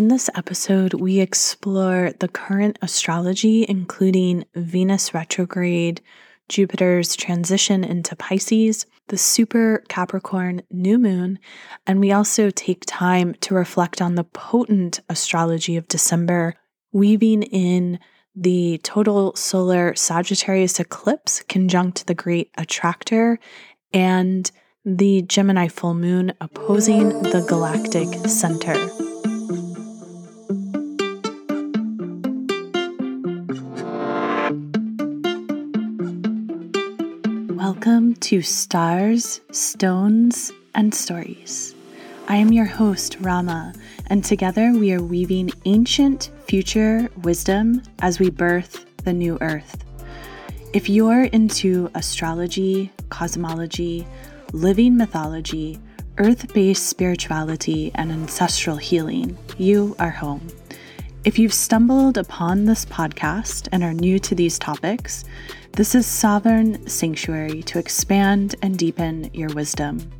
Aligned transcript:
In 0.00 0.08
this 0.08 0.30
episode, 0.34 0.94
we 0.94 1.20
explore 1.20 2.12
the 2.20 2.28
current 2.28 2.78
astrology, 2.80 3.66
including 3.68 4.46
Venus 4.54 5.12
retrograde, 5.12 6.00
Jupiter's 6.48 7.14
transition 7.14 7.84
into 7.84 8.16
Pisces, 8.16 8.86
the 9.08 9.18
super 9.18 9.84
Capricorn 9.90 10.62
new 10.70 10.98
moon, 10.98 11.38
and 11.86 12.00
we 12.00 12.12
also 12.12 12.48
take 12.48 12.84
time 12.86 13.34
to 13.42 13.54
reflect 13.54 14.00
on 14.00 14.14
the 14.14 14.24
potent 14.24 15.00
astrology 15.10 15.76
of 15.76 15.86
December, 15.86 16.54
weaving 16.92 17.42
in 17.42 17.98
the 18.34 18.80
total 18.82 19.36
solar 19.36 19.94
Sagittarius 19.94 20.80
eclipse 20.80 21.42
conjunct 21.46 22.06
the 22.06 22.14
great 22.14 22.50
attractor 22.56 23.38
and 23.92 24.50
the 24.82 25.20
Gemini 25.20 25.68
full 25.68 25.92
moon 25.92 26.32
opposing 26.40 27.10
the 27.22 27.44
galactic 27.46 28.08
center. 28.26 29.09
To 38.20 38.42
Stars, 38.42 39.40
Stones, 39.50 40.52
and 40.74 40.94
Stories. 40.94 41.74
I 42.28 42.36
am 42.36 42.52
your 42.52 42.66
host, 42.66 43.16
Rama, 43.20 43.72
and 44.08 44.22
together 44.22 44.72
we 44.72 44.92
are 44.92 45.02
weaving 45.02 45.50
ancient 45.64 46.30
future 46.46 47.08
wisdom 47.22 47.82
as 48.00 48.20
we 48.20 48.28
birth 48.28 48.84
the 49.04 49.14
new 49.14 49.38
earth. 49.40 49.84
If 50.74 50.88
you're 50.90 51.24
into 51.24 51.90
astrology, 51.94 52.92
cosmology, 53.08 54.06
living 54.52 54.98
mythology, 54.98 55.80
earth 56.18 56.52
based 56.52 56.88
spirituality, 56.88 57.90
and 57.94 58.12
ancestral 58.12 58.76
healing, 58.76 59.38
you 59.56 59.96
are 59.98 60.10
home. 60.10 60.46
If 61.24 61.38
you've 61.38 61.54
stumbled 61.54 62.18
upon 62.18 62.64
this 62.66 62.84
podcast 62.84 63.68
and 63.72 63.82
are 63.82 63.94
new 63.94 64.18
to 64.20 64.34
these 64.34 64.58
topics, 64.58 65.24
this 65.72 65.94
is 65.94 66.06
Sovereign 66.06 66.86
Sanctuary 66.88 67.62
to 67.62 67.78
expand 67.78 68.56
and 68.60 68.76
deepen 68.76 69.30
your 69.32 69.48
wisdom. 69.50 70.10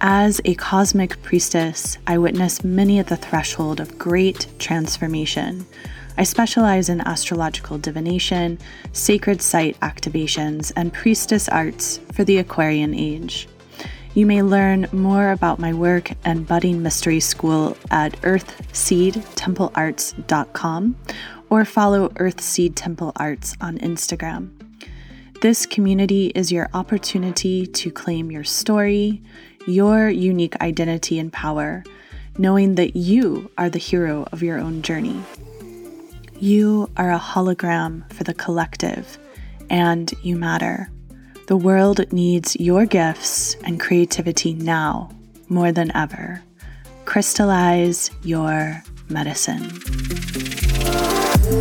As 0.00 0.40
a 0.44 0.54
cosmic 0.54 1.22
priestess, 1.22 1.98
I 2.06 2.16
witness 2.18 2.64
many 2.64 2.98
at 2.98 3.06
the 3.06 3.16
threshold 3.16 3.80
of 3.80 3.98
great 3.98 4.46
transformation. 4.58 5.66
I 6.16 6.24
specialize 6.24 6.88
in 6.88 7.02
astrological 7.02 7.78
divination, 7.78 8.58
sacred 8.92 9.42
site 9.42 9.78
activations, 9.80 10.72
and 10.74 10.92
priestess 10.92 11.48
arts 11.48 12.00
for 12.12 12.24
the 12.24 12.38
Aquarian 12.38 12.94
age. 12.94 13.48
You 14.14 14.24
may 14.24 14.42
learn 14.42 14.88
more 14.92 15.30
about 15.30 15.58
my 15.58 15.74
work 15.74 16.12
and 16.24 16.46
budding 16.46 16.82
mystery 16.82 17.20
school 17.20 17.76
at 17.90 18.18
earthseedtemplearts.com 18.22 20.96
or 21.50 21.64
follow 21.64 22.08
Earthseed 22.16 22.74
Temple 22.74 23.12
Arts 23.16 23.56
on 23.60 23.78
Instagram. 23.78 24.50
This 25.42 25.66
community 25.66 26.32
is 26.34 26.50
your 26.50 26.68
opportunity 26.72 27.66
to 27.66 27.90
claim 27.90 28.30
your 28.30 28.44
story, 28.44 29.22
your 29.66 30.08
unique 30.08 30.56
identity 30.60 31.18
and 31.18 31.32
power, 31.32 31.84
knowing 32.38 32.74
that 32.76 32.96
you 32.96 33.50
are 33.58 33.68
the 33.68 33.78
hero 33.78 34.26
of 34.32 34.42
your 34.42 34.58
own 34.58 34.82
journey. 34.82 35.22
You 36.38 36.90
are 36.96 37.12
a 37.12 37.18
hologram 37.18 38.10
for 38.12 38.24
the 38.24 38.34
collective, 38.34 39.18
and 39.70 40.12
you 40.22 40.36
matter. 40.36 40.90
The 41.46 41.56
world 41.56 42.12
needs 42.12 42.56
your 42.56 42.86
gifts 42.86 43.54
and 43.64 43.78
creativity 43.78 44.52
now 44.52 45.10
more 45.48 45.72
than 45.72 45.94
ever. 45.96 46.42
Crystallize 47.04 48.10
your 48.22 48.82
medicine. 49.08 49.70
O 51.48 51.52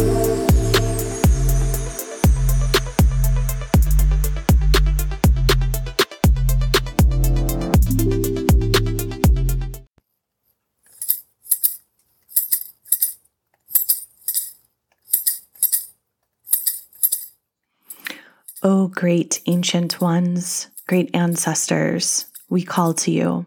great 18.87 19.42
ancient 19.45 20.02
ones, 20.02 20.67
great 20.87 21.11
ancestors, 21.14 22.26
we 22.49 22.64
call 22.64 22.95
to 22.95 23.11
you. 23.11 23.45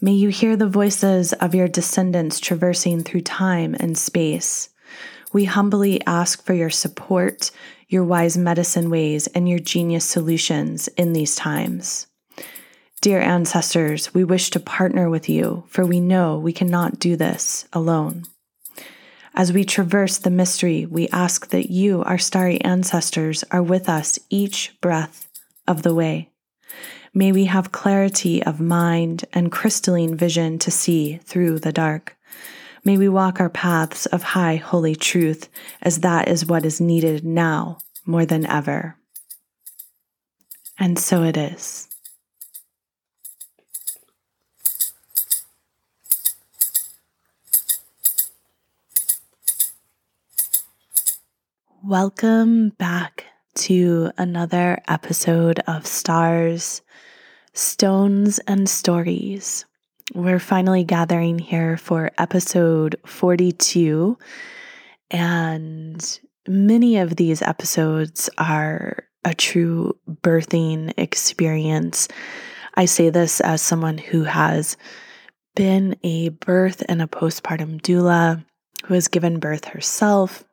May 0.00 0.12
you 0.12 0.30
hear 0.30 0.56
the 0.56 0.66
voices 0.66 1.34
of 1.34 1.54
your 1.54 1.68
descendants 1.68 2.40
traversing 2.40 3.02
through 3.02 3.20
time 3.20 3.76
and 3.78 3.98
space. 3.98 4.70
We 5.32 5.44
humbly 5.44 6.04
ask 6.06 6.44
for 6.44 6.54
your 6.54 6.70
support, 6.70 7.50
your 7.88 8.04
wise 8.04 8.36
medicine 8.36 8.90
ways, 8.90 9.26
and 9.28 9.48
your 9.48 9.58
genius 9.60 10.04
solutions 10.04 10.88
in 10.88 11.12
these 11.12 11.36
times. 11.36 12.06
Dear 13.00 13.20
ancestors, 13.20 14.12
we 14.12 14.24
wish 14.24 14.50
to 14.50 14.60
partner 14.60 15.08
with 15.08 15.28
you, 15.28 15.64
for 15.68 15.86
we 15.86 16.00
know 16.00 16.38
we 16.38 16.52
cannot 16.52 16.98
do 16.98 17.16
this 17.16 17.66
alone. 17.72 18.24
As 19.34 19.52
we 19.52 19.64
traverse 19.64 20.18
the 20.18 20.30
mystery, 20.30 20.84
we 20.84 21.08
ask 21.08 21.48
that 21.48 21.70
you, 21.70 22.02
our 22.02 22.18
starry 22.18 22.60
ancestors, 22.60 23.44
are 23.50 23.62
with 23.62 23.88
us 23.88 24.18
each 24.28 24.76
breath 24.80 25.28
of 25.66 25.82
the 25.82 25.94
way. 25.94 26.28
May 27.14 27.32
we 27.32 27.46
have 27.46 27.72
clarity 27.72 28.42
of 28.42 28.60
mind 28.60 29.24
and 29.32 29.50
crystalline 29.50 30.16
vision 30.16 30.58
to 30.58 30.70
see 30.70 31.18
through 31.24 31.60
the 31.60 31.72
dark. 31.72 32.16
May 32.82 32.96
we 32.96 33.10
walk 33.10 33.40
our 33.40 33.50
paths 33.50 34.06
of 34.06 34.22
high 34.22 34.56
holy 34.56 34.96
truth, 34.96 35.50
as 35.82 36.00
that 36.00 36.28
is 36.28 36.46
what 36.46 36.64
is 36.64 36.80
needed 36.80 37.26
now 37.26 37.76
more 38.06 38.24
than 38.24 38.46
ever. 38.46 38.96
And 40.78 40.98
so 40.98 41.22
it 41.22 41.36
is. 41.36 41.88
Welcome 51.84 52.70
back 52.70 53.26
to 53.56 54.10
another 54.16 54.80
episode 54.88 55.58
of 55.66 55.86
Stars, 55.86 56.80
Stones, 57.52 58.38
and 58.46 58.70
Stories. 58.70 59.66
We're 60.12 60.40
finally 60.40 60.84
gathering 60.84 61.38
here 61.38 61.76
for 61.76 62.10
episode 62.18 62.96
42, 63.06 64.18
and 65.10 66.20
many 66.48 66.98
of 66.98 67.16
these 67.16 67.42
episodes 67.42 68.28
are 68.38 69.04
a 69.24 69.34
true 69.34 69.96
birthing 70.08 70.92
experience. 70.96 72.08
I 72.74 72.86
say 72.86 73.10
this 73.10 73.40
as 73.40 73.62
someone 73.62 73.98
who 73.98 74.24
has 74.24 74.76
been 75.54 75.96
a 76.02 76.30
birth 76.30 76.82
and 76.88 77.02
a 77.02 77.06
postpartum 77.06 77.80
doula, 77.80 78.44
who 78.86 78.94
has 78.94 79.08
given 79.08 79.38
birth 79.38 79.66
herself 79.66 80.44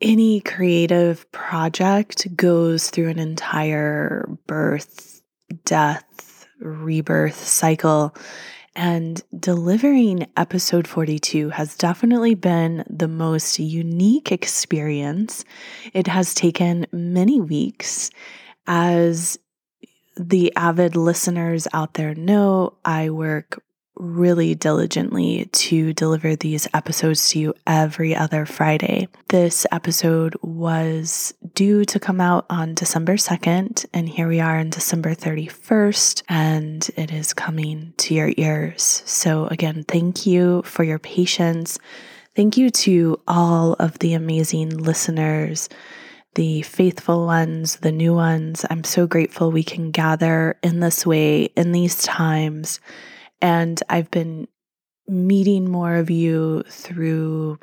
any 0.00 0.40
creative 0.40 1.30
project 1.32 2.34
goes 2.36 2.90
through 2.90 3.08
an 3.08 3.18
entire 3.18 4.28
birth, 4.46 5.22
death, 5.64 6.46
rebirth 6.58 7.44
cycle. 7.44 8.14
And 8.82 9.22
delivering 9.38 10.26
episode 10.38 10.88
42 10.88 11.50
has 11.50 11.76
definitely 11.76 12.34
been 12.34 12.82
the 12.88 13.08
most 13.08 13.58
unique 13.58 14.32
experience. 14.32 15.44
It 15.92 16.06
has 16.06 16.32
taken 16.32 16.86
many 16.90 17.42
weeks. 17.42 18.10
As 18.66 19.38
the 20.16 20.56
avid 20.56 20.96
listeners 20.96 21.68
out 21.74 21.92
there 21.92 22.14
know, 22.14 22.72
I 22.82 23.10
work 23.10 23.62
really 24.00 24.54
diligently 24.54 25.48
to 25.52 25.92
deliver 25.92 26.34
these 26.34 26.66
episodes 26.74 27.28
to 27.30 27.38
you 27.38 27.54
every 27.66 28.16
other 28.16 28.46
Friday. 28.46 29.08
This 29.28 29.66
episode 29.70 30.34
was 30.42 31.34
due 31.54 31.84
to 31.84 32.00
come 32.00 32.20
out 32.20 32.46
on 32.50 32.74
December 32.74 33.14
2nd, 33.14 33.86
and 33.92 34.08
here 34.08 34.28
we 34.28 34.40
are 34.40 34.58
on 34.58 34.70
December 34.70 35.14
31st, 35.14 36.22
and 36.28 36.90
it 36.96 37.12
is 37.12 37.34
coming 37.34 37.92
to 37.98 38.14
your 38.14 38.32
ears. 38.36 39.02
So, 39.04 39.46
again, 39.46 39.84
thank 39.86 40.26
you 40.26 40.62
for 40.64 40.82
your 40.82 40.98
patience. 40.98 41.78
Thank 42.34 42.56
you 42.56 42.70
to 42.70 43.20
all 43.28 43.74
of 43.74 43.98
the 43.98 44.14
amazing 44.14 44.70
listeners 44.70 45.68
the 46.36 46.62
faithful 46.62 47.26
ones, 47.26 47.76
the 47.78 47.90
new 47.90 48.14
ones. 48.14 48.64
I'm 48.70 48.84
so 48.84 49.06
grateful 49.06 49.50
we 49.50 49.64
can 49.64 49.90
gather 49.90 50.56
in 50.62 50.78
this 50.78 51.04
way 51.04 51.44
in 51.56 51.72
these 51.72 52.02
times 52.02 52.78
and 53.40 53.82
I've 53.88 54.10
been 54.10 54.48
meeting 55.08 55.70
more 55.70 55.96
of 55.96 56.10
you 56.10 56.62
through 56.68 57.58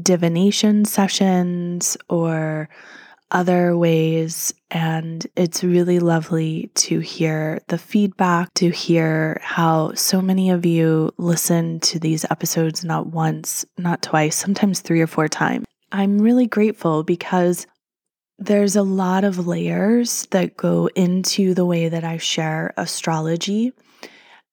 divination 0.00 0.84
sessions 0.84 1.96
or 2.08 2.68
other 3.30 3.76
ways. 3.76 4.54
And 4.70 5.26
it's 5.36 5.62
really 5.62 5.98
lovely 5.98 6.70
to 6.76 7.00
hear 7.00 7.60
the 7.68 7.78
feedback, 7.78 8.52
to 8.54 8.70
hear 8.70 9.38
how 9.42 9.92
so 9.94 10.22
many 10.22 10.50
of 10.50 10.64
you 10.64 11.12
listen 11.18 11.80
to 11.80 11.98
these 11.98 12.24
episodes 12.30 12.84
not 12.84 13.08
once, 13.08 13.64
not 13.76 14.02
twice, 14.02 14.36
sometimes 14.36 14.80
three 14.80 15.00
or 15.00 15.06
four 15.06 15.28
times. 15.28 15.66
I'm 15.92 16.18
really 16.18 16.46
grateful 16.46 17.02
because 17.02 17.66
there's 18.38 18.76
a 18.76 18.82
lot 18.82 19.24
of 19.24 19.46
layers 19.46 20.26
that 20.30 20.56
go 20.56 20.88
into 20.94 21.54
the 21.54 21.64
way 21.64 21.88
that 21.88 22.04
I 22.04 22.18
share 22.18 22.72
astrology. 22.76 23.72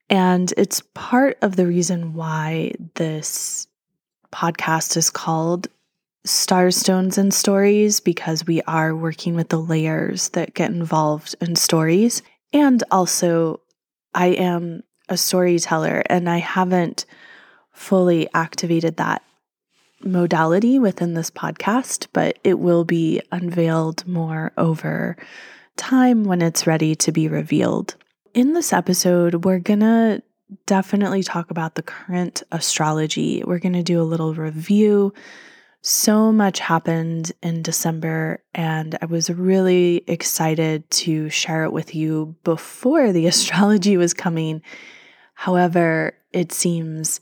And 0.10 0.54
it's 0.58 0.82
part 0.94 1.38
of 1.42 1.56
the 1.56 1.66
reason 1.66 2.14
why 2.14 2.74
this 2.96 3.68
podcast 4.32 4.98
is 4.98 5.10
called 5.10 5.68
Starstones 6.26 7.18
and 7.18 7.34
Stories 7.34 8.00
because 8.00 8.46
we 8.46 8.62
are 8.64 8.96
working 8.96 9.36
with 9.36 9.50
the 9.50 9.60
layers 9.60 10.30
that 10.30 10.54
get 10.54 10.72
involved 10.72 11.36
in 11.42 11.56
stories. 11.56 12.22
And 12.54 12.84
also, 12.92 13.62
I 14.14 14.28
am 14.28 14.84
a 15.10 15.18
storyteller 15.18 16.04
and 16.08 16.30
I 16.30 16.38
haven't 16.38 17.06
fully 17.72 18.28
activated 18.34 18.98
that 18.98 19.22
modality 20.04 20.80
within 20.80 21.14
this 21.14 21.30
podcast, 21.30 22.08
but 22.14 22.40
it 22.44 22.60
will 22.60 22.86
be 22.86 23.22
unveiled 23.32 24.08
more 24.08 24.52
over 24.58 25.18
time 25.78 26.24
when 26.24 26.42
it's 26.42 26.68
ready 26.68 26.96
to 26.96 27.12
be 27.12 27.28
revealed. 27.28 27.96
In 28.36 28.52
this 28.52 28.74
episode, 28.74 29.46
we're 29.46 29.60
going 29.60 29.80
to 29.80 30.22
definitely 30.66 31.24
talk 31.24 31.52
about 31.52 31.76
the 31.76 31.82
current 31.82 32.44
astrology. 32.52 33.42
We're 33.46 33.60
going 33.60 33.72
to 33.76 33.82
do 33.82 34.02
a 34.02 34.04
little 34.04 34.34
review 34.34 35.14
so 35.82 36.34
much 36.34 36.60
happened 36.60 37.32
in 37.42 37.62
December, 37.62 38.44
and 38.54 38.98
I 39.02 39.06
was 39.06 39.30
really 39.30 40.04
excited 40.08 40.90
to 40.90 41.30
share 41.30 41.64
it 41.64 41.72
with 41.72 41.96
you 41.96 42.36
before 42.44 43.14
the 43.14 43.26
astrology 43.28 43.96
was 43.96 44.14
coming. 44.14 44.62
However, 45.36 46.14
it 46.34 46.52
seems 46.52 47.22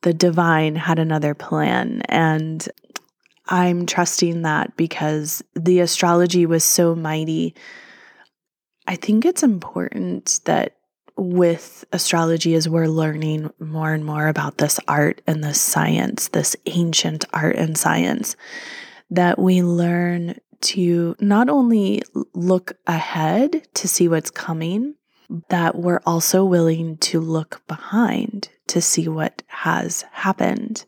the 0.00 0.14
divine 0.14 0.76
had 0.76 0.98
another 0.98 1.34
plan, 1.34 2.00
and 2.08 2.66
I'm 3.48 3.84
trusting 3.84 4.40
that 4.42 4.78
because 4.78 5.42
the 5.54 5.80
astrology 5.80 6.46
was 6.46 6.64
so 6.64 6.94
mighty. 6.94 7.54
I 8.88 8.96
think 8.96 9.26
it's 9.26 9.42
important 9.42 10.40
that 10.46 10.76
with 11.14 11.84
astrology 11.92 12.54
as 12.54 12.70
we're 12.70 12.86
learning 12.86 13.50
more 13.60 13.92
and 13.92 14.02
more 14.02 14.28
about 14.28 14.56
this 14.56 14.80
art 14.88 15.20
and 15.26 15.44
this 15.44 15.60
science, 15.60 16.28
this 16.28 16.56
ancient 16.64 17.26
art 17.34 17.56
and 17.56 17.76
science, 17.76 18.34
that 19.10 19.38
we 19.38 19.62
learn 19.62 20.38
to 20.60 21.14
not 21.20 21.50
only 21.50 22.02
look 22.32 22.78
ahead 22.86 23.68
to 23.74 23.86
see 23.86 24.08
what's 24.08 24.30
coming, 24.30 24.94
that 25.50 25.76
we're 25.76 26.00
also 26.06 26.42
willing 26.46 26.96
to 26.98 27.20
look 27.20 27.60
behind 27.68 28.48
to 28.68 28.80
see 28.80 29.06
what 29.06 29.42
has 29.48 30.02
happened. 30.12 30.86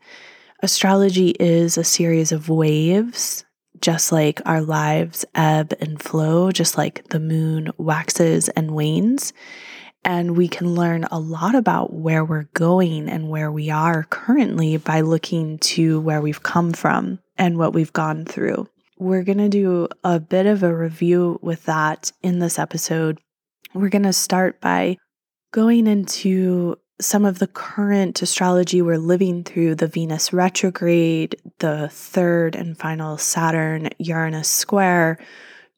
Astrology 0.62 1.34
is 1.38 1.76
a 1.76 1.84
series 1.84 2.32
of 2.32 2.48
waves, 2.48 3.44
just 3.80 4.12
like 4.12 4.40
our 4.46 4.60
lives 4.60 5.24
ebb 5.34 5.72
and 5.80 6.02
flow, 6.02 6.50
just 6.50 6.76
like 6.76 7.08
the 7.08 7.20
moon 7.20 7.70
waxes 7.78 8.48
and 8.50 8.72
wanes. 8.72 9.32
And 10.04 10.36
we 10.36 10.48
can 10.48 10.74
learn 10.74 11.04
a 11.04 11.18
lot 11.18 11.54
about 11.54 11.92
where 11.92 12.24
we're 12.24 12.48
going 12.54 13.08
and 13.08 13.28
where 13.28 13.52
we 13.52 13.70
are 13.70 14.04
currently 14.04 14.78
by 14.78 15.02
looking 15.02 15.58
to 15.58 16.00
where 16.00 16.22
we've 16.22 16.42
come 16.42 16.72
from 16.72 17.18
and 17.36 17.58
what 17.58 17.74
we've 17.74 17.92
gone 17.92 18.24
through. 18.24 18.68
We're 18.98 19.24
going 19.24 19.38
to 19.38 19.48
do 19.48 19.88
a 20.04 20.18
bit 20.20 20.46
of 20.46 20.62
a 20.62 20.74
review 20.74 21.38
with 21.42 21.64
that 21.64 22.12
in 22.22 22.38
this 22.38 22.58
episode. 22.58 23.18
We're 23.74 23.88
going 23.88 24.04
to 24.04 24.12
start 24.12 24.60
by 24.60 24.96
going 25.52 25.86
into 25.86 26.76
some 27.00 27.24
of 27.24 27.38
the 27.38 27.46
current 27.46 28.22
astrology 28.22 28.82
we're 28.82 28.98
living 28.98 29.42
through 29.44 29.74
the 29.74 29.86
Venus 29.86 30.32
retrograde, 30.32 31.36
the 31.58 31.88
third 31.88 32.54
and 32.54 32.78
final 32.78 33.18
Saturn 33.18 33.88
Uranus 33.98 34.48
square, 34.48 35.18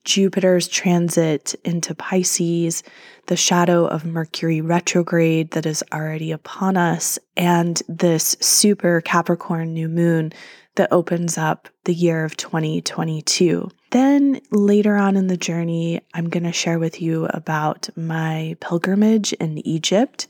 Jupiter's 0.05 0.67
transit 0.67 1.55
into 1.65 1.95
Pisces, 1.95 2.83
the 3.27 3.37
shadow 3.37 3.87
of 3.87 4.05
Mercury 4.05 4.61
retrograde 4.61 5.53
that 5.53 5.65
is 5.65 5.85
already 5.93 6.33
upon 6.33 6.77
us, 6.77 7.19
and 7.37 7.81
this 7.89 8.37
super 8.41 9.01
Capricorn 9.01 9.73
new 9.73 9.89
moon 9.89 10.33
that 10.75 10.93
opens 10.93 11.39
up 11.39 11.69
the 11.85 11.95
year 11.95 12.25
of 12.25 12.37
2022. 12.37 13.71
Then 13.91 14.41
later 14.51 14.97
on 14.97 15.17
in 15.17 15.27
the 15.27 15.37
journey, 15.37 16.01
I'm 16.15 16.31
going 16.31 16.45
to 16.45 16.53
share 16.53 16.79
with 16.79 17.03
you 17.03 17.27
about 17.27 17.89
my 17.95 18.57
pilgrimage 18.61 19.35
in 19.35 19.59
Egypt, 19.67 20.27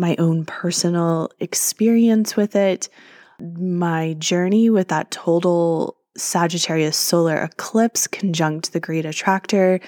my 0.00 0.16
own 0.18 0.44
personal 0.44 1.30
experience 1.38 2.34
with 2.34 2.56
it, 2.56 2.88
my 3.38 4.14
journey 4.14 4.70
with 4.70 4.88
that 4.88 5.10
total 5.10 5.96
Sagittarius 6.16 6.96
solar 6.96 7.36
eclipse 7.36 8.06
conjunct 8.06 8.72
the 8.72 8.80
great 8.80 9.06
attractor, 9.06 9.80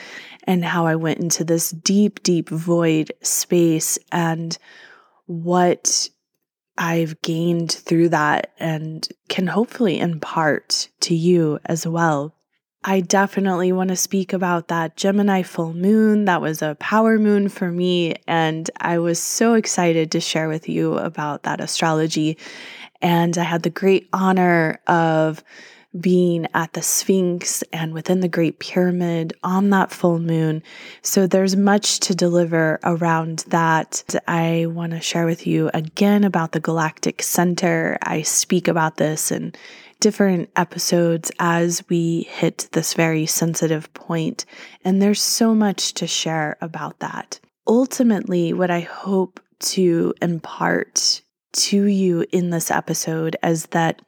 and 0.44 0.64
how 0.64 0.86
I 0.86 0.94
went 0.96 1.20
into 1.20 1.44
this 1.44 1.70
deep, 1.70 2.22
deep 2.22 2.48
void 2.48 3.12
space 3.22 3.98
and 4.12 4.56
what 5.26 6.08
I've 6.78 7.20
gained 7.22 7.72
through 7.72 8.10
that 8.10 8.52
and 8.58 9.06
can 9.28 9.46
hopefully 9.46 9.98
impart 9.98 10.88
to 11.00 11.14
you 11.14 11.58
as 11.66 11.86
well. 11.86 12.34
I 12.84 13.00
definitely 13.00 13.70
want 13.72 13.90
to 13.90 13.96
speak 13.96 14.32
about 14.32 14.68
that 14.68 14.96
Gemini 14.96 15.42
full 15.42 15.72
moon. 15.72 16.24
That 16.24 16.40
was 16.40 16.62
a 16.62 16.76
power 16.80 17.18
moon 17.18 17.48
for 17.48 17.70
me. 17.70 18.16
And 18.26 18.68
I 18.80 18.98
was 18.98 19.20
so 19.20 19.54
excited 19.54 20.10
to 20.10 20.20
share 20.20 20.48
with 20.48 20.68
you 20.68 20.94
about 20.94 21.44
that 21.44 21.60
astrology. 21.60 22.38
And 23.00 23.38
I 23.38 23.44
had 23.44 23.62
the 23.62 23.70
great 23.70 24.08
honor 24.12 24.80
of 24.88 25.44
being 25.98 26.46
at 26.54 26.72
the 26.72 26.82
Sphinx 26.82 27.62
and 27.72 27.92
within 27.92 28.20
the 28.20 28.28
Great 28.28 28.58
Pyramid 28.58 29.34
on 29.42 29.70
that 29.70 29.92
full 29.92 30.18
moon. 30.18 30.62
So 31.02 31.26
there's 31.26 31.54
much 31.54 32.00
to 32.00 32.14
deliver 32.14 32.80
around 32.82 33.40
that. 33.48 34.02
I 34.26 34.66
want 34.68 34.92
to 34.92 35.00
share 35.00 35.26
with 35.26 35.46
you 35.46 35.70
again 35.74 36.24
about 36.24 36.52
the 36.52 36.60
Galactic 36.60 37.22
Center. 37.22 37.98
I 38.02 38.22
speak 38.22 38.68
about 38.68 38.96
this 38.96 39.30
in 39.30 39.52
different 40.02 40.50
episodes 40.56 41.30
as 41.38 41.84
we 41.88 42.22
hit 42.22 42.68
this 42.72 42.94
very 42.94 43.24
sensitive 43.24 43.94
point, 43.94 44.44
and 44.84 45.00
there's 45.00 45.22
so 45.22 45.54
much 45.54 45.94
to 45.94 46.08
share 46.08 46.56
about 46.60 46.98
that. 46.98 47.38
Ultimately, 47.68 48.52
what 48.52 48.68
I 48.68 48.80
hope 48.80 49.38
to 49.60 50.12
impart 50.20 51.22
to 51.52 51.84
you 51.84 52.26
in 52.32 52.50
this 52.50 52.68
episode 52.68 53.36
is 53.44 53.66
that 53.66 54.02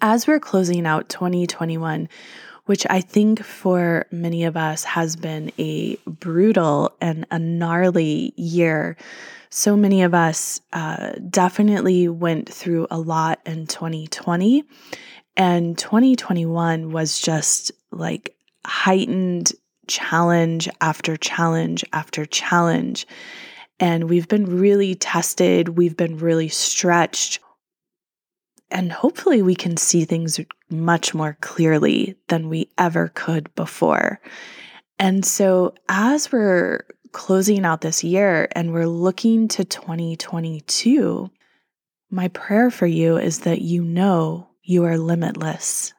as 0.00 0.26
we're 0.26 0.40
closing 0.40 0.86
out 0.86 1.10
2021, 1.10 2.08
which 2.70 2.86
I 2.88 3.00
think 3.00 3.42
for 3.42 4.06
many 4.12 4.44
of 4.44 4.56
us 4.56 4.84
has 4.84 5.16
been 5.16 5.50
a 5.58 5.96
brutal 6.06 6.92
and 7.00 7.26
a 7.32 7.36
gnarly 7.36 8.32
year. 8.36 8.96
So 9.50 9.76
many 9.76 10.02
of 10.02 10.14
us 10.14 10.60
uh, 10.72 11.14
definitely 11.28 12.08
went 12.08 12.48
through 12.48 12.86
a 12.88 12.96
lot 12.96 13.40
in 13.44 13.66
2020. 13.66 14.62
And 15.36 15.76
2021 15.78 16.92
was 16.92 17.20
just 17.20 17.72
like 17.90 18.36
heightened 18.64 19.50
challenge 19.88 20.68
after 20.80 21.16
challenge 21.16 21.84
after 21.92 22.24
challenge. 22.24 23.04
And 23.80 24.08
we've 24.08 24.28
been 24.28 24.46
really 24.60 24.94
tested, 24.94 25.70
we've 25.70 25.96
been 25.96 26.18
really 26.18 26.48
stretched 26.48 27.40
and 28.70 28.92
hopefully, 28.92 29.42
we 29.42 29.54
can 29.54 29.76
see 29.76 30.04
things 30.04 30.40
much 30.70 31.14
more 31.14 31.36
clearly 31.40 32.16
than 32.28 32.48
we 32.48 32.68
ever 32.78 33.08
could 33.14 33.54
before. 33.54 34.20
And 34.98 35.24
so, 35.24 35.74
as 35.88 36.30
we're 36.30 36.84
closing 37.12 37.64
out 37.64 37.80
this 37.80 38.04
year 38.04 38.48
and 38.52 38.72
we're 38.72 38.86
looking 38.86 39.48
to 39.48 39.64
2022, 39.64 41.30
my 42.10 42.28
prayer 42.28 42.70
for 42.70 42.86
you 42.86 43.16
is 43.16 43.40
that 43.40 43.62
you 43.62 43.82
know 43.82 44.48
you 44.62 44.84
are 44.84 44.98
limitless 44.98 45.92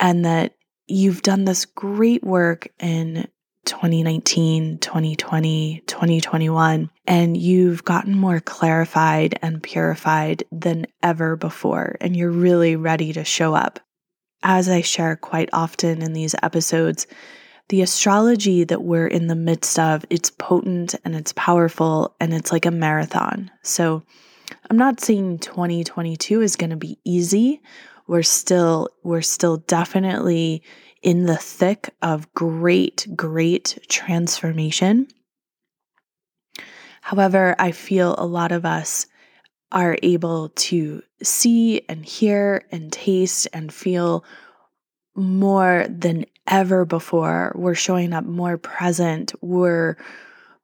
and 0.00 0.24
that 0.24 0.54
you've 0.86 1.22
done 1.22 1.44
this 1.44 1.64
great 1.64 2.24
work 2.24 2.68
in 2.80 3.28
2019, 3.64 4.78
2020, 4.78 5.82
2021, 5.86 6.90
and 7.06 7.36
you've 7.36 7.84
gotten 7.84 8.14
more 8.14 8.40
clarified 8.40 9.38
and 9.42 9.62
purified 9.62 10.44
than 10.50 10.86
ever 11.02 11.36
before, 11.36 11.96
and 12.00 12.16
you're 12.16 12.30
really 12.30 12.76
ready 12.76 13.12
to 13.12 13.24
show 13.24 13.54
up. 13.54 13.80
As 14.42 14.68
I 14.68 14.82
share 14.82 15.16
quite 15.16 15.50
often 15.52 16.02
in 16.02 16.12
these 16.12 16.34
episodes, 16.42 17.06
the 17.68 17.82
astrology 17.82 18.64
that 18.64 18.82
we're 18.82 19.08
in 19.08 19.26
the 19.26 19.34
midst 19.34 19.78
of, 19.78 20.04
it's 20.08 20.30
potent 20.30 20.94
and 21.04 21.14
it's 21.14 21.32
powerful 21.34 22.16
and 22.20 22.32
it's 22.32 22.52
like 22.52 22.64
a 22.64 22.70
marathon. 22.70 23.50
So 23.62 24.02
I'm 24.70 24.78
not 24.78 25.00
saying 25.00 25.40
2022 25.40 26.40
is 26.40 26.56
going 26.56 26.70
to 26.70 26.76
be 26.76 26.98
easy 27.04 27.60
we're 28.08 28.22
still 28.22 28.88
we're 29.04 29.22
still 29.22 29.58
definitely 29.58 30.64
in 31.02 31.26
the 31.26 31.36
thick 31.36 31.94
of 32.02 32.32
great 32.34 33.06
great 33.14 33.78
transformation. 33.88 35.08
However, 37.00 37.54
I 37.58 37.72
feel 37.72 38.14
a 38.18 38.26
lot 38.26 38.52
of 38.52 38.64
us 38.64 39.06
are 39.72 39.96
able 40.02 40.50
to 40.50 41.02
see 41.22 41.82
and 41.88 42.04
hear 42.04 42.64
and 42.70 42.92
taste 42.92 43.48
and 43.52 43.72
feel 43.72 44.24
more 45.14 45.86
than 45.88 46.24
ever 46.46 46.84
before. 46.84 47.52
We're 47.54 47.74
showing 47.74 48.12
up 48.12 48.24
more 48.24 48.56
present. 48.56 49.32
We're 49.40 49.96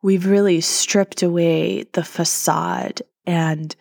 we've 0.03 0.27
really 0.27 0.61
stripped 0.61 1.23
away 1.23 1.85
the 1.93 2.05
facade 2.05 3.03
and 3.27 3.75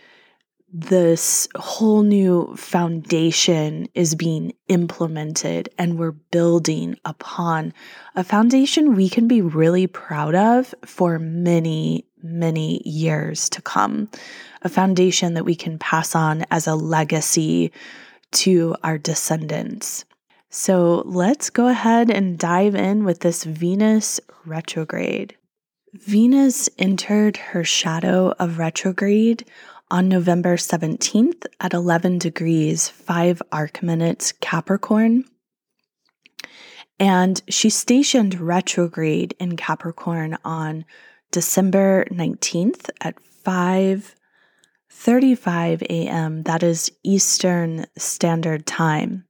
this 0.75 1.47
whole 1.55 2.01
new 2.01 2.55
foundation 2.55 3.87
is 3.93 4.15
being 4.15 4.51
implemented 4.67 5.69
and 5.77 5.99
we're 5.99 6.11
building 6.11 6.97
upon 7.05 7.71
a 8.15 8.23
foundation 8.23 8.95
we 8.95 9.07
can 9.07 9.27
be 9.27 9.39
really 9.39 9.85
proud 9.85 10.33
of 10.33 10.73
for 10.83 11.19
many 11.19 12.07
many 12.23 12.81
years 12.87 13.49
to 13.49 13.61
come 13.61 14.09
a 14.63 14.69
foundation 14.69 15.35
that 15.35 15.45
we 15.45 15.53
can 15.53 15.77
pass 15.77 16.15
on 16.15 16.43
as 16.49 16.65
a 16.65 16.73
legacy 16.73 17.71
to 18.31 18.75
our 18.83 18.97
descendants 18.97 20.05
so 20.55 21.01
let's 21.07 21.49
go 21.49 21.67
ahead 21.67 22.11
and 22.11 22.37
dive 22.37 22.75
in 22.75 23.05
with 23.05 23.21
this 23.21 23.43
Venus 23.43 24.19
retrograde. 24.45 25.35
Venus 25.93 26.69
entered 26.77 27.37
her 27.37 27.63
shadow 27.63 28.35
of 28.37 28.59
retrograde 28.59 29.45
on 29.91 30.09
November 30.09 30.57
17th 30.57 31.45
at 31.59 31.73
11 31.73 32.17
degrees 32.17 32.89
5 32.89 33.43
arc 33.51 33.83
minutes 33.83 34.31
Capricorn. 34.31 35.25
And 36.99 37.41
she 37.49 37.69
stationed 37.69 38.39
retrograde 38.39 39.35
in 39.39 39.57
Capricorn 39.57 40.37
on 40.45 40.85
December 41.31 42.05
19th 42.11 42.89
at 43.01 43.15
5:35 43.45 45.81
a.m. 45.83 46.43
That 46.43 46.63
is 46.63 46.91
Eastern 47.03 47.85
Standard 47.97 48.65
Time. 48.65 49.25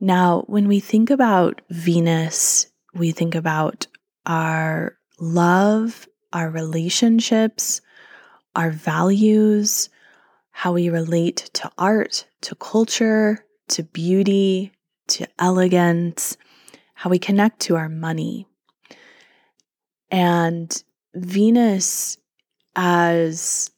Now, 0.00 0.44
when 0.46 0.66
we 0.68 0.80
think 0.80 1.10
about 1.10 1.60
Venus, 1.70 2.66
we 2.94 3.12
think 3.12 3.34
about 3.34 3.86
our 4.26 4.98
love, 5.18 6.06
our 6.32 6.50
relationships, 6.50 7.80
our 8.54 8.70
values, 8.70 9.88
how 10.50 10.72
we 10.72 10.88
relate 10.88 11.50
to 11.54 11.70
art, 11.78 12.26
to 12.42 12.54
culture, 12.54 13.44
to 13.68 13.82
beauty, 13.82 14.72
to 15.08 15.26
elegance, 15.38 16.36
how 16.94 17.10
we 17.10 17.18
connect 17.18 17.60
to 17.60 17.76
our 17.76 17.88
money. 17.88 18.46
And 20.10 20.82
Venus 21.14 22.18
as 22.76 23.70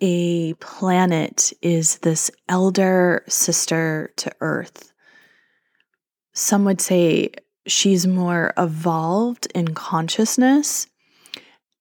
a 0.00 0.54
planet 0.54 1.52
is 1.62 1.98
this 1.98 2.30
elder 2.48 3.24
sister 3.28 4.12
to 4.16 4.32
Earth. 4.40 4.92
Some 6.32 6.64
would 6.64 6.80
say 6.80 7.30
she's 7.66 8.06
more 8.06 8.52
evolved 8.58 9.46
in 9.54 9.74
consciousness. 9.74 10.86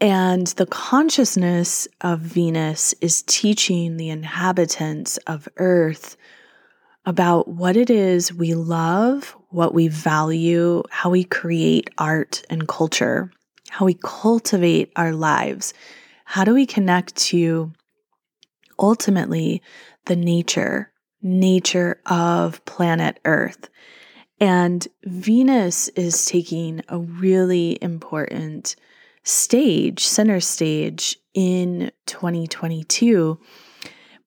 And 0.04 0.48
the 0.48 0.66
consciousness 0.66 1.88
of 2.02 2.20
Venus 2.20 2.94
is 3.00 3.24
teaching 3.26 3.96
the 3.96 4.10
inhabitants 4.10 5.16
of 5.28 5.48
Earth 5.56 6.18
about 7.06 7.48
what 7.48 7.78
it 7.78 7.90
is 7.90 8.34
we 8.34 8.54
love, 8.54 9.34
what 9.48 9.74
we 9.74 9.88
value, 9.88 10.84
how 10.90 11.10
we 11.10 11.24
create 11.24 11.90
art 11.98 12.44
and 12.50 12.68
culture, 12.68 13.32
how 13.70 13.86
we 13.86 13.98
cultivate 14.04 14.92
our 14.98 15.14
lives. 15.14 15.74
How 16.26 16.44
do 16.44 16.54
we 16.54 16.66
connect 16.66 17.16
to 17.28 17.72
ultimately 18.78 19.62
the 20.08 20.18
nature, 20.18 20.92
nature 21.22 22.02
of 22.08 22.64
planet 22.66 23.22
Earth. 23.24 23.70
And 24.42 24.86
Venus 25.06 25.88
is 25.90 26.26
taking 26.26 26.82
a 26.90 27.00
really 27.00 27.78
important 27.82 28.76
stage, 29.24 30.06
center 30.06 30.40
stage 30.40 31.18
in 31.34 31.92
2022 32.06 33.40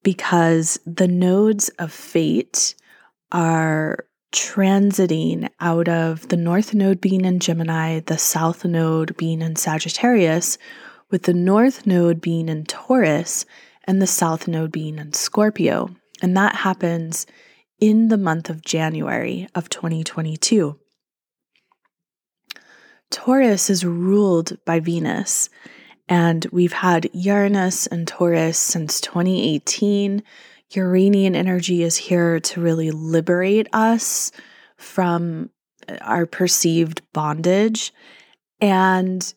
because 0.03 0.79
the 0.87 1.09
nodes 1.09 1.69
of 1.79 1.93
fate 1.93 2.75
are 3.33 4.07
transiting 4.33 5.49
out 5.61 5.89
of 5.89 6.29
the 6.29 6.37
north 6.37 6.75
node 6.75 7.01
being 7.01 7.25
in 7.25 7.41
Gemini, 7.41 8.01
the 8.01 8.19
south 8.19 8.65
node 8.65 9.17
being 9.17 9.43
in 9.43 9.57
Sagittarius, 9.57 10.59
with 11.11 11.23
the 11.23 11.35
north 11.35 11.87
node 11.87 12.21
being 12.21 12.49
in 12.49 12.65
Taurus 12.65 13.47
and 13.85 14.03
the 14.03 14.07
south 14.07 14.47
node 14.47 14.73
being 14.73 14.99
in 14.99 15.13
Scorpio. 15.13 15.91
And 16.23 16.37
that 16.37 16.57
happens 16.57 17.27
in 17.81 18.09
the 18.09 18.19
month 18.19 18.51
of 18.51 18.63
January 18.63 19.49
of 19.55 19.69
2022. 19.69 20.79
Taurus 23.11 23.71
is 23.71 23.85
ruled 23.85 24.59
by 24.65 24.81
Venus, 24.81 25.49
and 26.09 26.47
we've 26.53 26.73
had 26.73 27.11
Uranus 27.13 27.87
and 27.87 28.07
Taurus 28.07 28.59
since 28.59 29.01
2018. 29.01 30.23
Uranian 30.71 31.37
energy 31.37 31.83
is 31.83 31.97
here 31.97 32.41
to 32.41 32.61
really 32.61 32.91
liberate 32.91 33.69
us 33.73 34.33
from 34.77 35.51
our 36.01 36.27
perceived 36.27 37.03
bondage. 37.13 37.93
And 38.61 39.33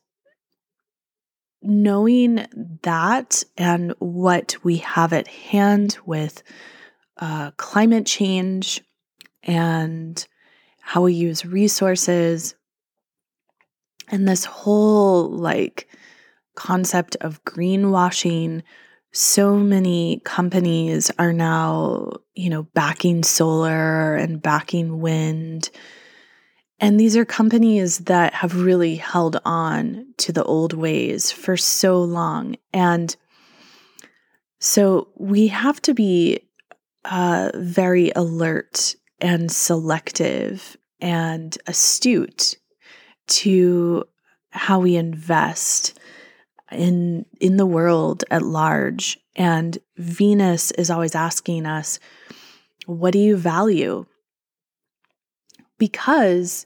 knowing 1.61 2.45
that 2.83 3.43
and 3.57 3.93
what 3.99 4.55
we 4.63 4.77
have 4.77 5.13
at 5.13 5.27
hand 5.27 5.97
with 6.05 6.41
uh, 7.17 7.51
climate 7.57 8.05
change 8.05 8.81
and 9.43 10.25
how 10.79 11.01
we 11.01 11.13
use 11.13 11.45
resources 11.45 12.55
and 14.09 14.27
this 14.27 14.45
whole 14.45 15.29
like 15.29 15.87
concept 16.55 17.15
of 17.21 17.43
greenwashing 17.45 18.61
so 19.11 19.55
many 19.55 20.21
companies 20.25 21.11
are 21.17 21.33
now 21.33 22.11
you 22.35 22.49
know 22.49 22.63
backing 22.73 23.23
solar 23.23 24.15
and 24.15 24.41
backing 24.41 24.99
wind 24.99 25.69
and 26.79 26.99
these 26.99 27.17
are 27.17 27.25
companies 27.25 27.99
that 27.99 28.33
have 28.33 28.55
really 28.55 28.95
held 28.95 29.39
on 29.43 30.13
to 30.17 30.31
the 30.31 30.43
old 30.43 30.73
ways 30.73 31.31
for 31.31 31.57
so 31.57 32.01
long. 32.01 32.55
And 32.73 33.15
so 34.59 35.09
we 35.15 35.47
have 35.47 35.81
to 35.83 35.93
be 35.93 36.39
uh, 37.05 37.51
very 37.55 38.11
alert 38.15 38.95
and 39.19 39.51
selective 39.51 40.77
and 41.01 41.57
astute 41.67 42.55
to 43.29 44.03
how 44.51 44.79
we 44.79 44.95
invest 44.95 45.97
in 46.71 47.25
in 47.39 47.57
the 47.57 47.65
world 47.65 48.23
at 48.29 48.41
large 48.41 49.17
and 49.35 49.77
venus 49.97 50.71
is 50.71 50.89
always 50.89 51.15
asking 51.15 51.65
us 51.65 51.99
what 52.85 53.13
do 53.13 53.19
you 53.19 53.35
value 53.37 54.05
because 55.79 56.65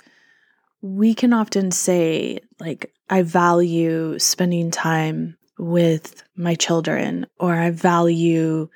we 0.81 1.13
can 1.13 1.31
often 1.31 1.71
say, 1.71 2.39
like, 2.59 2.93
I 3.09 3.21
value 3.21 4.19
spending 4.19 4.69
time 4.69 5.37
with 5.57 6.23
my 6.35 6.55
children, 6.55 7.25
or 7.39 7.55
I 7.55 7.69
value 7.69 8.67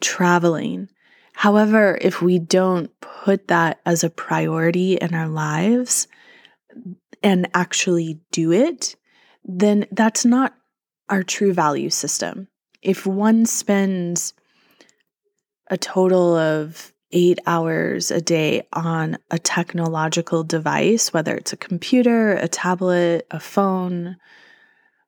traveling. 0.00 0.88
However, 1.34 1.98
if 2.00 2.20
we 2.20 2.40
don't 2.40 2.90
put 3.00 3.46
that 3.46 3.80
as 3.86 4.02
a 4.02 4.10
priority 4.10 4.94
in 4.94 5.14
our 5.14 5.28
lives 5.28 6.08
and 7.26 7.48
actually 7.54 8.20
do 8.30 8.52
it, 8.52 8.94
then 9.44 9.84
that's 9.90 10.24
not 10.24 10.54
our 11.08 11.24
true 11.24 11.52
value 11.52 11.90
system. 11.90 12.46
If 12.82 13.04
one 13.04 13.46
spends 13.46 14.32
a 15.68 15.76
total 15.76 16.36
of 16.36 16.92
eight 17.10 17.40
hours 17.44 18.12
a 18.12 18.20
day 18.20 18.68
on 18.72 19.18
a 19.32 19.40
technological 19.40 20.44
device, 20.44 21.12
whether 21.12 21.34
it's 21.34 21.52
a 21.52 21.56
computer, 21.56 22.34
a 22.34 22.46
tablet, 22.46 23.26
a 23.32 23.40
phone, 23.40 24.16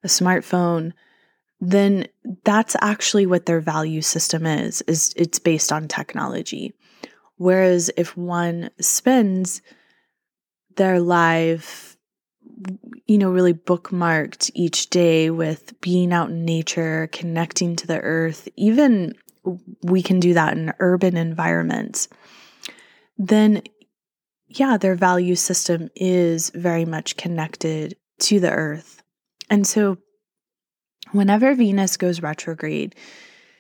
a 0.02 0.08
smartphone, 0.08 0.94
then 1.60 2.08
that's 2.42 2.74
actually 2.80 3.26
what 3.26 3.46
their 3.46 3.60
value 3.60 4.02
system 4.02 4.44
is, 4.44 4.82
is 4.88 5.14
it's 5.16 5.38
based 5.38 5.70
on 5.70 5.86
technology. 5.86 6.74
Whereas 7.36 7.92
if 7.96 8.16
one 8.16 8.70
spends 8.80 9.62
their 10.74 10.98
life, 10.98 11.94
you 13.06 13.18
know, 13.18 13.30
really 13.30 13.54
bookmarked 13.54 14.50
each 14.54 14.90
day 14.90 15.30
with 15.30 15.80
being 15.80 16.12
out 16.12 16.30
in 16.30 16.44
nature, 16.44 17.08
connecting 17.12 17.76
to 17.76 17.86
the 17.86 18.00
earth, 18.00 18.48
even 18.56 19.14
we 19.82 20.02
can 20.02 20.20
do 20.20 20.34
that 20.34 20.56
in 20.56 20.72
urban 20.78 21.16
environments, 21.16 22.08
then 23.16 23.62
yeah, 24.48 24.76
their 24.76 24.94
value 24.94 25.34
system 25.34 25.90
is 25.94 26.50
very 26.50 26.84
much 26.84 27.16
connected 27.16 27.96
to 28.18 28.40
the 28.40 28.50
earth. 28.50 29.02
And 29.50 29.66
so 29.66 29.98
whenever 31.12 31.54
Venus 31.54 31.96
goes 31.96 32.22
retrograde, 32.22 32.94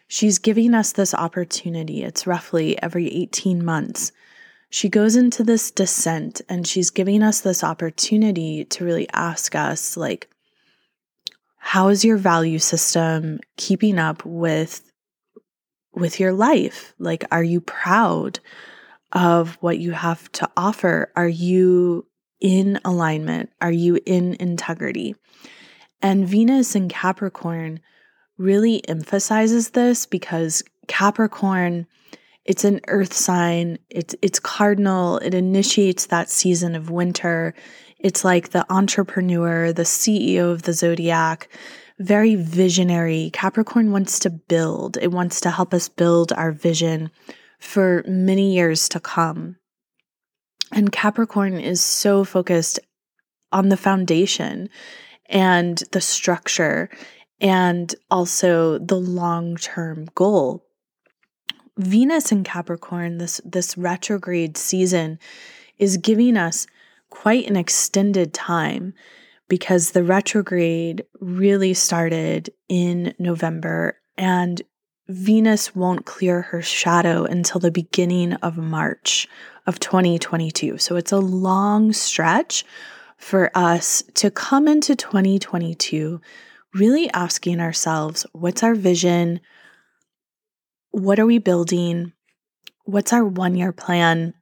she's 0.08 0.38
giving 0.38 0.74
us 0.74 0.92
this 0.92 1.14
opportunity. 1.14 2.02
It's 2.02 2.26
roughly 2.26 2.80
every 2.82 3.08
18 3.08 3.64
months. 3.64 4.12
She 4.70 4.88
goes 4.88 5.16
into 5.16 5.42
this 5.44 5.70
descent 5.70 6.40
and 6.48 6.66
she's 6.66 6.90
giving 6.90 7.22
us 7.22 7.40
this 7.40 7.64
opportunity 7.64 8.64
to 8.66 8.84
really 8.84 9.08
ask 9.10 9.54
us, 9.54 9.96
like, 9.96 10.28
how 11.56 11.88
is 11.88 12.04
your 12.04 12.16
value 12.16 12.58
system 12.58 13.40
keeping 13.56 13.98
up 13.98 14.24
with 14.24 14.82
with 15.94 16.20
your 16.20 16.32
life? 16.32 16.94
Like 16.98 17.24
are 17.30 17.42
you 17.42 17.60
proud 17.60 18.40
of 19.12 19.56
what 19.60 19.78
you 19.78 19.92
have 19.92 20.30
to 20.32 20.48
offer? 20.56 21.12
Are 21.16 21.28
you 21.28 22.06
in 22.40 22.78
alignment? 22.84 23.50
Are 23.60 23.72
you 23.72 23.98
in 24.06 24.36
integrity? 24.38 25.16
And 26.00 26.28
venus 26.28 26.74
in 26.74 26.88
capricorn 26.88 27.80
really 28.36 28.88
emphasizes 28.88 29.70
this 29.70 30.06
because 30.06 30.62
capricorn 30.86 31.86
it's 32.48 32.64
an 32.64 32.80
earth 32.88 33.12
sign 33.12 33.78
it's 33.90 34.16
it's 34.22 34.40
cardinal 34.40 35.18
it 35.18 35.34
initiates 35.34 36.06
that 36.06 36.28
season 36.28 36.74
of 36.74 36.90
winter 36.90 37.54
it's 37.98 38.24
like 38.24 38.50
the 38.50 38.64
entrepreneur, 38.72 39.72
the 39.72 39.82
CEO 39.82 40.52
of 40.52 40.62
the 40.62 40.72
zodiac, 40.72 41.48
very 41.98 42.36
visionary. 42.36 43.30
Capricorn 43.32 43.90
wants 43.90 44.20
to 44.20 44.30
build, 44.30 44.96
it 44.98 45.10
wants 45.10 45.40
to 45.40 45.50
help 45.50 45.74
us 45.74 45.88
build 45.88 46.32
our 46.32 46.52
vision 46.52 47.10
for 47.58 48.04
many 48.06 48.54
years 48.54 48.88
to 48.90 49.00
come. 49.00 49.56
And 50.70 50.92
Capricorn 50.92 51.58
is 51.58 51.82
so 51.82 52.24
focused 52.24 52.78
on 53.50 53.68
the 53.68 53.76
foundation 53.76 54.68
and 55.26 55.82
the 55.90 56.00
structure 56.00 56.88
and 57.40 57.92
also 58.10 58.78
the 58.78 58.98
long-term 58.98 60.08
goal. 60.14 60.67
Venus 61.78 62.32
in 62.32 62.44
Capricorn 62.44 63.18
this 63.18 63.40
this 63.44 63.78
retrograde 63.78 64.56
season 64.56 65.18
is 65.78 65.96
giving 65.96 66.36
us 66.36 66.66
quite 67.08 67.48
an 67.48 67.56
extended 67.56 68.34
time 68.34 68.92
because 69.48 69.92
the 69.92 70.02
retrograde 70.02 71.04
really 71.20 71.72
started 71.72 72.50
in 72.68 73.14
November 73.18 73.98
and 74.16 74.60
Venus 75.08 75.74
won't 75.74 76.04
clear 76.04 76.42
her 76.42 76.60
shadow 76.60 77.24
until 77.24 77.60
the 77.60 77.70
beginning 77.70 78.34
of 78.34 78.58
March 78.58 79.26
of 79.66 79.80
2022. 79.80 80.76
So 80.76 80.96
it's 80.96 81.12
a 81.12 81.18
long 81.18 81.92
stretch 81.94 82.64
for 83.16 83.50
us 83.54 84.02
to 84.14 84.30
come 84.30 84.68
into 84.68 84.94
2022 84.94 86.20
really 86.74 87.10
asking 87.10 87.60
ourselves 87.60 88.26
what's 88.32 88.62
our 88.62 88.74
vision? 88.74 89.40
What 90.90 91.18
are 91.18 91.26
we 91.26 91.38
building? 91.38 92.12
What's 92.84 93.12
our 93.12 93.24
one 93.24 93.54
year 93.54 93.72
plan? 93.72 94.34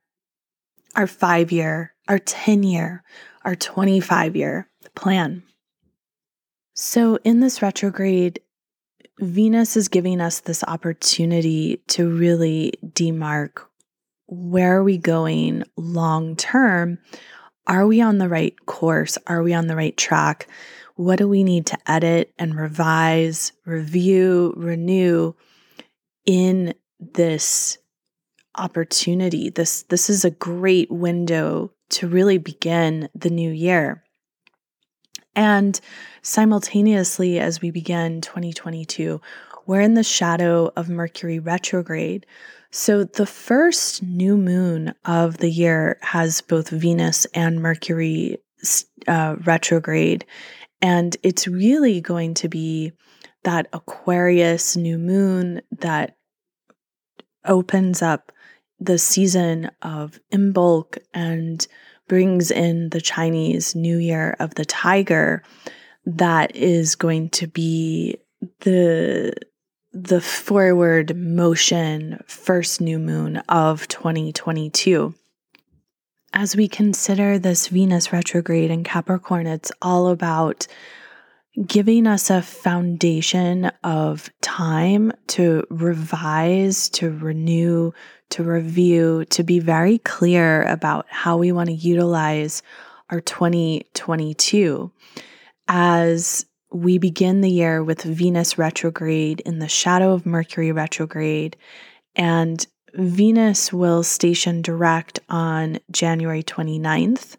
Our 0.95 1.07
five 1.07 1.53
year, 1.53 1.95
our 2.09 2.19
10 2.19 2.63
year, 2.63 3.03
our 3.45 3.57
25 3.57 4.37
year 4.37 4.69
plan. 4.95 5.43
So, 6.75 7.19
in 7.25 7.41
this 7.41 7.63
retrograde, 7.63 8.41
Venus 9.19 9.77
is 9.77 9.89
giving 9.89 10.21
us 10.21 10.41
this 10.41 10.63
opportunity 10.65 11.83
to 11.89 12.09
really 12.09 12.75
demark 12.85 13.63
where 14.27 14.77
are 14.77 14.85
we 14.85 14.99
going 14.99 15.63
long 15.77 16.37
term? 16.37 16.99
Are 17.67 17.87
we 17.87 18.01
on 18.01 18.19
the 18.19 18.29
right 18.29 18.55
course? 18.67 19.19
Are 19.27 19.43
we 19.43 19.55
on 19.55 19.69
the 19.69 19.77
right 19.77 19.97
track? 19.97 20.49
What 20.97 21.19
do 21.19 21.29
we 21.29 21.45
need 21.45 21.67
to 21.67 21.79
edit 21.91 22.33
and 22.39 22.55
revise, 22.55 23.53
review, 23.65 24.53
renew 24.57 25.35
in 26.27 26.75
this 27.01 27.79
opportunity? 28.57 29.51
This 29.51 29.85
this 29.85 30.11
is 30.11 30.25
a 30.25 30.31
great 30.31 30.91
window 30.91 31.73
to 31.91 32.09
really 32.09 32.39
begin 32.39 33.09
the 33.15 33.31
new 33.31 33.51
year. 33.51 34.03
And 35.35 35.79
simultaneously, 36.23 37.39
as 37.39 37.61
we 37.61 37.71
begin 37.71 38.23
2022, 38.23 39.21
we're 39.67 39.83
in 39.83 39.95
the 39.95 40.03
shadow 40.03 40.73
of 40.77 40.89
Mercury 40.89 41.39
retrograde. 41.39 42.27
So, 42.71 43.05
the 43.05 43.27
first 43.27 44.03
new 44.03 44.37
moon 44.37 44.95
of 45.05 45.39
the 45.39 45.51
year 45.51 45.99
has 46.03 46.41
both 46.41 46.71
Venus 46.71 47.27
and 47.27 47.61
Mercury 47.61 48.39
uh, 49.07 49.37
retrograde. 49.45 50.25
And 50.83 51.17
it's 51.23 51.47
really 51.47 52.01
going 52.01 52.35
to 52.35 52.49
be 52.49 52.93
that 53.45 53.69
Aquarius 53.73 54.77
new 54.77 54.99
moon 54.99 55.63
that 55.71 56.16
opens 57.47 58.03
up 58.03 58.33
the 58.79 58.99
season 58.99 59.71
of 59.83 60.21
Imbolc 60.33 60.99
and 61.15 61.67
brings 62.09 62.51
in 62.51 62.91
the 62.91 63.01
Chinese 63.01 63.75
New 63.75 63.99
Year 63.99 64.37
of 64.39 64.55
the 64.55 64.65
Tiger 64.65 65.43
that 66.05 66.55
is 66.55 66.95
going 66.95 67.31
to 67.31 67.47
be 67.47 68.17
the 68.61 69.33
the 69.93 70.21
forward 70.21 71.17
motion 71.17 72.23
first 72.27 72.83
new 72.83 72.99
moon 72.99 73.39
of 73.49 73.89
2022. 73.89 75.15
As 76.35 76.55
we 76.55 76.69
consider 76.69 77.39
this 77.39 77.69
Venus 77.69 78.13
retrograde 78.13 78.71
in 78.71 78.85
Capricorn, 78.85 79.47
it's 79.47 79.73
all 79.81 80.09
about 80.09 80.67
giving 81.65 82.07
us 82.07 82.29
a 82.29 82.43
foundation 82.43 83.71
of 83.83 84.29
time 84.43 85.13
to 85.29 85.65
revise, 85.71 86.89
to 86.91 87.11
renew, 87.11 87.93
to 88.31 88.43
review, 88.43 89.25
to 89.27 89.43
be 89.43 89.59
very 89.59 89.99
clear 89.99 90.63
about 90.65 91.07
how 91.09 91.37
we 91.37 91.53
want 91.53 91.69
to 91.69 91.75
utilize 91.75 92.63
our 93.11 93.21
2022 93.21 94.91
as 95.69 96.45
we 96.73 96.99
begin 96.99 97.41
the 97.41 97.51
year 97.51 97.83
with 97.83 98.03
Venus 98.03 98.59
retrograde 98.59 99.41
in 99.41 99.59
the 99.59 99.69
shadow 99.69 100.13
of 100.13 100.27
Mercury 100.27 100.73
retrograde 100.73 101.57
and 102.17 102.67
Venus 102.95 103.73
will 103.73 104.03
station 104.03 104.63
direct 104.63 105.21
on 105.29 105.79
January 105.91 106.43
29th 106.43 107.37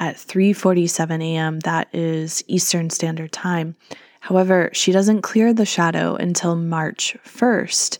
at 0.00 0.16
3:47 0.16 1.22
a.m. 1.22 1.60
that 1.60 1.88
is 1.94 2.42
Eastern 2.48 2.90
Standard 2.90 3.30
Time. 3.30 3.76
However, 4.20 4.70
she 4.72 4.90
doesn't 4.90 5.22
clear 5.22 5.52
the 5.54 5.64
shadow 5.64 6.16
until 6.16 6.56
March 6.56 7.16
1st, 7.24 7.98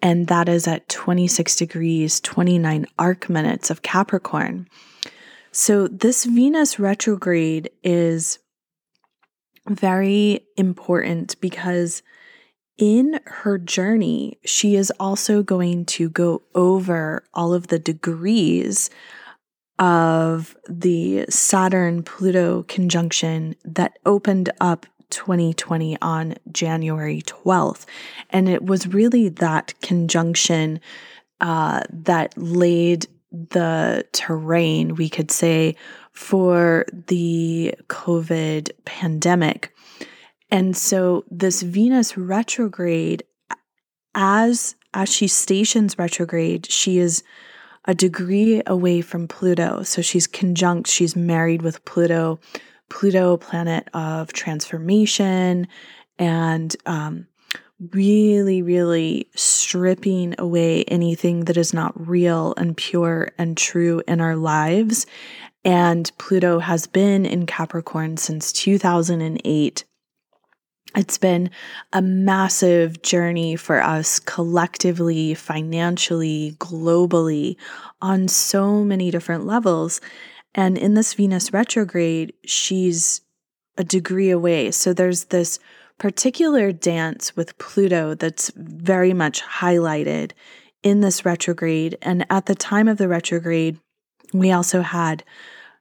and 0.00 0.28
that 0.28 0.48
is 0.48 0.68
at 0.68 0.88
26 0.88 1.56
degrees 1.56 2.20
29 2.20 2.86
arc 2.98 3.28
minutes 3.28 3.70
of 3.70 3.82
Capricorn. 3.82 4.68
So 5.52 5.88
this 5.88 6.24
Venus 6.24 6.78
retrograde 6.78 7.70
is 7.82 8.38
very 9.68 10.46
important 10.56 11.40
because 11.40 12.02
in 12.78 13.20
her 13.26 13.58
journey, 13.58 14.38
she 14.44 14.74
is 14.74 14.90
also 14.98 15.42
going 15.42 15.84
to 15.84 16.08
go 16.08 16.42
over 16.54 17.24
all 17.34 17.52
of 17.52 17.66
the 17.66 17.78
degrees 17.78 18.88
of 19.80 20.54
the 20.68 21.24
Saturn 21.30 22.02
Pluto 22.02 22.64
conjunction 22.64 23.56
that 23.64 23.98
opened 24.04 24.52
up 24.60 24.86
2020 25.08 25.96
on 26.02 26.34
January 26.52 27.22
12th. 27.22 27.86
And 28.28 28.48
it 28.48 28.62
was 28.64 28.86
really 28.86 29.30
that 29.30 29.74
conjunction 29.80 30.80
uh, 31.40 31.82
that 31.90 32.36
laid 32.36 33.06
the 33.32 34.04
terrain, 34.12 34.96
we 34.96 35.08
could 35.08 35.30
say, 35.30 35.76
for 36.12 36.84
the 36.92 37.74
COVID 37.88 38.70
pandemic. 38.84 39.74
And 40.50 40.76
so 40.76 41.24
this 41.30 41.62
Venus 41.62 42.16
retrograde, 42.16 43.22
as 44.14 44.74
as 44.92 45.08
she 45.08 45.28
stations 45.28 45.96
retrograde, 45.96 46.68
she 46.70 46.98
is 46.98 47.22
a 47.84 47.94
degree 47.94 48.62
away 48.66 49.00
from 49.00 49.28
Pluto. 49.28 49.82
So 49.82 50.02
she's 50.02 50.26
conjunct, 50.26 50.88
she's 50.88 51.16
married 51.16 51.62
with 51.62 51.84
Pluto 51.84 52.38
Pluto, 52.90 53.38
planet 53.38 53.88
of 53.94 54.34
transformation, 54.34 55.66
and 56.18 56.76
um, 56.84 57.26
really, 57.92 58.60
really 58.60 59.30
stripping 59.34 60.34
away 60.38 60.84
anything 60.84 61.46
that 61.46 61.56
is 61.56 61.72
not 61.72 62.08
real 62.08 62.52
and 62.58 62.76
pure 62.76 63.30
and 63.38 63.56
true 63.56 64.02
in 64.06 64.20
our 64.20 64.36
lives. 64.36 65.06
And 65.64 66.10
Pluto 66.18 66.58
has 66.58 66.86
been 66.86 67.24
in 67.24 67.46
Capricorn 67.46 68.18
since 68.18 68.52
2008. 68.52 69.84
It's 70.96 71.18
been 71.18 71.50
a 71.92 72.02
massive 72.02 73.02
journey 73.02 73.56
for 73.56 73.80
us 73.80 74.18
collectively, 74.18 75.34
financially, 75.34 76.56
globally, 76.58 77.56
on 78.02 78.28
so 78.28 78.82
many 78.82 79.10
different 79.10 79.46
levels. 79.46 80.00
And 80.54 80.76
in 80.76 80.94
this 80.94 81.14
Venus 81.14 81.52
retrograde, 81.52 82.32
she's 82.44 83.20
a 83.78 83.84
degree 83.84 84.30
away. 84.30 84.72
So 84.72 84.92
there's 84.92 85.24
this 85.24 85.58
particular 85.98 86.72
dance 86.72 87.36
with 87.36 87.56
Pluto 87.58 88.14
that's 88.14 88.50
very 88.56 89.12
much 89.12 89.42
highlighted 89.42 90.32
in 90.82 91.00
this 91.00 91.24
retrograde. 91.24 91.96
And 92.02 92.26
at 92.30 92.46
the 92.46 92.54
time 92.54 92.88
of 92.88 92.98
the 92.98 93.06
retrograde, 93.06 93.78
we 94.32 94.50
also 94.50 94.80
had 94.80 95.22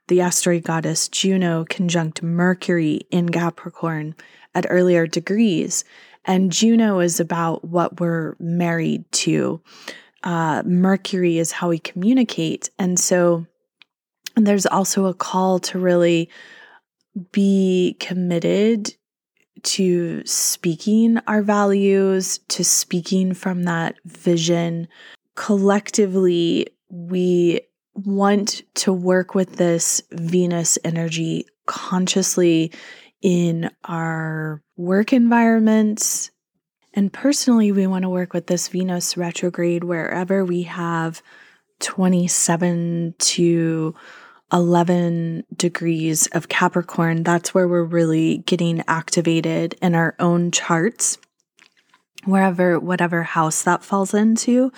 the 0.08 0.22
asteroid 0.22 0.63
goddess 0.63 1.08
Juno 1.08 1.65
conjunct 1.69 2.22
Mercury 2.22 3.02
in 3.12 3.30
Capricorn 3.30 4.15
at 4.56 4.66
earlier 4.70 5.08
degrees. 5.08 5.84
And 6.26 6.52
Juno 6.52 7.00
is 7.00 7.20
about 7.20 7.66
what 7.66 8.00
we're 8.00 8.36
married 8.40 9.10
to. 9.12 9.62
Uh, 10.24 10.64
Mercury 10.66 11.38
is 11.38 11.52
how 11.52 11.70
we 11.70 11.80
communicate. 11.80 12.70
And 12.78 13.00
so 13.00 13.46
and 14.40 14.48
there's 14.48 14.66
also 14.66 15.06
a 15.06 15.14
call 15.14 15.60
to 15.60 15.80
really 15.80 16.30
be 17.34 17.98
committed 18.00 18.96
to 19.64 20.26
speaking 20.26 21.18
our 21.28 21.42
values, 21.42 22.40
to 22.48 22.64
speaking 22.64 23.34
from 23.34 23.64
that 23.64 23.98
vision. 24.06 24.88
Collectively, 25.36 26.68
we 26.90 27.60
want 27.96 28.62
to 28.76 28.94
work 28.94 29.36
with 29.36 29.58
this 29.58 30.02
Venus 30.12 30.78
energy 30.86 31.46
consciously 31.66 32.72
in 33.22 33.70
our 33.84 34.62
work 34.78 35.14
environments. 35.14 36.32
And 36.94 37.12
personally, 37.12 37.72
we 37.72 37.88
want 37.88 38.04
to 38.04 38.10
work 38.10 38.34
with 38.34 38.48
this 38.48 38.68
Venus 38.68 39.18
retrograde 39.18 39.84
wherever 39.84 40.44
we 40.44 40.64
have 40.64 41.22
27 41.80 43.16
to 43.18 43.96
11 44.52 45.44
degrees 45.56 46.28
of 46.28 46.50
Capricorn. 46.50 47.24
That's 47.24 47.54
where 47.54 47.68
we're 47.68 47.84
really 47.84 48.40
getting 48.40 48.84
activated 48.88 49.76
in 49.82 49.96
our 49.96 50.16
own 50.20 50.52
charts, 50.52 51.18
wherever, 52.26 52.80
whatever 52.80 53.24
house 53.24 53.62
that 53.64 53.84
falls 53.84 54.14
into. 54.14 54.72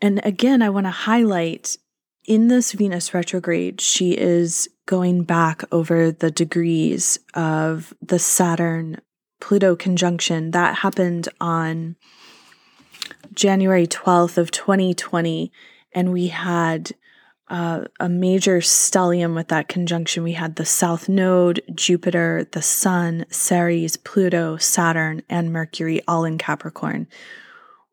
And 0.00 0.20
again, 0.24 0.62
I 0.62 0.70
want 0.70 0.86
to 0.86 0.90
highlight 0.90 1.76
in 2.24 2.48
this 2.48 2.72
Venus 2.72 3.14
retrograde, 3.14 3.80
she 3.80 4.12
is 4.12 4.68
going 4.88 5.22
back 5.22 5.62
over 5.70 6.10
the 6.10 6.30
degrees 6.30 7.18
of 7.34 7.92
the 8.00 8.18
Saturn 8.18 8.98
Pluto 9.38 9.76
conjunction 9.76 10.52
that 10.52 10.76
happened 10.76 11.28
on 11.42 11.94
January 13.34 13.86
12th 13.86 14.38
of 14.38 14.50
2020 14.50 15.52
and 15.92 16.10
we 16.10 16.28
had 16.28 16.92
uh, 17.48 17.84
a 18.00 18.08
major 18.08 18.60
stellium 18.60 19.34
with 19.34 19.48
that 19.48 19.68
conjunction. 19.68 20.22
We 20.22 20.32
had 20.32 20.56
the 20.56 20.64
South 20.64 21.06
Node, 21.06 21.60
Jupiter, 21.74 22.48
the 22.52 22.62
Sun, 22.62 23.26
Ceres, 23.28 23.98
Pluto, 23.98 24.56
Saturn, 24.56 25.22
and 25.28 25.52
Mercury 25.52 26.00
all 26.08 26.24
in 26.24 26.38
Capricorn, 26.38 27.08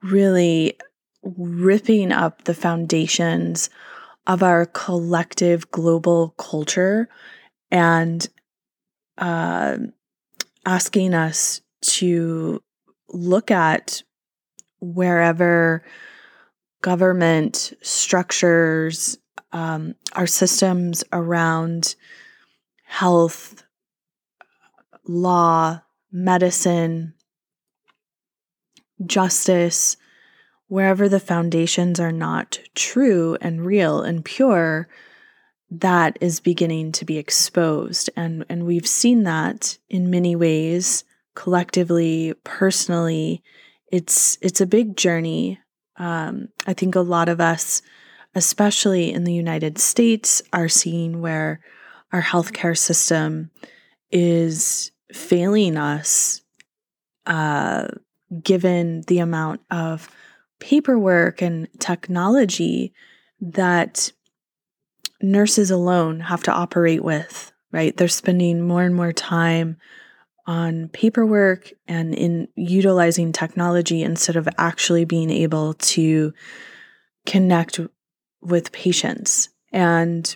really 0.02 0.78
ripping 1.24 2.14
up 2.14 2.46
the 2.46 2.54
foundations 2.54 3.70
of 4.28 4.42
our 4.44 4.66
collective 4.66 5.70
global 5.72 6.34
culture 6.38 7.08
and 7.72 8.28
uh, 9.18 9.78
asking 10.66 11.14
us 11.14 11.62
to 11.82 12.62
look 13.10 13.52
at 13.52 14.02
wherever 14.80 15.84
government 16.82 17.74
structures, 17.82 19.18
um, 19.52 19.96
our 20.14 20.28
systems 20.28 21.04
around 21.14 21.96
health, 22.84 23.64
law, 25.08 25.82
medicine, 26.12 27.14
justice, 29.06 29.98
wherever 30.68 31.08
the 31.08 31.20
foundations 31.20 32.00
are 32.00 32.12
not 32.12 32.60
true 32.74 33.38
and 33.42 33.66
real 33.66 34.02
and 34.02 34.26
pure, 34.26 34.88
that 35.70 36.18
is 36.22 36.40
beginning 36.40 36.92
to 36.94 37.06
be 37.06 37.18
exposed. 37.18 38.10
And, 38.16 38.46
and 38.50 38.66
we've 38.66 38.88
seen 38.88 39.24
that 39.24 39.78
in 39.90 40.10
many 40.10 40.36
ways, 40.36 41.04
collectively, 41.36 42.34
personally. 42.44 43.44
It's 43.92 44.38
it's 44.42 44.62
a 44.62 44.66
big 44.66 44.98
journey. 44.98 45.60
Um, 45.98 46.50
I 46.66 46.74
think 46.74 46.96
a 46.96 47.02
lot 47.02 47.30
of 47.30 47.40
us, 47.40 47.82
especially 48.34 49.14
in 49.14 49.24
the 49.24 49.34
United 49.34 49.78
States, 49.78 50.42
are 50.52 50.68
seeing 50.68 51.22
where 51.22 51.62
our 52.12 52.22
healthcare 52.22 52.78
system 52.78 53.52
is 54.12 54.92
failing 55.14 55.78
us, 55.78 56.42
uh, 57.26 57.88
given 58.42 59.02
the 59.08 59.20
amount 59.20 59.62
of 59.70 60.10
paperwork 60.60 61.42
and 61.42 61.68
technology 61.80 62.94
that 63.42 64.12
nurses 65.22 65.72
alone 65.72 66.20
have 66.20 66.44
to 66.44 66.52
operate 66.52 67.04
with, 67.04 67.52
right? 67.72 67.96
They're 67.96 68.08
spending 68.08 68.62
more 68.62 68.84
and 68.84 68.96
more 68.96 69.14
time 69.14 69.78
on 70.48 70.90
paperwork 70.90 71.72
and 71.88 72.14
in 72.14 72.48
utilizing 72.56 73.32
technology 73.32 74.04
instead 74.04 74.36
of 74.36 74.48
actually 74.58 75.06
being 75.06 75.32
able 75.32 75.74
to 75.74 76.34
connect 77.26 77.80
with 78.42 78.72
patients. 78.72 79.50
And 79.72 80.36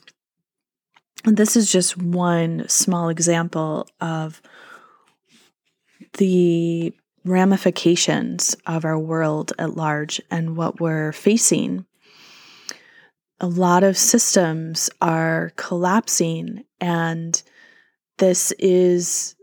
this 1.25 1.55
is 1.55 1.71
just 1.71 1.97
one 1.97 2.67
small 2.67 3.10
example 3.10 3.88
of 4.01 4.41
the 6.17 6.93
ramifications 7.25 8.55
of 8.65 8.86
our 8.86 8.97
world 8.97 9.53
at 9.60 9.75
large 9.75 10.21
and 10.32 10.55
what 10.55 10.79
we're 10.79 11.12
facing. 11.12 11.86
A 13.39 13.47
lot 13.47 13.84
of 13.84 13.97
systems 13.97 14.89
are 15.01 15.51
collapsing, 15.55 16.65
and 16.82 17.41
this 18.17 18.51
is 18.60 19.36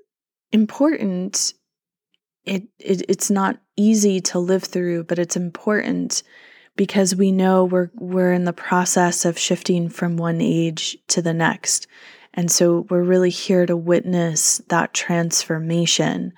important. 0.52 1.54
It, 2.44 2.64
it 2.78 3.02
it's 3.08 3.30
not 3.30 3.58
easy 3.76 4.20
to 4.20 4.38
live 4.38 4.64
through, 4.64 5.04
but 5.04 5.18
it's 5.18 5.36
important 5.36 6.22
because 6.76 7.16
we 7.16 7.32
know 7.32 7.64
we're 7.64 7.90
we're 7.94 8.32
in 8.32 8.44
the 8.44 8.52
process 8.52 9.24
of 9.24 9.38
shifting 9.38 9.88
from 9.88 10.16
one 10.16 10.40
age 10.40 10.98
to 11.08 11.22
the 11.22 11.34
next. 11.34 11.86
And 12.34 12.50
so 12.50 12.86
we're 12.90 13.02
really 13.02 13.30
here 13.30 13.64
to 13.64 13.76
witness 13.76 14.58
that 14.68 14.92
transformation 14.92 16.34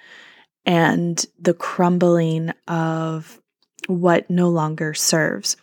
and 0.68 1.24
the 1.40 1.54
crumbling 1.54 2.52
of 2.68 3.40
what 3.86 4.28
no 4.28 4.50
longer 4.50 4.92
serves. 4.92 5.56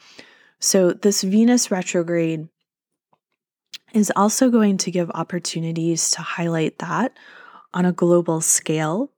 So, 0.60 0.94
this 0.94 1.22
Venus 1.22 1.70
retrograde 1.70 2.50
is 3.94 4.12
also 4.16 4.50
going 4.50 4.78
to 4.78 4.90
give 4.90 5.12
opportunities 5.12 6.10
to 6.12 6.24
highlight 6.24 6.80
that 6.80 7.14
on 7.72 7.86
a 7.86 7.92
global 7.92 8.42
scale. 8.42 9.12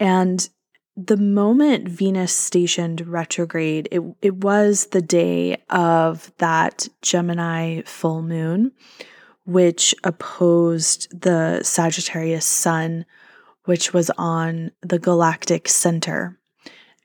And 0.00 0.48
the 0.96 1.16
moment 1.16 1.88
Venus 1.88 2.32
stationed 2.32 3.06
retrograde, 3.06 3.88
it, 3.92 4.02
it 4.20 4.34
was 4.34 4.86
the 4.86 5.02
day 5.02 5.62
of 5.70 6.32
that 6.38 6.88
Gemini 7.02 7.82
full 7.82 8.22
moon, 8.22 8.72
which 9.46 9.94
opposed 10.02 11.08
the 11.20 11.62
Sagittarius 11.62 12.44
sun 12.44 13.06
which 13.68 13.92
was 13.92 14.10
on 14.16 14.70
the 14.80 14.98
galactic 14.98 15.68
center. 15.68 16.38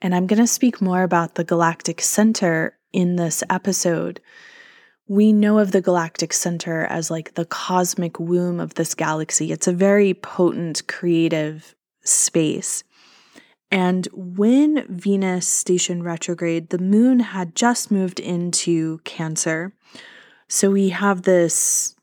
And 0.00 0.14
I'm 0.14 0.26
going 0.26 0.40
to 0.40 0.46
speak 0.46 0.80
more 0.80 1.02
about 1.02 1.34
the 1.34 1.44
galactic 1.44 2.00
center 2.00 2.78
in 2.90 3.16
this 3.16 3.44
episode. 3.50 4.18
We 5.06 5.34
know 5.34 5.58
of 5.58 5.72
the 5.72 5.82
galactic 5.82 6.32
center 6.32 6.86
as 6.86 7.10
like 7.10 7.34
the 7.34 7.44
cosmic 7.44 8.18
womb 8.18 8.60
of 8.60 8.74
this 8.74 8.94
galaxy. 8.94 9.52
It's 9.52 9.66
a 9.66 9.74
very 9.74 10.14
potent, 10.14 10.86
creative 10.86 11.74
space. 12.02 12.82
And 13.70 14.08
when 14.14 14.86
Venus 14.88 15.46
stationed 15.46 16.02
retrograde, 16.02 16.70
the 16.70 16.78
moon 16.78 17.20
had 17.20 17.54
just 17.54 17.90
moved 17.90 18.20
into 18.20 19.00
Cancer. 19.04 19.74
So 20.48 20.70
we 20.70 20.88
have 20.88 21.22
this 21.22 21.93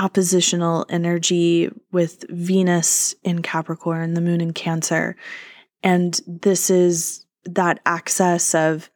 oppositional 0.00 0.86
energy 0.88 1.70
with 1.92 2.24
Venus 2.30 3.14
in 3.22 3.42
Capricorn, 3.42 4.14
the 4.14 4.22
moon 4.22 4.40
in 4.40 4.54
Cancer. 4.54 5.14
And 5.82 6.18
this 6.26 6.70
is 6.70 7.26
that 7.44 7.80
access 7.84 8.54
of 8.54 8.90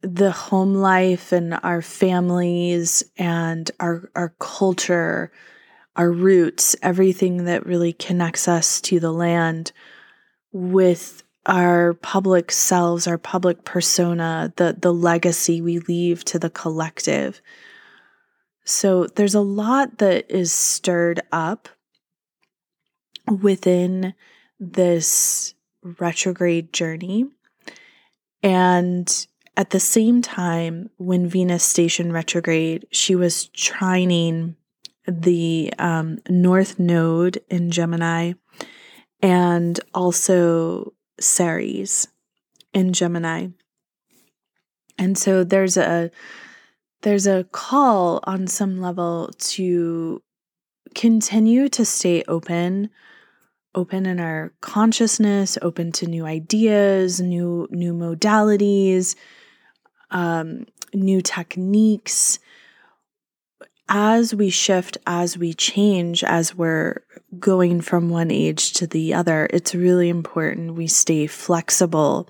the 0.00 0.30
home 0.30 0.74
life 0.74 1.32
and 1.32 1.58
our 1.62 1.82
families 1.82 3.04
and 3.18 3.70
our, 3.78 4.10
our 4.14 4.34
culture, 4.38 5.30
our 5.96 6.10
roots, 6.10 6.74
everything 6.80 7.44
that 7.44 7.66
really 7.66 7.92
connects 7.92 8.48
us 8.48 8.80
to 8.82 8.98
the 8.98 9.12
land 9.12 9.72
with 10.52 11.22
our 11.44 11.94
public 11.94 12.50
selves, 12.50 13.06
our 13.06 13.18
public 13.18 13.64
persona, 13.64 14.52
the, 14.56 14.76
the 14.80 14.92
legacy 14.92 15.60
we 15.60 15.78
leave 15.80 16.24
to 16.24 16.38
the 16.38 16.50
collective. 16.50 17.42
So 18.66 19.06
there's 19.06 19.36
a 19.36 19.40
lot 19.40 19.98
that 19.98 20.28
is 20.28 20.52
stirred 20.52 21.20
up 21.30 21.68
within 23.40 24.12
this 24.58 25.54
retrograde 25.82 26.72
journey. 26.72 27.26
And 28.42 29.26
at 29.56 29.70
the 29.70 29.80
same 29.80 30.20
time, 30.20 30.90
when 30.96 31.28
Venus 31.28 31.64
stationed 31.64 32.12
retrograde, 32.12 32.86
she 32.90 33.14
was 33.14 33.48
trining 33.50 34.56
the 35.06 35.72
um, 35.78 36.18
North 36.28 36.80
Node 36.80 37.40
in 37.48 37.70
Gemini 37.70 38.32
and 39.22 39.78
also 39.94 40.92
Ceres 41.20 42.08
in 42.74 42.92
Gemini. 42.92 43.48
And 44.98 45.16
so 45.16 45.44
there's 45.44 45.76
a 45.76 46.10
there's 47.02 47.26
a 47.26 47.44
call 47.52 48.20
on 48.24 48.46
some 48.46 48.80
level 48.80 49.30
to 49.38 50.22
continue 50.94 51.68
to 51.68 51.84
stay 51.84 52.22
open 52.26 52.90
open 53.74 54.06
in 54.06 54.18
our 54.18 54.54
consciousness 54.62 55.58
open 55.60 55.92
to 55.92 56.06
new 56.06 56.24
ideas 56.24 57.20
new 57.20 57.68
new 57.70 57.92
modalities 57.92 59.14
um, 60.10 60.66
new 60.94 61.20
techniques. 61.20 62.38
As 63.88 64.34
we 64.34 64.50
shift 64.50 64.98
as 65.06 65.38
we 65.38 65.54
change 65.54 66.24
as 66.24 66.56
we're 66.56 67.02
going 67.38 67.80
from 67.80 68.08
one 68.08 68.32
age 68.32 68.72
to 68.72 68.86
the 68.86 69.14
other 69.14 69.48
it's 69.52 69.76
really 69.76 70.08
important 70.08 70.74
we 70.74 70.88
stay 70.88 71.28
flexible 71.28 72.28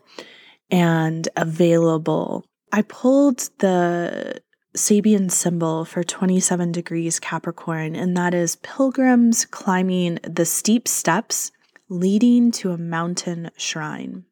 and 0.71 1.29
available. 1.37 2.45
I 2.73 2.83
pulled 2.83 3.49
the 3.59 4.43
Sabian 4.77 5.31
symbol 5.31 5.85
for 5.85 6.05
27 6.05 6.71
degrees 6.71 7.19
Capricorn, 7.19 7.97
and 7.97 8.17
that 8.17 8.35
is 8.35 8.57
pilgrims 8.57 9.45
climbing 9.47 10.19
the 10.23 10.45
steep 10.45 10.87
steps 10.87 11.51
leading 11.89 12.51
to 12.53 12.73
a 12.73 12.79
mountain 12.79 13.51
shrine. 13.57 14.25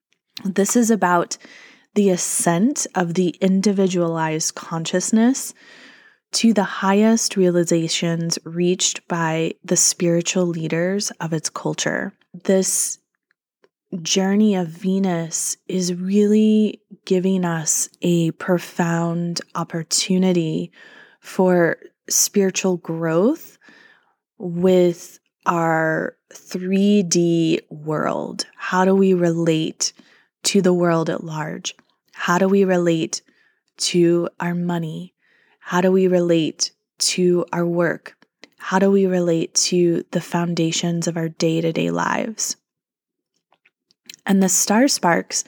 This 0.44 0.76
is 0.76 0.90
about 0.90 1.38
the 1.94 2.10
ascent 2.10 2.86
of 2.94 3.14
the 3.14 3.30
individualized 3.40 4.54
consciousness 4.54 5.54
to 6.32 6.52
the 6.52 6.64
highest 6.64 7.36
realizations 7.36 8.38
reached 8.44 9.06
by 9.06 9.54
the 9.64 9.76
spiritual 9.76 10.46
leaders 10.46 11.10
of 11.20 11.32
its 11.32 11.48
culture. 11.48 12.12
This 12.32 12.98
journey 14.02 14.54
of 14.54 14.68
Venus 14.68 15.56
is 15.68 15.94
really 15.94 16.80
giving 17.04 17.44
us 17.44 17.88
a 18.02 18.30
profound 18.32 19.40
opportunity 19.54 20.72
for 21.20 21.76
spiritual 22.08 22.76
growth 22.78 23.58
with 24.38 25.18
our 25.46 26.16
3D 26.32 27.60
world. 27.70 28.46
How 28.56 28.84
do 28.84 28.94
we 28.94 29.14
relate 29.14 29.92
to 30.44 30.60
the 30.60 30.72
world 30.72 31.08
at 31.10 31.24
large? 31.24 31.74
How 32.12 32.38
do 32.38 32.48
we 32.48 32.64
relate 32.64 33.22
to 33.76 34.28
our 34.40 34.54
money? 34.54 35.14
How 35.60 35.80
do 35.80 35.90
we 35.90 36.08
relate 36.08 36.72
to 36.98 37.44
our 37.52 37.66
work? 37.66 38.16
How 38.58 38.78
do 38.78 38.90
we 38.90 39.06
relate 39.06 39.54
to 39.54 40.04
the 40.10 40.20
foundations 40.20 41.06
of 41.06 41.16
our 41.16 41.28
day 41.28 41.60
to 41.60 41.72
day 41.72 41.90
lives? 41.90 42.56
And 44.26 44.42
the 44.42 44.48
star 44.48 44.88
sparks 44.88 45.44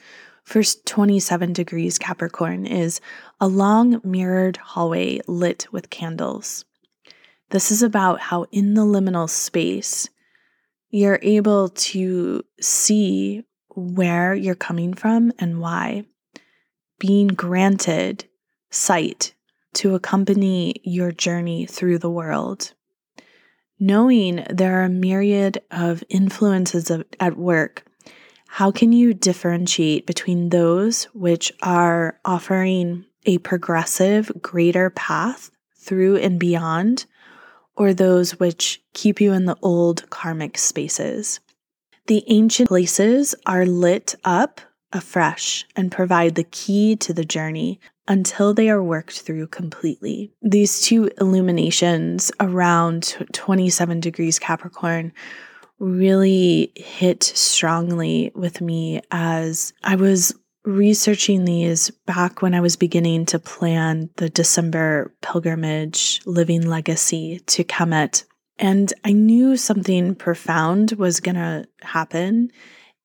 First 0.47 0.85
27 0.85 1.51
degrees 1.51 1.99
Capricorn 1.99 2.65
is 2.65 3.01
a 3.41 3.49
long 3.49 3.99
mirrored 4.01 4.55
hallway 4.55 5.19
lit 5.27 5.67
with 5.73 5.89
candles. 5.89 6.63
This 7.49 7.69
is 7.69 7.83
about 7.83 8.21
how 8.21 8.45
in 8.49 8.73
the 8.73 8.83
liminal 8.83 9.29
space, 9.29 10.07
you're 10.89 11.19
able 11.21 11.67
to 11.67 12.45
see 12.61 13.43
where 13.75 14.33
you're 14.33 14.55
coming 14.55 14.93
from 14.93 15.33
and 15.37 15.59
why. 15.59 16.05
Being 16.97 17.27
granted 17.27 18.23
sight 18.69 19.33
to 19.73 19.95
accompany 19.95 20.75
your 20.81 21.11
journey 21.11 21.65
through 21.65 21.99
the 21.99 22.09
world. 22.09 22.73
Knowing 23.81 24.45
there 24.49 24.79
are 24.79 24.85
a 24.85 24.89
myriad 24.89 25.61
of 25.71 26.05
influences 26.07 26.89
of, 26.89 27.03
at 27.19 27.35
work 27.35 27.83
how 28.57 28.71
can 28.71 28.91
you 28.91 29.13
differentiate 29.13 30.07
between 30.07 30.49
those 30.49 31.03
which 31.13 31.51
are 31.61 32.19
offering 32.25 33.05
a 33.27 33.37
progressive, 33.37 34.31
greater 34.41 34.89
path 34.89 35.51
through 35.75 36.17
and 36.17 36.39
beyond, 36.39 37.05
or 37.75 37.93
those 37.93 38.39
which 38.39 38.81
keep 38.95 39.21
you 39.21 39.31
in 39.31 39.45
the 39.45 39.55
old 39.61 40.09
karmic 40.09 40.57
spaces? 40.57 41.39
The 42.07 42.23
ancient 42.25 42.67
places 42.67 43.35
are 43.45 43.67
lit 43.67 44.15
up 44.23 44.59
afresh 44.91 45.63
and 45.75 45.91
provide 45.91 46.33
the 46.33 46.43
key 46.45 46.95
to 46.95 47.13
the 47.13 47.25
journey 47.25 47.79
until 48.07 48.55
they 48.55 48.71
are 48.71 48.81
worked 48.81 49.19
through 49.21 49.45
completely. 49.49 50.31
These 50.41 50.81
two 50.81 51.11
illuminations 51.21 52.31
around 52.39 53.17
27 53.33 53.99
degrees 53.99 54.39
Capricorn 54.39 55.13
really 55.79 56.71
hit 56.75 57.23
strongly 57.23 58.31
with 58.35 58.61
me 58.61 59.01
as 59.11 59.73
I 59.83 59.95
was 59.95 60.33
researching 60.67 61.45
these 61.45 61.89
back 62.05 62.41
when 62.41 62.53
I 62.53 62.59
was 62.59 62.75
beginning 62.75 63.25
to 63.27 63.39
plan 63.39 64.09
the 64.17 64.29
December 64.29 65.13
pilgrimage 65.21 66.21
living 66.25 66.67
legacy 66.67 67.39
to 67.47 67.63
Kemet. 67.63 68.25
And 68.59 68.91
I 69.05 69.13
knew 69.13 69.55
something 69.55 70.15
profound 70.15 70.91
was 70.93 71.19
going 71.19 71.35
to 71.35 71.65
happen. 71.81 72.51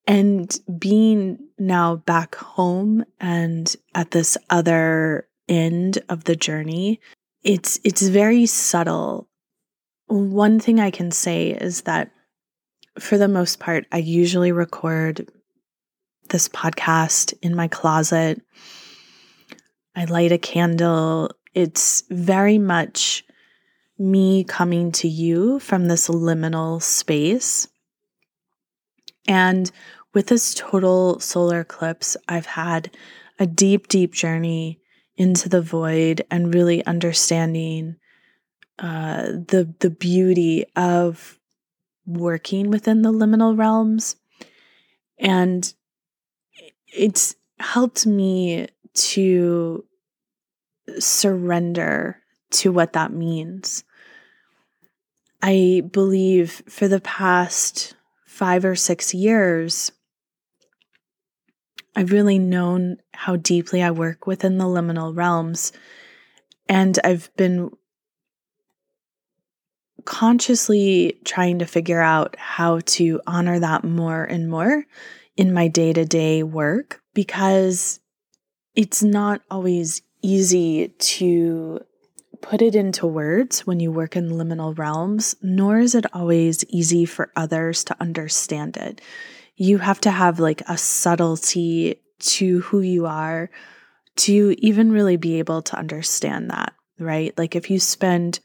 And 0.06 0.58
being 0.78 1.38
now 1.58 1.96
back 1.96 2.34
home 2.34 3.04
and 3.20 3.74
at 3.94 4.10
this 4.10 4.36
other 4.50 5.28
end 5.48 5.98
of 6.08 6.24
the 6.24 6.34
journey, 6.34 7.00
it's 7.44 7.78
it's 7.84 8.02
very 8.08 8.46
subtle. 8.46 9.28
One 10.06 10.58
thing 10.58 10.80
I 10.80 10.90
can 10.90 11.12
say 11.12 11.50
is 11.50 11.82
that 11.82 12.10
for 12.98 13.18
the 13.18 13.28
most 13.28 13.58
part, 13.58 13.86
I 13.92 13.98
usually 13.98 14.52
record 14.52 15.28
this 16.28 16.48
podcast 16.48 17.34
in 17.42 17.54
my 17.54 17.68
closet. 17.68 18.40
I 19.94 20.04
light 20.04 20.32
a 20.32 20.38
candle. 20.38 21.30
It's 21.54 22.04
very 22.10 22.58
much 22.58 23.24
me 23.98 24.44
coming 24.44 24.92
to 24.92 25.08
you 25.08 25.58
from 25.60 25.86
this 25.86 26.08
liminal 26.08 26.82
space. 26.82 27.68
And 29.28 29.70
with 30.14 30.26
this 30.26 30.54
total 30.54 31.20
solar 31.20 31.60
eclipse, 31.60 32.16
I've 32.28 32.46
had 32.46 32.90
a 33.38 33.46
deep, 33.46 33.88
deep 33.88 34.12
journey 34.12 34.80
into 35.16 35.48
the 35.48 35.62
void 35.62 36.22
and 36.30 36.54
really 36.54 36.84
understanding 36.86 37.96
uh, 38.78 39.22
the 39.22 39.72
the 39.80 39.90
beauty 39.90 40.64
of 40.74 41.38
working 42.06 42.70
within 42.70 43.02
the 43.02 43.12
liminal 43.12 43.56
realms. 43.56 44.16
And 45.18 45.72
it's 46.92 47.34
helped 47.58 48.06
me 48.06 48.68
to 48.94 49.84
surrender 50.98 52.18
to 52.50 52.72
what 52.72 52.92
that 52.92 53.12
means. 53.12 53.84
I 55.40 55.82
believe 55.90 56.62
for 56.68 56.88
the 56.88 57.00
past 57.00 57.94
five 58.26 58.64
or 58.64 58.76
six 58.76 59.12
years, 59.12 59.90
I've 61.94 62.12
really 62.12 62.38
known 62.38 62.98
how 63.12 63.36
deeply 63.36 63.82
I 63.82 63.90
work 63.90 64.26
within 64.26 64.58
the 64.58 64.64
liminal 64.64 65.14
realms. 65.16 65.72
And 66.68 66.98
I've 67.04 67.34
been 67.36 67.70
consciously 70.04 71.18
trying 71.24 71.58
to 71.58 71.66
figure 71.66 72.00
out 72.00 72.36
how 72.38 72.80
to 72.86 73.20
honor 73.26 73.58
that 73.58 73.84
more 73.84 74.24
and 74.24 74.48
more 74.48 74.84
in 75.36 75.52
my 75.52 75.68
day 75.68 75.92
to 75.92 76.04
day 76.04 76.42
work 76.42 77.00
because 77.14 78.00
it's 78.74 79.02
not 79.02 79.42
always 79.50 80.02
easy 80.22 80.88
to 80.98 81.80
put 82.40 82.60
it 82.60 82.74
into 82.74 83.06
words 83.06 83.66
when 83.66 83.80
you 83.80 83.90
work 83.92 84.16
in 84.16 84.30
liminal 84.30 84.76
realms, 84.76 85.36
nor 85.42 85.78
is 85.78 85.94
it 85.94 86.04
always 86.12 86.64
easy 86.68 87.04
for 87.04 87.30
others 87.36 87.84
to 87.84 87.96
understand 88.00 88.76
it. 88.76 89.00
You 89.56 89.78
have 89.78 90.00
to 90.00 90.10
have 90.10 90.40
like 90.40 90.62
a 90.68 90.76
subtlety 90.76 92.00
to 92.18 92.60
who 92.60 92.80
you 92.80 93.06
are 93.06 93.50
to 94.14 94.54
even 94.58 94.92
really 94.92 95.16
be 95.16 95.38
able 95.38 95.62
to 95.62 95.76
understand 95.76 96.50
that, 96.50 96.74
right? 96.98 97.36
Like 97.38 97.56
if 97.56 97.70
you 97.70 97.78
spend 97.78 98.40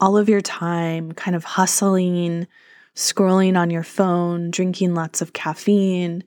all 0.00 0.16
of 0.16 0.28
your 0.28 0.40
time 0.40 1.12
kind 1.12 1.36
of 1.36 1.44
hustling, 1.44 2.46
scrolling 2.94 3.58
on 3.58 3.70
your 3.70 3.82
phone, 3.82 4.50
drinking 4.50 4.94
lots 4.94 5.20
of 5.20 5.32
caffeine 5.32 6.24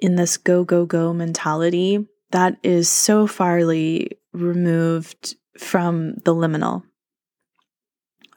in 0.00 0.16
this 0.16 0.36
go, 0.36 0.64
go, 0.64 0.86
go 0.86 1.12
mentality, 1.12 2.06
that 2.30 2.56
is 2.62 2.88
so 2.88 3.26
farly 3.26 4.10
removed 4.32 5.36
from 5.58 6.14
the 6.24 6.34
liminal. 6.34 6.82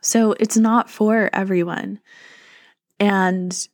So 0.02 0.34
it's 0.40 0.58
not 0.58 0.90
for 0.90 1.30
everyone. 1.32 2.00
And 3.00 3.68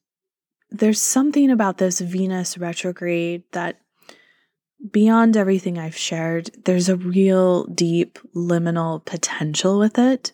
there's 0.69 1.01
something 1.01 1.49
about 1.49 1.77
this 1.77 2.01
Venus 2.01 2.57
retrograde 2.57 3.43
that 3.53 3.79
beyond 4.91 5.37
everything 5.37 5.79
I've 5.79 5.97
shared, 5.97 6.51
there's 6.65 6.89
a 6.89 6.97
real 6.97 7.65
deep 7.65 8.19
liminal 8.35 9.03
potential 9.05 9.79
with 9.79 9.97
it. 9.97 10.33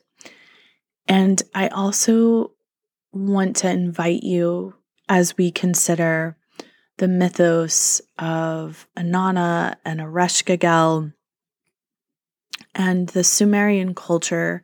And 1.08 1.42
I 1.54 1.68
also 1.68 2.52
want 3.12 3.56
to 3.58 3.70
invite 3.70 4.24
you 4.24 4.76
as 5.10 5.38
we 5.38 5.52
consider 5.52 6.38
the 6.98 7.08
mythos 7.08 8.02
of 8.18 8.88
Inanna 8.98 9.76
and 9.84 10.00
Ereshkigal 10.00 11.14
and 12.76 13.10
the 13.10 13.24
Sumerian 13.24 13.94
culture. 13.94 14.64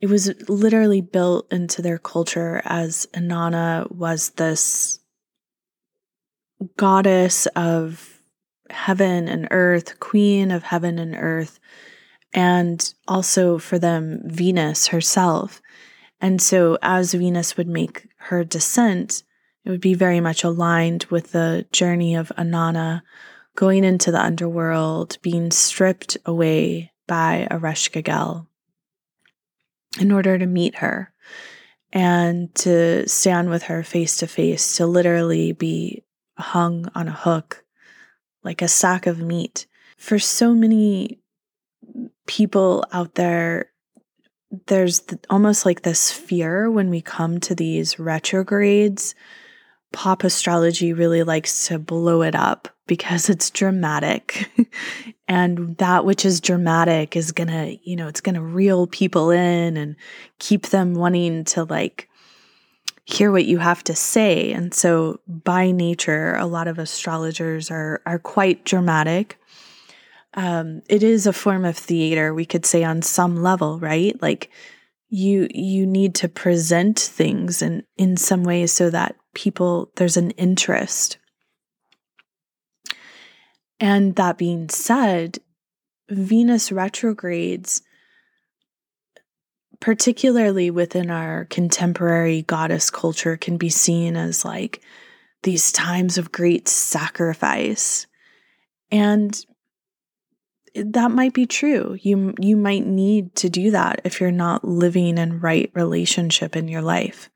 It 0.00 0.08
was 0.08 0.32
literally 0.48 1.00
built 1.00 1.52
into 1.52 1.82
their 1.82 1.98
culture 1.98 2.62
as 2.64 3.06
Inanna 3.14 3.90
was 3.90 4.30
this 4.30 5.00
goddess 6.76 7.46
of 7.54 8.20
heaven 8.70 9.28
and 9.28 9.48
earth, 9.50 10.00
queen 10.00 10.50
of 10.50 10.62
heaven 10.62 10.98
and 10.98 11.14
earth, 11.14 11.58
and 12.34 12.92
also 13.06 13.58
for 13.58 13.78
them, 13.78 14.20
Venus 14.24 14.88
herself. 14.88 15.62
And 16.20 16.42
so, 16.42 16.76
as 16.82 17.14
Venus 17.14 17.56
would 17.56 17.68
make 17.68 18.08
her 18.16 18.44
descent, 18.44 19.22
it 19.64 19.70
would 19.70 19.80
be 19.80 19.94
very 19.94 20.20
much 20.20 20.44
aligned 20.44 21.04
with 21.04 21.32
the 21.32 21.66
journey 21.72 22.14
of 22.14 22.32
Inanna 22.36 23.02
going 23.54 23.84
into 23.84 24.10
the 24.10 24.20
underworld, 24.20 25.18
being 25.22 25.50
stripped 25.50 26.16
away 26.26 26.92
by 27.06 27.46
Ereshkigal 27.50 28.46
in 30.00 30.10
order 30.10 30.36
to 30.38 30.46
meet 30.46 30.76
her 30.76 31.12
and 31.92 32.52
to 32.56 33.08
stand 33.08 33.48
with 33.48 33.64
her 33.64 33.84
face 33.84 34.16
to 34.16 34.26
face, 34.26 34.76
to 34.76 34.86
literally 34.86 35.52
be 35.52 36.02
hung 36.36 36.90
on 36.94 37.06
a 37.06 37.12
hook 37.12 37.64
like 38.42 38.60
a 38.60 38.68
sack 38.68 39.06
of 39.06 39.20
meat. 39.20 39.66
For 39.96 40.18
so 40.18 40.52
many 40.52 41.20
people 42.26 42.84
out 42.92 43.14
there, 43.14 43.70
there's 44.66 45.02
almost 45.30 45.66
like 45.66 45.82
this 45.82 46.12
fear 46.12 46.70
when 46.70 46.90
we 46.90 47.00
come 47.00 47.40
to 47.40 47.54
these 47.54 47.98
retrogrades. 47.98 49.14
Pop 49.92 50.24
astrology 50.24 50.92
really 50.92 51.22
likes 51.22 51.68
to 51.68 51.78
blow 51.78 52.22
it 52.22 52.34
up 52.34 52.68
because 52.86 53.28
it's 53.28 53.50
dramatic. 53.50 54.50
and 55.28 55.76
that 55.78 56.04
which 56.04 56.24
is 56.24 56.40
dramatic 56.40 57.16
is 57.16 57.32
going 57.32 57.48
to, 57.48 57.78
you 57.82 57.96
know, 57.96 58.08
it's 58.08 58.20
going 58.20 58.34
to 58.34 58.42
reel 58.42 58.86
people 58.86 59.30
in 59.30 59.76
and 59.76 59.96
keep 60.38 60.66
them 60.66 60.94
wanting 60.94 61.44
to 61.44 61.64
like 61.64 62.08
hear 63.04 63.30
what 63.30 63.44
you 63.44 63.58
have 63.58 63.84
to 63.84 63.94
say. 63.94 64.52
And 64.52 64.72
so 64.72 65.20
by 65.26 65.70
nature, 65.70 66.34
a 66.36 66.46
lot 66.46 66.68
of 66.68 66.78
astrologers 66.78 67.70
are 67.70 68.00
are 68.06 68.18
quite 68.18 68.64
dramatic 68.64 69.38
um, 70.34 70.82
it 70.88 71.02
is 71.02 71.26
a 71.26 71.32
form 71.32 71.64
of 71.64 71.76
theater, 71.76 72.34
we 72.34 72.44
could 72.44 72.66
say 72.66 72.82
on 72.82 73.02
some 73.02 73.36
level, 73.36 73.78
right? 73.78 74.20
Like 74.20 74.50
you 75.08 75.46
you 75.52 75.86
need 75.86 76.14
to 76.16 76.28
present 76.28 76.98
things 76.98 77.62
in 77.62 77.84
in 77.96 78.16
some 78.16 78.42
ways 78.42 78.72
so 78.72 78.90
that 78.90 79.16
people 79.34 79.92
there's 79.96 80.16
an 80.16 80.32
interest. 80.32 81.18
And 83.78 84.16
that 84.16 84.38
being 84.38 84.68
said, 84.68 85.38
Venus 86.08 86.72
retrogrades, 86.72 87.82
particularly 89.80 90.70
within 90.70 91.10
our 91.10 91.44
contemporary 91.46 92.42
goddess 92.42 92.90
culture, 92.90 93.36
can 93.36 93.56
be 93.56 93.68
seen 93.68 94.16
as 94.16 94.44
like 94.44 94.80
these 95.42 95.70
times 95.70 96.18
of 96.18 96.32
great 96.32 96.66
sacrifice. 96.66 98.06
And 98.90 99.44
that 100.74 101.10
might 101.10 101.32
be 101.32 101.46
true. 101.46 101.96
You 102.00 102.34
you 102.40 102.56
might 102.56 102.86
need 102.86 103.34
to 103.36 103.48
do 103.48 103.70
that 103.70 104.00
if 104.04 104.20
you're 104.20 104.30
not 104.30 104.64
living 104.64 105.18
in 105.18 105.40
right 105.40 105.70
relationship 105.74 106.56
in 106.56 106.68
your 106.68 106.82
life. 106.82 107.30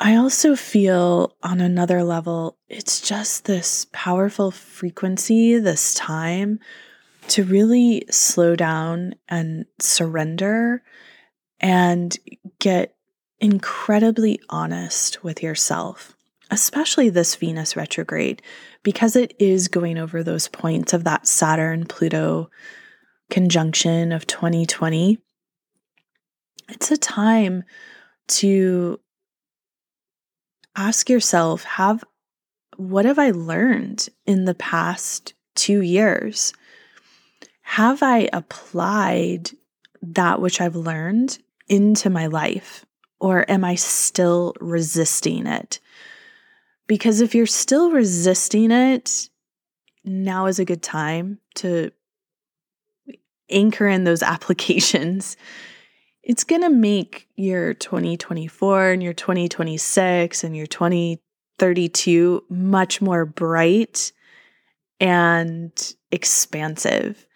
I 0.00 0.14
also 0.14 0.54
feel 0.54 1.36
on 1.42 1.60
another 1.60 2.04
level 2.04 2.56
it's 2.68 3.00
just 3.00 3.46
this 3.46 3.86
powerful 3.92 4.50
frequency 4.50 5.58
this 5.58 5.94
time 5.94 6.60
to 7.28 7.44
really 7.44 8.04
slow 8.10 8.54
down 8.54 9.14
and 9.28 9.66
surrender 9.80 10.82
and 11.60 12.16
get 12.60 12.94
incredibly 13.40 14.40
honest 14.48 15.24
with 15.24 15.42
yourself 15.42 16.16
especially 16.50 17.08
this 17.08 17.34
Venus 17.36 17.76
retrograde, 17.76 18.42
because 18.88 19.16
it 19.16 19.34
is 19.38 19.68
going 19.68 19.98
over 19.98 20.22
those 20.22 20.48
points 20.48 20.94
of 20.94 21.04
that 21.04 21.26
Saturn 21.26 21.84
Pluto 21.84 22.48
conjunction 23.28 24.12
of 24.12 24.26
2020. 24.26 25.18
It's 26.70 26.90
a 26.90 26.96
time 26.96 27.64
to 28.28 28.98
ask 30.74 31.10
yourself 31.10 31.64
have 31.64 32.02
what 32.78 33.04
have 33.04 33.18
I 33.18 33.32
learned 33.32 34.08
in 34.24 34.46
the 34.46 34.54
past 34.54 35.34
2 35.56 35.82
years? 35.82 36.54
Have 37.60 38.02
I 38.02 38.30
applied 38.32 39.50
that 40.00 40.40
which 40.40 40.62
I've 40.62 40.76
learned 40.76 41.36
into 41.68 42.08
my 42.08 42.26
life 42.26 42.86
or 43.20 43.44
am 43.50 43.66
I 43.66 43.74
still 43.74 44.54
resisting 44.60 45.46
it? 45.46 45.78
Because 46.88 47.20
if 47.20 47.34
you're 47.34 47.46
still 47.46 47.92
resisting 47.92 48.72
it, 48.72 49.28
now 50.04 50.46
is 50.46 50.58
a 50.58 50.64
good 50.64 50.82
time 50.82 51.38
to 51.56 51.92
anchor 53.50 53.86
in 53.86 54.04
those 54.04 54.22
applications. 54.34 55.36
It's 56.22 56.44
going 56.44 56.62
to 56.62 56.70
make 56.70 57.28
your 57.36 57.74
2024 57.74 58.90
and 58.90 59.02
your 59.02 59.12
2026 59.12 60.44
and 60.44 60.56
your 60.56 60.66
2032 60.66 62.44
much 62.50 63.00
more 63.00 63.24
bright 63.24 64.12
and 65.00 65.94
expansive, 66.10 67.26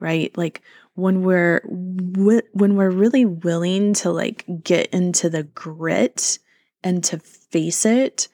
right? 0.00 0.36
Like 0.36 0.62
when 0.94 1.22
we're 1.22 1.62
when 1.66 2.76
we're 2.76 2.90
really 2.90 3.24
willing 3.24 3.94
to 3.94 4.10
like 4.10 4.44
get 4.64 4.88
into 4.88 5.30
the 5.30 5.44
grit 5.44 6.38
and 6.82 7.04
to 7.04 7.18
face 7.18 7.86
it, 7.86 8.28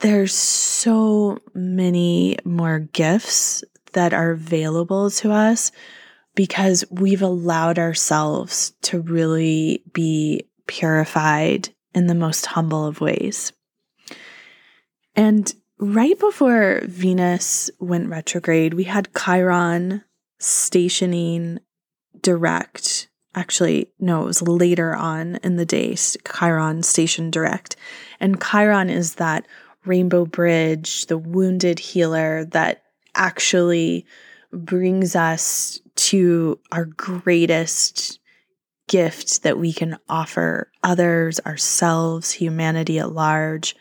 there's 0.00 0.34
so 0.34 1.38
many 1.54 2.38
more 2.44 2.80
gifts 2.80 3.64
that 3.92 4.12
are 4.12 4.32
available 4.32 5.10
to 5.10 5.30
us 5.32 5.72
because 6.34 6.84
we've 6.90 7.22
allowed 7.22 7.78
ourselves 7.78 8.72
to 8.82 9.00
really 9.00 9.82
be 9.92 10.48
purified 10.66 11.68
in 11.94 12.06
the 12.06 12.14
most 12.14 12.46
humble 12.46 12.86
of 12.86 13.00
ways. 13.00 13.52
And 15.14 15.52
right 15.78 16.18
before 16.18 16.82
Venus 16.84 17.70
went 17.78 18.08
retrograde, 18.08 18.74
we 18.74 18.84
had 18.84 19.14
Chiron 19.14 20.02
stationing 20.40 21.60
direct. 22.20 23.08
Actually, 23.36 23.92
no, 23.98 24.22
it 24.22 24.26
was 24.26 24.42
later 24.42 24.94
on 24.94 25.36
in 25.36 25.56
the 25.56 25.66
day, 25.66 25.94
Chiron 25.94 26.82
stationed 26.82 27.32
direct. 27.32 27.76
And 28.20 28.42
Chiron 28.42 28.90
is 28.90 29.16
that 29.16 29.46
Rainbow 29.86 30.24
Bridge, 30.26 31.06
the 31.06 31.18
wounded 31.18 31.78
healer 31.78 32.44
that 32.46 32.82
actually 33.14 34.06
brings 34.52 35.16
us 35.16 35.80
to 35.96 36.58
our 36.72 36.84
greatest 36.84 38.18
gift 38.88 39.42
that 39.42 39.58
we 39.58 39.72
can 39.72 39.96
offer 40.08 40.70
others, 40.82 41.40
ourselves, 41.46 42.32
humanity 42.32 42.98
at 42.98 43.12
large. 43.12 43.74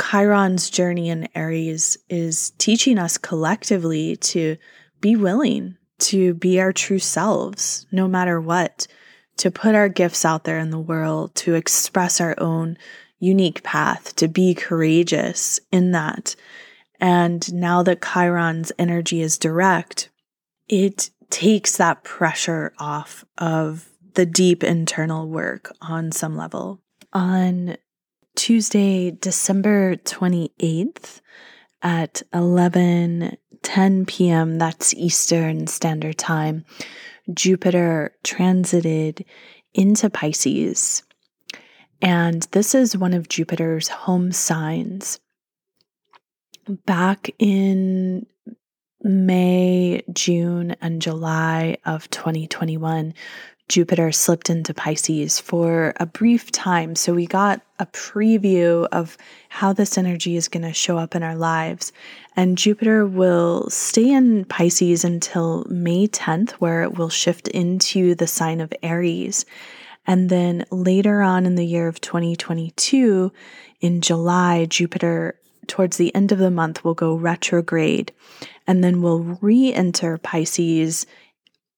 Chiron's 0.00 0.70
journey 0.70 1.08
in 1.08 1.28
Aries 1.34 1.96
is 2.08 2.50
teaching 2.58 2.98
us 2.98 3.18
collectively 3.18 4.16
to 4.16 4.56
be 5.00 5.16
willing 5.16 5.76
to 5.98 6.34
be 6.34 6.60
our 6.60 6.72
true 6.72 6.98
selves, 6.98 7.86
no 7.90 8.06
matter 8.06 8.40
what, 8.40 8.86
to 9.38 9.50
put 9.50 9.74
our 9.74 9.88
gifts 9.88 10.24
out 10.24 10.44
there 10.44 10.58
in 10.58 10.70
the 10.70 10.78
world, 10.78 11.34
to 11.34 11.54
express 11.54 12.20
our 12.20 12.34
own 12.38 12.76
unique 13.18 13.62
path, 13.62 14.14
to 14.16 14.28
be 14.28 14.54
courageous 14.54 15.60
in 15.70 15.92
that. 15.92 16.36
And 17.00 17.52
now 17.52 17.82
that 17.82 18.02
Chiron's 18.02 18.72
energy 18.78 19.20
is 19.20 19.38
direct, 19.38 20.10
it 20.68 21.10
takes 21.30 21.76
that 21.76 22.04
pressure 22.04 22.72
off 22.78 23.24
of 23.38 23.88
the 24.14 24.26
deep 24.26 24.64
internal 24.64 25.28
work 25.28 25.72
on 25.80 26.12
some 26.12 26.36
level. 26.36 26.80
On 27.12 27.76
Tuesday, 28.34 29.10
December 29.10 29.96
28th 29.96 31.20
at 31.82 32.22
11 32.32 33.36
10 33.62 34.06
p.m., 34.06 34.58
that's 34.58 34.94
Eastern 34.94 35.66
Standard 35.66 36.16
Time, 36.16 36.64
Jupiter 37.34 38.14
transited 38.22 39.24
into 39.74 40.08
Pisces. 40.08 41.02
And 42.02 42.42
this 42.50 42.74
is 42.74 42.96
one 42.96 43.14
of 43.14 43.28
Jupiter's 43.28 43.88
home 43.88 44.32
signs. 44.32 45.18
Back 46.68 47.30
in 47.38 48.26
May, 49.02 50.02
June, 50.12 50.76
and 50.80 51.00
July 51.00 51.78
of 51.84 52.10
2021, 52.10 53.14
Jupiter 53.68 54.12
slipped 54.12 54.48
into 54.48 54.72
Pisces 54.72 55.40
for 55.40 55.92
a 55.96 56.06
brief 56.06 56.52
time. 56.52 56.94
So 56.94 57.14
we 57.14 57.26
got 57.26 57.62
a 57.78 57.86
preview 57.86 58.86
of 58.92 59.16
how 59.48 59.72
this 59.72 59.98
energy 59.98 60.36
is 60.36 60.48
going 60.48 60.62
to 60.62 60.72
show 60.72 60.98
up 60.98 61.16
in 61.16 61.22
our 61.22 61.34
lives. 61.34 61.92
And 62.36 62.58
Jupiter 62.58 63.06
will 63.06 63.68
stay 63.68 64.10
in 64.10 64.44
Pisces 64.44 65.04
until 65.04 65.64
May 65.68 66.06
10th, 66.06 66.52
where 66.52 66.82
it 66.82 66.96
will 66.96 67.08
shift 67.08 67.48
into 67.48 68.14
the 68.14 68.28
sign 68.28 68.60
of 68.60 68.72
Aries. 68.82 69.44
And 70.06 70.30
then 70.30 70.64
later 70.70 71.20
on 71.22 71.46
in 71.46 71.56
the 71.56 71.66
year 71.66 71.88
of 71.88 72.00
2022, 72.00 73.32
in 73.80 74.00
July, 74.00 74.66
Jupiter, 74.66 75.38
towards 75.66 75.96
the 75.96 76.14
end 76.14 76.32
of 76.32 76.38
the 76.38 76.50
month, 76.50 76.84
will 76.84 76.94
go 76.94 77.14
retrograde 77.14 78.12
and 78.66 78.84
then 78.84 79.02
will 79.02 79.22
re 79.40 79.72
enter 79.72 80.16
Pisces 80.18 81.06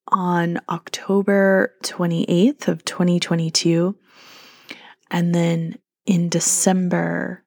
on 0.09 0.61
October 0.69 1.75
28th 1.83 2.69
of 2.69 2.85
2022 2.85 3.95
and 5.11 5.35
then 5.35 5.79
in 6.07 6.29
December 6.29 7.45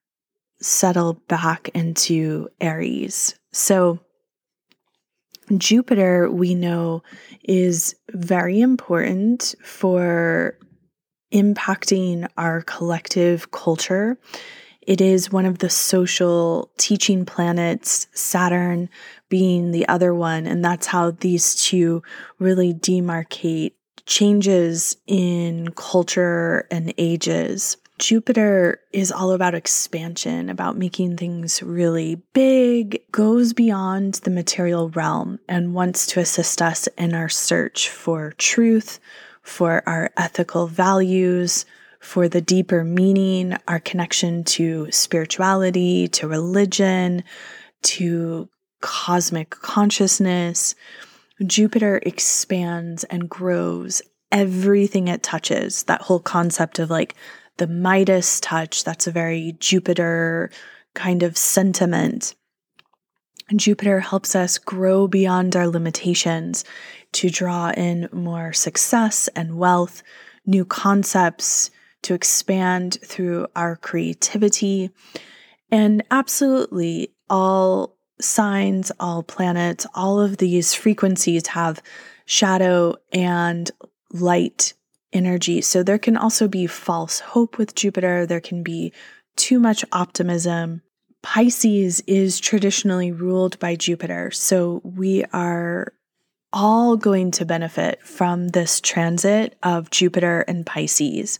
settle 0.60 1.14
back 1.28 1.70
into 1.74 2.48
Aries. 2.60 3.36
So 3.52 4.00
Jupiter 5.58 6.30
we 6.32 6.56
know 6.56 7.04
is 7.44 7.96
very 8.12 8.62
important 8.62 9.56
for 9.64 10.58
impacting 11.32 12.28
our 12.38 12.62
collective 12.62 13.52
culture 13.52 14.18
it 14.82 15.00
is 15.00 15.32
one 15.32 15.46
of 15.46 15.60
the 15.60 15.70
social 15.70 16.72
teaching 16.78 17.24
planets, 17.26 18.08
Saturn 18.14 18.90
being 19.30 19.72
the 19.72 19.88
other 19.88 20.14
one. 20.14 20.48
And 20.48 20.66
that's 20.66 20.88
how 20.88 21.12
these 21.12 21.56
two 21.56 22.02
really 22.40 22.74
demarcate 22.74 23.74
changes 24.06 24.98
in 25.06 25.72
culture 25.76 26.68
and 26.72 26.94
ages. 26.98 27.78
Jupiter 28.00 28.80
is 28.92 29.12
all 29.12 29.32
about 29.32 29.54
expansion, 29.54 30.50
about 30.50 30.76
making 30.76 31.18
things 31.18 31.62
really 31.62 32.16
big, 32.34 33.00
goes 33.12 33.54
beyond 33.54 34.16
the 34.16 34.32
material 34.32 34.90
realm, 34.90 35.40
and 35.48 35.76
wants 35.76 36.08
to 36.08 36.20
assist 36.20 36.64
us 36.64 36.88
in 36.98 37.14
our 37.14 37.30
search 37.30 37.90
for 37.90 38.34
truth, 38.40 39.00
for 39.42 39.84
our 39.88 40.12
ethical 40.18 40.68
values, 40.68 41.66
for 42.00 42.28
the 42.28 42.42
deeper 42.42 42.84
meaning, 42.84 43.56
our 43.68 43.80
connection 43.80 44.44
to 44.44 44.92
spirituality, 44.92 46.08
to 46.08 46.28
religion, 46.28 47.24
to 47.84 48.50
cosmic 48.82 49.52
consciousness. 49.52 50.76
Jupiter 51.46 52.00
expands 52.04 53.04
and 53.06 53.30
grows 53.30 54.02
everything 54.32 55.08
it 55.08 55.24
touches. 55.24 55.84
That 55.84 56.02
whole 56.02 56.20
concept 56.20 56.80
of 56.80 56.89
like 56.89 57.16
the 57.58 57.68
Midas 57.68 58.39
touch, 58.39 58.84
that's 58.84 59.08
a 59.08 59.12
very 59.12 59.56
Jupiter 59.60 60.50
kind 60.96 61.24
of 61.24 61.38
sentiment. 61.38 62.36
Jupiter 63.56 64.00
helps 64.00 64.36
us 64.36 64.58
grow 64.58 65.08
beyond 65.08 65.56
our 65.56 65.68
limitations 65.68 66.64
to 67.14 67.30
draw 67.30 67.72
in 67.72 68.09
more 68.12 68.53
success 68.53 69.28
and 69.36 69.57
wealth, 69.57 70.03
new 70.45 70.66
concepts, 70.66 71.70
to 72.03 72.14
expand 72.14 72.97
through 73.03 73.47
our 73.55 73.76
creativity. 73.76 74.89
And 75.72 76.03
absolutely, 76.09 77.14
all 77.30 77.97
signs, 78.20 78.91
all 78.99 79.24
planets, 79.24 79.86
all 79.93 80.20
of 80.20 80.38
these 80.38 80.74
frequencies 80.74 81.47
have 81.47 81.82
shadow 82.26 82.95
and 83.12 83.70
light 84.12 84.74
energy. 85.14 85.62
So 85.62 85.84
there 85.84 85.99
can 85.99 86.18
also 86.18 86.47
be 86.47 86.68
false 86.68 87.20
hope 87.20 87.57
with 87.57 87.76
Jupiter, 87.76 88.26
there 88.26 88.41
can 88.41 88.64
be 88.64 88.93
too 89.36 89.59
much 89.59 89.84
optimism. 89.91 90.82
Pisces 91.22 92.01
is 92.07 92.39
traditionally 92.39 93.12
ruled 93.12 93.59
by 93.59 93.76
Jupiter. 93.76 94.32
So 94.32 94.82
we 94.84 95.24
are 95.34 95.93
all 96.54 96.97
going 96.97 97.32
to 97.32 97.45
benefit 97.45 98.02
from 98.06 98.49
this 98.49 98.82
transit 98.82 99.58
of 99.64 99.89
Jupiter 99.89 100.41
and 100.41 100.66
Pisces. 100.66 101.39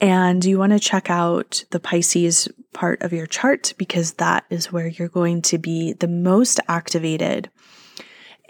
And 0.00 0.44
you 0.44 0.58
want 0.58 0.72
to 0.72 0.80
check 0.80 1.10
out 1.10 1.64
the 1.70 1.80
Pisces 1.80 2.48
part 2.72 3.02
of 3.02 3.12
your 3.12 3.26
chart 3.26 3.74
because 3.78 4.14
that 4.14 4.44
is 4.50 4.72
where 4.72 4.88
you're 4.88 5.08
going 5.08 5.42
to 5.42 5.58
be 5.58 5.92
the 5.92 6.08
most 6.08 6.58
activated. 6.68 7.50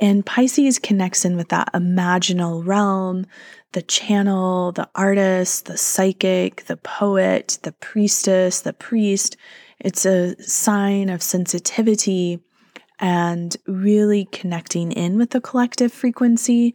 And 0.00 0.24
Pisces 0.26 0.78
connects 0.78 1.24
in 1.24 1.36
with 1.36 1.50
that 1.50 1.72
imaginal 1.74 2.66
realm, 2.66 3.26
the 3.72 3.82
channel, 3.82 4.72
the 4.72 4.88
artist, 4.94 5.66
the 5.66 5.76
psychic, 5.76 6.64
the 6.64 6.76
poet, 6.78 7.58
the 7.62 7.72
priestess, 7.72 8.60
the 8.60 8.72
priest. 8.72 9.36
It's 9.78 10.06
a 10.06 10.40
sign 10.42 11.08
of 11.08 11.22
sensitivity 11.22 12.40
and 12.98 13.56
really 13.66 14.26
connecting 14.26 14.92
in 14.92 15.18
with 15.18 15.30
the 15.30 15.40
collective 15.40 15.92
frequency. 15.92 16.74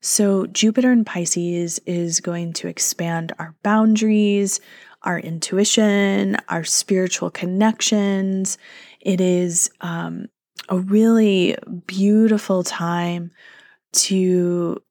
So, 0.00 0.46
Jupiter 0.46 0.92
in 0.92 1.04
Pisces 1.04 1.80
is 1.86 2.20
going 2.20 2.52
to 2.54 2.68
expand 2.68 3.32
our 3.38 3.54
boundaries, 3.62 4.60
our 5.02 5.18
intuition, 5.18 6.36
our 6.48 6.64
spiritual 6.64 7.30
connections. 7.30 8.58
It 9.00 9.20
is 9.20 9.70
um, 9.80 10.28
a 10.68 10.78
really 10.78 11.56
beautiful 11.86 12.64
time 12.64 13.30
to 13.92 14.82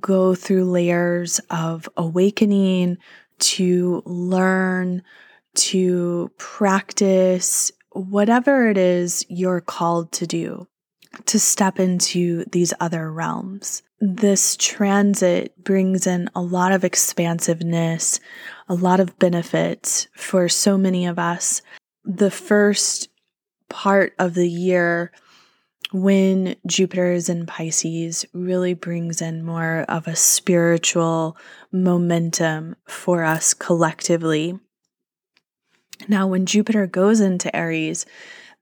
go 0.00 0.34
through 0.34 0.64
layers 0.64 1.40
of 1.50 1.88
awakening, 1.96 2.98
to 3.38 4.02
learn, 4.06 5.02
to 5.54 6.30
practice 6.38 7.72
whatever 7.94 8.68
it 8.68 8.78
is 8.78 9.24
you're 9.28 9.60
called 9.60 10.12
to 10.12 10.26
do, 10.26 10.66
to 11.26 11.38
step 11.38 11.78
into 11.78 12.44
these 12.46 12.72
other 12.80 13.12
realms 13.12 13.82
this 14.04 14.56
transit 14.56 15.54
brings 15.62 16.08
in 16.08 16.28
a 16.34 16.42
lot 16.42 16.72
of 16.72 16.82
expansiveness, 16.82 18.18
a 18.68 18.74
lot 18.74 18.98
of 18.98 19.16
benefits 19.20 20.08
for 20.16 20.48
so 20.48 20.76
many 20.76 21.06
of 21.06 21.20
us. 21.20 21.62
The 22.04 22.30
first 22.30 23.10
part 23.68 24.12
of 24.18 24.34
the 24.34 24.48
year, 24.50 25.12
when 25.92 26.56
Jupiter 26.66 27.12
is 27.12 27.28
in 27.28 27.46
Pisces, 27.46 28.26
really 28.32 28.74
brings 28.74 29.22
in 29.22 29.44
more 29.44 29.84
of 29.88 30.08
a 30.08 30.16
spiritual 30.16 31.36
momentum 31.70 32.74
for 32.84 33.22
us 33.22 33.54
collectively. 33.54 34.58
Now, 36.08 36.26
when 36.26 36.46
Jupiter 36.46 36.86
goes 36.86 37.20
into 37.20 37.54
Aries, 37.54 38.06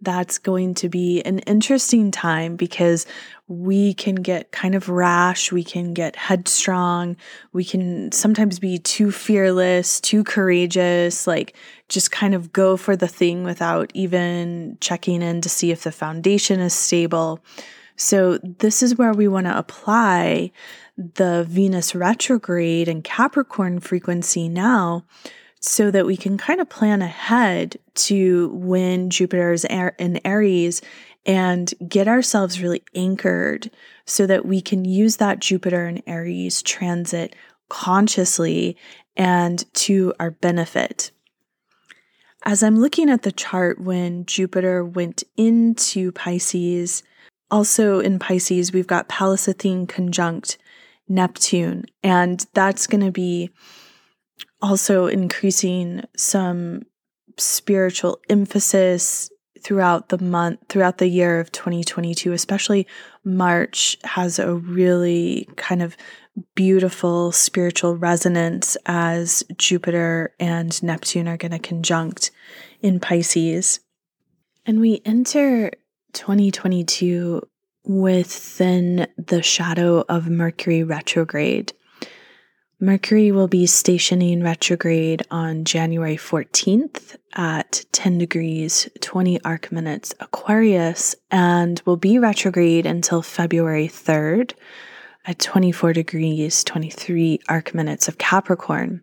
that's 0.03 0.39
going 0.39 0.75
to 0.75 0.89
be 0.89 1.21
an 1.23 1.41
interesting 1.41 2.11
time 2.11 2.57
because 2.57 3.07
we 3.49 3.93
can 3.95 4.15
get 4.17 4.51
kind 4.51 4.75
of 4.75 4.89
rash, 4.89 5.53
we 5.53 5.63
can 5.63 5.93
get 5.93 6.17
headstrong, 6.17 7.17
we 7.53 7.65
can 7.65 8.11
sometimes 8.13 8.59
be 8.59 8.79
too 8.79 9.11
fearless, 9.11 10.01
too 10.01 10.25
courageous, 10.25 11.27
like 11.27 11.55
just 11.89 12.11
kind 12.11 12.35
of 12.35 12.53
go 12.53 12.77
for 12.77 12.97
the 12.97 13.09
thing 13.09 13.45
without 13.45 13.91
even 13.95 14.79
checking 14.81 15.21
in 15.21 15.41
to 15.43 15.49
see 15.49 15.71
if 15.71 15.83
the 15.83 15.93
foundation 15.93 16.61
is 16.61 16.73
stable. 16.73 17.41
So, 17.97 18.39
this 18.39 18.83
is 18.83 18.97
where 18.97 19.13
we 19.13 19.29
want 19.29 19.47
to 19.47 19.59
apply 19.59 20.53
the 20.97 21.45
Venus 21.47 21.95
retrograde 21.95 22.89
and 22.89 23.05
Capricorn 23.05 23.81
frequency 23.81 24.49
now 24.49 25.05
so 25.61 25.91
that 25.91 26.07
we 26.07 26.17
can 26.17 26.39
kind 26.39 26.61
of 26.61 26.69
plan 26.69 27.03
ahead 27.03 27.77
to 27.95 28.49
when 28.55 29.11
Jupiter 29.11 29.53
is 29.53 29.65
in 29.65 30.21
Aries 30.25 30.81
and 31.27 31.73
get 31.87 32.09
ourselves 32.09 32.63
really 32.63 32.83
anchored 32.95 33.71
so 34.07 34.27
that 34.27 34.47
we 34.47 34.63
can 34.63 34.85
use 34.87 35.19
that 35.19 35.39
Jupiter 35.39 35.85
and 35.87 36.03
Aries 36.07 36.63
transit 36.63 37.37
consciously 37.69 38.77
and 39.17 39.73
to 39.75 40.15
our 40.19 40.31
benefit. 40.31 41.11
As 42.43 42.63
I'm 42.63 42.81
looking 42.81 43.11
at 43.11 43.23
the 43.23 43.33
chart 43.33 43.79
when 43.79 44.25
Jupiter 44.25 44.83
went 44.83 45.23
into 45.37 46.11
Pisces, 46.13 47.03
also 47.51 48.01
in 48.01 48.19
Pisces, 48.19 48.73
we've 48.73 48.87
got 48.87 49.09
Pallas 49.09 49.47
Athene 49.47 49.87
conjunct 49.87 50.57
Neptune, 51.07 51.85
and 52.03 52.47
that's 52.55 52.87
going 52.87 53.05
to 53.05 53.11
be 53.11 53.51
also 54.63 55.07
increasing 55.07 56.03
some 56.17 56.83
spiritual 57.37 58.21
emphasis 58.29 59.31
throughout 59.63 60.09
the 60.09 60.19
month, 60.19 60.61
throughout 60.69 60.99
the 60.99 61.07
year 61.07 61.41
of 61.41 61.53
2022, 61.53 62.33
especially 62.33 62.87
March 63.25 63.97
has 64.05 64.39
a 64.39 64.55
really 64.55 65.49
kind 65.57 65.83
of 65.83 65.97
beautiful 66.55 67.33
spiritual 67.33 67.97
resonance 67.97 68.77
as 68.87 69.43
Jupiter 69.57 70.35
and 70.41 70.83
Neptune 70.83 71.29
are 71.29 71.37
going 71.37 71.51
to 71.53 71.59
conjunct 71.59 72.31
in 72.81 73.01
Pisces. 73.01 73.81
And 74.65 74.81
we 74.81 75.03
enter 75.05 75.73
2022 76.13 77.43
within 77.85 79.07
the 79.17 79.43
shadow 79.43 80.05
of 80.09 80.29
Mercury 80.29 80.83
retrograde. 80.83 81.73
Mercury 82.83 83.31
will 83.31 83.47
be 83.47 83.67
stationing 83.67 84.43
retrograde 84.43 85.23
on 85.31 85.65
January 85.67 86.17
14th 86.17 87.17
at 87.35 87.85
10 87.93 88.17
degrees 88.17 88.89
20 89.03 89.39
arc 89.45 89.71
minutes 89.71 90.15
Aquarius 90.19 91.15
and 91.31 91.83
will 91.85 91.99
be 91.99 92.19
retrograde 92.19 92.87
until 92.87 93.21
February 93.21 93.87
3rd 93.87 94.55
at 95.27 95.39
24 95.39 95.93
degrees 95.93 96.65
23 96.65 97.41
arc 97.51 97.75
minutes 97.75 98.09
of 98.09 98.17
Capricorn. 98.17 99.03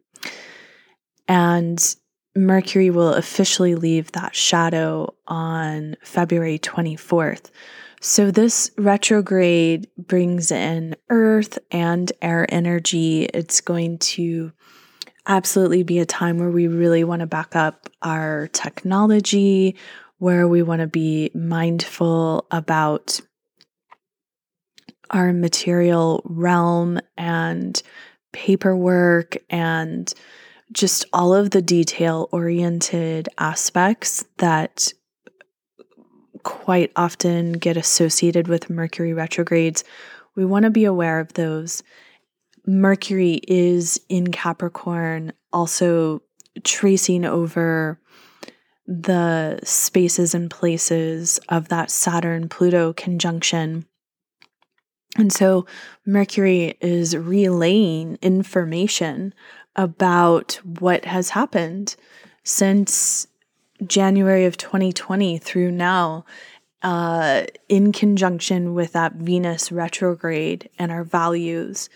And 1.27 1.95
Mercury 2.35 2.89
will 2.89 3.13
officially 3.13 3.75
leave 3.75 4.11
that 4.13 4.35
shadow 4.35 5.13
on 5.27 5.97
February 6.01 6.57
24th. 6.57 7.51
So, 7.99 8.29
this 8.29 8.69
retrograde 8.77 9.87
brings 9.97 10.51
in 10.51 10.95
earth 11.09 11.57
and 11.71 12.11
air 12.21 12.45
energy. 12.49 13.25
It's 13.25 13.59
going 13.59 13.97
to 13.99 14.51
absolutely 15.25 15.83
be 15.83 15.99
a 15.99 16.05
time 16.05 16.37
where 16.37 16.51
we 16.51 16.67
really 16.67 17.03
want 17.03 17.21
to 17.21 17.25
back 17.25 17.55
up 17.55 17.89
our 18.03 18.49
technology, 18.53 19.75
where 20.19 20.47
we 20.47 20.61
want 20.61 20.81
to 20.81 20.87
be 20.87 21.31
mindful 21.33 22.45
about 22.51 23.19
our 25.09 25.33
material 25.33 26.21
realm 26.25 26.99
and 27.17 27.81
paperwork 28.31 29.37
and 29.49 30.13
just 30.71 31.05
all 31.13 31.33
of 31.33 31.51
the 31.51 31.61
detail 31.61 32.29
oriented 32.31 33.29
aspects 33.37 34.25
that 34.37 34.93
quite 36.43 36.91
often 36.95 37.53
get 37.53 37.77
associated 37.77 38.47
with 38.47 38.69
Mercury 38.69 39.13
retrogrades. 39.13 39.83
We 40.35 40.45
want 40.45 40.63
to 40.63 40.69
be 40.69 40.85
aware 40.85 41.19
of 41.19 41.33
those. 41.33 41.83
Mercury 42.65 43.39
is 43.47 43.99
in 44.09 44.31
Capricorn, 44.31 45.33
also 45.53 46.21
tracing 46.63 47.25
over 47.25 47.99
the 48.85 49.59
spaces 49.63 50.33
and 50.33 50.49
places 50.49 51.39
of 51.49 51.69
that 51.69 51.91
Saturn 51.91 52.49
Pluto 52.49 52.93
conjunction. 52.93 53.85
And 55.17 55.31
so 55.31 55.65
Mercury 56.05 56.77
is 56.79 57.15
relaying 57.15 58.17
information 58.21 59.33
about 59.75 60.59
what 60.63 61.05
has 61.05 61.29
happened 61.29 61.95
since 62.43 63.26
January 63.85 64.45
of 64.45 64.57
2020 64.57 65.37
through 65.37 65.71
now, 65.71 66.25
uh, 66.81 67.43
in 67.69 67.91
conjunction 67.91 68.73
with 68.73 68.93
that 68.93 69.13
Venus 69.13 69.71
retrograde 69.71 70.69
and 70.77 70.91
our 70.91 71.03
values. 71.03 71.89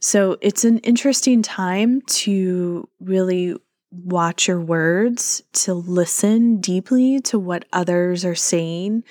So 0.00 0.36
it's 0.40 0.64
an 0.64 0.78
interesting 0.78 1.42
time 1.42 2.02
to 2.02 2.88
really 3.00 3.56
watch 3.90 4.48
your 4.48 4.60
words, 4.60 5.42
to 5.52 5.72
listen 5.72 6.60
deeply 6.60 7.20
to 7.20 7.38
what 7.38 7.64
others 7.72 8.24
are 8.24 8.34
saying 8.34 9.04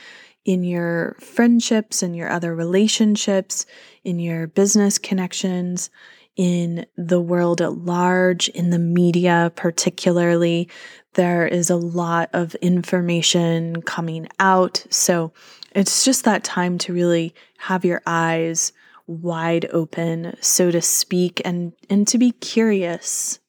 in 0.46 0.64
your 0.64 1.16
friendships 1.20 2.04
and 2.04 2.16
your 2.16 2.30
other 2.30 2.54
relationships, 2.54 3.66
in 4.04 4.20
your 4.20 4.48
business 4.48 4.98
connections, 4.98 5.90
in 6.36 6.86
the 6.98 7.22
world 7.22 7.62
at 7.62 7.78
large, 7.78 8.50
in 8.50 8.70
the 8.72 8.80
media, 8.80 9.52
particularly. 9.56 10.70
There 11.14 11.48
is 11.48 11.70
a 11.70 11.76
lot 11.76 12.30
of 12.34 12.56
information 12.56 13.82
coming 13.82 14.28
out. 14.40 14.86
So 14.90 15.32
it's 15.76 16.04
just 16.04 16.24
that 16.26 16.44
time 16.44 16.78
to 16.80 16.94
really 16.94 17.34
have 17.58 17.86
your 17.86 18.02
eyes 18.06 18.74
wide 19.08 19.68
open, 19.72 20.36
so 20.42 20.72
to 20.72 20.82
speak, 20.82 21.42
and, 21.44 21.74
and 21.90 22.08
to 22.08 22.18
be 22.18 22.32
curious. 22.32 23.40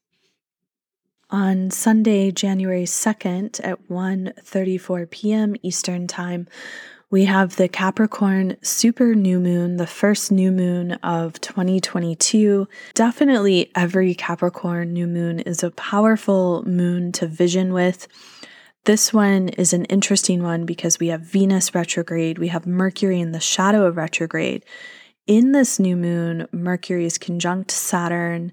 On 1.31 1.71
Sunday, 1.71 2.31
January 2.31 2.85
2nd 2.85 3.61
at 3.65 3.89
1:34 3.89 5.11
p.m. 5.11 5.57
Eastern 5.63 6.07
Time, 6.07 6.47
we 7.15 7.27
have 7.27 7.55
the 7.55 7.69
Capricorn 7.69 8.57
super 8.61 9.15
new 9.15 9.39
moon, 9.39 9.77
the 9.77 9.87
first 9.87 10.33
new 10.33 10.51
moon 10.51 10.95
of 11.05 11.41
2022. 11.41 12.67
Definitely 12.95 13.71
every 13.77 14.17
Capricorn 14.17 14.93
new 14.93 15.07
moon 15.07 15.39
is 15.39 15.63
a 15.63 15.71
powerful 15.71 16.65
moon 16.67 17.13
to 17.13 17.29
vision 17.29 17.73
with. 17.73 18.09
This 18.85 19.13
one 19.13 19.49
is 19.51 19.73
an 19.73 19.85
interesting 19.85 20.43
one 20.43 20.67
because 20.67 20.99
we 20.99 21.07
have 21.07 21.21
Venus 21.21 21.73
retrograde, 21.73 22.41
we 22.41 22.49
have 22.49 22.67
Mercury 22.67 23.21
in 23.21 23.31
the 23.31 23.39
shadow 23.39 23.87
of 23.87 23.97
retrograde. 23.97 24.65
In 25.29 25.53
this 25.53 25.79
new 25.79 25.95
moon, 25.95 26.49
Mercury 26.51 27.05
is 27.05 27.17
conjunct 27.17 27.71
Saturn. 27.71 28.51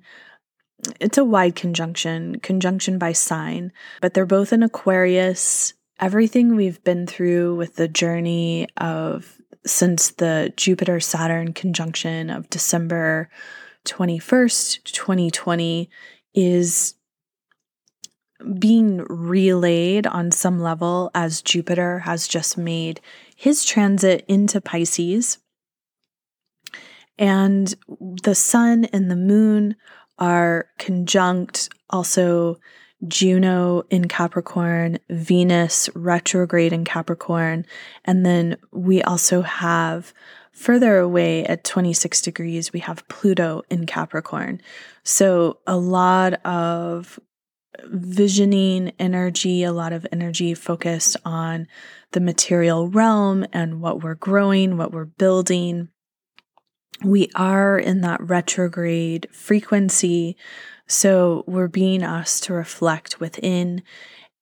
It's 0.99 1.17
a 1.17 1.25
wide 1.25 1.55
conjunction, 1.55 2.39
conjunction 2.41 2.99
by 2.99 3.13
sign, 3.13 3.71
but 4.01 4.13
they're 4.13 4.27
both 4.27 4.53
in 4.53 4.61
Aquarius 4.61 5.73
everything 6.01 6.55
we've 6.55 6.83
been 6.83 7.05
through 7.05 7.55
with 7.55 7.75
the 7.75 7.87
journey 7.87 8.67
of 8.77 9.37
since 9.65 10.09
the 10.11 10.51
Jupiter 10.57 10.99
Saturn 10.99 11.53
conjunction 11.53 12.31
of 12.31 12.49
December 12.49 13.29
21st, 13.85 14.83
2020 14.83 15.89
is 16.33 16.95
being 18.57 19.05
relayed 19.07 20.07
on 20.07 20.31
some 20.31 20.59
level 20.59 21.11
as 21.13 21.43
Jupiter 21.43 21.99
has 21.99 22.27
just 22.27 22.57
made 22.57 22.99
his 23.35 23.63
transit 23.63 24.25
into 24.27 24.59
Pisces. 24.59 25.37
And 27.19 27.75
the 28.23 28.33
sun 28.33 28.85
and 28.85 29.11
the 29.11 29.15
moon 29.15 29.75
are 30.17 30.69
conjunct 30.79 31.69
also 31.91 32.57
Juno 33.07 33.83
in 33.89 34.07
Capricorn, 34.07 34.99
Venus 35.09 35.89
retrograde 35.95 36.73
in 36.73 36.85
Capricorn, 36.85 37.65
and 38.05 38.25
then 38.25 38.57
we 38.71 39.01
also 39.01 39.41
have 39.41 40.13
further 40.51 40.97
away 40.97 41.43
at 41.45 41.63
26 41.63 42.21
degrees, 42.21 42.73
we 42.73 42.79
have 42.81 43.07
Pluto 43.07 43.63
in 43.69 43.85
Capricorn. 43.85 44.61
So 45.03 45.59
a 45.65 45.77
lot 45.77 46.33
of 46.45 47.19
visioning 47.85 48.91
energy, 48.99 49.63
a 49.63 49.71
lot 49.71 49.93
of 49.93 50.05
energy 50.11 50.53
focused 50.53 51.17
on 51.25 51.67
the 52.11 52.19
material 52.19 52.87
realm 52.89 53.45
and 53.53 53.81
what 53.81 54.03
we're 54.03 54.15
growing, 54.15 54.77
what 54.77 54.91
we're 54.91 55.05
building. 55.05 55.89
We 57.03 57.29
are 57.35 57.79
in 57.79 58.01
that 58.01 58.21
retrograde 58.21 59.27
frequency 59.31 60.37
so 60.91 61.45
we're 61.47 61.69
being 61.69 62.03
asked 62.03 62.43
to 62.43 62.53
reflect 62.53 63.21
within. 63.21 63.81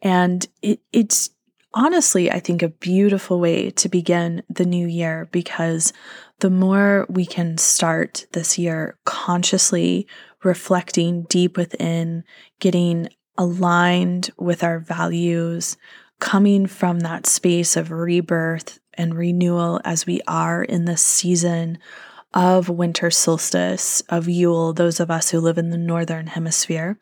And 0.02 0.48
it, 0.64 0.80
it's 0.92 1.30
honestly, 1.76 2.32
I 2.32 2.40
think, 2.40 2.64
a 2.64 2.70
beautiful 2.70 3.40
way 3.40 3.70
to 3.70 3.88
begin 3.88 4.42
the 4.50 4.66
new 4.66 4.88
year 4.88 5.30
because 5.32 5.94
the 6.40 6.50
more 6.50 7.06
we 7.08 7.28
can 7.28 7.60
start 7.60 8.26
this 8.32 8.58
year 8.58 8.98
consciously 9.06 10.08
reflecting 10.44 11.28
deep 11.30 11.56
within, 11.56 12.24
getting 12.60 13.10
aligned 13.38 14.32
with 14.40 14.64
our 14.64 14.80
values, 14.80 15.78
coming 16.20 16.66
from 16.66 17.02
that 17.02 17.28
space 17.28 17.78
of 17.78 17.92
rebirth 17.92 18.80
and 18.96 19.14
renewal 19.14 19.80
as 19.86 20.08
we 20.08 20.20
are 20.28 20.64
in 20.64 20.86
this 20.86 21.06
season 21.06 21.78
of 22.34 22.70
winter 22.70 23.10
solstice, 23.10 24.02
of 24.10 24.30
Yule, 24.30 24.74
those 24.74 25.00
of 25.00 25.10
us 25.10 25.30
who 25.32 25.40
live 25.40 25.58
in 25.58 25.70
the 25.70 25.78
northern 25.78 26.28
hemisphere. 26.28 26.98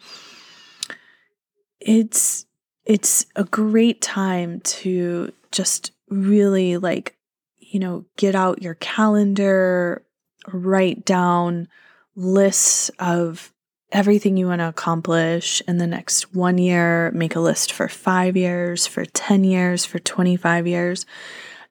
It's 1.79 2.45
it's 2.85 3.25
a 3.35 3.43
great 3.43 4.01
time 4.01 4.61
to 4.61 5.33
just 5.51 5.91
really 6.09 6.77
like 6.77 7.17
you 7.57 7.79
know 7.79 8.05
get 8.15 8.35
out 8.35 8.61
your 8.61 8.75
calendar, 8.75 10.03
write 10.51 11.05
down 11.05 11.67
lists 12.15 12.89
of 12.99 13.53
everything 13.91 14.35
you 14.35 14.47
want 14.47 14.59
to 14.59 14.67
accomplish 14.67 15.61
in 15.67 15.77
the 15.77 15.87
next 15.87 16.33
1 16.35 16.57
year, 16.57 17.09
make 17.11 17.35
a 17.35 17.39
list 17.39 17.71
for 17.71 17.87
5 17.87 18.35
years, 18.35 18.85
for 18.85 19.05
10 19.05 19.45
years, 19.45 19.85
for 19.85 19.99
25 19.99 20.67
years 20.67 21.05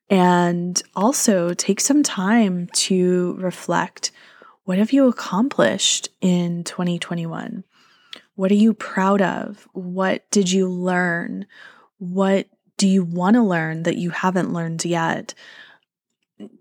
And 0.08 0.80
also 0.94 1.52
take 1.54 1.80
some 1.80 2.02
time 2.02 2.68
to 2.74 3.36
reflect 3.38 4.12
what 4.64 4.78
have 4.78 4.92
you 4.92 5.08
accomplished 5.08 6.08
in 6.20 6.64
2021? 6.64 7.64
What 8.34 8.50
are 8.50 8.54
you 8.54 8.74
proud 8.74 9.22
of? 9.22 9.66
What 9.72 10.28
did 10.30 10.50
you 10.50 10.68
learn? 10.68 11.46
What 11.98 12.48
do 12.76 12.86
you 12.86 13.02
want 13.02 13.34
to 13.34 13.42
learn 13.42 13.84
that 13.84 13.96
you 13.96 14.10
haven't 14.10 14.52
learned 14.52 14.84
yet? 14.84 15.34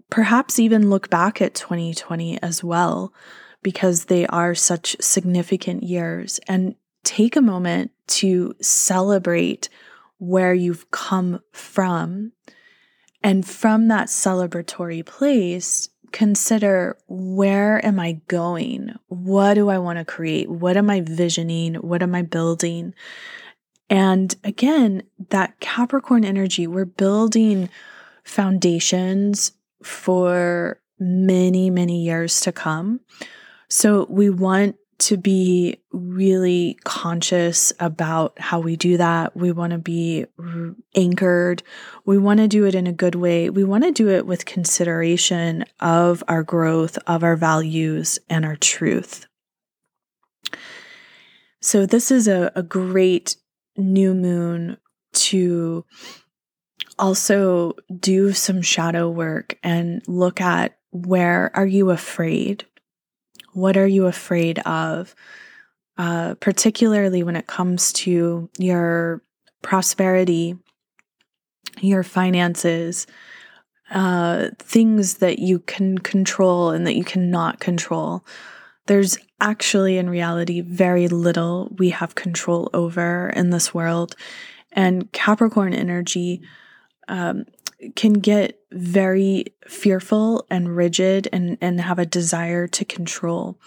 Perhaps 0.10 0.60
even 0.60 0.90
look 0.90 1.10
back 1.10 1.42
at 1.42 1.56
2020 1.56 2.42
as 2.42 2.64
well, 2.64 3.14
because 3.62 4.06
they 4.06 4.26
are 4.28 4.56
such 4.56 4.96
significant 5.02 5.84
years, 5.84 6.40
and 6.48 6.76
take 7.04 7.36
a 7.36 7.42
moment 7.42 7.92
to 8.08 8.56
celebrate 8.62 9.68
where 10.20 10.54
you've 10.54 10.90
come 10.92 11.42
from. 11.52 12.32
And 13.26 13.44
from 13.44 13.88
that 13.88 14.10
celebratory 14.10 15.04
place, 15.04 15.90
consider 16.12 16.96
where 17.08 17.84
am 17.84 18.00
I 18.00 18.22
going? 18.28 18.94
What 19.08 19.56
do 19.56 19.68
I 19.68 19.80
want 19.80 19.98
to 19.98 20.06
create? 20.06 20.48
What 20.48 20.78
am 20.78 20.92
I 20.92 21.02
visioning? 21.02 21.74
What 21.74 22.04
am 22.04 22.14
I 22.14 22.22
building? 22.22 22.94
And 23.90 24.36
again, 24.44 25.02
that 25.30 25.60
Capricorn 25.60 26.24
energy, 26.24 26.68
we're 26.68 26.86
building 26.86 27.68
foundations 28.24 29.54
for 29.82 30.80
many, 31.00 31.72
many 31.72 32.04
years 32.04 32.40
to 32.42 32.52
come. 32.52 33.00
So 33.70 34.06
we 34.08 34.30
want 34.30 34.76
to 34.98 35.18
be 35.18 35.78
really 35.92 36.78
conscious 36.84 37.74
about 37.80 38.40
how 38.40 38.60
we 38.60 38.76
do 38.76 38.98
that. 38.98 39.36
We 39.36 39.52
want 39.52 39.72
to 39.72 39.78
be 39.78 40.26
anchored. 40.96 41.64
We 42.06 42.18
want 42.18 42.40
to 42.40 42.48
do 42.48 42.66
it 42.66 42.76
in 42.76 42.88
a 42.88 42.94
good 42.94 43.16
way. 43.16 43.50
We 43.50 43.64
want 43.64 43.84
to 43.84 43.92
do 43.92 44.10
it 44.10 44.26
with 44.26 44.46
consideration 44.46 45.66
of 45.80 46.24
our 46.28 46.44
growth, 46.44 46.98
of 47.08 47.24
our 47.24 47.36
values, 47.36 48.20
and 48.30 48.46
our 48.46 48.56
truth. 48.56 49.28
So, 51.62 51.86
this 51.86 52.12
is 52.12 52.28
a, 52.28 52.52
a 52.56 52.64
great 52.64 53.36
new 53.76 54.14
moon 54.14 54.78
to 55.14 55.86
also 56.98 57.74
do 58.00 58.34
some 58.34 58.62
shadow 58.62 59.10
work 59.10 59.58
and 59.64 60.02
look 60.08 60.40
at 60.40 60.78
where 60.92 61.52
are 61.54 61.66
you 61.66 61.90
afraid? 61.90 62.66
What 63.56 63.78
are 63.78 63.88
you 63.88 64.06
afraid 64.06 64.60
of? 64.60 65.16
Uh, 65.98 66.36
particularly 66.36 67.24
when 67.24 67.38
it 67.38 67.48
comes 67.48 67.94
to 67.94 68.50
your 68.58 69.22
prosperity, 69.62 70.58
your 71.80 72.04
finances, 72.04 73.08
uh, 73.92 74.50
things 74.60 75.16
that 75.16 75.40
you 75.40 75.60
can 75.60 75.98
control 75.98 76.72
and 76.72 76.86
that 76.86 76.96
you 76.96 77.06
cannot 77.06 77.62
control. 77.62 78.26
There's 78.88 79.18
actually, 79.40 79.98
in 79.98 80.10
reality, 80.10 80.60
very 80.60 81.08
little 81.08 81.74
we 81.78 81.92
have 81.92 82.14
control 82.14 82.70
over 82.74 83.30
in 83.30 83.52
this 83.52 83.74
world. 83.74 84.18
And 84.74 85.10
Capricorn 85.14 85.74
energy 85.74 86.42
um, 87.08 87.46
can 87.96 88.14
get 88.14 88.60
very 88.72 89.46
fearful 89.68 90.46
and 90.50 90.76
rigid 90.76 91.28
and, 91.32 91.58
and 91.62 91.82
have 91.82 92.00
a 92.00 92.06
desire 92.06 92.68
to 92.68 92.86
control. 92.86 93.60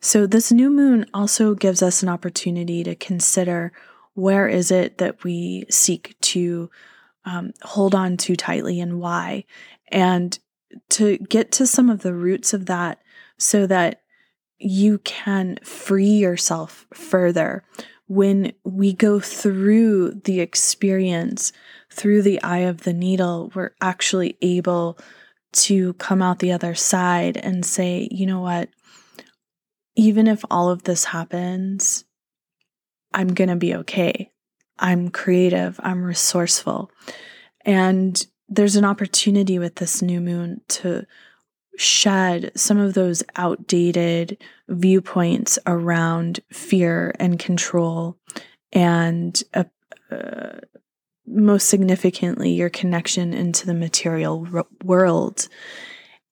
So, 0.00 0.26
this 0.26 0.52
new 0.52 0.70
moon 0.70 1.06
also 1.14 1.54
gives 1.54 1.82
us 1.82 2.02
an 2.02 2.08
opportunity 2.08 2.84
to 2.84 2.94
consider 2.94 3.72
where 4.14 4.46
is 4.46 4.70
it 4.70 4.98
that 4.98 5.24
we 5.24 5.64
seek 5.70 6.16
to 6.20 6.70
um, 7.24 7.52
hold 7.62 7.94
on 7.94 8.16
too 8.16 8.36
tightly 8.36 8.80
and 8.80 9.00
why, 9.00 9.44
and 9.88 10.38
to 10.90 11.18
get 11.18 11.52
to 11.52 11.66
some 11.66 11.88
of 11.88 12.02
the 12.02 12.14
roots 12.14 12.52
of 12.52 12.66
that 12.66 13.00
so 13.38 13.66
that 13.66 14.02
you 14.58 14.98
can 14.98 15.58
free 15.62 16.04
yourself 16.04 16.86
further 16.92 17.64
when 18.06 18.52
we 18.64 18.92
go 18.92 19.18
through 19.18 20.12
the 20.24 20.40
experience 20.40 21.52
through 21.94 22.22
the 22.22 22.42
eye 22.42 22.58
of 22.58 22.82
the 22.82 22.92
needle, 22.92 23.52
we're 23.54 23.70
actually 23.80 24.36
able 24.42 24.98
to 25.52 25.94
come 25.94 26.20
out 26.20 26.40
the 26.40 26.52
other 26.52 26.74
side 26.74 27.36
and 27.36 27.64
say, 27.64 28.08
you 28.10 28.26
know 28.26 28.40
what? 28.40 28.68
Even 29.96 30.26
if 30.26 30.44
all 30.50 30.70
of 30.70 30.82
this 30.82 31.04
happens, 31.04 32.04
I'm 33.12 33.28
going 33.28 33.48
to 33.48 33.56
be 33.56 33.74
okay. 33.76 34.32
I'm 34.78 35.08
creative, 35.10 35.78
I'm 35.82 36.02
resourceful. 36.02 36.90
And 37.64 38.26
there's 38.48 38.76
an 38.76 38.84
opportunity 38.84 39.58
with 39.60 39.76
this 39.76 40.02
new 40.02 40.20
moon 40.20 40.60
to 40.68 41.06
shed 41.76 42.50
some 42.56 42.78
of 42.78 42.94
those 42.94 43.22
outdated 43.36 44.36
viewpoints 44.68 45.58
around 45.66 46.40
fear 46.52 47.14
and 47.20 47.38
control 47.38 48.16
and 48.72 49.42
a, 49.54 49.66
uh, 50.10 50.60
most 51.26 51.68
significantly 51.68 52.50
your 52.50 52.70
connection 52.70 53.32
into 53.32 53.66
the 53.66 53.74
material 53.74 54.46
r- 54.52 54.66
world. 54.82 55.48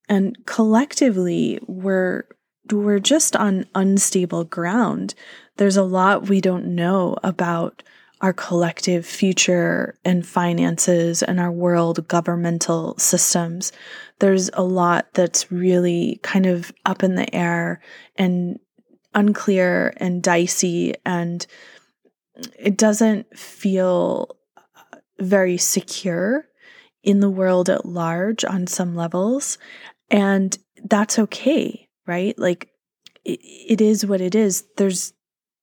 And 0.09 0.36
collectively 0.47 1.59
we're 1.66 2.24
we're 2.70 3.01
just 3.01 3.34
on 3.34 3.66
unstable 3.74 4.45
ground. 4.45 5.14
There's 5.57 5.76
a 5.76 5.82
lot 5.82 6.28
we 6.28 6.40
don't 6.40 6.74
know 6.74 7.16
about 7.22 7.82
our 8.20 8.32
collective 8.32 9.05
future 9.05 9.99
and 10.05 10.24
finances 10.24 11.24
and 11.24 11.40
our 11.40 11.51
world 11.51 12.07
governmental 12.07 12.97
systems. 12.99 13.72
There's 14.20 14.49
a 14.55 14.62
lot 14.62 15.09
that's 15.14 15.51
really 15.51 16.20
kind 16.22 16.47
of 16.47 16.72
up 16.86 17.03
in 17.03 17.16
the 17.16 17.34
air 17.34 17.80
and 18.16 18.61
unclear 19.12 19.93
and 19.97 20.22
dicey 20.22 20.95
and 21.05 21.45
it 22.59 22.78
doesn't 22.78 23.36
feel 23.36 24.36
very 25.22 25.56
secure 25.56 26.46
in 27.02 27.20
the 27.20 27.30
world 27.30 27.68
at 27.68 27.86
large 27.86 28.44
on 28.44 28.66
some 28.66 28.94
levels. 28.94 29.58
And 30.10 30.56
that's 30.84 31.18
okay, 31.18 31.88
right? 32.06 32.38
Like 32.38 32.70
it, 33.24 33.40
it 33.42 33.80
is 33.80 34.06
what 34.06 34.20
it 34.20 34.34
is. 34.34 34.64
There's 34.76 35.12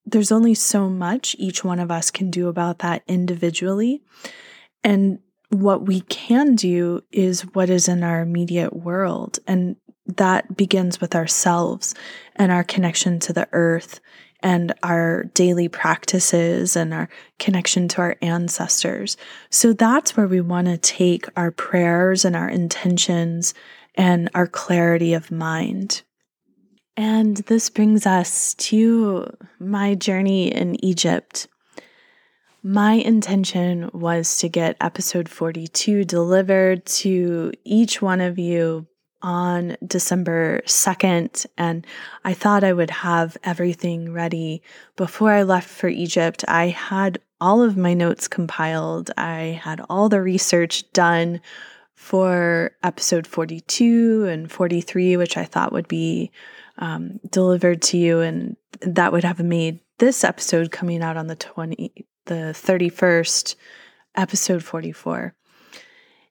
there's 0.06 0.32
only 0.32 0.56
so 0.56 0.90
much 0.90 1.36
each 1.38 1.64
one 1.64 1.80
of 1.80 1.92
us 1.92 2.10
can 2.10 2.32
do 2.32 2.48
about 2.48 2.80
that 2.80 3.04
individually. 3.08 4.02
And 4.84 5.20
what 5.50 5.86
we 5.86 6.02
can 6.02 6.56
do 6.56 7.02
is 7.12 7.42
what 7.54 7.70
is 7.70 7.88
in 7.88 8.04
our 8.04 8.22
immediate 8.22 8.76
world. 8.76 9.40
And 9.46 9.76
that 10.08 10.58
begins 10.58 11.00
with 11.00 11.16
ourselves 11.16 11.94
and 12.36 12.52
our 12.52 12.64
connection 12.64 13.20
to 13.20 13.34
the 13.34 13.48
earth 13.52 14.00
and 14.42 14.74
our 14.84 15.26
daily 15.34 15.68
practices 15.68 16.76
and 16.76 16.94
our 16.94 17.10
connection 17.40 17.88
to 17.90 18.02
our 18.02 18.16
ancestors. 18.22 19.18
So 19.50 19.74
that's 19.74 20.16
where 20.16 20.28
we 20.28 20.42
want 20.42 20.68
to 20.68 20.78
take 20.78 21.26
our 21.36 21.52
prayers 21.52 22.24
and 22.24 22.36
our 22.36 22.50
intentions 22.50 23.54
and 23.96 24.30
our 24.34 24.48
clarity 24.48 25.14
of 25.14 25.32
mind. 25.32 26.04
And 26.96 27.38
this 27.38 27.70
brings 27.70 28.06
us 28.06 28.54
to 28.56 29.26
my 29.60 29.96
journey 29.96 30.54
in 30.54 30.84
Egypt. 30.84 31.48
My 32.62 32.94
intention 32.94 33.90
was 33.94 34.38
to 34.40 34.50
get 34.50 34.76
episode 34.82 35.30
42 35.30 36.04
delivered 36.04 36.86
to 36.86 37.54
each 37.64 38.02
one 38.02 38.20
of 38.20 38.38
you 38.38 38.86
on 39.22 39.76
December 39.86 40.62
2nd, 40.66 41.46
and 41.58 41.86
I 42.24 42.34
thought 42.34 42.64
I 42.64 42.74
would 42.74 42.90
have 42.90 43.38
everything 43.44 44.14
ready 44.14 44.62
before 44.96 45.32
I 45.32 45.44
left 45.44 45.70
for 45.70 45.88
Egypt. 45.88 46.46
I 46.48 46.68
had 46.68 47.20
all 47.42 47.62
of 47.62 47.78
my 47.78 47.94
notes 47.94 48.28
compiled, 48.28 49.12
I 49.18 49.60
had 49.64 49.82
all 49.90 50.10
the 50.10 50.22
research 50.22 50.92
done 50.94 51.42
for 51.96 52.72
episode 52.82 53.28
42 53.28 54.26
and 54.30 54.52
43, 54.52 55.18
which 55.18 55.38
I 55.38 55.46
thought 55.46 55.74
would 55.74 55.88
be 55.88 56.32
um, 56.78 57.20
delivered 57.30 57.82
to 57.84 57.98
you, 57.98 58.22
and 58.22 58.56
that 58.82 59.12
would 59.12 59.26
have 59.26 59.40
made 59.40 59.80
this 60.00 60.24
episode 60.24 60.72
coming 60.72 61.04
out 61.04 61.18
on 61.18 61.28
the 61.28 61.36
20 61.36 62.06
the 62.26 62.54
31st 62.54 63.56
episode 64.16 64.64
44 64.64 65.34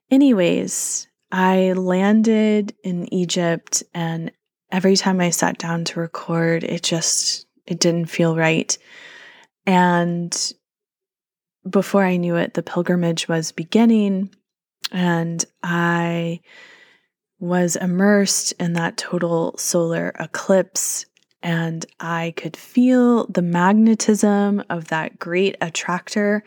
anyways 0.09 1.08
I 1.31 1.73
landed 1.73 2.75
in 2.83 3.11
Egypt 3.13 3.83
and 3.93 4.31
every 4.71 4.95
time 4.95 5.21
I 5.21 5.29
sat 5.29 5.57
down 5.57 5.85
to 5.85 5.99
record, 5.99 6.63
it 6.63 6.83
just 6.83 7.47
it 7.65 7.79
didn't 7.79 8.07
feel 8.07 8.35
right. 8.35 8.75
And 9.65 10.53
before 11.69 12.03
I 12.03 12.17
knew 12.17 12.35
it, 12.35 12.53
the 12.53 12.63
pilgrimage 12.63 13.27
was 13.27 13.51
beginning 13.51 14.33
and 14.91 15.43
I 15.61 16.41
was 17.39 17.75
immersed 17.75 18.53
in 18.59 18.73
that 18.73 18.97
total 18.97 19.55
solar 19.57 20.09
eclipse 20.19 21.05
and 21.41 21.85
I 21.99 22.33
could 22.35 22.57
feel 22.57 23.25
the 23.27 23.41
magnetism 23.41 24.63
of 24.69 24.89
that 24.89 25.19
great 25.19 25.55
attractor 25.61 26.43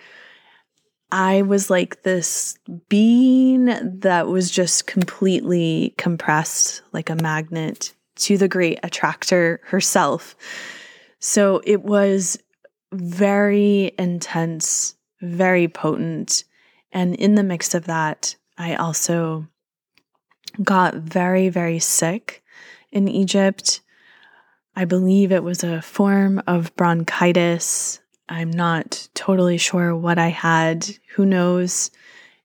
I 1.13 1.43
was 1.43 1.69
like 1.69 2.03
this 2.05 2.59
being 2.89 3.67
that 4.01 4.29
was 4.29 4.51
just 4.51 4.87
completely 4.87 5.95
compressed 5.99 6.81
like 6.93 7.11
a 7.11 7.17
magnet 7.17 7.95
to 8.17 8.39
the 8.39 8.49
great 8.49 8.81
attractor 8.83 9.61
herself. 9.65 10.35
So 11.21 11.61
it 11.65 11.83
was 11.83 12.39
very 12.93 13.93
intense, 13.99 14.95
very 15.21 15.69
potent. 15.69 16.45
And 16.93 17.15
in 17.17 17.35
the 17.35 17.43
mix 17.43 17.75
of 17.75 17.85
that, 17.85 18.35
I 18.57 18.75
also 18.77 19.47
got 20.63 20.95
very, 20.95 21.51
very 21.51 21.79
sick 21.79 22.43
in 22.91 23.07
Egypt. 23.07 23.83
I 24.75 24.87
believe 24.87 25.31
it 25.31 25.43
was 25.43 25.63
a 25.63 25.83
form 25.83 26.43
of 26.47 26.75
bronchitis. 26.75 28.01
I'm 28.33 28.51
not 28.51 29.09
totally 29.12 29.59
sure 29.59 29.95
what 29.95 30.18
I 30.18 30.28
had. 30.28 30.89
Who 31.16 31.26
knows? 31.26 31.91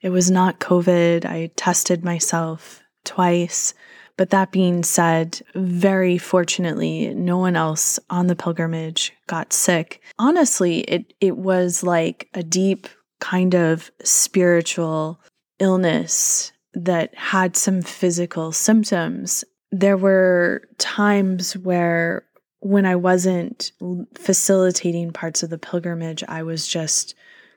It 0.01 0.09
was 0.09 0.29
not 0.29 0.59
COVID. 0.59 1.23
I 1.25 1.49
tested 1.55 2.03
myself 2.03 2.83
twice. 3.05 3.73
But 4.17 4.31
that 4.31 4.51
being 4.51 4.83
said, 4.83 5.41
very 5.55 6.17
fortunately, 6.17 7.13
no 7.13 7.37
one 7.37 7.55
else 7.55 7.99
on 8.09 8.27
the 8.27 8.35
pilgrimage 8.35 9.13
got 9.27 9.53
sick. 9.53 10.01
Honestly, 10.19 10.79
it, 10.81 11.13
it 11.21 11.37
was 11.37 11.83
like 11.83 12.27
a 12.33 12.43
deep 12.43 12.89
kind 13.21 13.55
of 13.55 13.89
spiritual 14.03 15.21
illness 15.57 16.51
that 16.73 17.15
had 17.15 17.55
some 17.55 17.81
physical 17.81 18.51
symptoms. 18.51 19.45
There 19.71 19.97
were 19.97 20.67
times 20.79 21.55
where, 21.55 22.25
when 22.59 22.85
I 22.85 22.95
wasn't 22.95 23.71
facilitating 24.15 25.11
parts 25.11 25.43
of 25.43 25.49
the 25.49 25.57
pilgrimage, 25.57 26.23
I 26.27 26.43
was 26.43 26.67
just 26.67 27.15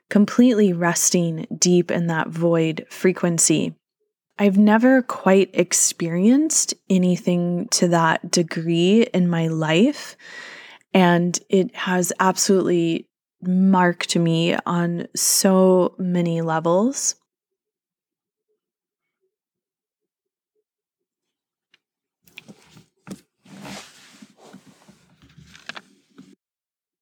completely 0.09 0.73
resting 0.73 1.47
deep 1.57 1.89
in 1.89 2.07
that 2.07 2.29
void 2.29 2.85
frequency. 2.89 3.73
I've 4.37 4.57
never 4.57 5.01
quite 5.01 5.49
experienced 5.53 6.73
anything 6.89 7.67
to 7.69 7.87
that 7.89 8.31
degree 8.31 9.03
in 9.13 9.29
my 9.29 9.47
life. 9.47 10.17
And 10.93 11.39
it 11.49 11.75
has 11.75 12.11
absolutely 12.19 13.07
marked 13.41 14.15
me 14.15 14.55
on 14.65 15.07
so 15.15 15.95
many 15.97 16.41
levels. 16.41 17.15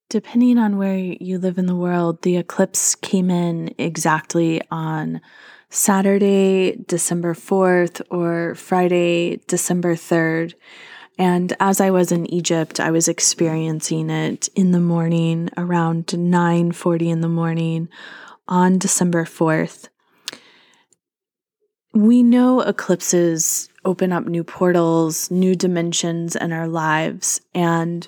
Depending 0.10 0.58
on 0.58 0.80
where 0.80 0.98
you 0.98 1.38
live 1.38 1.60
in 1.60 1.68
the 1.68 1.76
world, 1.76 2.24
the 2.24 2.38
eclipse 2.38 2.96
came 2.96 3.30
in 3.30 3.76
exactly 3.78 4.60
on 4.72 5.22
Saturday, 5.70 6.78
December 6.88 7.36
4th, 7.36 8.02
or 8.10 8.56
Friday, 8.56 9.40
December 9.46 9.94
3rd. 9.94 10.56
And 11.20 11.54
as 11.60 11.80
I 11.80 11.92
was 11.92 12.12
in 12.12 12.26
Egypt, 12.34 12.80
I 12.80 12.90
was 12.90 13.08
experiencing 13.08 14.10
it 14.10 14.50
in 14.56 14.72
the 14.72 14.80
morning 14.80 15.50
around 15.58 16.08
9:40 16.08 17.10
in 17.12 17.22
the 17.22 17.30
morning 17.30 17.88
on 18.48 18.80
December 18.80 19.26
4th. 19.26 19.90
We 21.94 22.24
know 22.24 22.62
eclipses 22.62 23.70
open 23.86 24.12
up 24.12 24.26
new 24.26 24.44
portals, 24.44 25.30
new 25.30 25.56
dimensions 25.56 26.36
in 26.36 26.52
our 26.52 26.68
lives, 26.68 27.42
and 27.54 28.08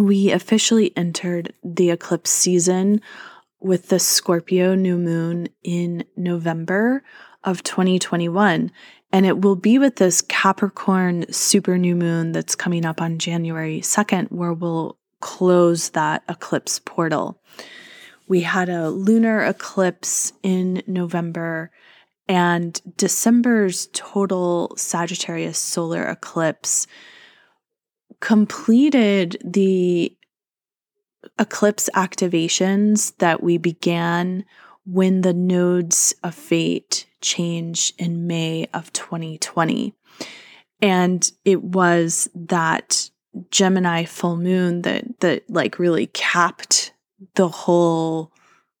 we 0.00 0.30
officially 0.30 0.96
entered 0.96 1.52
the 1.62 1.90
eclipse 1.90 2.30
season 2.30 3.00
with 3.60 3.88
the 3.88 3.98
Scorpio 3.98 4.74
new 4.74 4.96
moon 4.96 5.48
in 5.62 6.04
November 6.16 7.04
of 7.44 7.62
2021. 7.62 8.72
And 9.12 9.26
it 9.26 9.40
will 9.40 9.56
be 9.56 9.78
with 9.78 9.96
this 9.96 10.22
Capricorn 10.22 11.30
super 11.32 11.76
new 11.76 11.96
moon 11.96 12.32
that's 12.32 12.54
coming 12.54 12.86
up 12.86 13.02
on 13.02 13.18
January 13.18 13.80
2nd, 13.80 14.30
where 14.30 14.52
we'll 14.52 14.96
close 15.20 15.90
that 15.90 16.22
eclipse 16.28 16.78
portal. 16.78 17.40
We 18.28 18.42
had 18.42 18.68
a 18.68 18.90
lunar 18.90 19.44
eclipse 19.44 20.32
in 20.42 20.82
November, 20.86 21.72
and 22.28 22.80
December's 22.96 23.88
total 23.92 24.72
Sagittarius 24.76 25.58
solar 25.58 26.04
eclipse 26.04 26.86
completed 28.20 29.36
the 29.44 30.16
eclipse 31.38 31.88
activations 31.94 33.16
that 33.18 33.42
we 33.42 33.58
began 33.58 34.44
when 34.84 35.20
the 35.20 35.34
nodes 35.34 36.14
of 36.22 36.34
fate 36.34 37.06
changed 37.20 37.94
in 38.00 38.26
May 38.26 38.66
of 38.72 38.92
2020. 38.92 39.94
And 40.82 41.30
it 41.44 41.62
was 41.62 42.28
that 42.34 43.10
Gemini 43.50 44.04
full 44.04 44.36
moon 44.36 44.82
that 44.82 45.20
that 45.20 45.48
like 45.48 45.78
really 45.78 46.06
capped 46.08 46.92
the 47.34 47.48
whole 47.48 48.32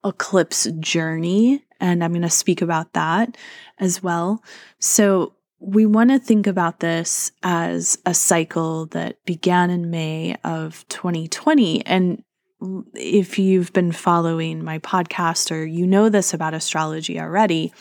eclipse 0.04 0.64
journey 0.80 1.62
and 1.78 2.02
I'm 2.02 2.12
going 2.12 2.22
to 2.22 2.30
speak 2.30 2.62
about 2.62 2.92
that 2.94 3.36
as 3.78 4.02
well. 4.02 4.42
So 4.78 5.34
we 5.60 5.84
want 5.84 6.10
to 6.10 6.18
think 6.18 6.46
about 6.46 6.80
this 6.80 7.32
as 7.42 7.98
a 8.06 8.14
cycle 8.14 8.86
that 8.86 9.22
began 9.26 9.68
in 9.68 9.90
May 9.90 10.34
of 10.42 10.88
2020. 10.88 11.84
And 11.84 12.22
if 12.94 13.38
you've 13.38 13.70
been 13.74 13.92
following 13.92 14.64
my 14.64 14.78
podcast 14.78 15.52
or 15.52 15.64
you 15.64 15.86
know 15.86 16.08
this 16.08 16.32
about 16.32 16.54
astrology 16.54 17.20
already, 17.20 17.74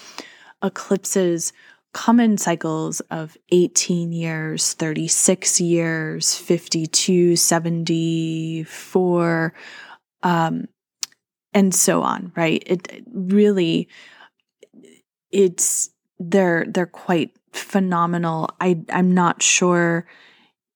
eclipses 0.62 1.54
come 1.94 2.20
in 2.20 2.38
cycles 2.38 3.00
of 3.12 3.38
18 3.52 4.12
years, 4.12 4.74
36 4.74 5.62
years, 5.62 6.36
52, 6.36 7.38
74, 7.38 9.54
um, 10.22 10.68
and 11.54 11.74
so 11.74 12.04
on, 12.04 12.34
right? 12.36 12.62
It, 12.66 12.92
it 12.92 13.06
really, 13.12 13.88
it's, 15.32 15.90
they're, 16.20 16.66
they're 16.68 16.86
quite 16.86 17.39
phenomenal. 17.60 18.50
I 18.60 18.82
I'm 18.90 19.14
not 19.14 19.44
sure 19.44 20.08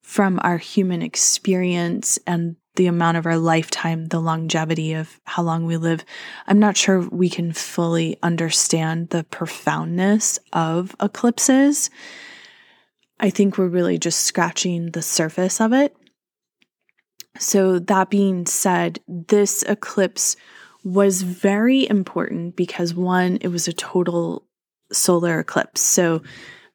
from 0.02 0.40
our 0.44 0.58
human 0.58 1.02
experience 1.02 2.20
and 2.28 2.56
the 2.76 2.88
amount 2.88 3.18
of 3.18 3.26
our 3.26 3.38
lifetime, 3.38 4.08
the 4.08 4.20
longevity 4.20 4.94
of 4.94 5.20
how 5.26 5.44
long 5.44 5.66
we 5.66 5.78
live, 5.78 6.04
I'm 6.48 6.60
not 6.60 6.76
sure 6.76 7.02
we 7.02 7.30
can 7.30 7.54
fully 7.54 8.18
understand 8.24 9.10
the 9.10 9.24
profoundness 9.24 10.40
of 10.52 10.96
eclipses. 11.00 11.90
I 13.20 13.30
think 13.30 13.58
we're 13.58 13.68
really 13.68 14.00
just 14.00 14.22
scratching 14.22 14.92
the 14.92 15.04
surface 15.04 15.62
of 15.62 15.72
it. 15.72 15.96
So, 17.40 17.80
that 17.80 18.10
being 18.10 18.46
said, 18.46 19.00
this 19.08 19.64
eclipse 19.64 20.36
was 20.84 21.22
very 21.22 21.88
important 21.90 22.56
because 22.56 22.94
one, 22.94 23.38
it 23.42 23.48
was 23.48 23.68
a 23.68 23.74
total 23.74 24.46
solar 24.92 25.40
eclipse. 25.40 25.82
So, 25.82 26.22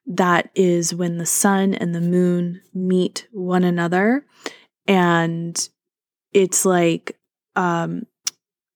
that 0.09 0.50
is 0.54 0.94
when 0.94 1.18
the 1.18 1.26
sun 1.26 1.74
and 1.74 1.94
the 1.94 2.00
moon 2.00 2.62
meet 2.74 3.28
one 3.30 3.62
another. 3.62 4.24
And 4.86 5.68
it's 6.32 6.64
like 6.64 7.18
um, 7.56 8.06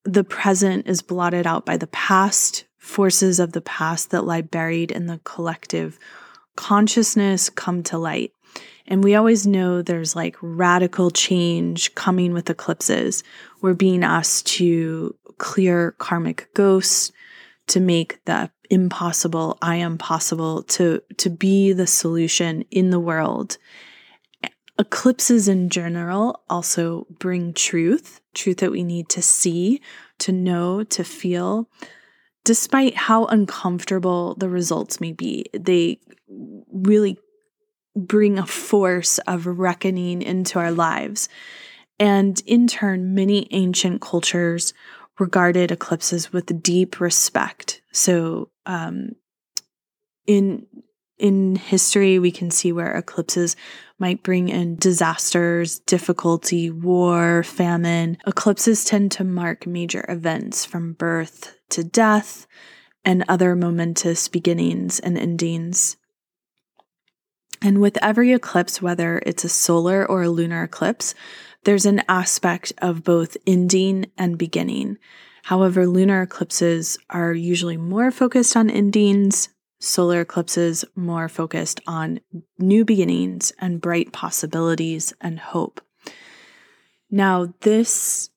the 0.04 0.24
present 0.24 0.86
is 0.86 1.00
blotted 1.00 1.46
out 1.46 1.64
by 1.64 1.78
the 1.78 1.86
past 1.88 2.66
forces 2.78 3.40
of 3.40 3.52
the 3.52 3.60
past 3.62 4.10
that 4.10 4.24
lie 4.24 4.42
buried 4.42 4.90
in 4.90 5.06
the 5.06 5.20
collective 5.24 5.98
consciousness 6.56 7.48
come 7.48 7.82
to 7.84 7.96
light. 7.96 8.32
And 8.86 9.02
we 9.02 9.14
always 9.14 9.46
know 9.46 9.80
there's 9.80 10.14
like 10.14 10.36
radical 10.42 11.10
change 11.10 11.94
coming 11.94 12.34
with 12.34 12.50
eclipses. 12.50 13.24
We're 13.62 13.74
being 13.74 14.04
asked 14.04 14.46
to 14.58 15.14
clear 15.38 15.92
karmic 15.92 16.52
ghosts 16.52 17.12
to 17.68 17.80
make 17.80 18.22
the 18.26 18.50
impossible 18.72 19.58
I 19.60 19.76
am 19.76 19.98
possible 19.98 20.62
to 20.64 21.02
to 21.18 21.30
be 21.30 21.72
the 21.74 21.86
solution 21.86 22.64
in 22.70 22.88
the 22.90 22.98
world. 22.98 23.58
Eclipses 24.78 25.46
in 25.46 25.68
general 25.68 26.42
also 26.48 27.06
bring 27.20 27.52
truth, 27.52 28.20
truth 28.34 28.56
that 28.56 28.72
we 28.72 28.82
need 28.82 29.10
to 29.10 29.20
see, 29.20 29.82
to 30.18 30.32
know, 30.32 30.82
to 30.84 31.04
feel. 31.04 31.68
Despite 32.44 32.96
how 32.96 33.26
uncomfortable 33.26 34.34
the 34.36 34.48
results 34.48 35.00
may 35.00 35.12
be, 35.12 35.44
they 35.52 36.00
really 36.72 37.18
bring 37.94 38.38
a 38.38 38.46
force 38.46 39.18
of 39.18 39.46
reckoning 39.46 40.22
into 40.22 40.58
our 40.58 40.72
lives. 40.72 41.28
And 42.00 42.42
in 42.46 42.66
turn, 42.66 43.14
many 43.14 43.46
ancient 43.50 44.00
cultures 44.00 44.72
regarded 45.22 45.70
eclipses 45.70 46.32
with 46.32 46.62
deep 46.62 47.00
respect. 47.00 47.80
So, 47.92 48.50
um, 48.66 49.12
in 50.26 50.66
in 51.18 51.54
history, 51.54 52.18
we 52.18 52.32
can 52.32 52.50
see 52.50 52.72
where 52.72 52.96
eclipses 52.96 53.54
might 54.00 54.24
bring 54.24 54.48
in 54.48 54.74
disasters, 54.74 55.78
difficulty, 55.78 56.68
war, 56.68 57.44
famine. 57.44 58.18
Eclipses 58.26 58.84
tend 58.84 59.12
to 59.12 59.22
mark 59.22 59.64
major 59.64 60.04
events 60.08 60.64
from 60.64 60.94
birth 60.94 61.54
to 61.70 61.84
death 61.84 62.48
and 63.04 63.24
other 63.28 63.54
momentous 63.54 64.26
beginnings 64.26 64.98
and 64.98 65.16
endings. 65.16 65.96
And 67.62 67.80
with 67.80 67.96
every 68.02 68.32
eclipse, 68.32 68.82
whether 68.82 69.22
it's 69.24 69.44
a 69.44 69.48
solar 69.48 70.04
or 70.04 70.24
a 70.24 70.28
lunar 70.28 70.64
eclipse, 70.64 71.14
there's 71.64 71.86
an 71.86 72.02
aspect 72.08 72.72
of 72.78 73.04
both 73.04 73.36
ending 73.46 74.06
and 74.18 74.38
beginning. 74.38 74.98
However, 75.44 75.86
lunar 75.86 76.22
eclipses 76.22 76.98
are 77.10 77.32
usually 77.32 77.76
more 77.76 78.10
focused 78.10 78.56
on 78.56 78.70
endings, 78.70 79.48
solar 79.80 80.20
eclipses 80.20 80.84
more 80.94 81.28
focused 81.28 81.80
on 81.86 82.20
new 82.58 82.84
beginnings 82.84 83.52
and 83.58 83.80
bright 83.80 84.12
possibilities 84.12 85.12
and 85.20 85.40
hope. 85.40 85.80
Now, 87.10 87.52
this 87.60 88.30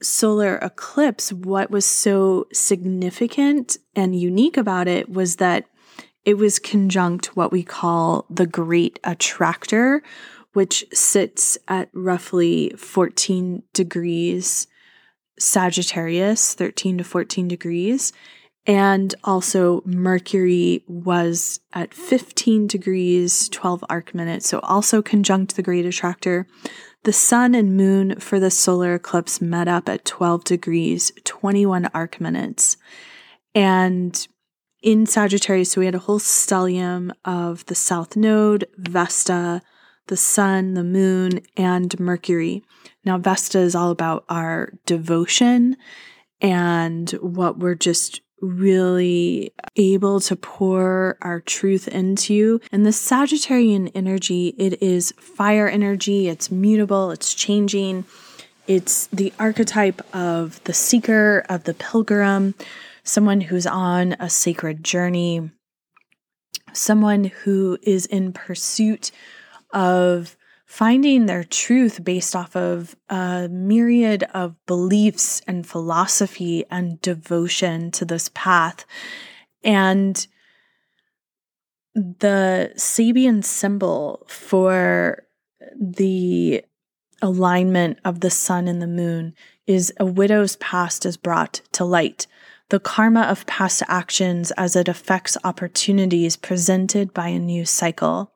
solar 0.00 0.56
eclipse, 0.58 1.32
what 1.32 1.70
was 1.70 1.84
so 1.84 2.46
significant 2.52 3.78
and 3.96 4.18
unique 4.18 4.56
about 4.56 4.86
it 4.86 5.08
was 5.08 5.36
that 5.36 5.64
it 6.24 6.36
was 6.36 6.58
conjunct 6.58 7.36
what 7.36 7.50
we 7.50 7.62
call 7.62 8.26
the 8.28 8.46
Great 8.46 8.98
Attractor, 9.02 10.02
which 10.52 10.84
sits 10.92 11.58
at 11.68 11.90
roughly 11.92 12.70
14 12.76 13.62
degrees 13.72 14.66
Sagittarius, 15.38 16.54
13 16.54 16.98
to 16.98 17.04
14 17.04 17.48
degrees. 17.48 18.12
And 18.66 19.14
also, 19.24 19.82
Mercury 19.86 20.84
was 20.86 21.60
at 21.72 21.94
15 21.94 22.66
degrees, 22.66 23.48
12 23.48 23.84
arc 23.88 24.14
minutes. 24.14 24.46
So, 24.48 24.58
also 24.60 25.00
conjunct 25.00 25.56
the 25.56 25.62
Great 25.62 25.86
Attractor. 25.86 26.46
The 27.04 27.12
sun 27.12 27.54
and 27.54 27.76
moon 27.76 28.20
for 28.20 28.38
the 28.38 28.50
solar 28.50 28.94
eclipse 28.94 29.40
met 29.40 29.68
up 29.68 29.88
at 29.88 30.04
12 30.04 30.44
degrees, 30.44 31.12
21 31.24 31.86
arc 31.94 32.20
minutes. 32.20 32.76
And 33.54 34.26
in 34.82 35.06
Sagittarius, 35.06 35.72
so 35.72 35.80
we 35.80 35.86
had 35.86 35.94
a 35.94 36.00
whole 36.00 36.18
stellium 36.18 37.10
of 37.24 37.64
the 37.66 37.74
South 37.74 38.16
Node, 38.16 38.66
Vesta, 38.76 39.62
the 40.08 40.16
Sun, 40.16 40.74
the 40.74 40.84
Moon, 40.84 41.40
and 41.56 41.98
Mercury. 42.00 42.62
Now, 43.04 43.18
Vesta 43.18 43.58
is 43.58 43.74
all 43.74 43.90
about 43.90 44.24
our 44.28 44.72
devotion 44.84 45.76
and 46.40 47.10
what 47.12 47.58
we're 47.58 47.74
just 47.74 48.20
really 48.40 49.52
able 49.76 50.20
to 50.20 50.36
pour 50.36 51.16
our 51.22 51.40
truth 51.40 51.88
into. 51.88 52.60
And 52.70 52.84
the 52.86 52.90
Sagittarian 52.90 53.90
energy, 53.94 54.54
it 54.58 54.82
is 54.82 55.12
fire 55.18 55.68
energy, 55.68 56.28
it's 56.28 56.50
mutable, 56.50 57.10
it's 57.10 57.34
changing. 57.34 58.04
It's 58.66 59.06
the 59.06 59.32
archetype 59.38 60.02
of 60.14 60.62
the 60.64 60.74
seeker, 60.74 61.44
of 61.48 61.64
the 61.64 61.74
pilgrim, 61.74 62.54
someone 63.02 63.40
who's 63.40 63.66
on 63.66 64.14
a 64.20 64.28
sacred 64.28 64.84
journey, 64.84 65.50
someone 66.72 67.24
who 67.24 67.78
is 67.82 68.04
in 68.06 68.32
pursuit 68.32 69.10
of 69.72 70.36
finding 70.66 71.26
their 71.26 71.44
truth 71.44 72.04
based 72.04 72.36
off 72.36 72.54
of 72.54 72.94
a 73.08 73.48
myriad 73.50 74.24
of 74.34 74.54
beliefs 74.66 75.40
and 75.46 75.66
philosophy 75.66 76.64
and 76.70 77.00
devotion 77.00 77.90
to 77.90 78.04
this 78.04 78.30
path. 78.34 78.84
And 79.64 80.26
the 81.94 82.72
Sabian 82.76 83.42
symbol 83.42 84.26
for 84.28 85.24
the 85.80 86.62
alignment 87.22 87.98
of 88.04 88.20
the 88.20 88.30
sun 88.30 88.68
and 88.68 88.80
the 88.80 88.86
moon 88.86 89.34
is 89.66 89.92
a 89.98 90.06
widow's 90.06 90.56
past 90.56 91.04
is 91.04 91.16
brought 91.16 91.62
to 91.72 91.84
light 91.84 92.26
the 92.68 92.78
karma 92.78 93.22
of 93.22 93.46
past 93.46 93.82
actions 93.88 94.50
as 94.52 94.76
it 94.76 94.88
affects 94.88 95.38
opportunities 95.42 96.36
presented 96.36 97.14
by 97.14 97.28
a 97.28 97.38
new 97.38 97.64
cycle. 97.64 98.32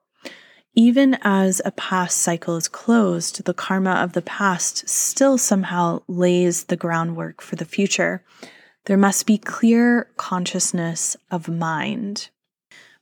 Even 0.74 1.18
as 1.22 1.60
a 1.64 1.70
past 1.72 2.18
cycle 2.18 2.56
is 2.56 2.66
closed, 2.66 3.44
the 3.44 3.52
karma 3.52 3.92
of 3.92 4.14
the 4.14 4.22
past 4.22 4.88
still 4.88 5.36
somehow 5.36 6.02
lays 6.08 6.64
the 6.64 6.76
groundwork 6.76 7.42
for 7.42 7.56
the 7.56 7.66
future. 7.66 8.24
There 8.86 8.96
must 8.96 9.26
be 9.26 9.36
clear 9.36 10.08
consciousness 10.16 11.16
of 11.30 11.46
mind. 11.46 12.30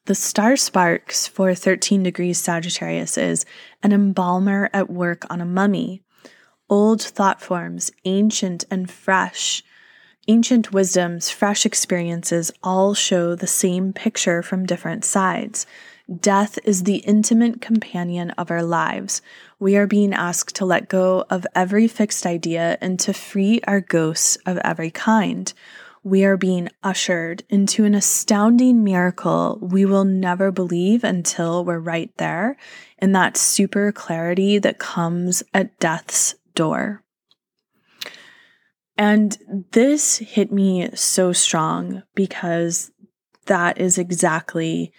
The 0.06 0.16
star 0.16 0.56
sparks 0.56 1.28
for 1.28 1.54
13 1.54 2.02
degrees 2.02 2.38
Sagittarius 2.38 3.16
is 3.16 3.46
an 3.82 3.92
embalmer 3.92 4.68
at 4.72 4.90
work 4.90 5.24
on 5.30 5.40
a 5.40 5.46
mummy. 5.46 6.02
Old 6.68 7.00
thought 7.00 7.40
forms, 7.40 7.92
ancient 8.04 8.64
and 8.70 8.90
fresh, 8.90 9.62
Ancient 10.28 10.70
wisdoms, 10.70 11.30
fresh 11.30 11.64
experiences 11.64 12.52
all 12.62 12.94
show 12.94 13.34
the 13.34 13.46
same 13.46 13.92
picture 13.92 14.42
from 14.42 14.66
different 14.66 15.04
sides. 15.04 15.66
Death 16.18 16.58
is 16.64 16.82
the 16.82 16.96
intimate 16.96 17.60
companion 17.60 18.30
of 18.30 18.50
our 18.50 18.64
lives. 18.64 19.22
We 19.60 19.76
are 19.76 19.86
being 19.86 20.12
asked 20.12 20.56
to 20.56 20.64
let 20.64 20.88
go 20.88 21.24
of 21.30 21.46
every 21.54 21.86
fixed 21.86 22.26
idea 22.26 22.76
and 22.80 22.98
to 23.00 23.12
free 23.12 23.60
our 23.68 23.80
ghosts 23.80 24.36
of 24.44 24.58
every 24.58 24.90
kind. 24.90 25.52
We 26.02 26.24
are 26.24 26.36
being 26.36 26.68
ushered 26.82 27.44
into 27.48 27.84
an 27.84 27.94
astounding 27.94 28.82
miracle 28.82 29.58
we 29.62 29.84
will 29.84 30.04
never 30.04 30.50
believe 30.50 31.04
until 31.04 31.64
we're 31.64 31.78
right 31.78 32.10
there 32.16 32.56
in 32.98 33.12
that 33.12 33.36
super 33.36 33.92
clarity 33.92 34.58
that 34.58 34.80
comes 34.80 35.44
at 35.54 35.78
death's 35.78 36.34
door. 36.56 37.04
And 38.96 39.38
this 39.70 40.18
hit 40.18 40.50
me 40.50 40.90
so 40.94 41.32
strong 41.32 42.02
because 42.16 42.90
that 43.46 43.78
is 43.78 43.96
exactly 43.96 44.92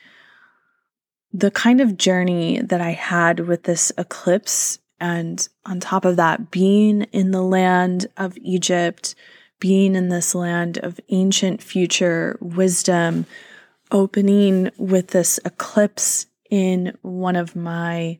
the 1.33 1.51
kind 1.51 1.81
of 1.81 1.97
journey 1.97 2.61
that 2.61 2.81
I 2.81 2.91
had 2.91 3.41
with 3.41 3.63
this 3.63 3.91
eclipse. 3.97 4.79
And 4.99 5.47
on 5.65 5.79
top 5.79 6.05
of 6.05 6.17
that, 6.17 6.51
being 6.51 7.03
in 7.11 7.31
the 7.31 7.41
land 7.41 8.07
of 8.17 8.37
Egypt, 8.37 9.15
being 9.59 9.95
in 9.95 10.09
this 10.09 10.35
land 10.35 10.77
of 10.79 10.99
ancient 11.09 11.61
future 11.63 12.37
wisdom, 12.41 13.25
opening 13.91 14.71
with 14.77 15.07
this 15.07 15.39
eclipse 15.45 16.27
in 16.49 16.97
one 17.01 17.35
of 17.35 17.55
my 17.55 18.19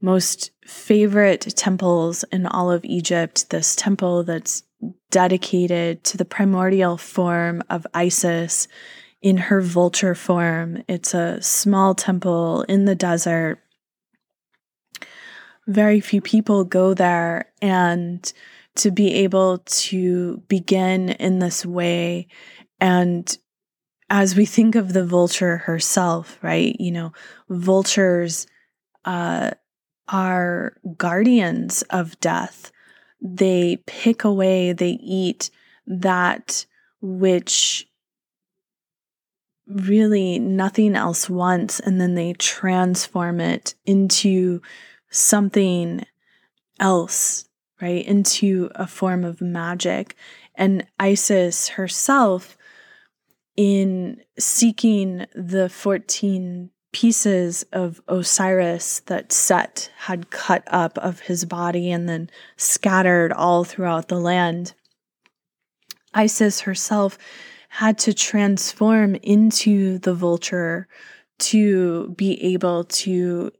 most 0.00 0.50
favorite 0.66 1.40
temples 1.56 2.24
in 2.30 2.46
all 2.46 2.70
of 2.70 2.84
Egypt, 2.84 3.48
this 3.50 3.74
temple 3.74 4.24
that's 4.24 4.62
dedicated 5.10 6.04
to 6.04 6.16
the 6.16 6.24
primordial 6.24 6.96
form 6.96 7.62
of 7.70 7.86
Isis 7.94 8.68
in 9.24 9.38
her 9.38 9.60
vulture 9.60 10.14
form. 10.14 10.84
It's 10.86 11.14
a 11.14 11.40
small 11.40 11.94
temple 11.94 12.62
in 12.68 12.84
the 12.84 12.94
desert. 12.94 13.58
Very 15.66 16.00
few 16.00 16.20
people 16.20 16.64
go 16.64 16.92
there, 16.92 17.50
and 17.62 18.32
to 18.76 18.90
be 18.90 19.14
able 19.14 19.58
to 19.66 20.42
begin 20.48 21.08
in 21.08 21.38
this 21.38 21.64
way 21.64 22.26
and 22.80 23.38
as 24.10 24.36
we 24.36 24.44
think 24.44 24.74
of 24.74 24.92
the 24.92 25.06
vulture 25.06 25.58
herself, 25.58 26.38
right? 26.42 26.76
You 26.78 26.90
know, 26.90 27.12
vultures 27.48 28.46
uh, 29.06 29.52
are 30.08 30.76
guardians 30.98 31.82
of 31.82 32.20
death 32.20 32.72
they 33.24 33.78
pick 33.86 34.22
away, 34.22 34.74
they 34.74 34.98
eat 35.02 35.50
that 35.86 36.66
which 37.00 37.86
really 39.66 40.38
nothing 40.38 40.94
else 40.94 41.28
wants, 41.30 41.80
and 41.80 42.00
then 42.00 42.14
they 42.14 42.34
transform 42.34 43.40
it 43.40 43.74
into 43.84 44.60
something 45.10 46.04
else, 46.80 47.48
right? 47.80 48.04
Into 48.04 48.70
a 48.74 48.86
form 48.86 49.24
of 49.24 49.40
magic. 49.40 50.16
And 50.54 50.86
Isis 50.98 51.68
herself, 51.68 52.56
in 53.56 54.20
seeking 54.38 55.26
the 55.34 55.68
14 55.68 56.70
pieces 56.92 57.64
of 57.72 58.00
Osiris 58.06 59.00
that 59.06 59.32
Set 59.32 59.90
had 59.98 60.30
cut 60.30 60.62
up 60.68 60.96
of 60.98 61.20
his 61.20 61.44
body 61.44 61.90
and 61.90 62.08
then 62.08 62.30
scattered 62.56 63.32
all 63.32 63.64
throughout 63.64 64.08
the 64.08 64.18
land. 64.18 64.74
Isis 66.14 66.60
herself 66.60 67.18
had 67.74 67.98
to 67.98 68.14
transform 68.14 69.16
into 69.16 69.98
the 69.98 70.14
vulture 70.14 70.86
to 71.40 72.14
be 72.16 72.40
able 72.54 72.84
to 72.84 73.50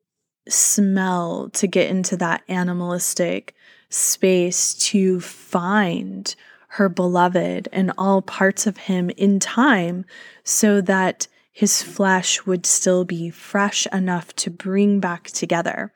smell, 0.49 1.51
to 1.53 1.67
get 1.67 1.91
into 1.91 2.17
that 2.17 2.41
animalistic 2.47 3.57
space, 3.89 4.75
to 4.75 5.21
find 5.21 6.37
her 6.69 6.89
beloved 6.89 7.69
and 7.73 7.91
all 7.99 8.23
parts 8.23 8.69
of 8.69 8.77
him 8.77 9.11
in 9.17 9.41
time 9.41 10.05
so 10.45 10.81
that 10.81 11.27
his 11.51 11.83
flesh 11.83 12.47
would 12.47 12.65
still 12.67 13.05
be 13.05 13.31
fresh 13.31 13.85
enough 13.93 14.33
to 14.37 14.49
bring 14.49 15.01
back 15.01 15.25
together. 15.33 15.93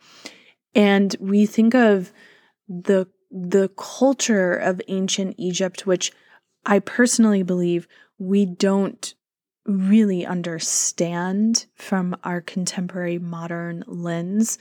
And 0.74 1.14
we 1.20 1.46
think 1.46 1.72
of 1.72 2.12
the 2.68 3.06
the 3.30 3.68
culture 3.76 4.54
of 4.54 4.82
ancient 4.88 5.36
Egypt, 5.38 5.86
which 5.86 6.10
I 6.66 6.80
personally 6.80 7.42
believe 7.42 7.86
we 8.18 8.46
don't 8.46 9.14
really 9.66 10.24
understand 10.24 11.66
from 11.74 12.16
our 12.24 12.40
contemporary 12.40 13.18
modern 13.18 13.84
lens. 13.86 14.58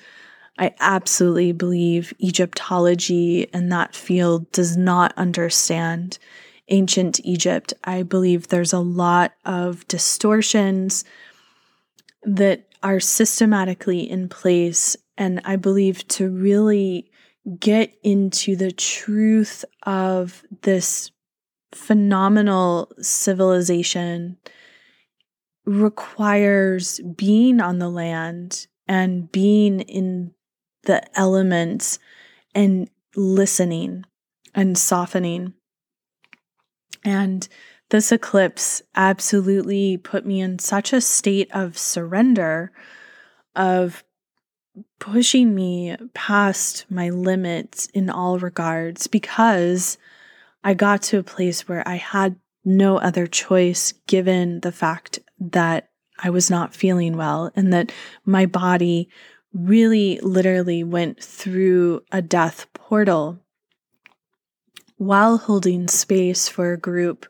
I 0.60 0.76
absolutely 0.80 1.52
believe 1.52 2.14
Egyptology 2.20 3.48
and 3.54 3.72
that 3.72 3.96
field 3.96 4.52
does 4.52 4.76
not 4.76 5.14
understand 5.16 6.18
ancient 6.70 7.20
Egypt. 7.24 7.74
I 7.84 8.04
believe 8.04 8.48
there's 8.48 8.74
a 8.74 8.80
lot 8.80 9.34
of 9.46 9.88
distortions 9.88 11.06
that 12.24 12.68
are 12.84 13.00
systematically 13.00 14.10
in 14.10 14.30
place. 14.30 14.98
And 15.18 15.42
I 15.46 15.56
believe 15.56 16.08
to 16.10 16.30
really 16.30 17.10
get 17.60 17.94
into 18.04 18.56
the 18.56 18.72
truth 18.72 19.64
of 19.84 20.44
this 20.62 21.12
phenomenal 21.74 22.92
civilization 23.00 24.38
requires 25.66 27.00
being 27.16 27.60
on 27.60 27.80
the 27.80 27.90
land 27.90 28.68
and 28.88 29.32
being 29.32 29.82
in 29.82 30.34
the 30.84 31.04
elements 31.20 32.00
and 32.56 32.90
listening 33.16 34.06
and 34.56 34.78
softening. 34.78 35.54
And 37.04 37.48
this 37.90 38.12
eclipse 38.12 38.82
absolutely 38.96 39.98
put 39.98 40.26
me 40.26 40.42
in 40.42 40.60
such 40.60 40.94
a 40.94 41.02
state 41.02 41.50
of 41.54 41.78
surrender, 41.78 42.72
of 43.56 44.04
pushing 45.00 45.56
me 45.56 45.96
past 46.14 46.86
my 46.90 47.10
limits 47.10 47.88
in 47.88 48.10
all 48.10 48.40
regards 48.40 49.08
because 49.08 49.98
I 50.68 50.74
got 50.74 51.02
to 51.04 51.18
a 51.18 51.24
place 51.24 51.70
where 51.70 51.88
I 51.88 51.96
had 51.96 52.36
no 52.66 52.98
other 52.98 53.26
choice 53.26 53.94
given 54.06 54.60
the 54.60 54.72
fact 54.74 55.18
that 55.40 55.88
I 56.20 56.30
was 56.30 56.50
not 56.50 56.76
feeling 56.76 57.16
well 57.16 57.54
and 57.56 57.72
that 57.72 57.94
my 58.26 58.48
body 58.48 59.08
really 59.54 60.20
literally 60.22 60.84
went 60.84 61.24
through 61.24 62.02
a 62.12 62.22
death 62.22 62.68
portal 62.74 63.40
while 64.98 65.38
holding 65.38 65.88
space 65.88 66.50
for 66.50 66.74
a 66.74 66.78
group. 66.78 67.28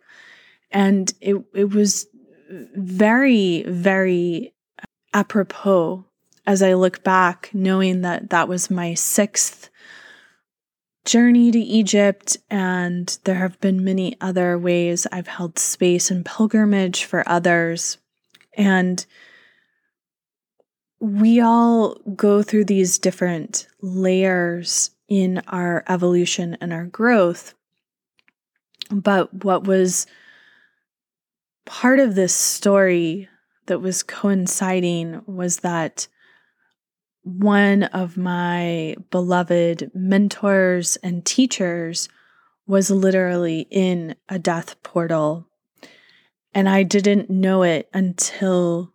And 0.72 1.14
it, 1.22 1.36
it 1.54 1.70
was 1.70 2.08
very, 2.50 3.62
very 3.68 4.56
uh, 4.82 4.86
apropos 5.14 6.06
as 6.48 6.64
I 6.64 6.74
look 6.74 7.04
back, 7.04 7.52
knowing 7.54 8.02
that 8.02 8.32
that 8.32 8.48
was 8.48 8.72
my 8.72 8.96
sixth 8.96 9.67
journey 11.08 11.50
to 11.52 11.60
Egypt, 11.60 12.38
and 12.50 13.18
there 13.24 13.36
have 13.36 13.60
been 13.62 13.84
many 13.84 14.16
other 14.20 14.60
ways 14.60 15.08
I've 15.12 15.28
held 15.28 15.58
space 15.58 16.12
and 16.12 16.26
pilgrimage 16.26 17.06
for 17.06 17.28
others. 17.28 17.98
And 18.56 19.04
we 21.00 21.40
all 21.40 21.96
go 22.16 22.44
through 22.44 22.66
these 22.66 23.00
different 23.00 23.68
layers 23.82 24.92
in 25.08 25.42
our 25.48 25.86
evolution 25.88 26.58
and 26.60 26.74
our 26.74 26.86
growth. 26.86 27.54
But 28.92 29.46
what 29.46 29.64
was 29.64 30.08
part 31.66 32.00
of 32.00 32.16
this 32.16 32.34
story 32.36 33.30
that 33.68 33.80
was 33.80 34.04
coinciding 34.04 35.22
was 35.26 35.60
that 35.60 36.08
one 37.28 37.84
of 37.84 38.16
my 38.16 38.96
beloved 39.12 39.92
mentors 39.94 40.96
and 40.98 41.26
teachers 41.26 42.08
was 42.66 42.90
literally 42.90 43.68
in 43.70 44.16
a 44.30 44.40
death 44.40 44.82
portal. 44.82 45.46
And 46.54 46.70
I 46.70 46.84
didn't 46.84 47.30
know 47.30 47.64
it 47.64 47.90
until 47.94 48.94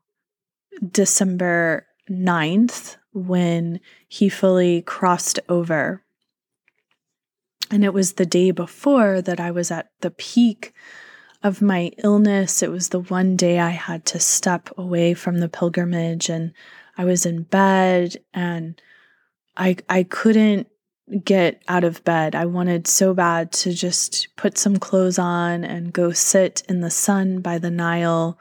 December 0.90 1.86
9th 2.10 2.96
when 3.12 3.80
he 4.08 4.30
fully 4.30 4.80
crossed 4.80 5.38
over. 5.48 6.02
And 7.70 7.84
it 7.84 7.92
was 7.92 8.14
the 8.14 8.26
day 8.26 8.50
before 8.50 9.20
that 9.20 9.40
I 9.40 9.50
was 9.50 9.70
at 9.70 9.90
the 10.00 10.10
peak 10.10 10.72
of 11.42 11.60
my 11.60 11.92
illness. 11.98 12.62
It 12.62 12.70
was 12.70 12.88
the 12.88 13.00
one 13.00 13.36
day 13.36 13.58
I 13.58 13.70
had 13.70 14.06
to 14.06 14.18
step 14.18 14.70
away 14.78 15.12
from 15.12 15.38
the 15.38 15.48
pilgrimage 15.48 16.30
and 16.30 16.52
I 16.96 17.04
was 17.04 17.26
in 17.26 17.42
bed 17.42 18.16
and 18.34 18.80
I 19.56 19.76
I 19.88 20.02
couldn't 20.04 20.68
get 21.24 21.62
out 21.68 21.84
of 21.84 22.04
bed. 22.04 22.34
I 22.34 22.46
wanted 22.46 22.86
so 22.86 23.12
bad 23.12 23.52
to 23.52 23.72
just 23.72 24.28
put 24.36 24.56
some 24.56 24.76
clothes 24.76 25.18
on 25.18 25.64
and 25.64 25.92
go 25.92 26.12
sit 26.12 26.62
in 26.68 26.80
the 26.80 26.90
sun 26.90 27.40
by 27.40 27.58
the 27.58 27.70
Nile 27.70 28.38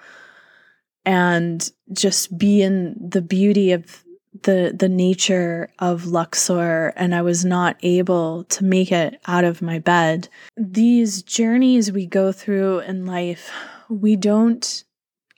and 1.06 1.70
just 1.92 2.38
be 2.38 2.62
in 2.62 2.96
the 3.00 3.22
beauty 3.22 3.72
of 3.72 4.04
the 4.44 4.74
the 4.78 4.88
nature 4.88 5.70
of 5.80 6.06
Luxor 6.06 6.94
and 6.96 7.14
I 7.14 7.22
was 7.22 7.44
not 7.44 7.78
able 7.84 8.46
to 8.46 8.64
make 8.64 8.92
it 8.92 9.20
out 9.28 9.44
of 9.44 9.62
my 9.62 9.80
bed. 9.80 10.30
These 10.56 11.24
journeys 11.24 11.92
we 11.92 12.06
go 12.06 12.32
through 12.32 12.80
in 12.80 13.06
life, 13.06 13.52
we 13.90 14.16
don't 14.16 14.84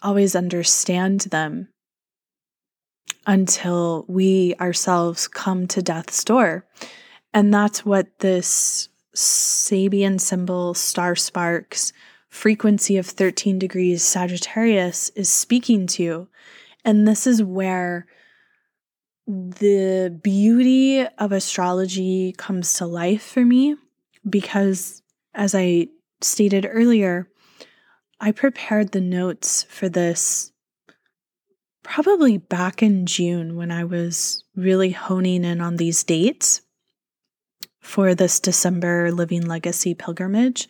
always 0.02 0.36
understand 0.36 1.22
them 1.22 1.70
until 3.26 4.06
we 4.08 4.56
ourselves 4.60 5.28
come 5.28 5.68
to 5.68 5.82
death's 5.82 6.24
door. 6.24 6.66
And 7.34 7.54
that's 7.54 7.86
what 7.86 8.20
this 8.20 8.90
Sabian 9.16 10.20
symbol, 10.20 10.74
star 10.74 11.16
sparks, 11.16 11.94
frequency 12.30 12.98
of 12.98 13.06
13 13.06 13.60
degrees 13.60 14.04
Sagittarius 14.04 15.10
is 15.10 15.30
speaking 15.30 15.88
to. 15.88 16.28
And 16.84 17.08
this 17.08 17.28
is 17.28 17.44
where 17.44 18.08
the 19.28 20.20
beauty 20.22 21.06
of 21.18 21.32
astrology 21.32 22.34
comes 22.38 22.74
to 22.74 22.86
life 22.86 23.24
for 23.24 23.46
me 23.46 23.76
because, 24.30 25.02
as 25.34 25.56
I 25.56 25.88
stated 26.22 26.68
earlier, 26.70 27.30
I 28.20 28.32
prepared 28.32 28.92
the 28.92 29.02
notes 29.02 29.64
for 29.64 29.90
this 29.90 30.53
probably 31.84 32.38
back 32.38 32.82
in 32.82 33.06
June 33.06 33.56
when 33.56 33.72
I 33.72 33.84
was 33.84 34.44
really 34.56 34.92
honing 34.92 35.44
in 35.44 35.62
on 35.62 35.76
these 35.76 36.04
dates 36.04 36.62
for 37.82 38.16
this 38.16 38.40
December 38.40 39.12
Living 39.12 39.46
Legacy 39.46 39.94
pilgrimage. 39.94 40.68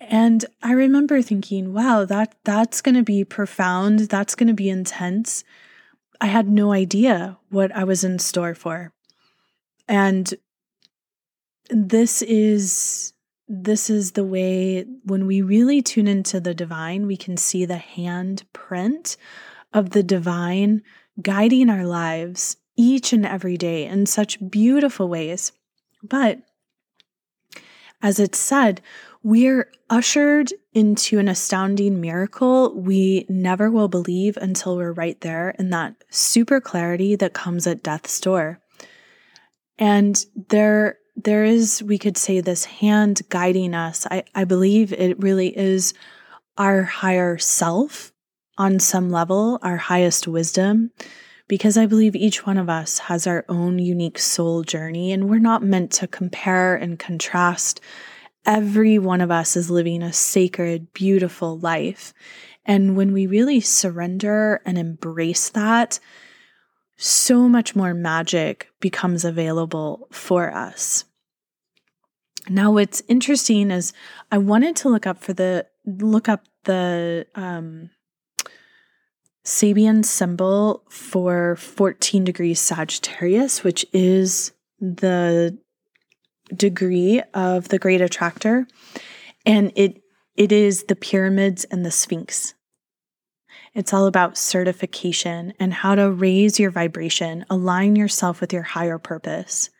And 0.00 0.44
I 0.62 0.72
remember 0.72 1.20
thinking, 1.20 1.74
wow, 1.74 2.04
that 2.04 2.36
that's 2.44 2.80
going 2.80 2.94
to 2.94 3.02
be 3.02 3.24
profound, 3.24 4.00
that's 4.00 4.36
going 4.36 4.46
to 4.46 4.54
be 4.54 4.70
intense. 4.70 5.42
I 6.20 6.26
had 6.26 6.48
no 6.48 6.72
idea 6.72 7.36
what 7.50 7.74
I 7.74 7.84
was 7.84 8.04
in 8.04 8.18
store 8.18 8.54
for. 8.54 8.92
And 9.88 10.32
this 11.68 12.22
is 12.22 13.12
this 13.50 13.88
is 13.88 14.12
the 14.12 14.24
way 14.24 14.84
when 15.04 15.26
we 15.26 15.40
really 15.40 15.80
tune 15.80 16.06
into 16.06 16.38
the 16.38 16.54
divine, 16.54 17.06
we 17.06 17.16
can 17.16 17.38
see 17.38 17.64
the 17.64 17.82
handprint 17.96 19.16
of 19.72 19.90
the 19.90 20.02
divine 20.02 20.82
guiding 21.20 21.68
our 21.68 21.84
lives 21.84 22.56
each 22.76 23.12
and 23.12 23.26
every 23.26 23.56
day 23.56 23.86
in 23.86 24.06
such 24.06 24.50
beautiful 24.50 25.08
ways. 25.08 25.52
But 26.02 26.40
as 28.00 28.20
it's 28.20 28.38
said, 28.38 28.80
we're 29.22 29.70
ushered 29.90 30.52
into 30.72 31.18
an 31.18 31.28
astounding 31.28 32.00
miracle 32.00 32.72
we 32.74 33.26
never 33.28 33.70
will 33.70 33.88
believe 33.88 34.36
until 34.36 34.76
we're 34.76 34.92
right 34.92 35.20
there 35.22 35.50
in 35.58 35.70
that 35.70 35.96
super 36.08 36.60
clarity 36.60 37.16
that 37.16 37.32
comes 37.32 37.66
at 37.66 37.82
death's 37.82 38.20
door. 38.20 38.60
And 39.76 40.24
there, 40.48 40.98
there 41.16 41.44
is, 41.44 41.82
we 41.82 41.98
could 41.98 42.16
say, 42.16 42.40
this 42.40 42.64
hand 42.64 43.22
guiding 43.28 43.74
us. 43.74 44.06
I, 44.08 44.22
I 44.34 44.44
believe 44.44 44.92
it 44.92 45.20
really 45.20 45.56
is 45.56 45.94
our 46.56 46.84
higher 46.84 47.38
self 47.38 48.12
on 48.58 48.78
some 48.78 49.10
level 49.10 49.58
our 49.62 49.76
highest 49.76 50.28
wisdom 50.28 50.90
because 51.46 51.78
I 51.78 51.86
believe 51.86 52.14
each 52.14 52.44
one 52.44 52.58
of 52.58 52.68
us 52.68 52.98
has 52.98 53.26
our 53.26 53.44
own 53.48 53.78
unique 53.78 54.18
soul 54.18 54.62
journey 54.62 55.12
and 55.12 55.30
we're 55.30 55.38
not 55.38 55.62
meant 55.62 55.90
to 55.92 56.06
compare 56.06 56.76
and 56.76 56.98
contrast. 56.98 57.80
Every 58.44 58.98
one 58.98 59.22
of 59.22 59.30
us 59.30 59.56
is 59.56 59.70
living 59.70 60.02
a 60.02 60.12
sacred, 60.12 60.92
beautiful 60.92 61.58
life. 61.58 62.12
And 62.66 62.96
when 62.96 63.12
we 63.12 63.26
really 63.26 63.60
surrender 63.60 64.60
and 64.66 64.76
embrace 64.76 65.48
that, 65.50 65.98
so 66.98 67.48
much 67.48 67.74
more 67.74 67.94
magic 67.94 68.68
becomes 68.80 69.24
available 69.24 70.08
for 70.10 70.54
us. 70.54 71.04
Now, 72.50 72.72
what's 72.72 73.02
interesting 73.08 73.70
is 73.70 73.92
I 74.30 74.38
wanted 74.38 74.76
to 74.76 74.88
look 74.88 75.06
up 75.06 75.22
for 75.22 75.32
the 75.32 75.66
look 75.86 76.28
up 76.28 76.44
the 76.64 77.26
um, 77.34 77.90
Sabian 79.48 80.04
symbol 80.04 80.84
for 80.90 81.56
14 81.56 82.22
degrees 82.22 82.60
Sagittarius, 82.60 83.64
which 83.64 83.86
is 83.94 84.52
the 84.78 85.56
degree 86.54 87.22
of 87.32 87.68
the 87.68 87.78
great 87.78 88.02
attractor. 88.02 88.66
And 89.46 89.72
it 89.74 90.02
it 90.36 90.52
is 90.52 90.84
the 90.84 90.94
pyramids 90.94 91.64
and 91.64 91.82
the 91.82 91.90
Sphinx. 91.90 92.52
It's 93.72 93.94
all 93.94 94.06
about 94.06 94.36
certification 94.36 95.54
and 95.58 95.72
how 95.72 95.94
to 95.94 96.10
raise 96.10 96.60
your 96.60 96.70
vibration, 96.70 97.46
align 97.48 97.96
yourself 97.96 98.42
with 98.42 98.52
your 98.52 98.62
higher 98.62 98.98
purpose. 98.98 99.70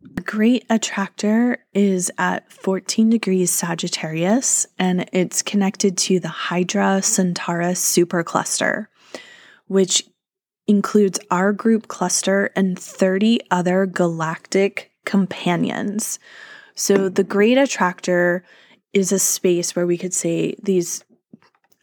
The 0.00 0.22
great 0.22 0.64
attractor 0.70 1.58
is 1.74 2.10
at 2.18 2.52
14 2.52 3.10
degrees 3.10 3.50
Sagittarius 3.50 4.66
and 4.78 5.08
it's 5.12 5.42
connected 5.42 5.98
to 5.98 6.20
the 6.20 6.28
Hydra 6.28 7.02
Centaurus 7.02 7.80
supercluster, 7.80 8.86
which 9.66 10.04
includes 10.68 11.18
our 11.32 11.52
group 11.52 11.88
cluster 11.88 12.50
and 12.54 12.78
30 12.78 13.40
other 13.50 13.86
galactic 13.86 14.92
companions. 15.04 16.20
So 16.76 17.08
the 17.08 17.24
great 17.24 17.58
attractor 17.58 18.44
is 18.92 19.10
a 19.10 19.18
space 19.18 19.74
where 19.74 19.86
we 19.86 19.98
could 19.98 20.14
say 20.14 20.54
these, 20.62 21.02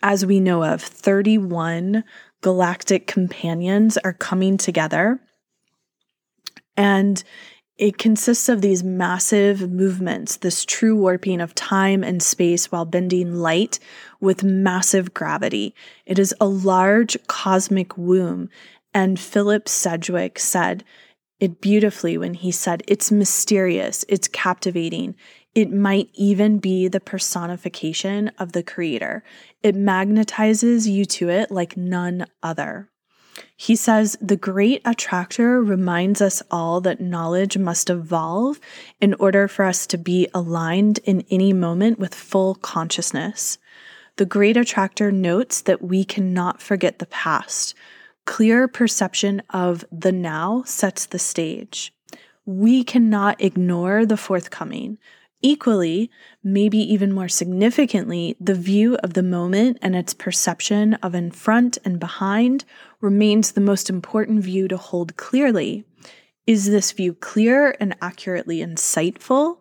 as 0.01 0.26
we 0.26 0.39
know 0.39 0.63
of, 0.63 0.82
31 0.82 2.05
galactic 2.41 3.07
companions 3.07 3.97
are 3.97 4.13
coming 4.13 4.55
together. 4.55 5.20
And 6.78 7.22
it 7.78 7.97
consists 7.97 8.47
of 8.47 8.61
these 8.61 8.84
massive 8.84 9.69
movements, 9.69 10.38
this 10.38 10.63
true 10.63 10.95
warping 10.95 11.41
of 11.41 11.53
time 11.55 12.03
and 12.03 12.23
space 12.23 12.71
while 12.71 12.86
bending 12.86 13.34
light 13.34 13.80
with 14.21 14.43
massive 14.43 15.13
gravity. 15.13 15.76
It 16.05 16.17
is 16.17 16.34
a 16.39 16.47
large 16.47 17.17
cosmic 17.28 17.97
womb. 17.97 18.49
And 18.93 19.19
Philip 19.19 19.67
Sedgwick 19.67 20.39
said 20.39 20.86
it 21.41 21.59
beautifully 21.59 22.17
when 22.17 22.34
he 22.34 22.49
said, 22.49 22.82
It's 22.88 23.11
mysterious, 23.11 24.05
it's 24.07 24.30
captivating. 24.30 25.15
It 25.53 25.69
might 25.69 26.09
even 26.13 26.59
be 26.59 26.88
the 26.88 27.01
personification 27.01 28.30
of 28.39 28.53
the 28.53 28.63
Creator. 28.63 29.21
It 29.63 29.76
magnetizes 29.76 30.88
you 30.88 31.03
to 31.05 31.30
it 31.30 31.51
like 31.51 31.76
none 31.76 32.26
other. 32.41 32.89
He 33.58 33.76
says 33.76 34.18
the 34.20 34.36
great 34.36 34.82
attractor 34.84 35.64
reminds 35.64 36.22
us 36.22 36.43
all 36.51 36.82
that 36.82 36.99
knowledge 36.99 37.58
must 37.58 37.89
evolve 37.89 38.60
in 38.99 39.14
order 39.14 39.47
for 39.47 39.64
us 39.64 39.88
to 39.88 39.97
be 39.97 40.28
aligned 40.34 40.99
in 41.06 41.26
any 41.30 41.53
moment 41.53 41.97
with 41.97 42.14
full 42.14 42.56
consciousness. 42.56 43.58
The 44.18 44.26
great 44.26 44.58
attractor 44.58 45.12
notes 45.12 45.62
that 45.62 45.82
we 45.82 46.03
cannot 46.03 46.62
forget 46.62 46.99
the 46.99 47.06
past. 47.06 47.76
Clear 48.26 48.68
perception 48.68 49.41
of 49.51 49.86
the 49.91 50.12
now 50.12 50.64
sets 50.66 51.06
the 51.06 51.20
stage. 51.20 51.93
We 52.45 52.84
cannot 52.84 53.41
ignore 53.41 54.06
the 54.06 54.18
forthcoming. 54.18 54.97
Equally, 55.41 56.10
maybe 56.43 56.80
even 56.80 57.14
more 57.14 57.28
significantly, 57.28 58.36
the 58.39 58.56
view 58.56 58.95
of 58.97 59.14
the 59.14 59.22
moment 59.22 59.78
and 59.82 59.95
its 59.95 60.14
perception 60.14 60.95
of 60.95 61.14
in 61.14 61.30
front 61.30 61.78
and 61.86 61.99
behind 61.99 62.66
remains 63.06 63.51
the 63.51 63.62
most 63.62 63.88
important 63.88 64.43
view 64.43 64.68
to 64.68 64.76
hold 64.76 65.16
clearly. 65.16 65.86
Is 66.47 66.66
this 66.66 66.91
view 66.91 67.14
clear 67.14 67.76
and 67.80 67.95
accurately 68.01 68.58
insightful? 68.58 69.60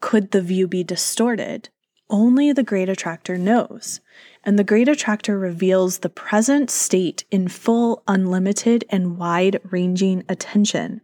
Could 0.00 0.30
the 0.30 0.40
view 0.40 0.66
be 0.66 0.82
distorted? 0.82 1.68
Only 2.08 2.52
the 2.52 2.62
great 2.62 2.88
attractor 2.88 3.36
knows. 3.36 4.00
And 4.42 4.58
the 4.58 4.64
great 4.64 4.88
attractor 4.88 5.38
reveals 5.38 5.98
the 5.98 6.08
present 6.08 6.70
state 6.70 7.24
in 7.30 7.48
full, 7.48 8.02
unlimited, 8.08 8.84
and 8.88 9.18
wide 9.18 9.60
ranging 9.70 10.24
attention. 10.28 11.02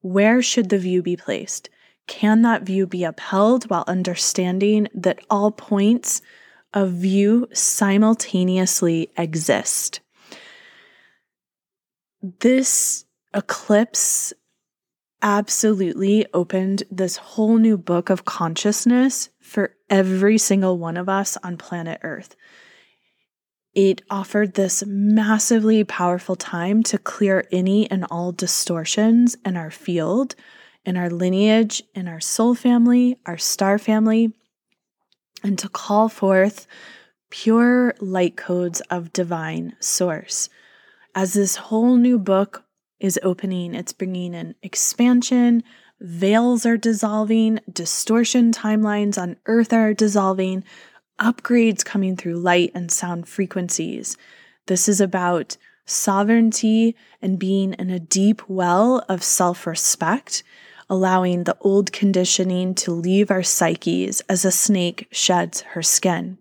Where 0.00 0.42
should 0.42 0.70
the 0.70 0.78
view 0.78 1.02
be 1.02 1.16
placed? 1.16 1.70
Can 2.08 2.42
that 2.42 2.62
view 2.62 2.86
be 2.86 3.04
upheld 3.04 3.70
while 3.70 3.84
understanding 3.86 4.88
that 4.92 5.20
all 5.30 5.52
points 5.52 6.20
of 6.74 6.90
view 6.92 7.48
simultaneously 7.52 9.10
exist? 9.16 10.00
This 12.40 13.04
eclipse 13.34 14.32
absolutely 15.22 16.26
opened 16.32 16.82
this 16.90 17.16
whole 17.16 17.56
new 17.58 17.76
book 17.76 18.10
of 18.10 18.24
consciousness 18.24 19.30
for 19.40 19.74
every 19.88 20.38
single 20.38 20.78
one 20.78 20.96
of 20.96 21.08
us 21.08 21.36
on 21.42 21.56
planet 21.56 22.00
Earth. 22.02 22.36
It 23.74 24.02
offered 24.10 24.54
this 24.54 24.82
massively 24.86 25.84
powerful 25.84 26.36
time 26.36 26.82
to 26.84 26.98
clear 26.98 27.46
any 27.52 27.90
and 27.90 28.06
all 28.10 28.32
distortions 28.32 29.36
in 29.44 29.56
our 29.56 29.70
field 29.70 30.34
in 30.86 30.96
our 30.96 31.10
lineage, 31.10 31.82
in 31.94 32.06
our 32.06 32.20
soul 32.20 32.54
family, 32.54 33.18
our 33.26 33.36
star 33.36 33.76
family, 33.76 34.32
and 35.42 35.58
to 35.58 35.68
call 35.68 36.08
forth 36.08 36.66
pure 37.28 37.92
light 38.00 38.36
codes 38.36 38.80
of 38.82 39.12
divine 39.12 39.74
source. 39.80 40.48
As 41.16 41.32
this 41.32 41.56
whole 41.56 41.96
new 41.96 42.18
book 42.18 42.64
is 43.00 43.18
opening, 43.22 43.74
it's 43.74 43.94
bringing 43.94 44.34
in 44.34 44.54
expansion, 44.62 45.64
veils 45.98 46.66
are 46.66 46.76
dissolving, 46.76 47.58
distortion 47.72 48.52
timelines 48.52 49.16
on 49.16 49.38
earth 49.46 49.72
are 49.72 49.94
dissolving, 49.94 50.62
upgrades 51.18 51.82
coming 51.82 52.18
through 52.18 52.34
light 52.34 52.70
and 52.74 52.92
sound 52.92 53.26
frequencies. 53.28 54.18
This 54.66 54.90
is 54.90 55.00
about 55.00 55.56
sovereignty 55.86 56.94
and 57.22 57.38
being 57.38 57.72
in 57.72 57.88
a 57.88 57.98
deep 57.98 58.46
well 58.46 59.02
of 59.08 59.22
self 59.22 59.66
respect 59.66 60.42
allowing 60.90 61.44
the 61.44 61.56
old 61.62 61.92
conditioning 61.92 62.74
to 62.74 62.92
leave 62.92 63.30
our 63.30 63.42
psyches 63.42 64.20
as 64.28 64.44
a 64.44 64.52
snake 64.52 65.08
sheds 65.10 65.62
her 65.62 65.82
skin. 65.82 66.36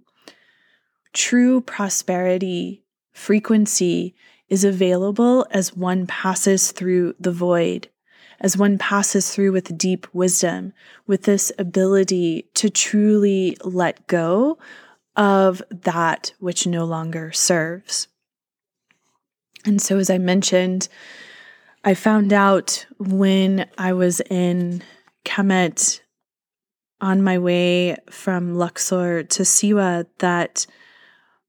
True 1.14 1.62
prosperity, 1.62 2.84
frequency, 3.14 4.14
is 4.50 4.64
available 4.64 5.46
as 5.52 5.76
one 5.76 6.08
passes 6.08 6.72
through 6.72 7.16
the 7.20 7.32
void, 7.32 7.90
as 8.40 8.58
one 8.58 8.78
passes 8.78 9.34
through 9.34 9.52
with 9.52 9.78
deep 9.78 10.08
wisdom, 10.14 10.74
with 11.08 11.24
this 11.24 11.52
ability 11.58 12.48
to 12.54 12.70
truly 12.70 13.58
let 13.64 14.06
go 14.08 14.58
of 15.16 15.62
that 15.70 16.34
which 16.40 16.68
no 16.68 16.86
longer 16.86 17.32
serves. 17.32 18.08
And 19.66 19.82
so, 19.82 19.98
as 19.98 20.10
I 20.10 20.18
mentioned, 20.20 20.88
I 21.84 21.94
found 21.94 22.34
out 22.34 22.86
when 22.98 23.68
I 23.78 23.94
was 23.94 24.20
in 24.22 24.84
Kemet 25.24 26.02
on 27.02 27.24
my 27.24 27.38
way 27.38 27.98
from 28.10 28.56
Luxor 28.56 29.24
to 29.24 29.44
Siwa 29.44 30.06
that 30.20 30.66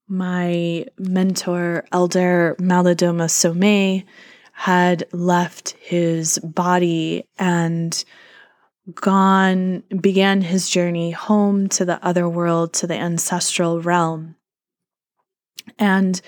my 0.09 0.87
mentor, 0.99 1.85
Elder 1.93 2.57
Malidoma 2.59 3.27
Somé, 3.27 4.05
had 4.53 5.05
left 5.13 5.71
his 5.81 6.39
body 6.39 7.29
and 7.39 8.05
gone, 8.95 9.83
began 10.01 10.41
his 10.41 10.71
journey 10.71 11.11
home 11.11 11.69
to 11.69 11.85
the 11.85 12.03
other 12.05 12.29
world, 12.29 12.73
to 12.75 12.87
the 12.87 12.95
ancestral 12.95 13.83
realm. 13.83 14.37
And 15.79 16.21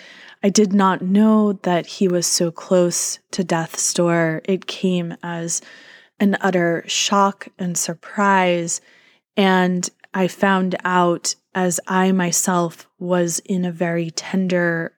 I 0.43 0.49
did 0.49 0.73
not 0.73 1.03
know 1.03 1.55
that 1.63 1.87
he 1.87 2.09
was 2.09 2.27
so 2.27 2.51
close 2.51 3.19
to 3.33 3.45
death's 3.45 3.95
door. 3.95 4.43
It 4.45 4.67
came 4.67 5.17
as 5.23 5.63
an 6.21 6.37
utter 6.41 6.85
shock 6.87 7.49
and 7.59 7.79
surprise. 7.79 8.81
And 9.37 9.89
I 10.15 10.29
found 10.29 10.77
out 10.85 11.35
as 11.55 11.81
I 11.87 12.13
myself 12.13 12.89
was 12.99 13.41
in 13.41 13.65
a 13.65 13.73
very 13.73 14.11
tender, 14.11 14.93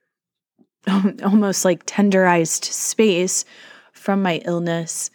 almost 0.86 1.64
like 1.64 1.86
tenderized 1.86 2.64
space 2.64 3.44
from 3.92 4.22
my 4.22 4.42
illness. 4.44 5.10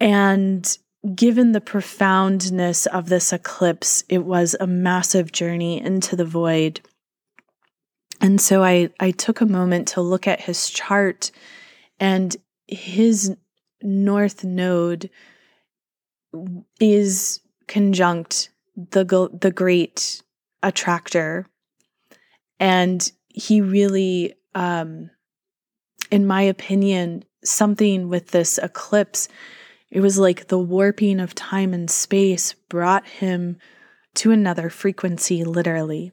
And 0.00 0.78
given 1.14 1.52
the 1.52 1.60
profoundness 1.60 2.86
of 2.86 3.08
this 3.08 3.32
eclipse, 3.32 4.04
it 4.08 4.24
was 4.24 4.56
a 4.58 4.66
massive 4.66 5.32
journey 5.32 5.80
into 5.80 6.16
the 6.16 6.24
void. 6.24 6.80
And 8.20 8.40
so 8.40 8.62
I, 8.64 8.90
I 8.98 9.12
took 9.12 9.40
a 9.40 9.46
moment 9.46 9.88
to 9.88 10.00
look 10.00 10.26
at 10.26 10.40
his 10.40 10.70
chart 10.70 11.30
and 12.00 12.36
his 12.66 13.36
north 13.82 14.44
node 14.44 15.08
is 16.80 17.40
conjunct 17.66 18.50
the 18.90 19.28
the 19.40 19.50
great 19.50 20.22
attractor 20.62 21.46
and 22.60 23.10
he 23.28 23.60
really 23.60 24.34
um 24.54 25.10
in 26.10 26.26
my 26.26 26.42
opinion 26.42 27.24
something 27.44 28.08
with 28.08 28.28
this 28.28 28.58
eclipse 28.58 29.28
it 29.90 30.00
was 30.00 30.18
like 30.18 30.48
the 30.48 30.58
warping 30.58 31.18
of 31.18 31.34
time 31.34 31.74
and 31.74 31.90
space 31.90 32.54
brought 32.68 33.06
him 33.06 33.56
to 34.14 34.30
another 34.30 34.70
frequency 34.70 35.44
literally 35.44 36.12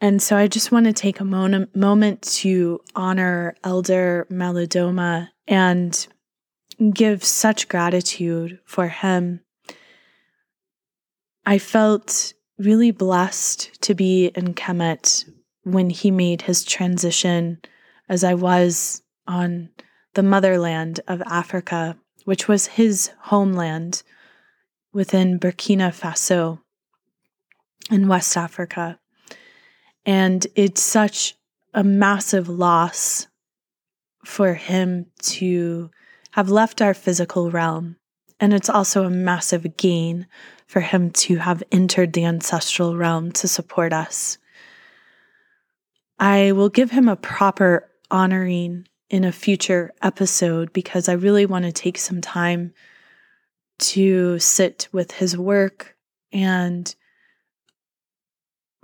and 0.00 0.22
so 0.22 0.36
I 0.36 0.48
just 0.48 0.72
want 0.72 0.86
to 0.86 0.92
take 0.92 1.20
a 1.20 1.24
mon- 1.24 1.68
moment 1.74 2.22
to 2.22 2.80
honor 2.96 3.54
Elder 3.62 4.26
Malidoma 4.30 5.28
and 5.46 6.06
give 6.94 7.22
such 7.22 7.68
gratitude 7.68 8.60
for 8.64 8.88
him. 8.88 9.40
I 11.50 11.58
felt 11.58 12.32
really 12.58 12.92
blessed 12.92 13.82
to 13.82 13.96
be 13.96 14.26
in 14.36 14.54
Kemet 14.54 15.28
when 15.64 15.90
he 15.90 16.12
made 16.12 16.42
his 16.42 16.62
transition, 16.62 17.58
as 18.08 18.22
I 18.22 18.34
was 18.34 19.02
on 19.26 19.70
the 20.14 20.22
motherland 20.22 21.00
of 21.08 21.20
Africa, 21.22 21.98
which 22.24 22.46
was 22.46 22.78
his 22.78 23.10
homeland 23.22 24.04
within 24.92 25.40
Burkina 25.40 25.90
Faso 25.90 26.60
in 27.90 28.06
West 28.06 28.36
Africa. 28.36 29.00
And 30.06 30.46
it's 30.54 30.80
such 30.80 31.34
a 31.74 31.82
massive 31.82 32.48
loss 32.48 33.26
for 34.24 34.54
him 34.54 35.06
to 35.22 35.90
have 36.30 36.48
left 36.48 36.80
our 36.80 36.94
physical 36.94 37.50
realm. 37.50 37.96
And 38.38 38.54
it's 38.54 38.70
also 38.70 39.02
a 39.02 39.10
massive 39.10 39.76
gain 39.76 40.28
for 40.70 40.80
him 40.80 41.10
to 41.10 41.36
have 41.38 41.64
entered 41.72 42.12
the 42.12 42.24
ancestral 42.24 42.96
realm 42.96 43.32
to 43.32 43.48
support 43.48 43.92
us. 43.92 44.38
I 46.16 46.52
will 46.52 46.68
give 46.68 46.92
him 46.92 47.08
a 47.08 47.16
proper 47.16 47.90
honoring 48.08 48.86
in 49.08 49.24
a 49.24 49.32
future 49.32 49.92
episode 50.00 50.72
because 50.72 51.08
I 51.08 51.14
really 51.14 51.44
want 51.44 51.64
to 51.64 51.72
take 51.72 51.98
some 51.98 52.20
time 52.20 52.72
to 53.80 54.38
sit 54.38 54.86
with 54.92 55.10
his 55.10 55.36
work 55.36 55.96
and 56.30 56.94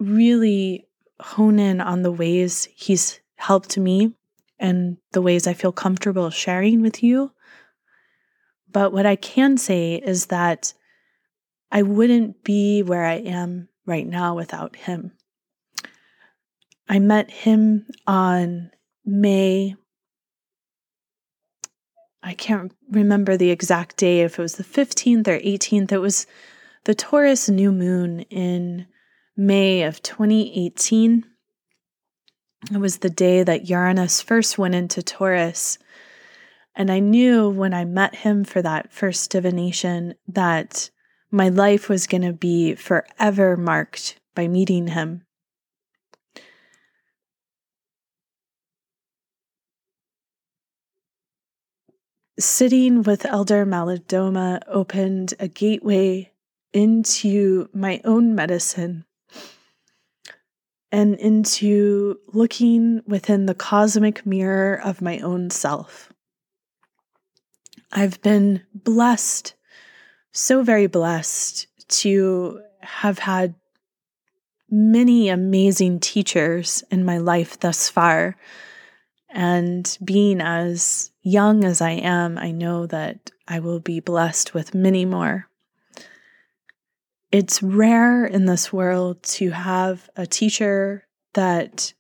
really 0.01 0.89
hone 1.21 1.61
in 1.61 1.81
on 1.81 2.03
the 2.03 2.11
ways 2.11 2.69
he's 2.75 3.21
helped 3.37 3.79
me 3.79 4.13
and 4.59 4.97
the 5.13 5.23
ways 5.23 5.47
I 5.47 5.55
feel 5.55 5.71
comfortable 5.71 6.31
sharing 6.31 6.83
with 6.83 7.05
you. 7.05 7.31
But 8.73 8.93
what 8.93 9.07
I 9.07 9.15
can 9.15 9.57
say 9.57 9.95
is 9.95 10.27
that 10.27 10.75
I 11.71 11.83
wouldn't 11.83 12.45
be 12.45 12.83
where 12.83 13.05
I 13.05 13.17
am 13.17 13.69
right 13.87 14.07
now 14.07 14.35
without 14.35 14.77
him. 14.77 15.13
I 16.89 16.99
met 16.99 17.31
him 17.31 17.87
on 18.07 18.71
May. 19.05 19.75
I 22.23 22.35
can't 22.35 22.73
remember 22.91 23.37
the 23.37 23.51
exact 23.51 23.97
day, 23.97 24.21
if 24.21 24.39
it 24.39 24.43
was 24.43 24.57
the 24.57 24.65
15th 24.65 25.29
or 25.29 25.39
18th. 25.39 25.93
It 25.93 25.99
was 25.99 26.27
the 26.85 26.95
Taurus 26.95 27.49
new 27.49 27.73
moon 27.73 28.21
in 28.23 28.87
May 29.37 29.83
of 29.83 30.03
2018. 30.03 31.25
It 32.73 32.79
was 32.79 32.99
the 32.99 33.11
day 33.11 33.43
that 33.43 33.69
Uranus 33.69 34.21
first 34.21 34.59
went 34.59 34.75
into 34.75 35.03
Taurus. 35.03 35.79
And 36.75 36.91
I 36.91 37.01
knew 37.01 37.49
when 37.49 37.75
I 37.75 37.85
met 37.85 38.17
him 38.17 38.45
for 38.45 38.63
that 38.63 38.93
first 38.93 39.31
divination 39.31 40.15
that 40.29 40.91
my 41.37 41.51
life 41.51 41.91
was 41.91 42.07
going 42.07 42.23
to 42.23 42.33
be 42.33 42.75
forever 42.75 43.59
marked 43.59 44.19
by 44.35 44.49
meeting 44.49 44.89
him. 44.89 45.23
Sitting 52.39 53.03
with 53.03 53.27
Elder 53.27 53.67
Malidoma 53.67 54.63
opened 54.67 55.35
a 55.39 55.47
gateway 55.47 56.33
into 56.73 57.69
my 57.75 58.01
own 58.05 58.35
medicine 58.35 59.05
and 60.91 61.17
into 61.17 62.19
looking 62.29 63.03
within 63.07 63.45
the 63.45 63.55
cosmic 63.55 64.25
mirror 64.25 64.81
of 64.83 65.03
my 65.03 65.19
own 65.19 65.51
self. 65.51 66.13
I've 67.93 68.23
been 68.23 68.63
blessed, 68.75 69.55
so 70.37 70.63
very 70.63 70.87
blessed 70.87 71.67
to 71.89 72.61
have 72.81 73.19
had 73.19 73.55
many 74.71 75.31
amazing 75.31 75.99
teachers 75.99 76.85
in 76.91 77.05
my 77.05 77.17
life 77.17 77.59
thus 77.59 77.89
far. 77.89 78.37
And 79.31 79.97
being 80.05 80.43
as 80.43 81.11
young 81.23 81.65
as 81.65 81.81
I 81.81 81.93
am, 81.93 82.37
I 82.37 82.51
know 82.51 82.87
that 82.87 83.31
I 83.49 83.61
will 83.61 83.81
be 83.81 84.01
blessed 84.01 84.53
with 84.53 84.75
many 84.75 85.07
more. 85.07 85.49
It's 87.33 87.63
rare 87.63 88.27
in 88.27 88.45
this 88.45 88.71
world 88.71 89.23
to 89.23 89.51
have 89.51 90.11
a 90.17 90.27
teacher 90.27 91.07
that 91.33 91.95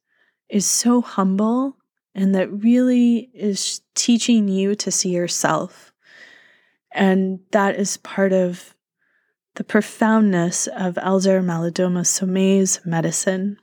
is 0.50 0.66
so 0.66 1.00
humble 1.00 1.76
and 2.14 2.34
that 2.34 2.52
really 2.52 3.30
is 3.32 3.80
teaching 3.94 4.46
you 4.46 4.74
to 4.76 4.90
see 4.90 5.10
yourself. 5.10 5.85
And 6.96 7.40
that 7.52 7.76
is 7.76 7.98
part 7.98 8.32
of 8.32 8.74
the 9.54 9.64
profoundness 9.64 10.66
of 10.66 10.98
Elder 11.00 11.42
Malidoma 11.42 12.02
Somé's 12.02 12.80
medicine. 12.84 13.58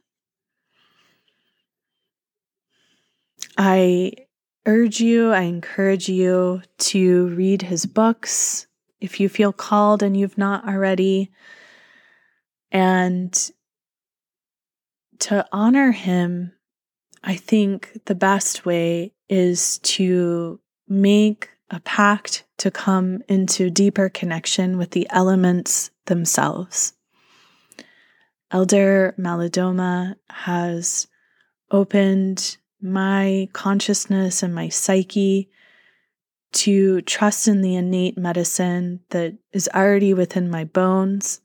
I 3.57 4.14
urge 4.65 4.99
you, 4.99 5.31
I 5.31 5.41
encourage 5.41 6.07
you 6.07 6.61
to 6.77 7.27
read 7.30 7.64
his 7.64 7.85
books 7.85 8.68
if 9.01 9.19
you 9.19 9.27
feel 9.30 9.51
called 9.51 10.01
and 10.01 10.15
you've 10.15 10.38
not 10.38 10.68
already. 10.68 11.31
And 12.72 13.51
to 15.19 15.45
honor 15.51 15.91
him 15.91 16.53
I 17.23 17.35
think 17.35 18.01
the 18.05 18.15
best 18.15 18.65
way 18.65 19.14
is 19.30 19.80
to 19.80 20.60
make 20.89 21.49
a 21.69 21.80
pact 21.81 22.45
to 22.57 22.69
come 22.69 23.22
into 23.27 23.69
deeper 23.69 24.10
connection 24.10 24.77
with 24.77 24.91
the 24.91 25.07
elements 25.10 25.91
themselves. 26.06 26.94
Elder 28.52 29.15
Malidoma 29.18 30.15
has 30.30 31.07
opened 31.72 32.57
my 32.81 33.49
consciousness 33.53 34.44
and 34.44 34.53
my 34.53 34.69
psyche 34.69 35.49
to 36.52 37.02
trust 37.02 37.48
in 37.48 37.61
the 37.61 37.76
innate 37.76 38.18
medicine 38.18 38.99
that 39.10 39.34
is 39.52 39.68
already 39.73 40.14
within 40.14 40.49
my 40.49 40.64
bones 40.64 41.41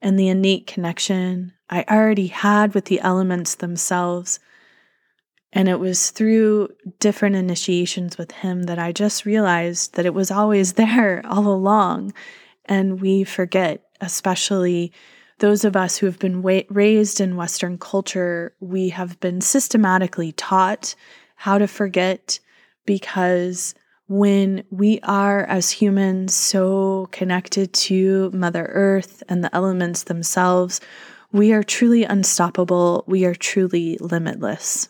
and 0.00 0.18
the 0.18 0.28
innate 0.28 0.66
connection 0.66 1.52
I 1.68 1.84
already 1.90 2.28
had 2.28 2.74
with 2.74 2.86
the 2.86 3.00
elements 3.00 3.56
themselves 3.56 4.38
and 5.52 5.68
it 5.68 5.80
was 5.80 6.10
through 6.10 6.68
different 7.00 7.36
initiations 7.36 8.18
with 8.18 8.32
him 8.32 8.64
that 8.64 8.78
I 8.78 8.92
just 8.92 9.24
realized 9.24 9.94
that 9.94 10.06
it 10.06 10.14
was 10.14 10.30
always 10.30 10.72
there 10.74 11.22
all 11.26 11.46
along. 11.46 12.12
And 12.66 13.00
we 13.00 13.24
forget, 13.24 13.84
especially 14.00 14.92
those 15.38 15.64
of 15.64 15.76
us 15.76 15.96
who 15.96 16.06
have 16.06 16.18
been 16.18 16.42
wa- 16.42 16.62
raised 16.68 17.20
in 17.20 17.36
Western 17.36 17.78
culture, 17.78 18.54
we 18.60 18.90
have 18.90 19.18
been 19.20 19.40
systematically 19.40 20.32
taught 20.32 20.94
how 21.36 21.58
to 21.58 21.68
forget 21.68 22.40
because 22.84 23.74
when 24.08 24.64
we 24.70 24.98
are, 25.02 25.44
as 25.44 25.70
humans, 25.70 26.34
so 26.34 27.08
connected 27.12 27.72
to 27.74 28.30
Mother 28.32 28.64
Earth 28.72 29.22
and 29.28 29.44
the 29.44 29.54
elements 29.54 30.04
themselves, 30.04 30.80
we 31.30 31.52
are 31.52 31.62
truly 31.62 32.04
unstoppable. 32.04 33.04
We 33.06 33.26
are 33.26 33.34
truly 33.34 33.98
limitless. 34.00 34.88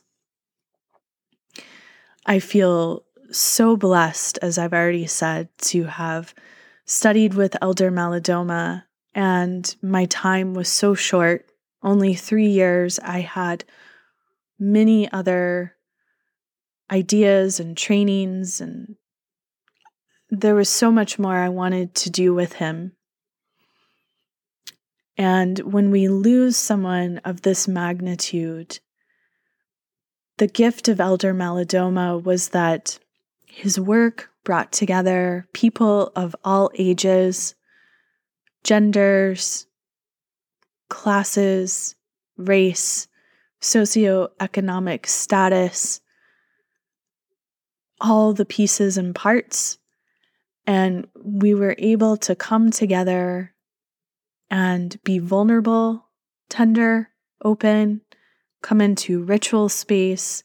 I 2.29 2.41
feel 2.41 3.07
so 3.31 3.75
blessed, 3.75 4.39
as 4.43 4.59
I've 4.59 4.75
already 4.75 5.07
said, 5.07 5.49
to 5.59 5.85
have 5.85 6.35
studied 6.85 7.33
with 7.33 7.57
Elder 7.63 7.91
Malidoma, 7.91 8.85
and 9.15 9.75
my 9.81 10.05
time 10.05 10.53
was 10.53 10.69
so 10.69 10.95
short 10.95 11.47
only 11.83 12.13
three 12.13 12.49
years. 12.49 12.99
I 12.99 13.21
had 13.21 13.65
many 14.59 15.11
other 15.11 15.75
ideas 16.91 17.61
and 17.61 17.75
trainings, 17.75 18.61
and 18.61 18.97
there 20.29 20.55
was 20.55 20.69
so 20.69 20.91
much 20.91 21.19
more 21.19 21.39
I 21.39 21.49
wanted 21.49 21.95
to 21.95 22.11
do 22.11 22.35
with 22.35 22.55
him. 22.55 22.93
And 25.17 25.61
when 25.61 25.91
we 25.91 26.09
lose 26.09 26.59
someone 26.59 27.23
of 27.25 27.41
this 27.41 27.67
magnitude, 27.67 28.81
the 30.39 30.47
gift 30.47 30.89
of 30.89 31.01
Elder 31.01 31.35
Malidoma 31.35 32.23
was 32.23 32.51
that 32.51 32.99
his 33.45 33.79
work 33.79 34.31
brought 34.45 34.73
together 34.73 35.47
people 35.53 36.13
of 36.15 36.35
all 36.45 36.71
ages, 36.79 37.55
genders, 38.63 39.67
classes, 40.89 41.97
race, 42.37 43.09
socioeconomic 43.61 45.07
status, 45.07 46.01
all 48.01 48.33
the 48.33 48.47
pieces 48.47 48.97
and 48.97 49.15
parts. 49.15 49.79
And 50.67 51.09
we 51.21 51.53
were 51.53 51.75
able 51.79 52.17
to 52.19 52.37
come 52.37 52.71
together 52.71 53.55
and 54.51 54.99
be 55.03 55.19
vulnerable, 55.19 56.07
tender, 56.49 57.11
open, 57.43 58.03
come 58.63 58.81
into 58.81 59.23
ritual 59.23 59.69
space, 59.69 60.45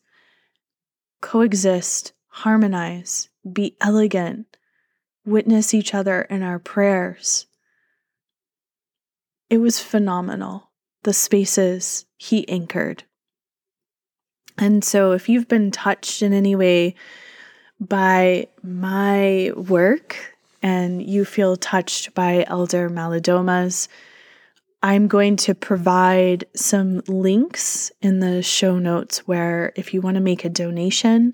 coexist, 1.22 2.14
harmonize, 2.28 3.30
be 3.52 3.76
elegant, 3.82 4.58
witness 5.26 5.74
each 5.74 5.94
other 5.94 6.24
in 6.24 6.44
our 6.44 6.60
prayers. 6.60 7.48
it 9.50 9.58
was 9.58 9.80
phenomenal. 9.80 10.72
The 11.04 11.14
spaces 11.14 12.06
he 12.18 12.48
anchored. 12.48 13.04
And 14.58 14.84
so, 14.84 15.12
if 15.12 15.28
you've 15.28 15.48
been 15.48 15.70
touched 15.70 16.22
in 16.22 16.34
any 16.34 16.56
way 16.56 16.96
by 17.80 18.48
my 18.64 19.52
work 19.56 20.16
and 20.62 21.02
you 21.04 21.26
feel 21.26 21.58
touched 21.58 22.14
by 22.14 22.46
Elder 22.48 22.90
Malidoma's, 22.90 23.90
I'm 24.84 25.08
going 25.08 25.38
to 25.38 25.56
provide 25.56 26.44
some 26.58 27.02
links 27.08 27.90
in 28.02 28.20
the 28.20 28.44
show 28.44 28.80
notes 28.80 29.20
where, 29.20 29.72
if 29.78 29.94
you 29.94 30.02
want 30.02 30.16
to 30.16 30.22
make 30.22 30.44
a 30.44 30.50
donation, 30.50 31.34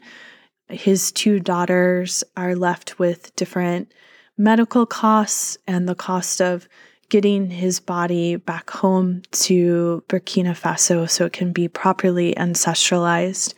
his 0.69 1.11
two 1.11 1.39
daughters 1.39 2.23
are 2.37 2.55
left 2.55 2.99
with 2.99 3.35
different 3.35 3.91
medical 4.37 4.85
costs 4.85 5.57
and 5.65 5.89
the 5.89 5.95
cost 5.95 6.41
of 6.41 6.69
getting 7.09 7.49
his 7.49 7.79
body 7.79 8.35
back 8.35 8.69
home 8.69 9.23
to 9.31 10.03
Burkina 10.07 10.51
Faso 10.51 11.09
so 11.09 11.25
it 11.25 11.33
can 11.33 11.51
be 11.51 11.67
properly 11.67 12.35
ancestralized. 12.35 13.55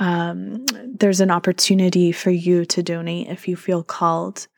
Um, 0.00 0.66
there's 0.84 1.20
an 1.20 1.30
opportunity 1.30 2.10
for 2.10 2.32
you 2.32 2.64
to 2.64 2.82
donate 2.82 3.28
if 3.28 3.46
you 3.46 3.54
feel 3.54 3.84
called. 3.84 4.48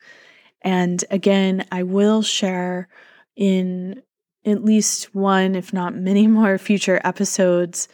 And 0.63 1.05
again, 1.11 1.67
I 1.71 1.83
will 1.83 2.23
share 2.23 2.89
in 3.35 4.01
at 4.45 4.63
least 4.63 5.13
one, 5.15 5.55
if 5.55 5.73
not 5.73 5.95
many 5.95 6.27
more 6.39 6.57
future 6.57 7.01
episodes 7.03 7.87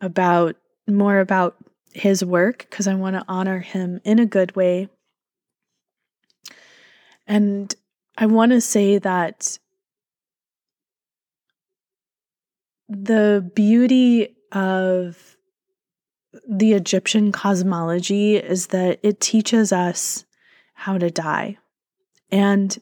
about 0.00 0.56
more 0.88 1.18
about 1.18 1.56
his 1.92 2.24
work 2.24 2.66
because 2.70 2.86
I 2.86 2.94
want 2.94 3.16
to 3.16 3.24
honor 3.26 3.58
him 3.58 4.00
in 4.04 4.18
a 4.18 4.26
good 4.26 4.54
way. 4.54 4.88
And 7.26 7.74
I 8.16 8.26
want 8.26 8.52
to 8.52 8.60
say 8.60 8.98
that 8.98 9.58
the 12.88 13.50
beauty 13.54 14.36
of 14.52 15.36
the 16.48 16.74
Egyptian 16.74 17.32
cosmology 17.32 18.36
is 18.36 18.68
that 18.68 19.00
it 19.02 19.20
teaches 19.20 19.72
us 19.72 20.24
how 20.74 20.98
to 20.98 21.10
die. 21.10 21.58
And 22.30 22.78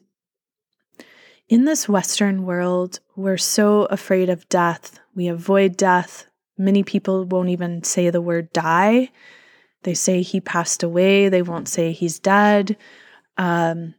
in 1.47 1.65
this 1.65 1.87
Western 1.87 2.43
world, 2.43 2.99
we're 3.15 3.37
so 3.37 3.85
afraid 3.85 4.29
of 4.29 4.49
death. 4.49 4.99
We 5.13 5.27
avoid 5.27 5.77
death. 5.77 6.25
Many 6.57 6.83
people 6.83 7.25
won't 7.25 7.49
even 7.49 7.83
say 7.83 8.09
the 8.09 8.21
word 8.21 8.51
die. 8.51 9.11
They 9.83 9.93
say 9.93 10.21
he 10.21 10.41
passed 10.41 10.81
away. 10.81 11.29
They 11.29 11.43
won't 11.43 11.67
say 11.67 11.91
he's 11.91 12.19
dead. 12.19 12.77
Um, 13.37 13.93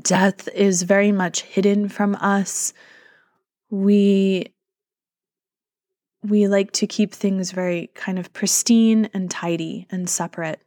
death 0.00 0.48
is 0.54 0.82
very 0.82 1.10
much 1.10 1.42
hidden 1.42 1.88
from 1.88 2.14
us. 2.16 2.72
We 3.70 4.52
we 6.22 6.48
like 6.48 6.72
to 6.72 6.86
keep 6.86 7.12
things 7.12 7.50
very 7.50 7.90
kind 7.94 8.18
of 8.18 8.32
pristine 8.32 9.10
and 9.12 9.30
tidy 9.30 9.86
and 9.90 10.08
separate. 10.08 10.60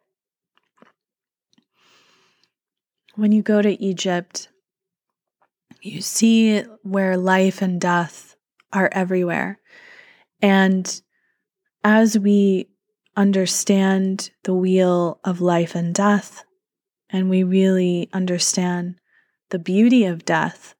When 3.16 3.32
you 3.32 3.42
go 3.42 3.64
to 3.64 3.82
Egypt, 3.84 4.50
you 5.82 6.02
see 6.02 6.62
where 6.84 7.18
life 7.18 7.62
and 7.62 7.80
death 7.80 8.36
are 8.74 8.90
everywhere. 8.92 9.60
And 10.42 11.02
as 11.84 12.18
we 12.18 12.70
understand 13.16 14.32
the 14.44 14.54
wheel 14.54 15.20
of 15.24 15.42
life 15.42 15.76
and 15.76 15.94
death, 15.94 16.44
and 17.10 17.30
we 17.30 17.44
really 17.44 18.10
understand 18.14 18.96
the 19.50 19.60
beauty 19.60 20.06
of 20.06 20.26
death, 20.26 20.76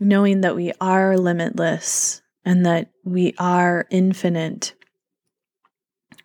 knowing 0.00 0.40
that 0.40 0.56
we 0.56 0.72
are 0.80 1.16
limitless 1.16 2.22
and 2.44 2.66
that 2.66 2.90
we 3.04 3.34
are 3.38 3.86
infinite, 3.90 4.74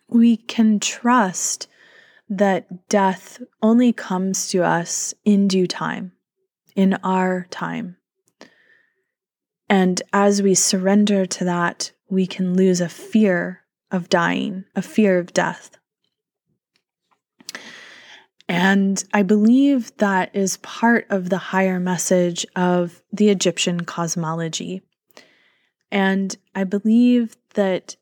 we 0.08 0.36
can 0.36 0.80
trust 0.80 1.68
that 2.28 2.88
death 2.88 3.40
only 3.62 3.92
comes 3.92 4.48
to 4.48 4.64
us 4.64 5.14
in 5.24 5.46
due 5.46 5.66
time 5.66 6.13
in 6.74 6.94
our 7.04 7.46
time. 7.50 7.96
And 9.68 10.02
as 10.12 10.42
we 10.42 10.54
surrender 10.54 11.26
to 11.26 11.44
that, 11.44 11.92
we 12.08 12.26
can 12.26 12.54
lose 12.54 12.80
a 12.80 12.88
fear 12.88 13.62
of 13.90 14.08
dying, 14.08 14.64
a 14.74 14.82
fear 14.82 15.18
of 15.18 15.32
death. 15.32 15.78
And 18.48 19.02
I 19.14 19.22
believe 19.22 19.96
that 19.96 20.34
is 20.34 20.58
part 20.58 21.06
of 21.08 21.30
the 21.30 21.38
higher 21.38 21.80
message 21.80 22.44
of 22.54 23.02
the 23.10 23.30
Egyptian 23.30 23.84
cosmology. 23.84 24.82
And 25.90 26.36
I 26.54 26.64
believe 26.64 27.36
that 27.54 27.96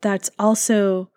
that's 0.00 0.30
also 0.38 1.10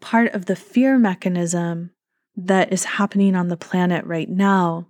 part 0.00 0.32
of 0.32 0.46
the 0.46 0.56
fear 0.56 0.98
mechanism 0.98 1.90
that 2.36 2.72
is 2.72 2.84
happening 2.84 3.36
on 3.36 3.48
the 3.48 3.56
planet 3.56 4.04
right 4.04 4.28
now 4.28 4.88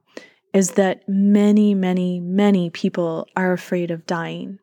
is 0.56 0.70
that 0.70 1.06
many, 1.06 1.74
many, 1.74 2.18
many 2.18 2.70
people 2.70 3.28
are 3.36 3.52
afraid 3.52 3.90
of 3.90 4.06
dying. 4.06 4.58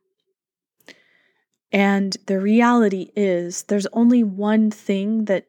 And 1.71 2.17
the 2.25 2.39
reality 2.39 3.11
is, 3.15 3.61
there's 3.63 3.85
only 3.93 4.23
one 4.23 4.71
thing 4.71 5.25
that 5.25 5.45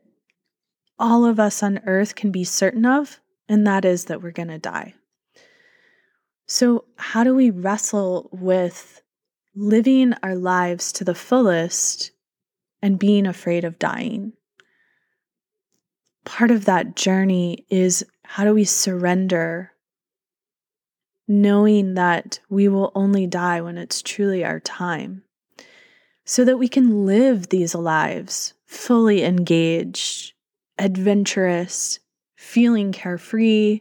all 0.98 1.24
of 1.24 1.40
us 1.40 1.62
on 1.62 1.80
earth 1.86 2.14
can 2.14 2.30
be 2.30 2.44
certain 2.44 2.84
of, 2.84 3.20
and 3.48 3.66
that 3.66 3.86
is 3.86 4.04
that 4.04 4.22
we're 4.22 4.32
going 4.32 4.48
to 4.48 4.58
die. 4.58 4.92
So, 6.46 6.84
how 6.96 7.24
do 7.24 7.34
we 7.34 7.48
wrestle 7.48 8.28
with 8.30 9.00
living 9.54 10.12
our 10.22 10.36
lives 10.36 10.92
to 10.92 11.04
the 11.04 11.14
fullest 11.14 12.10
and 12.82 12.98
being 12.98 13.26
afraid 13.26 13.64
of 13.64 13.78
dying? 13.78 14.34
Part 16.26 16.50
of 16.50 16.66
that 16.66 16.96
journey 16.96 17.64
is 17.70 18.04
how 18.24 18.44
do 18.44 18.52
we 18.52 18.64
surrender 18.64 19.70
knowing 21.26 21.94
that 21.94 22.40
we 22.48 22.68
will 22.68 22.92
only 22.94 23.26
die 23.26 23.60
when 23.60 23.78
it's 23.78 24.02
truly 24.02 24.44
our 24.44 24.60
time, 24.60 25.22
so 26.24 26.44
that 26.44 26.58
we 26.58 26.68
can 26.68 27.06
live 27.06 27.48
these 27.48 27.74
lives 27.74 28.54
fully 28.66 29.22
engaged, 29.22 30.32
adventurous, 30.78 32.00
feeling 32.34 32.92
carefree, 32.92 33.80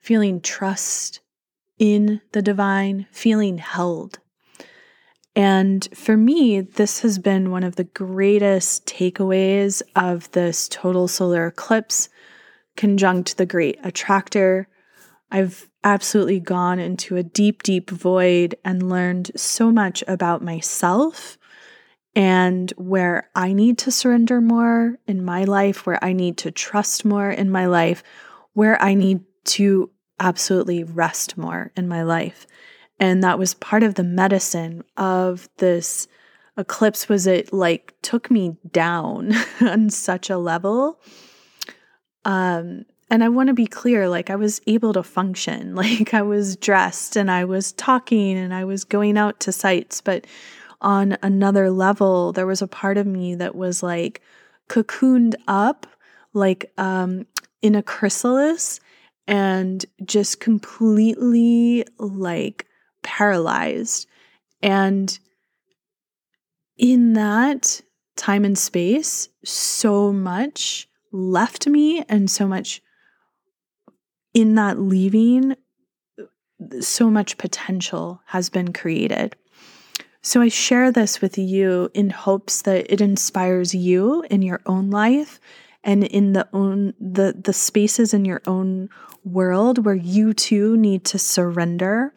feeling 0.00 0.40
trust 0.40 1.20
in 1.78 2.20
the 2.32 2.42
divine, 2.42 3.06
feeling 3.10 3.58
held. 3.58 4.18
And 5.34 5.86
for 5.94 6.16
me, 6.16 6.62
this 6.62 7.00
has 7.00 7.18
been 7.18 7.50
one 7.50 7.62
of 7.62 7.76
the 7.76 7.84
greatest 7.84 8.86
takeaways 8.86 9.82
of 9.94 10.30
this 10.30 10.68
total 10.68 11.08
solar 11.08 11.46
eclipse 11.46 12.08
conjunct 12.76 13.36
the 13.36 13.44
great 13.44 13.78
attractor. 13.82 14.68
I've 15.30 15.68
absolutely 15.82 16.40
gone 16.40 16.78
into 16.78 17.16
a 17.16 17.22
deep, 17.22 17.62
deep 17.62 17.90
void 17.90 18.54
and 18.64 18.88
learned 18.88 19.32
so 19.36 19.70
much 19.70 20.04
about 20.06 20.42
myself 20.42 21.38
and 22.14 22.70
where 22.76 23.28
I 23.34 23.52
need 23.52 23.78
to 23.78 23.90
surrender 23.90 24.40
more 24.40 24.98
in 25.06 25.24
my 25.24 25.44
life, 25.44 25.84
where 25.84 26.02
I 26.02 26.12
need 26.12 26.38
to 26.38 26.50
trust 26.50 27.04
more 27.04 27.30
in 27.30 27.50
my 27.50 27.66
life, 27.66 28.02
where 28.54 28.80
I 28.82 28.94
need 28.94 29.20
to 29.44 29.90
absolutely 30.18 30.82
rest 30.82 31.36
more 31.36 31.72
in 31.76 31.88
my 31.88 32.02
life. 32.02 32.46
And 32.98 33.22
that 33.22 33.38
was 33.38 33.52
part 33.54 33.82
of 33.82 33.96
the 33.96 34.04
medicine 34.04 34.82
of 34.96 35.48
this 35.58 36.08
eclipse 36.56 37.08
was 37.08 37.26
it 37.26 37.52
like 37.52 37.94
took 38.02 38.30
me 38.30 38.56
down 38.72 39.32
on 39.60 39.90
such 39.90 40.30
a 40.30 40.38
level 40.38 40.98
um 42.24 42.84
and 43.08 43.22
I 43.22 43.28
want 43.28 43.48
to 43.48 43.54
be 43.54 43.66
clear 43.66 44.08
like 44.08 44.30
I 44.30 44.36
was 44.36 44.60
able 44.66 44.92
to 44.94 45.02
function, 45.02 45.74
like 45.76 46.14
I 46.14 46.22
was 46.22 46.56
dressed 46.56 47.16
and 47.16 47.30
I 47.30 47.44
was 47.44 47.72
talking 47.72 48.36
and 48.36 48.52
I 48.52 48.64
was 48.64 48.84
going 48.84 49.16
out 49.16 49.40
to 49.40 49.52
sites, 49.52 50.00
but 50.00 50.26
on 50.80 51.16
another 51.22 51.70
level, 51.70 52.32
there 52.32 52.46
was 52.46 52.62
a 52.62 52.68
part 52.68 52.98
of 52.98 53.06
me 53.06 53.34
that 53.36 53.54
was 53.54 53.82
like 53.82 54.20
cocooned 54.68 55.34
up, 55.48 55.86
like 56.32 56.70
um, 56.76 57.26
in 57.62 57.74
a 57.74 57.82
chrysalis, 57.82 58.80
and 59.26 59.84
just 60.04 60.40
completely 60.40 61.84
like 61.98 62.66
paralyzed. 63.02 64.06
And 64.62 65.18
in 66.76 67.14
that 67.14 67.80
time 68.16 68.44
and 68.44 68.58
space, 68.58 69.28
so 69.44 70.12
much 70.12 70.88
left 71.12 71.66
me 71.66 72.04
and 72.08 72.30
so 72.30 72.46
much 72.46 72.82
in 74.36 74.54
that 74.54 74.78
leaving, 74.78 75.56
so 76.80 77.08
much 77.08 77.38
potential 77.38 78.20
has 78.26 78.50
been 78.50 78.70
created. 78.74 79.34
So 80.20 80.42
I 80.42 80.48
share 80.48 80.92
this 80.92 81.22
with 81.22 81.38
you 81.38 81.88
in 81.94 82.10
hopes 82.10 82.60
that 82.62 82.92
it 82.92 83.00
inspires 83.00 83.74
you 83.74 84.26
in 84.30 84.42
your 84.42 84.60
own 84.66 84.90
life 84.90 85.40
and 85.82 86.04
in 86.04 86.34
the 86.34 86.46
own 86.52 86.92
the 87.00 87.34
the 87.42 87.54
spaces 87.54 88.12
in 88.12 88.26
your 88.26 88.42
own 88.46 88.90
world 89.24 89.86
where 89.86 89.94
you 89.94 90.34
too 90.34 90.76
need 90.76 91.06
to 91.06 91.18
surrender 91.18 92.12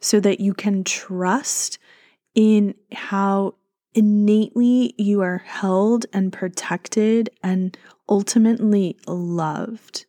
so 0.00 0.18
that 0.18 0.40
you 0.40 0.54
can 0.54 0.82
trust 0.82 1.78
in 2.34 2.74
how 2.90 3.54
innately 3.94 4.92
you 4.98 5.20
are 5.20 5.38
held 5.38 6.04
and 6.12 6.32
protected 6.32 7.30
and 7.44 7.78
ultimately 8.08 8.96
loved. 9.06 10.06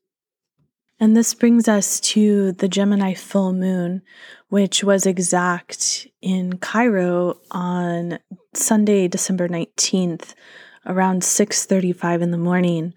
And 1.01 1.17
this 1.17 1.33
brings 1.33 1.67
us 1.67 1.99
to 2.01 2.51
the 2.51 2.67
Gemini 2.67 3.15
full 3.15 3.53
moon, 3.53 4.03
which 4.49 4.83
was 4.83 5.07
exact 5.07 6.07
in 6.21 6.59
Cairo 6.59 7.39
on 7.49 8.19
Sunday, 8.53 9.07
December 9.07 9.49
19th, 9.49 10.35
around 10.85 11.23
6:35 11.23 12.21
in 12.21 12.29
the 12.29 12.37
morning. 12.37 12.93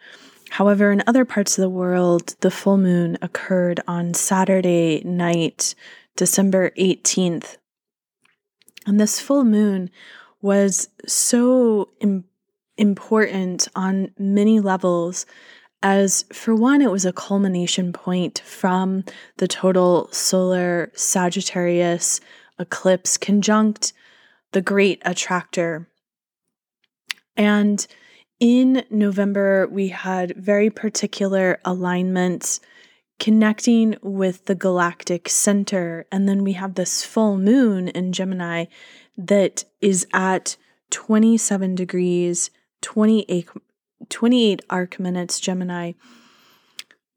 However, 0.50 0.92
in 0.92 1.02
other 1.06 1.24
parts 1.24 1.56
of 1.56 1.62
the 1.62 1.70
world, 1.70 2.36
the 2.40 2.50
full 2.50 2.76
moon 2.76 3.16
occurred 3.22 3.80
on 3.88 4.12
Saturday 4.12 5.02
night, 5.02 5.74
December 6.14 6.72
18th. 6.76 7.56
And 8.86 9.00
this 9.00 9.18
full 9.18 9.44
moon 9.44 9.88
was 10.42 10.90
so 11.06 11.88
Im- 12.00 12.24
important 12.76 13.66
on 13.74 14.10
many 14.18 14.60
levels 14.60 15.24
as 15.84 16.24
for 16.32 16.54
one, 16.54 16.80
it 16.80 16.90
was 16.90 17.04
a 17.04 17.12
culmination 17.12 17.92
point 17.92 18.40
from 18.42 19.04
the 19.36 19.46
total 19.46 20.08
solar 20.10 20.90
Sagittarius 20.94 22.20
eclipse 22.58 23.18
conjunct 23.18 23.92
the 24.52 24.62
great 24.62 25.02
attractor. 25.04 25.86
And 27.36 27.86
in 28.40 28.84
November, 28.88 29.68
we 29.70 29.88
had 29.88 30.34
very 30.36 30.70
particular 30.70 31.60
alignments 31.66 32.60
connecting 33.20 33.96
with 34.00 34.46
the 34.46 34.54
galactic 34.54 35.28
center. 35.28 36.06
And 36.10 36.26
then 36.26 36.44
we 36.44 36.54
have 36.54 36.76
this 36.76 37.04
full 37.04 37.36
moon 37.36 37.88
in 37.88 38.14
Gemini 38.14 38.64
that 39.18 39.64
is 39.82 40.06
at 40.14 40.56
27 40.90 41.74
degrees, 41.74 42.50
28, 42.80 43.48
28 44.10 44.62
arc 44.70 44.98
minutes 44.98 45.40
Gemini, 45.40 45.92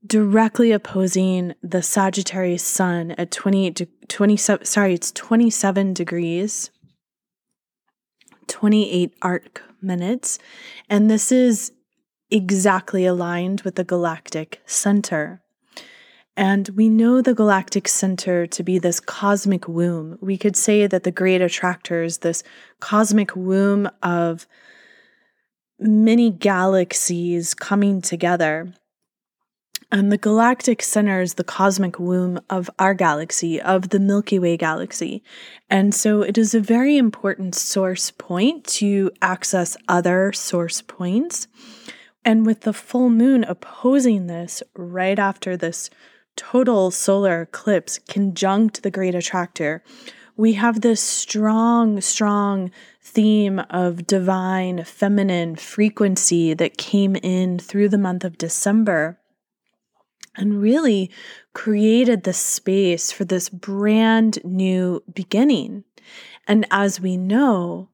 directly 0.06 0.72
opposing 0.72 1.54
the 1.62 1.82
Sagittarius 1.82 2.64
sun 2.64 3.12
at 3.12 3.32
28 3.32 3.76
to 3.76 3.88
27 4.08 4.66
sorry, 4.66 4.94
it's 4.94 5.12
27 5.12 5.94
degrees 5.94 6.72
28 8.48 9.14
arc 9.22 9.64
minutes 9.82 10.40
and 10.90 11.10
this 11.10 11.32
is 11.32 11.74
exactly 12.32 13.06
aligned 13.06 13.62
with 13.62 13.76
the 13.76 13.84
galactic 13.84 14.62
center. 14.66 15.42
And 16.36 16.70
we 16.70 16.88
know 16.88 17.22
the 17.22 17.34
galactic 17.34 17.88
center 17.88 18.46
to 18.46 18.64
be 18.64 18.78
this 18.78 19.00
cosmic 19.00 19.68
womb. 19.68 20.20
We 20.22 20.38
could 20.38 20.56
say 20.56 20.86
that 20.86 21.04
the 21.04 21.12
great 21.12 21.42
attractor 21.42 22.04
is 22.04 22.20
this 22.20 22.44
cosmic 22.80 23.36
womb 23.36 23.90
of 24.04 24.46
many 25.80 26.32
galaxies 26.32 27.54
coming 27.54 28.02
together. 28.02 28.74
And 29.90 30.12
the 30.12 30.18
galactic 30.18 30.82
center 30.82 31.22
is 31.22 31.36
the 31.36 31.46
cosmic 31.46 31.98
womb 31.98 32.42
of 32.50 32.70
our 32.78 32.94
galaxy, 32.94 33.62
of 33.62 33.90
the 33.90 34.00
Milky 34.00 34.38
Way 34.38 34.58
galaxy. 34.58 35.24
And 35.70 35.96
so 35.96 36.22
it 36.24 36.38
is 36.38 36.54
a 36.54 36.60
very 36.60 36.98
important 36.98 37.56
source 37.56 38.12
point 38.12 38.66
to 38.66 39.12
access 39.22 39.78
other 39.88 40.34
source 40.34 40.82
points. 40.82 41.48
And 42.26 42.46
with 42.46 42.62
the 42.62 42.74
full 42.74 43.10
moon 43.10 43.46
opposing 43.46 44.28
this 44.28 44.62
right 44.76 45.18
after 45.18 45.56
this 45.56 45.90
total 46.36 46.92
solar 46.92 47.44
eclipse 47.44 47.98
conjunct 47.98 48.84
the 48.84 48.92
great 48.92 49.16
attractor, 49.16 49.84
we 50.36 50.54
have 50.54 50.82
this 50.82 51.02
strong, 51.02 52.02
strong 52.02 52.72
theme 53.08 53.60
of 53.70 54.06
divine 54.06 54.84
feminine 54.84 55.56
frequency 55.56 56.54
that 56.54 56.78
came 56.78 57.16
in 57.16 57.58
through 57.58 57.88
the 57.88 57.98
month 57.98 58.26
of 58.26 58.38
December 58.38 59.18
and 60.36 60.62
really 60.62 61.10
created 61.54 62.24
the 62.24 62.34
space 62.34 63.12
for 63.12 63.24
this 63.24 63.50
brand 63.50 64.44
new 64.44 65.02
beginning. 65.14 65.86
And 66.48 66.68
as 66.70 67.00
we 67.00 67.16
know, 67.16 67.90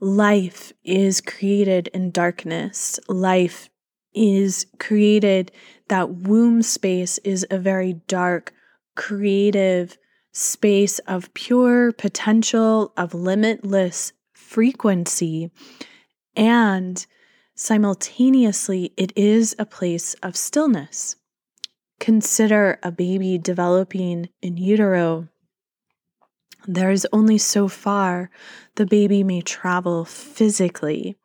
life 0.00 0.72
is 0.82 1.20
created 1.20 1.88
in 1.88 2.10
darkness. 2.10 2.98
Life 3.06 3.68
is 4.14 4.66
created, 4.78 5.52
that 5.88 6.10
womb 6.10 6.62
space 6.62 7.18
is 7.18 7.46
a 7.50 7.58
very 7.58 7.92
dark, 8.08 8.54
creative, 8.96 9.98
space 10.32 10.98
of 11.00 11.32
pure 11.34 11.92
potential, 11.92 12.92
of 12.96 13.14
limitless 13.14 14.12
frequency. 14.48 15.50
And 16.34 17.06
simultaneously, 17.54 18.92
it 18.96 19.12
is 19.14 19.54
a 19.58 19.66
place 19.66 20.14
of 20.22 20.36
stillness. 20.36 21.16
Consider 22.00 22.78
a 22.82 22.90
baby 22.90 23.36
developing 23.36 24.30
in 24.40 24.56
utero. 24.56 25.28
There 26.66 26.90
is 26.90 27.06
only 27.12 27.38
so 27.38 27.68
far 27.68 28.30
the 28.76 28.86
baby 28.86 29.22
may 29.22 29.42
travel 29.42 30.04
physically. 30.04 31.16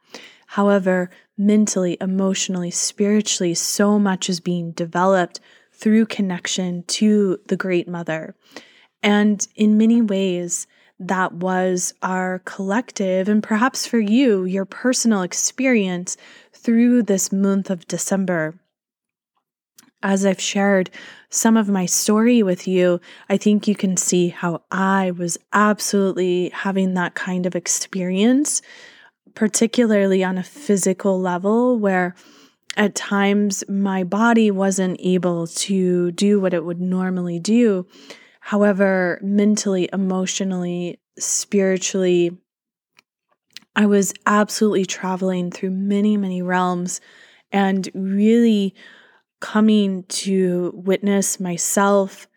However, 0.47 1.09
mentally, 1.37 1.97
emotionally, 2.01 2.71
spiritually, 2.71 3.53
so 3.53 3.97
much 3.97 4.29
is 4.29 4.39
being 4.39 4.71
developed 4.71 5.39
through 5.71 6.07
connection 6.07 6.83
to 6.83 7.39
the 7.47 7.57
Great 7.57 7.87
Mother. 7.87 8.35
And 9.01 9.47
in 9.55 9.77
many 9.77 10.01
ways, 10.01 10.67
that 10.99 11.33
was 11.33 11.93
our 12.01 12.39
collective, 12.45 13.27
and 13.27 13.41
perhaps 13.43 13.85
for 13.85 13.99
you, 13.99 14.45
your 14.45 14.65
personal 14.65 15.21
experience 15.21 16.17
through 16.53 17.03
this 17.03 17.31
month 17.31 17.69
of 17.69 17.87
December. 17.87 18.55
As 20.01 20.25
I've 20.25 20.39
shared 20.39 20.89
some 21.29 21.55
of 21.57 21.69
my 21.69 21.85
story 21.85 22.43
with 22.43 22.67
you, 22.67 22.99
I 23.29 23.37
think 23.37 23.67
you 23.67 23.75
can 23.75 23.97
see 23.97 24.29
how 24.29 24.61
I 24.69 25.11
was 25.11 25.37
absolutely 25.53 26.49
having 26.49 26.93
that 26.93 27.15
kind 27.15 27.45
of 27.45 27.55
experience, 27.55 28.61
particularly 29.33 30.23
on 30.23 30.37
a 30.37 30.43
physical 30.43 31.19
level, 31.19 31.79
where 31.79 32.15
at 32.75 32.95
times 32.95 33.63
my 33.69 34.03
body 34.03 34.51
wasn't 34.51 34.97
able 34.99 35.47
to 35.47 36.11
do 36.11 36.39
what 36.39 36.53
it 36.53 36.65
would 36.65 36.81
normally 36.81 37.39
do. 37.39 37.85
However, 38.45 39.19
mentally, 39.23 39.89
emotionally, 39.93 40.99
spiritually, 41.17 42.37
I 43.73 43.85
was 43.85 44.13
absolutely 44.25 44.85
traveling 44.85 45.49
through 45.49 45.71
many, 45.71 46.17
many 46.17 46.41
realms 46.41 46.99
and 47.53 47.89
really 47.93 48.75
coming 49.39 50.03
to 50.09 50.73
witness 50.75 51.39
myself 51.39 52.27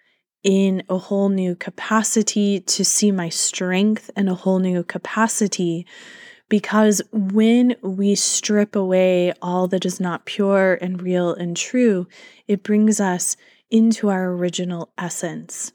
in 0.45 0.85
a 0.89 0.97
whole 0.97 1.29
new 1.29 1.57
capacity, 1.57 2.61
to 2.61 2.85
see 2.85 3.11
my 3.11 3.29
strength 3.29 4.09
in 4.17 4.29
a 4.29 4.35
whole 4.35 4.61
new 4.61 4.85
capacity. 4.85 5.89
Because 6.49 7.03
when 7.11 7.75
we 7.83 8.15
strip 8.15 8.77
away 8.77 9.33
all 9.43 9.67
that 9.67 9.85
is 9.85 9.99
not 9.99 10.25
pure 10.25 10.79
and 10.81 11.03
real 11.03 11.35
and 11.35 11.57
true, 11.57 12.07
it 12.47 12.63
brings 12.63 13.01
us 13.01 13.37
into 13.73 14.09
our 14.09 14.31
original 14.31 14.93
essence. 14.97 15.73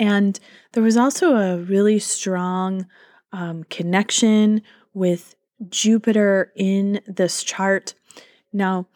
And 0.00 0.40
there 0.72 0.82
was 0.82 0.96
also 0.96 1.36
a 1.36 1.58
really 1.58 1.98
strong 1.98 2.86
um, 3.32 3.64
connection 3.64 4.62
with 4.94 5.36
Jupiter 5.68 6.52
in 6.56 7.02
this 7.06 7.44
chart. 7.44 7.94
Now, 8.50 8.86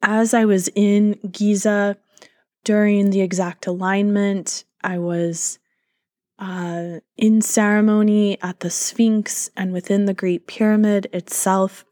as 0.00 0.32
I 0.32 0.44
was 0.44 0.68
in 0.76 1.18
Giza 1.30 1.96
during 2.62 3.10
the 3.10 3.20
exact 3.20 3.66
alignment, 3.66 4.64
I 4.82 4.98
was 4.98 5.58
uh, 6.38 7.00
in 7.16 7.42
ceremony 7.42 8.40
at 8.40 8.60
the 8.60 8.70
Sphinx 8.70 9.50
and 9.56 9.72
within 9.72 10.04
the 10.04 10.14
Great 10.14 10.46
Pyramid 10.46 11.08
itself. 11.12 11.84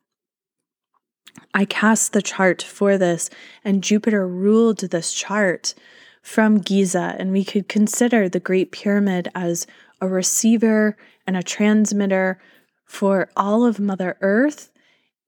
I 1.52 1.64
cast 1.64 2.12
the 2.12 2.22
chart 2.22 2.62
for 2.62 2.96
this, 2.96 3.28
and 3.64 3.82
Jupiter 3.82 4.26
ruled 4.26 4.78
this 4.78 5.12
chart 5.12 5.74
from 6.22 6.58
Giza, 6.58 7.16
and 7.18 7.32
we 7.32 7.44
could 7.44 7.68
consider 7.68 8.28
the 8.28 8.40
Great 8.40 8.72
Pyramid 8.72 9.28
as 9.34 9.66
a 10.00 10.08
receiver 10.08 10.96
and 11.26 11.36
a 11.36 11.42
transmitter 11.42 12.40
for 12.84 13.28
all 13.36 13.64
of 13.64 13.80
Mother 13.80 14.16
Earth 14.20 14.70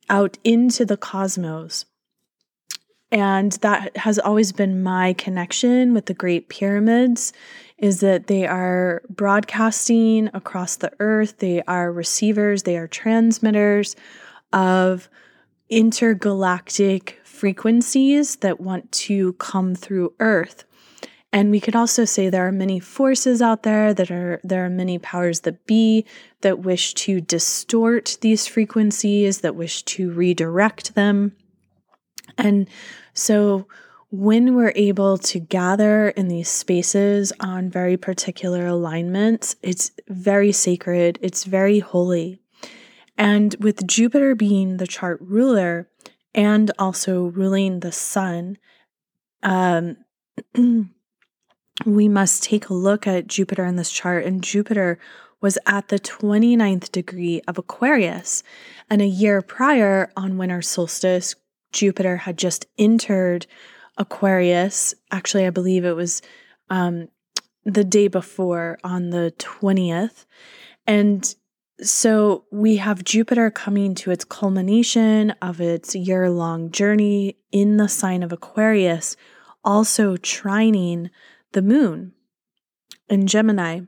out 0.09 0.39
into 0.45 0.85
the 0.85 0.97
cosmos. 0.97 1.85
And 3.11 3.53
that 3.63 3.97
has 3.99 4.19
always 4.19 4.53
been 4.53 4.83
my 4.83 5.13
connection 5.13 5.95
with 5.95 6.07
the 6.07 6.15
Great 6.15 6.49
Pyramids 6.49 7.33
is 7.79 8.01
that 8.01 8.29
they 8.29 8.47
are 8.47 9.03
broadcasting 9.09 10.31
across 10.33 10.77
the 10.77 10.93
earth, 11.01 11.39
they 11.39 11.63
are 11.63 11.93
receivers, 11.93 12.63
they 12.63 12.77
are 12.77 12.89
transmitters 12.89 13.97
of 14.53 15.09
intergalactic 15.69 17.21
frequencies 17.25 18.37
that 18.37 18.61
want 18.61 18.91
to 18.93 19.33
come 19.35 19.75
through 19.75 20.13
earth. 20.21 20.65
And 21.35 21.51
we 21.51 21.59
could 21.59 21.75
also 21.75 22.05
say 22.05 22.31
there 22.31 22.47
are 22.47 22.53
many 22.53 22.79
forces 22.79 23.43
out 23.43 23.65
there 23.65 23.93
that 23.93 24.09
are 24.09 24.41
there 24.45 24.65
are 24.65 24.71
many 24.71 25.01
powers 25.01 25.41
that 25.41 25.67
be 25.67 26.07
that 26.43 26.61
wish 26.61 26.95
to 26.95 27.21
distort 27.21 28.19
these 28.21 28.47
frequencies, 28.47 29.41
that 29.41 29.57
wish 29.57 29.83
to 29.83 30.13
redirect 30.13 30.95
them. 30.95 31.35
And 32.39 32.69
so 33.15 33.67
when 34.13 34.55
we're 34.55 34.73
able 34.77 35.19
to 35.19 35.41
gather 35.41 36.11
in 36.11 36.29
these 36.29 36.49
spaces 36.49 37.33
on 37.41 37.69
very 37.69 37.97
particular 37.97 38.69
alignments, 38.69 39.57
it's 39.61 39.91
very 40.07 40.53
sacred, 40.53 41.19
it's 41.21 41.43
very 41.43 41.81
holy. 41.81 42.39
And 43.19 43.57
with 43.59 43.89
Jupiter 43.89 44.37
being 44.37 44.77
the 44.77 44.87
chart 44.87 45.19
ruler 45.21 45.89
and 46.33 46.71
also 46.79 47.25
ruling 47.25 47.81
the 47.81 47.91
sun, 47.91 48.57
um, 49.43 49.97
we 51.85 52.09
must 52.09 52.43
take 52.43 52.69
a 52.69 52.75
look 52.75 53.07
at 53.07 53.27
Jupiter 53.27 53.65
in 53.65 53.77
this 53.77 53.91
chart. 53.91 54.25
And 54.25 54.43
Jupiter 54.43 54.99
was 55.41 55.59
at 55.67 55.89
the 55.89 55.99
29th 55.99 56.91
degree 56.93 57.43
of 57.47 57.59
Aquarius. 57.59 58.43
And 58.89 59.03
a 59.03 59.07
year 59.07 59.43
prior, 59.43 60.11
on 60.17 60.39
winter 60.39 60.63
solstice, 60.63 61.35
Jupiter 61.73 62.19
had 62.19 62.39
just 62.39 62.67
entered 62.79 63.47
Aquarius. 63.99 64.95
Actually, 65.11 65.47
I 65.47 65.51
believe 65.51 65.85
it 65.85 65.97
was 65.97 66.23
um, 66.71 67.09
the 67.65 67.85
day 67.85 68.09
before 68.09 68.79
on 68.85 69.11
the 69.11 69.35
20th. 69.39 70.25
And 70.87 71.35
so 71.81 72.45
we 72.53 72.77
have 72.77 73.03
Jupiter 73.03 73.51
coming 73.51 73.95
to 73.97 74.13
its 74.13 74.25
culmination 74.25 75.33
of 75.43 75.61
its 75.61 75.95
year 75.95 76.31
long 76.31 76.71
journey 76.71 77.37
in 77.51 77.79
the 77.79 77.89
sign 77.89 78.23
of 78.23 78.33
Aquarius, 78.33 79.17
also 79.65 80.17
trining 80.17 81.11
the 81.55 81.63
moon 81.63 82.13
in 83.09 83.27
Gemini 83.27 83.81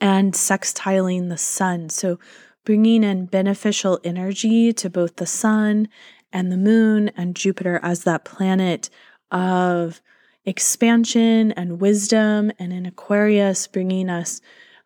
and 0.00 0.32
sextiling 0.32 1.28
the 1.28 1.38
sun. 1.38 1.90
So, 1.90 2.18
bringing 2.64 3.02
in 3.02 3.26
beneficial 3.26 3.98
energy 4.04 4.72
to 4.74 4.90
both 4.90 5.16
the 5.16 5.26
sun 5.26 5.88
and 6.32 6.52
the 6.52 6.56
moon 6.56 7.10
and 7.16 7.34
Jupiter 7.34 7.80
as 7.82 8.04
that 8.04 8.24
planet 8.24 8.90
of 9.30 10.00
expansion 10.44 11.52
and 11.52 11.80
wisdom, 11.80 12.52
and 12.58 12.72
in 12.72 12.86
Aquarius, 12.86 13.66
bringing 13.66 14.08
us 14.08 14.40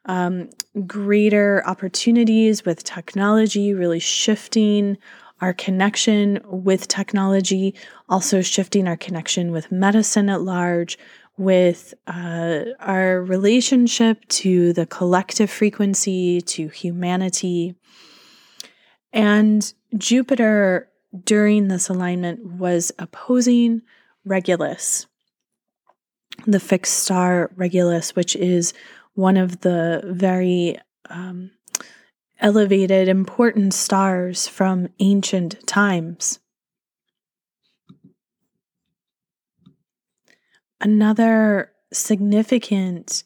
um, 0.06 0.50
greater 0.86 1.62
opportunities 1.66 2.64
with 2.64 2.84
technology, 2.84 3.74
really 3.74 4.00
shifting 4.00 4.98
our 5.42 5.52
connection 5.52 6.40
with 6.44 6.86
technology, 6.86 7.74
also 8.08 8.40
shifting 8.40 8.86
our 8.86 8.96
connection 8.96 9.50
with 9.50 9.72
medicine 9.72 10.30
at 10.30 10.40
large, 10.40 10.96
with 11.36 11.94
uh, 12.06 12.60
our 12.78 13.20
relationship 13.22 14.26
to 14.28 14.72
the 14.72 14.86
collective 14.86 15.50
frequency, 15.50 16.40
to 16.42 16.68
humanity. 16.68 17.74
And 19.12 19.74
Jupiter 19.98 20.88
during 21.24 21.68
this 21.68 21.88
alignment 21.88 22.44
was 22.44 22.92
opposing 22.98 23.82
Regulus, 24.24 25.06
the 26.46 26.60
fixed 26.60 27.00
star 27.00 27.50
Regulus, 27.56 28.14
which 28.14 28.36
is 28.36 28.72
one 29.14 29.36
of 29.36 29.62
the 29.62 30.02
very 30.06 30.78
um, 31.10 31.50
elevated, 32.42 33.08
important 33.08 33.72
stars 33.72 34.48
from 34.48 34.88
ancient 34.98 35.66
times. 35.66 36.40
Another 40.80 41.70
significant 41.92 43.22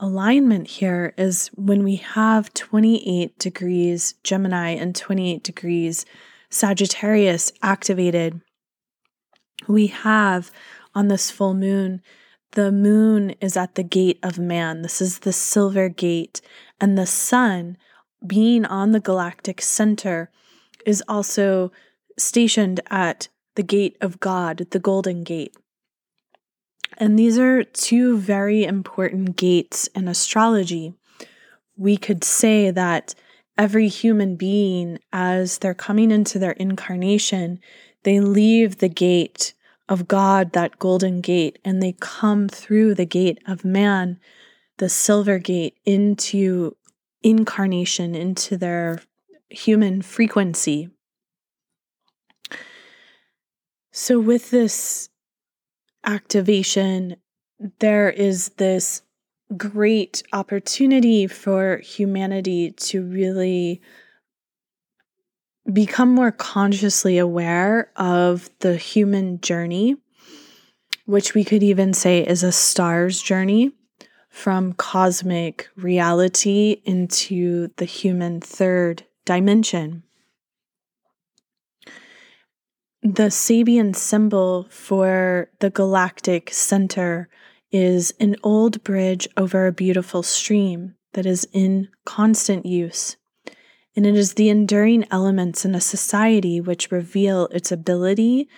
alignment 0.00 0.66
here 0.66 1.12
is 1.18 1.48
when 1.54 1.84
we 1.84 1.96
have 1.96 2.54
28 2.54 3.38
degrees 3.38 4.14
Gemini 4.24 4.70
and 4.70 4.96
28 4.96 5.44
degrees 5.44 6.06
Sagittarius 6.50 7.52
activated. 7.62 8.40
We 9.68 9.88
have 9.88 10.50
on 10.94 11.08
this 11.08 11.30
full 11.30 11.54
moon, 11.54 12.00
the 12.52 12.72
moon 12.72 13.30
is 13.40 13.56
at 13.56 13.74
the 13.74 13.82
gate 13.82 14.18
of 14.22 14.38
man. 14.38 14.82
This 14.82 15.02
is 15.02 15.20
the 15.20 15.32
silver 15.32 15.88
gate, 15.88 16.40
and 16.80 16.96
the 16.96 17.06
sun 17.06 17.76
being 18.26 18.64
on 18.64 18.92
the 18.92 19.00
galactic 19.00 19.60
center 19.60 20.30
is 20.86 21.02
also 21.08 21.72
stationed 22.18 22.80
at 22.90 23.28
the 23.54 23.62
gate 23.62 23.96
of 24.00 24.20
God, 24.20 24.66
the 24.70 24.78
Golden 24.78 25.22
Gate. 25.24 25.56
And 26.98 27.18
these 27.18 27.38
are 27.38 27.64
two 27.64 28.18
very 28.18 28.64
important 28.64 29.36
gates 29.36 29.88
in 29.88 30.06
astrology. 30.06 30.94
We 31.76 31.96
could 31.96 32.22
say 32.22 32.70
that 32.70 33.14
every 33.58 33.88
human 33.88 34.36
being, 34.36 34.98
as 35.12 35.58
they're 35.58 35.74
coming 35.74 36.10
into 36.10 36.38
their 36.38 36.52
incarnation, 36.52 37.58
they 38.04 38.20
leave 38.20 38.78
the 38.78 38.88
gate 38.88 39.54
of 39.88 40.08
God, 40.08 40.52
that 40.52 40.78
golden 40.78 41.20
gate, 41.20 41.58
and 41.64 41.82
they 41.82 41.96
come 42.00 42.48
through 42.48 42.94
the 42.94 43.06
gate 43.06 43.38
of 43.46 43.64
man, 43.64 44.18
the 44.78 44.88
silver 44.88 45.38
gate, 45.38 45.76
into 45.84 46.76
incarnation 47.24 48.14
into 48.14 48.56
their 48.56 49.00
human 49.48 50.02
frequency. 50.02 50.90
So, 53.90 54.20
with 54.20 54.50
this 54.50 55.08
activation, 56.04 57.16
there 57.78 58.10
is 58.10 58.50
this 58.50 59.02
great 59.56 60.22
opportunity 60.32 61.26
for 61.26 61.78
humanity 61.78 62.72
to 62.72 63.02
really 63.02 63.80
become 65.72 66.10
more 66.10 66.32
consciously 66.32 67.16
aware 67.18 67.90
of 67.96 68.50
the 68.60 68.76
human 68.76 69.40
journey, 69.40 69.96
which 71.06 71.32
we 71.34 71.44
could 71.44 71.62
even 71.62 71.94
say 71.94 72.26
is 72.26 72.42
a 72.42 72.52
star's 72.52 73.22
journey 73.22 73.72
from 74.34 74.72
cosmic 74.72 75.68
reality 75.76 76.82
into 76.84 77.68
the 77.76 77.84
human 77.84 78.40
third 78.40 79.04
dimension. 79.24 80.02
The 83.00 83.30
Sabian 83.30 83.94
symbol 83.94 84.66
for 84.70 85.50
the 85.60 85.70
galactic 85.70 86.50
center 86.52 87.28
is 87.70 88.12
an 88.18 88.34
old 88.42 88.82
bridge 88.82 89.28
over 89.36 89.68
a 89.68 89.72
beautiful 89.72 90.24
stream 90.24 90.96
that 91.12 91.26
is 91.26 91.46
in 91.52 91.88
constant 92.04 92.66
use. 92.66 93.16
And 93.94 94.04
it 94.04 94.16
is 94.16 94.34
the 94.34 94.48
enduring 94.48 95.06
elements 95.12 95.64
in 95.64 95.76
a 95.76 95.80
society 95.80 96.60
which 96.60 96.90
reveal 96.90 97.46
its 97.52 97.70
ability 97.70 98.48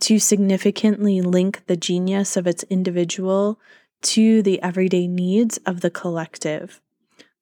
to 0.00 0.18
significantly 0.18 1.20
link 1.20 1.62
the 1.66 1.76
genius 1.76 2.38
of 2.38 2.46
its 2.46 2.62
individual 2.70 3.60
to 4.06 4.42
the 4.42 4.62
everyday 4.62 5.06
needs 5.06 5.58
of 5.66 5.80
the 5.80 5.90
collective. 5.90 6.80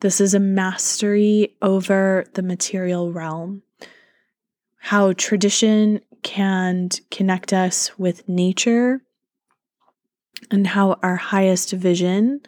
This 0.00 0.20
is 0.20 0.34
a 0.34 0.40
mastery 0.40 1.56
over 1.62 2.24
the 2.34 2.42
material 2.42 3.12
realm. 3.12 3.62
How 4.78 5.12
tradition 5.12 6.00
can 6.22 6.88
connect 7.10 7.52
us 7.52 7.98
with 7.98 8.28
nature, 8.28 9.02
and 10.50 10.66
how 10.66 10.98
our 11.02 11.16
highest 11.16 11.72
vision 11.72 12.40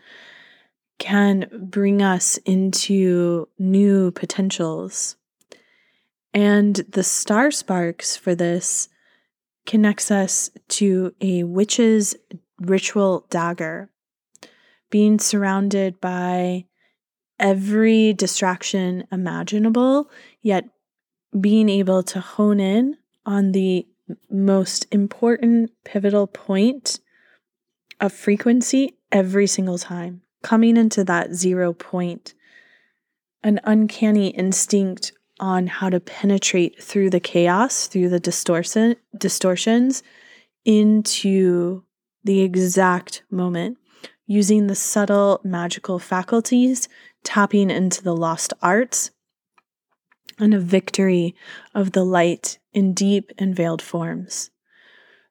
can 0.98 1.48
bring 1.70 2.02
us 2.02 2.38
into 2.38 3.48
new 3.58 4.10
potentials. 4.10 5.16
And 6.32 6.76
the 6.76 7.02
star 7.02 7.50
sparks 7.50 8.16
for 8.16 8.34
this 8.34 8.88
connects 9.66 10.10
us 10.10 10.50
to 10.68 11.14
a 11.20 11.44
witch's 11.44 12.16
ritual 12.60 13.26
dagger 13.30 13.90
being 14.96 15.18
surrounded 15.18 16.00
by 16.00 16.64
every 17.38 18.14
distraction 18.14 19.06
imaginable, 19.12 20.10
yet 20.40 20.64
being 21.38 21.68
able 21.68 22.02
to 22.02 22.18
hone 22.18 22.58
in 22.58 22.96
on 23.26 23.52
the 23.52 23.86
most 24.30 24.86
important 24.90 25.70
pivotal 25.84 26.26
point 26.26 26.98
of 28.00 28.10
frequency 28.10 28.96
every 29.12 29.46
single 29.46 29.76
time, 29.76 30.22
coming 30.42 30.78
into 30.78 31.04
that 31.04 31.34
zero 31.34 31.74
point, 31.74 32.32
an 33.42 33.60
uncanny 33.64 34.28
instinct 34.28 35.12
on 35.38 35.66
how 35.66 35.90
to 35.90 36.00
penetrate 36.00 36.82
through 36.82 37.10
the 37.10 37.20
chaos, 37.20 37.86
through 37.86 38.08
the 38.08 38.18
distortion, 38.18 38.96
distortions 39.18 40.02
into 40.64 41.84
the 42.24 42.40
exact 42.40 43.24
moment 43.30 43.76
using 44.26 44.66
the 44.66 44.74
subtle 44.74 45.40
magical 45.44 45.98
faculties, 45.98 46.88
tapping 47.24 47.70
into 47.70 48.02
the 48.02 48.14
lost 48.14 48.52
arts, 48.60 49.10
and 50.38 50.52
a 50.52 50.60
victory 50.60 51.34
of 51.74 51.92
the 51.92 52.04
light 52.04 52.58
in 52.72 52.92
deep 52.92 53.32
and 53.38 53.56
veiled 53.56 53.80
forms. 53.80 54.50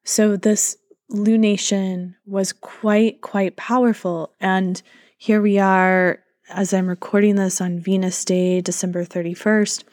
So, 0.03 0.35
this 0.35 0.77
lunation 1.11 2.15
was 2.26 2.53
quite, 2.53 3.22
quite 3.22 3.55
powerful. 3.55 4.34
And 4.39 4.81
here 5.17 5.41
we 5.41 5.59
are, 5.59 6.19
as 6.49 6.73
I'm 6.73 6.88
recording 6.88 7.35
this 7.35 7.61
on 7.61 7.80
Venus 7.80 8.26
Day, 8.26 8.61
December 8.61 9.05
31st, 9.05 9.84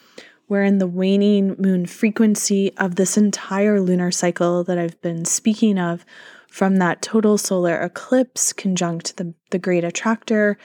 we're 0.48 0.64
in 0.64 0.78
the 0.78 0.86
waning 0.86 1.56
moon 1.58 1.86
frequency 1.86 2.76
of 2.76 2.96
this 2.96 3.16
entire 3.16 3.80
lunar 3.80 4.10
cycle 4.10 4.64
that 4.64 4.78
I've 4.78 5.00
been 5.00 5.24
speaking 5.24 5.78
of 5.78 6.04
from 6.52 6.76
that 6.76 7.00
total 7.00 7.38
solar 7.38 7.80
eclipse 7.80 8.52
conjunct 8.52 9.16
the, 9.16 9.32
the 9.48 9.58
great 9.58 9.84
attractor 9.84 10.58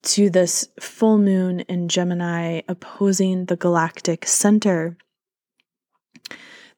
to 0.00 0.30
this 0.30 0.66
full 0.80 1.18
moon 1.18 1.60
in 1.60 1.86
Gemini 1.86 2.62
opposing 2.66 3.44
the 3.44 3.56
galactic 3.56 4.24
center. 4.24 4.96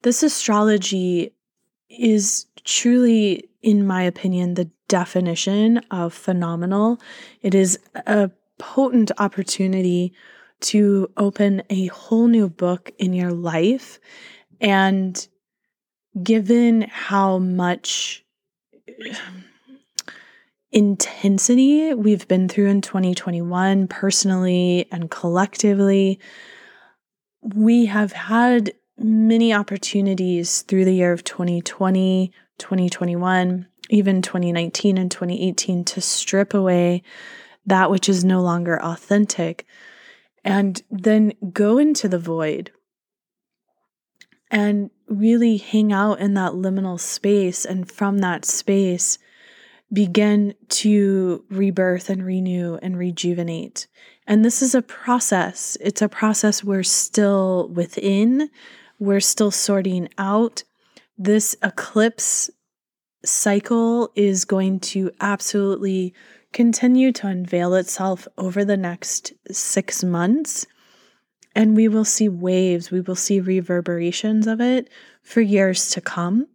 This 0.03 0.25
astrology 0.25 1.33
is 1.89 2.47
truly, 2.65 3.49
in 3.63 3.87
my 3.87 4.03
opinion, 4.03 4.55
the 4.55 4.69
definition 4.89 5.79
of 5.93 6.13
phenomenal. 6.13 7.01
It 7.43 7.55
is 7.55 7.79
a 7.95 8.33
potent 8.59 9.13
opportunity 9.19 10.13
to 10.63 11.09
open 11.17 11.63
a 11.71 11.87
whole 11.87 12.27
new 12.27 12.49
book 12.49 12.91
in 12.99 13.13
your 13.13 13.31
life. 13.31 14.01
And 14.61 15.25
given 16.21 16.83
how 16.91 17.39
much 17.39 18.25
intensity 20.73 21.95
we've 21.95 22.29
been 22.29 22.49
through 22.49 22.69
in 22.69 22.81
2021, 22.81 23.89
personally 23.89 24.87
and 24.91 25.11
collectively, 25.11 26.21
we 27.43 27.87
have 27.87 28.13
had 28.13 28.73
many 28.99 29.53
opportunities 29.53 30.63
through 30.63 30.85
the 30.85 30.95
year 30.95 31.13
of 31.13 31.25
2020, 31.25 32.33
2021, 32.59 33.67
even 33.91 34.23
2019 34.23 34.99
and 34.99 35.11
2018 35.11 35.85
to 35.85 36.01
strip 36.01 36.55
away 36.55 37.03
that 37.67 37.91
which 37.91 38.09
is 38.09 38.25
no 38.25 38.41
longer 38.41 38.81
authentic 38.83 39.67
and 40.45 40.83
then 40.91 41.33
go 41.53 41.79
into 41.79 42.09
the 42.09 42.19
void 42.19 42.71
and 44.51 44.91
really 45.09 45.57
hang 45.57 45.93
out 45.93 46.21
in 46.21 46.35
that 46.35 46.53
liminal 46.53 46.99
space. 46.99 47.65
And 47.65 47.91
from 47.91 48.19
that 48.19 48.45
space, 48.45 49.19
begin 49.93 50.55
to 50.69 51.45
rebirth 51.49 52.11
and 52.11 52.25
renew 52.25 52.77
and 52.83 52.99
rejuvenate. 52.99 53.87
And 54.27 54.45
this 54.45 54.63
is 54.63 54.75
a 54.75 54.83
process. 54.83 55.77
It's 55.81 56.03
a 56.03 56.09
process 56.09 56.65
we're 56.65 56.83
still 56.83 57.69
within, 57.73 58.51
we're 58.99 59.21
still 59.21 59.51
sorting 59.51 60.09
out. 60.19 60.65
This 61.17 61.57
eclipse 61.63 62.51
cycle 63.25 64.11
is 64.15 64.45
going 64.45 64.81
to 64.81 65.11
absolutely 65.21 66.15
continue 66.53 67.13
to 67.13 67.27
unveil 67.27 67.75
itself 67.75 68.27
over 68.39 68.65
the 68.65 68.77
next 68.77 69.33
six 69.51 70.03
months. 70.03 70.67
And 71.57 71.75
we 71.75 71.89
will 71.89 72.05
see 72.05 72.29
waves, 72.29 72.91
we 72.91 73.01
will 73.01 73.17
see 73.17 73.41
reverberations 73.41 74.47
of 74.47 74.61
it 74.61 74.91
for 75.23 75.41
years 75.41 75.89
to 75.91 76.03
come. 76.03 76.49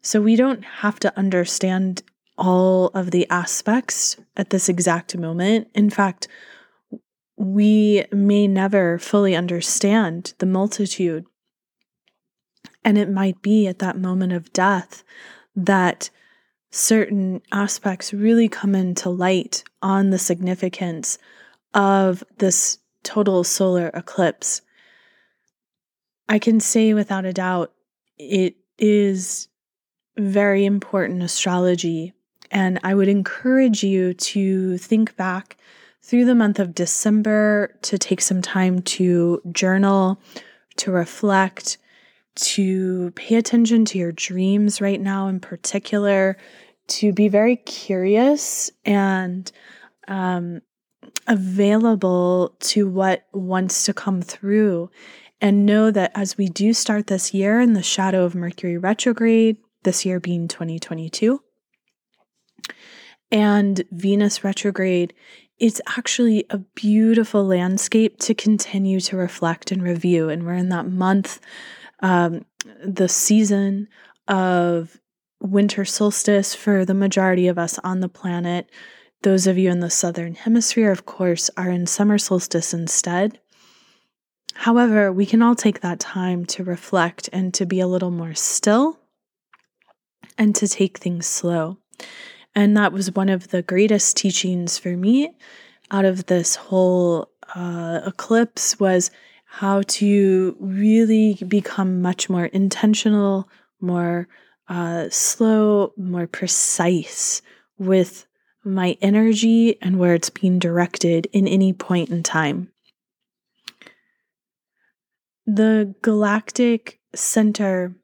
So 0.00 0.22
we 0.22 0.34
don't 0.34 0.64
have 0.64 0.98
to 1.00 1.16
understand 1.18 2.02
all 2.38 2.86
of 2.88 3.10
the 3.10 3.28
aspects 3.28 4.16
at 4.34 4.48
this 4.48 4.70
exact 4.70 5.14
moment. 5.14 5.68
In 5.74 5.90
fact, 5.90 6.26
we 7.36 8.06
may 8.10 8.46
never 8.46 8.98
fully 8.98 9.36
understand 9.36 10.32
the 10.38 10.46
multitude. 10.46 11.26
And 12.82 12.96
it 12.96 13.10
might 13.10 13.42
be 13.42 13.66
at 13.66 13.80
that 13.80 13.98
moment 13.98 14.32
of 14.32 14.54
death 14.54 15.04
that 15.54 16.08
certain 16.70 17.42
aspects 17.52 18.14
really 18.14 18.48
come 18.48 18.74
into 18.74 19.10
light 19.10 19.64
on 19.82 20.08
the 20.08 20.18
significance 20.18 21.18
of 21.74 22.24
this 22.38 22.78
total 23.06 23.44
solar 23.44 23.88
eclipse. 23.94 24.62
I 26.28 26.40
can 26.40 26.58
say 26.58 26.92
without 26.92 27.24
a 27.24 27.32
doubt 27.32 27.72
it 28.18 28.56
is 28.78 29.48
very 30.18 30.64
important 30.64 31.22
astrology. 31.22 32.12
And 32.50 32.80
I 32.82 32.94
would 32.94 33.08
encourage 33.08 33.84
you 33.84 34.12
to 34.14 34.76
think 34.78 35.16
back 35.16 35.56
through 36.02 36.24
the 36.24 36.34
month 36.34 36.58
of 36.58 36.74
December 36.74 37.76
to 37.82 37.96
take 37.96 38.20
some 38.20 38.42
time 38.42 38.82
to 38.82 39.40
journal, 39.52 40.20
to 40.78 40.90
reflect, 40.90 41.78
to 42.36 43.12
pay 43.12 43.36
attention 43.36 43.84
to 43.86 43.98
your 43.98 44.12
dreams 44.12 44.80
right 44.80 45.00
now 45.00 45.28
in 45.28 45.38
particular, 45.38 46.36
to 46.88 47.12
be 47.12 47.28
very 47.28 47.56
curious 47.56 48.70
and 48.84 49.50
um, 50.08 50.60
available 51.26 52.54
to 52.60 52.88
what 52.88 53.26
wants 53.32 53.84
to 53.84 53.94
come 53.94 54.22
through. 54.22 54.90
And 55.40 55.66
know 55.66 55.90
that 55.90 56.12
as 56.14 56.38
we 56.38 56.48
do 56.48 56.72
start 56.72 57.08
this 57.08 57.34
year 57.34 57.60
in 57.60 57.74
the 57.74 57.82
shadow 57.82 58.24
of 58.24 58.34
Mercury 58.34 58.78
retrograde, 58.78 59.58
this 59.82 60.06
year 60.06 60.18
being 60.18 60.48
2022, 60.48 61.42
and 63.30 63.84
Venus 63.90 64.42
retrograde, 64.44 65.12
it's 65.58 65.80
actually 65.96 66.44
a 66.50 66.58
beautiful 66.58 67.44
landscape 67.44 68.18
to 68.20 68.34
continue 68.34 69.00
to 69.00 69.16
reflect 69.16 69.72
and 69.72 69.82
review. 69.82 70.28
And 70.28 70.44
we're 70.44 70.54
in 70.54 70.68
that 70.70 70.86
month, 70.86 71.40
um, 72.00 72.44
the 72.84 73.08
season 73.08 73.88
of 74.28 75.00
winter 75.40 75.84
solstice 75.84 76.54
for 76.54 76.84
the 76.84 76.94
majority 76.94 77.48
of 77.48 77.58
us 77.58 77.78
on 77.80 78.00
the 78.00 78.08
planet. 78.08 78.70
Those 79.22 79.46
of 79.46 79.58
you 79.58 79.70
in 79.70 79.80
the 79.80 79.90
southern 79.90 80.34
hemisphere, 80.34 80.90
of 80.90 81.06
course, 81.06 81.50
are 81.56 81.70
in 81.70 81.86
summer 81.86 82.18
solstice 82.18 82.72
instead. 82.72 83.40
However, 84.54 85.12
we 85.12 85.26
can 85.26 85.42
all 85.42 85.54
take 85.54 85.80
that 85.80 86.00
time 86.00 86.46
to 86.46 86.64
reflect 86.64 87.28
and 87.32 87.52
to 87.54 87.66
be 87.66 87.80
a 87.80 87.86
little 87.86 88.10
more 88.10 88.34
still 88.34 88.98
and 90.38 90.54
to 90.56 90.68
take 90.68 90.98
things 90.98 91.26
slow. 91.26 91.78
And 92.54 92.76
that 92.76 92.92
was 92.92 93.14
one 93.14 93.28
of 93.28 93.48
the 93.48 93.62
greatest 93.62 94.16
teachings 94.16 94.78
for 94.78 94.96
me 94.96 95.34
out 95.90 96.04
of 96.04 96.26
this 96.26 96.56
whole 96.56 97.28
uh, 97.54 98.00
eclipse 98.06 98.78
was 98.80 99.10
how 99.44 99.82
to 99.82 100.56
really 100.58 101.34
become 101.46 102.02
much 102.02 102.28
more 102.28 102.46
intentional, 102.46 103.48
more 103.80 104.28
uh, 104.68 105.08
slow, 105.10 105.92
more 105.96 106.26
precise 106.26 107.42
with 107.78 108.26
my 108.66 108.98
energy 109.00 109.80
and 109.80 109.98
where 109.98 110.14
it's 110.14 110.30
being 110.30 110.58
directed 110.58 111.26
in 111.32 111.46
any 111.46 111.72
point 111.72 112.10
in 112.10 112.22
time. 112.22 112.70
The 115.46 115.94
galactic 116.02 116.98
center 117.14 117.94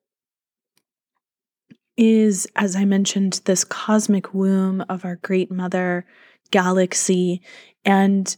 is, 1.96 2.46
as 2.56 2.76
I 2.76 2.84
mentioned, 2.84 3.40
this 3.44 3.64
cosmic 3.64 4.32
womb 4.32 4.84
of 4.88 5.04
our 5.04 5.16
great 5.16 5.50
mother 5.50 6.06
galaxy. 6.50 7.42
And 7.84 8.34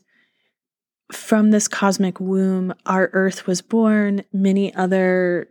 from 1.12 1.50
this 1.50 1.68
cosmic 1.68 2.18
womb, 2.18 2.74
our 2.86 3.10
Earth 3.12 3.46
was 3.46 3.60
born. 3.60 4.24
Many 4.32 4.74
other 4.74 5.48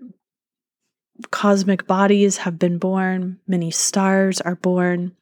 cosmic 1.32 1.86
bodies 1.86 2.38
have 2.38 2.58
been 2.58 2.80
born, 2.80 3.40
many 3.48 3.70
stars 3.70 4.42
are 4.42 4.56
born, 4.56 5.16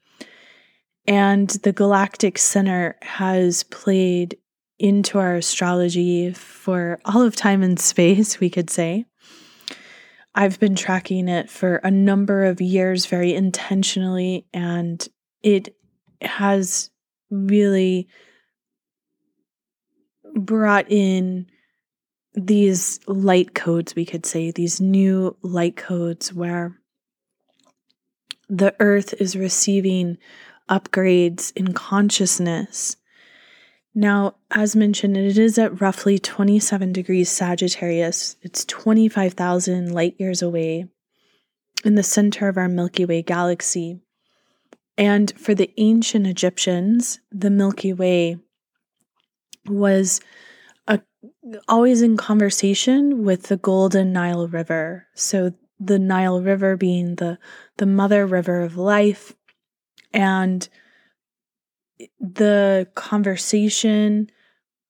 and 1.06 1.48
the 1.48 1.72
galactic 1.72 2.38
center 2.38 2.96
has 3.02 3.64
played 3.64 4.36
into 4.78 5.18
our 5.18 5.36
astrology 5.36 6.32
for 6.32 7.00
all 7.04 7.22
of 7.22 7.36
time 7.36 7.62
and 7.62 7.78
space, 7.78 8.40
we 8.40 8.50
could 8.50 8.70
say. 8.70 9.04
I've 10.34 10.58
been 10.58 10.74
tracking 10.74 11.28
it 11.28 11.50
for 11.50 11.76
a 11.76 11.90
number 11.90 12.44
of 12.44 12.60
years 12.60 13.06
very 13.06 13.34
intentionally, 13.34 14.46
and 14.52 15.06
it 15.42 15.76
has 16.22 16.90
really 17.30 18.08
brought 20.34 20.90
in 20.90 21.46
these 22.34 22.98
light 23.06 23.54
codes, 23.54 23.94
we 23.94 24.06
could 24.06 24.24
say, 24.24 24.50
these 24.50 24.80
new 24.80 25.36
light 25.42 25.76
codes 25.76 26.32
where 26.32 26.78
the 28.48 28.74
earth 28.80 29.14
is 29.20 29.36
receiving 29.36 30.16
upgrades 30.68 31.52
in 31.56 31.72
consciousness. 31.72 32.96
Now, 33.94 34.36
as 34.50 34.74
mentioned, 34.74 35.16
it 35.16 35.36
is 35.36 35.58
at 35.58 35.80
roughly 35.80 36.18
27 36.18 36.92
degrees 36.92 37.30
Sagittarius. 37.30 38.36
It's 38.42 38.64
25,000 38.64 39.92
light 39.92 40.16
years 40.18 40.40
away 40.40 40.86
in 41.84 41.94
the 41.94 42.02
center 42.02 42.48
of 42.48 42.56
our 42.56 42.68
Milky 42.68 43.04
Way 43.04 43.22
galaxy. 43.22 44.00
And 44.96 45.32
for 45.38 45.54
the 45.54 45.72
ancient 45.76 46.26
Egyptians, 46.26 47.20
the 47.30 47.50
Milky 47.50 47.92
Way 47.92 48.38
was 49.66 50.20
a, 50.86 51.00
always 51.68 52.02
in 52.02 52.16
conversation 52.16 53.24
with 53.24 53.44
the 53.44 53.56
Golden 53.56 54.12
Nile 54.12 54.48
River. 54.48 55.06
So 55.14 55.52
the 55.78 55.98
Nile 55.98 56.40
River 56.40 56.76
being 56.76 57.16
the, 57.16 57.38
the 57.78 57.86
mother 57.86 58.26
river 58.26 58.60
of 58.62 58.76
life. 58.76 59.34
And 60.12 60.68
the 62.20 62.88
conversation 62.94 64.30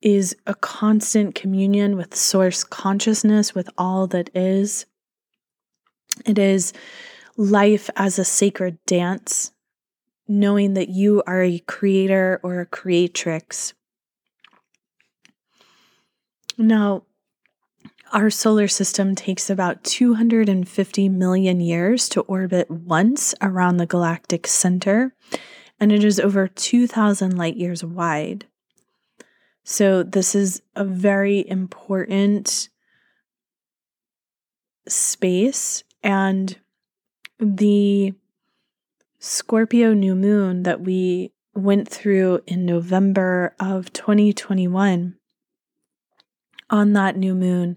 is 0.00 0.36
a 0.46 0.54
constant 0.54 1.34
communion 1.34 1.96
with 1.96 2.14
source 2.14 2.64
consciousness, 2.64 3.54
with 3.54 3.70
all 3.78 4.06
that 4.08 4.30
is. 4.34 4.86
It 6.26 6.38
is 6.38 6.72
life 7.36 7.88
as 7.96 8.18
a 8.18 8.24
sacred 8.24 8.78
dance, 8.86 9.52
knowing 10.26 10.74
that 10.74 10.88
you 10.88 11.22
are 11.26 11.42
a 11.42 11.60
creator 11.60 12.40
or 12.42 12.60
a 12.60 12.66
creatrix. 12.66 13.74
Now, 16.58 17.04
our 18.12 18.30
solar 18.30 18.68
system 18.68 19.14
takes 19.14 19.48
about 19.48 19.82
250 19.84 21.08
million 21.08 21.60
years 21.60 22.08
to 22.10 22.20
orbit 22.22 22.70
once 22.70 23.34
around 23.40 23.78
the 23.78 23.86
galactic 23.86 24.46
center, 24.46 25.14
and 25.80 25.90
it 25.90 26.04
is 26.04 26.20
over 26.20 26.46
2,000 26.46 27.36
light 27.36 27.56
years 27.56 27.82
wide. 27.82 28.46
So, 29.64 30.02
this 30.02 30.34
is 30.34 30.60
a 30.76 30.84
very 30.84 31.48
important 31.48 32.68
space, 34.86 35.84
and 36.02 36.58
the 37.38 38.12
Scorpio 39.18 39.94
new 39.94 40.14
moon 40.14 40.64
that 40.64 40.80
we 40.80 41.32
went 41.54 41.88
through 41.88 42.40
in 42.46 42.66
November 42.66 43.54
of 43.60 43.92
2021 43.92 45.16
on 46.72 46.94
that 46.94 47.16
new 47.16 47.34
moon, 47.34 47.76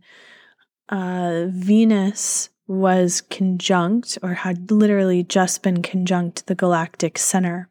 uh, 0.89 1.45
Venus 1.49 2.49
was 2.67 3.21
conjunct 3.21 4.17
or 4.23 4.33
had 4.33 4.71
literally 4.71 5.23
just 5.23 5.61
been 5.61 5.83
conjunct 5.83 6.47
the 6.47 6.55
galactic 6.55 7.17
center. 7.17 7.69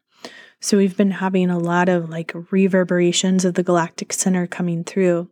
So 0.61 0.77
we've 0.77 0.95
been 0.95 1.11
having 1.11 1.49
a 1.49 1.59
lot 1.59 1.89
of 1.89 2.09
like 2.09 2.31
reverberations 2.51 3.43
of 3.43 3.55
the 3.55 3.63
galactic 3.63 4.13
center 4.13 4.47
coming 4.47 4.83
through. 4.83 5.29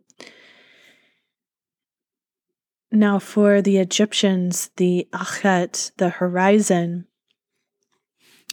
Now, 2.92 3.18
for 3.18 3.60
the 3.60 3.78
Egyptians, 3.78 4.70
the 4.76 5.08
Akhet, 5.12 5.90
the 5.96 6.10
horizon, 6.10 7.06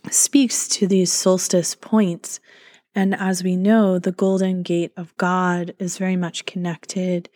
speaks 0.10 0.68
to 0.70 0.88
these 0.88 1.12
solstice 1.12 1.76
points 1.76 2.40
and 2.94 3.16
as 3.16 3.44
we 3.44 3.56
know, 3.56 4.00
the 4.00 4.12
Golden 4.12 4.64
Gate 4.64 4.92
of 4.98 5.16
God 5.18 5.74
is 5.80 5.98
very 5.98 6.18
much 6.18 6.46
connected 6.46 7.30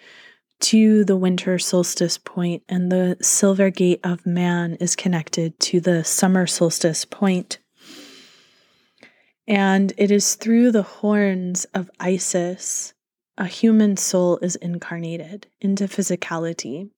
to 0.62 1.04
the 1.06 1.16
winter 1.16 1.58
solstice 1.60 2.18
point, 2.18 2.64
and 2.68 2.92
the 2.92 3.18
Silver 3.22 3.70
Gate 3.70 4.02
of 4.04 4.26
Man 4.26 4.76
is 4.76 4.96
connected 4.96 5.60
to 5.62 5.80
the 5.80 6.04
summer 6.04 6.48
solstice 6.48 7.06
point. 7.06 7.60
And 9.48 9.94
it 9.98 10.12
is 10.12 10.36
through 10.36 10.72
the 10.72 10.84
horns 10.84 11.66
of 11.74 11.90
Isis 12.00 12.94
a 13.38 13.46
human 13.46 13.98
soul 13.98 14.38
is 14.42 14.56
incarnated 14.56 15.48
into 15.60 15.86
physicality. 15.86 16.90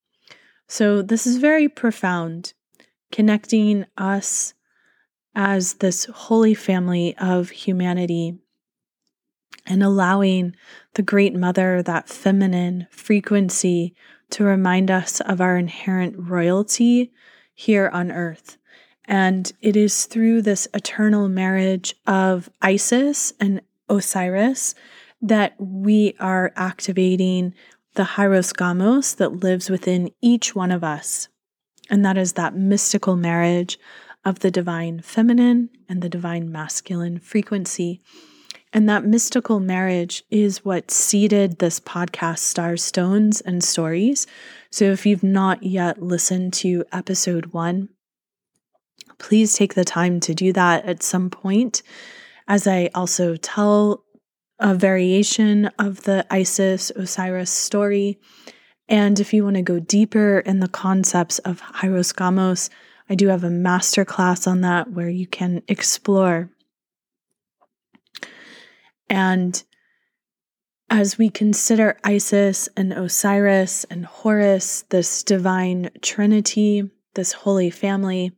So, 0.67 1.01
this 1.01 1.25
is 1.25 1.37
very 1.37 1.67
profound, 1.67 2.53
connecting 3.11 3.85
us 3.97 4.53
as 5.33 5.75
this 5.75 6.05
holy 6.05 6.53
family 6.53 7.15
of 7.17 7.49
humanity 7.49 8.37
and 9.67 9.83
allowing 9.83 10.55
the 10.93 11.01
Great 11.01 11.35
Mother, 11.35 11.83
that 11.83 12.09
feminine 12.09 12.87
frequency, 12.89 13.93
to 14.31 14.43
remind 14.43 14.91
us 14.91 15.21
of 15.21 15.39
our 15.39 15.57
inherent 15.57 16.15
royalty 16.17 17.11
here 17.53 17.89
on 17.93 18.11
earth. 18.11 18.57
And 19.05 19.51
it 19.61 19.75
is 19.75 20.05
through 20.05 20.41
this 20.41 20.67
eternal 20.73 21.29
marriage 21.29 21.95
of 22.05 22.49
Isis 22.61 23.33
and 23.39 23.61
Osiris 23.89 24.75
that 25.21 25.55
we 25.57 26.15
are 26.19 26.51
activating 26.55 27.53
the 27.95 28.03
Hieros 28.03 28.53
Gamos 28.53 29.15
that 29.15 29.39
lives 29.39 29.69
within 29.69 30.11
each 30.21 30.53
one 30.53 30.71
of 30.71 30.83
us. 30.83 31.29
And 31.89 32.05
that 32.05 32.17
is 32.17 32.33
that 32.33 32.55
mystical 32.55 33.15
marriage 33.15 33.79
of 34.25 34.39
the 34.39 34.51
divine 34.51 35.01
feminine 35.01 35.69
and 35.87 36.01
the 36.01 36.09
divine 36.09 36.51
masculine 36.51 37.17
frequency 37.17 38.01
and 38.73 38.87
that 38.89 39.05
mystical 39.05 39.59
marriage 39.59 40.23
is 40.29 40.65
what 40.65 40.91
seeded 40.91 41.59
this 41.59 41.79
podcast, 41.79 42.39
Stars, 42.39 42.83
Stones, 42.83 43.41
and 43.41 43.63
Stories. 43.63 44.27
So 44.71 44.85
if 44.85 45.05
you've 45.05 45.23
not 45.23 45.63
yet 45.63 46.01
listened 46.01 46.53
to 46.55 46.83
episode 46.91 47.47
one, 47.47 47.89
please 49.17 49.53
take 49.53 49.73
the 49.73 49.85
time 49.85 50.19
to 50.21 50.33
do 50.33 50.51
that 50.53 50.85
at 50.85 51.01
some 51.01 51.29
point. 51.29 51.81
As 52.47 52.67
I 52.67 52.89
also 52.93 53.35
tell 53.35 54.03
a 54.59 54.73
variation 54.73 55.67
of 55.79 56.03
the 56.03 56.25
Isis 56.29 56.91
Osiris 56.95 57.51
story. 57.51 58.19
And 58.89 59.19
if 59.19 59.33
you 59.33 59.43
want 59.43 59.57
to 59.57 59.61
go 59.61 59.79
deeper 59.79 60.39
in 60.39 60.59
the 60.59 60.67
concepts 60.67 61.39
of 61.39 61.61
Hieros 61.61 62.13
Gamos, 62.13 62.69
I 63.09 63.15
do 63.15 63.27
have 63.27 63.43
a 63.43 63.49
masterclass 63.49 64.47
on 64.47 64.61
that 64.61 64.91
where 64.91 65.09
you 65.09 65.27
can 65.27 65.61
explore 65.67 66.49
and 69.09 69.63
as 70.89 71.17
we 71.17 71.29
consider 71.29 71.97
Isis 72.03 72.69
and 72.77 72.93
Osiris 72.93 73.83
and 73.85 74.05
Horus, 74.05 74.83
this 74.89 75.23
divine 75.23 75.89
trinity, 76.01 76.89
this 77.13 77.33
holy 77.33 77.69
family, 77.69 78.31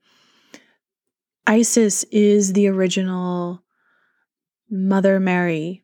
Isis 1.45 2.03
is 2.05 2.53
the 2.53 2.67
original 2.67 3.63
Mother 4.69 5.19
Mary, 5.19 5.83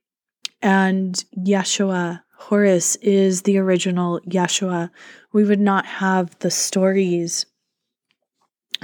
and 0.61 1.23
Yeshua, 1.37 2.21
Horus, 2.37 2.95
is 2.97 3.43
the 3.43 3.57
original 3.57 4.19
Yeshua. 4.21 4.91
We 5.33 5.43
would 5.43 5.59
not 5.59 5.85
have 5.85 6.37
the 6.39 6.51
stories 6.51 7.45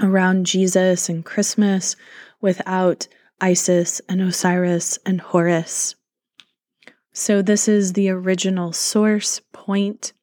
around 0.01 0.45
Jesus 0.45 1.09
and 1.09 1.23
Christmas 1.23 1.95
without 2.41 3.07
Isis 3.41 3.99
and 4.07 4.21
Osiris 4.21 4.99
and 5.05 5.19
Horus. 5.19 5.95
So, 7.11 7.41
this 7.41 7.67
is 7.67 7.93
the 7.93 8.09
original 8.09 8.71
source 8.71 9.41
point 9.51 10.13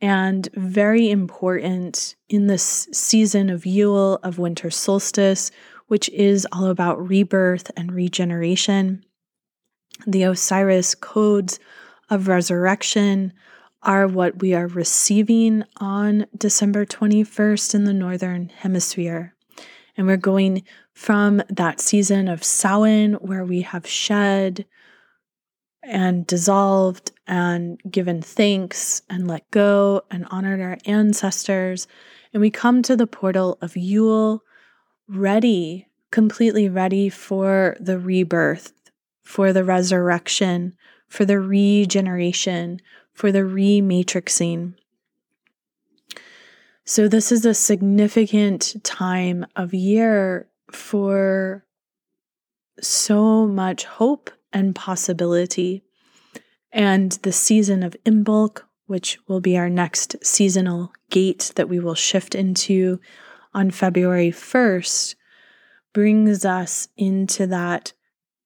and 0.00 0.48
very 0.54 1.10
important 1.10 2.14
in 2.28 2.46
this 2.46 2.88
season 2.92 3.48
of 3.48 3.64
Yule, 3.64 4.20
of 4.22 4.38
winter 4.38 4.70
solstice, 4.70 5.50
which 5.86 6.08
is 6.10 6.46
all 6.52 6.66
about 6.66 7.08
rebirth 7.08 7.70
and 7.76 7.90
regeneration. 7.90 9.04
The 10.06 10.24
Osiris 10.24 10.94
codes 10.94 11.58
of 12.10 12.28
resurrection 12.28 13.32
are 13.82 14.06
what 14.06 14.40
we 14.40 14.54
are 14.54 14.66
receiving 14.66 15.64
on 15.78 16.26
December 16.36 16.84
21st 16.84 17.74
in 17.74 17.84
the 17.84 17.94
Northern 17.94 18.48
Hemisphere. 18.48 19.34
And 19.96 20.06
we're 20.06 20.16
going 20.16 20.64
from 20.94 21.42
that 21.48 21.80
season 21.80 22.28
of 22.28 22.44
Samhain 22.44 23.14
where 23.14 23.44
we 23.44 23.62
have 23.62 23.86
shed 23.86 24.64
and 25.82 26.26
dissolved 26.26 27.12
and 27.26 27.80
given 27.90 28.22
thanks 28.22 29.02
and 29.10 29.28
let 29.28 29.50
go 29.50 30.02
and 30.10 30.26
honored 30.30 30.60
our 30.60 30.78
ancestors. 30.86 31.86
And 32.32 32.40
we 32.40 32.50
come 32.50 32.82
to 32.82 32.96
the 32.96 33.06
portal 33.06 33.58
of 33.60 33.76
Yule 33.76 34.42
ready, 35.08 35.88
completely 36.10 36.68
ready 36.68 37.10
for 37.10 37.76
the 37.80 37.98
rebirth, 37.98 38.72
for 39.22 39.52
the 39.52 39.64
resurrection, 39.64 40.74
for 41.08 41.24
the 41.24 41.38
regeneration, 41.38 42.80
for 43.12 43.30
the 43.30 43.40
rematrixing. 43.40 44.74
So, 46.86 47.08
this 47.08 47.32
is 47.32 47.46
a 47.46 47.54
significant 47.54 48.76
time 48.84 49.46
of 49.56 49.72
year 49.72 50.48
for 50.74 51.64
so 52.80 53.46
much 53.46 53.84
hope 53.84 54.30
and 54.52 54.74
possibility. 54.74 55.82
And 56.72 57.12
the 57.22 57.32
season 57.32 57.82
of 57.82 57.96
Imbolc, 58.04 58.62
which 58.86 59.18
will 59.28 59.40
be 59.40 59.56
our 59.56 59.70
next 59.70 60.16
seasonal 60.22 60.92
gate 61.10 61.52
that 61.56 61.68
we 61.68 61.78
will 61.78 61.94
shift 61.94 62.34
into 62.34 63.00
on 63.52 63.70
February 63.70 64.30
1st, 64.30 65.14
brings 65.92 66.44
us 66.44 66.88
into 66.96 67.46
that 67.46 67.92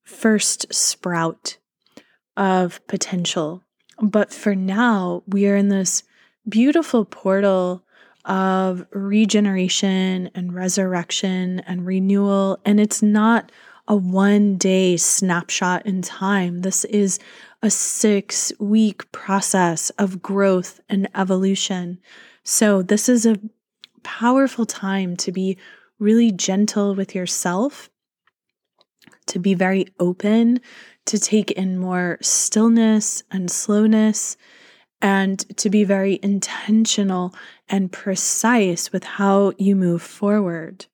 first 0.05 0.72
sprout 0.72 1.59
of 2.36 2.86
potential. 2.86 3.62
But 4.00 4.32
for 4.32 4.55
now, 4.55 5.22
we 5.26 5.48
are 5.48 5.56
in 5.56 5.68
this 5.68 6.05
beautiful 6.48 7.05
portal 7.05 7.84
of 8.24 8.86
regeneration 8.92 10.30
and 10.34 10.54
resurrection 10.54 11.60
and 11.60 11.86
renewal. 11.86 12.58
And 12.64 12.78
it's 12.80 13.02
not 13.02 13.50
a 13.86 13.96
one 13.96 14.56
day 14.56 14.96
snapshot 14.96 15.86
in 15.86 16.02
time. 16.02 16.60
This 16.60 16.84
is 16.84 17.18
a 17.62 17.70
six 17.70 18.52
week 18.60 19.10
process 19.12 19.90
of 19.90 20.22
growth 20.22 20.80
and 20.88 21.08
evolution. 21.14 21.98
So, 22.44 22.82
this 22.82 23.08
is 23.08 23.26
a 23.26 23.40
powerful 24.02 24.66
time 24.66 25.16
to 25.18 25.32
be 25.32 25.58
really 25.98 26.30
gentle 26.30 26.94
with 26.94 27.14
yourself, 27.14 27.90
to 29.26 29.38
be 29.38 29.54
very 29.54 29.88
open, 29.98 30.60
to 31.06 31.18
take 31.18 31.50
in 31.52 31.78
more 31.78 32.18
stillness 32.20 33.22
and 33.30 33.50
slowness, 33.50 34.36
and 35.00 35.38
to 35.56 35.70
be 35.70 35.84
very 35.84 36.18
intentional 36.22 37.34
and 37.68 37.92
precise 37.92 38.92
with 38.92 39.04
how 39.04 39.52
you 39.58 39.76
move 39.76 40.02
forward. 40.02 40.86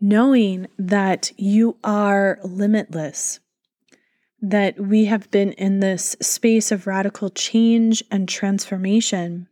Knowing 0.00 0.66
that 0.78 1.32
you 1.36 1.76
are 1.84 2.38
limitless, 2.42 3.40
that 4.40 4.80
we 4.80 5.04
have 5.04 5.30
been 5.30 5.52
in 5.52 5.80
this 5.80 6.16
space 6.20 6.72
of 6.72 6.86
radical 6.86 7.28
change 7.28 8.02
and 8.10 8.28
transformation. 8.28 9.46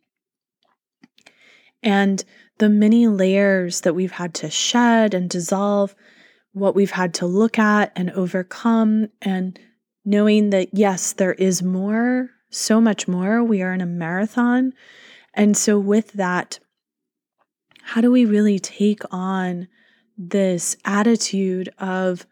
And 1.82 2.24
the 2.58 2.68
many 2.68 3.06
layers 3.06 3.82
that 3.82 3.94
we've 3.94 4.12
had 4.12 4.34
to 4.34 4.50
shed 4.50 5.14
and 5.14 5.28
dissolve, 5.30 5.94
what 6.52 6.74
we've 6.74 6.90
had 6.90 7.14
to 7.14 7.26
look 7.26 7.58
at 7.58 7.92
and 7.94 8.10
overcome, 8.10 9.08
and 9.22 9.58
knowing 10.04 10.50
that, 10.50 10.70
yes, 10.72 11.12
there 11.12 11.34
is 11.34 11.62
more, 11.62 12.30
so 12.50 12.80
much 12.80 13.08
more. 13.08 13.42
We 13.42 13.62
are 13.62 13.72
in 13.72 13.80
a 13.80 13.86
marathon. 13.86 14.72
And 15.34 15.56
so, 15.56 15.78
with 15.78 16.12
that, 16.14 16.58
how 17.82 18.00
do 18.00 18.10
we 18.10 18.24
really 18.24 18.58
take 18.58 19.02
on 19.10 19.68
this 20.16 20.76
attitude 20.84 21.68
of, 21.78 22.26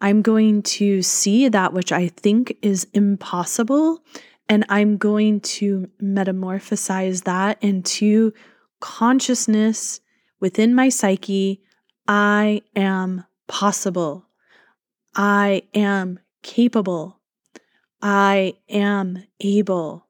I'm 0.00 0.22
going 0.22 0.62
to 0.62 1.02
see 1.02 1.48
that 1.48 1.72
which 1.72 1.90
I 1.90 2.08
think 2.08 2.56
is 2.62 2.86
impossible, 2.92 4.04
and 4.48 4.64
I'm 4.68 4.96
going 4.96 5.40
to 5.40 5.88
metamorphosize 6.00 7.24
that 7.24 7.58
into 7.62 8.32
consciousness 8.80 10.00
within 10.38 10.74
my 10.74 10.88
psyche. 10.88 11.62
I 12.06 12.62
am 12.76 13.24
possible. 13.48 14.26
I 15.14 15.62
am 15.74 16.20
capable. 16.42 17.15
I 18.02 18.54
am 18.68 19.24
able. 19.40 20.06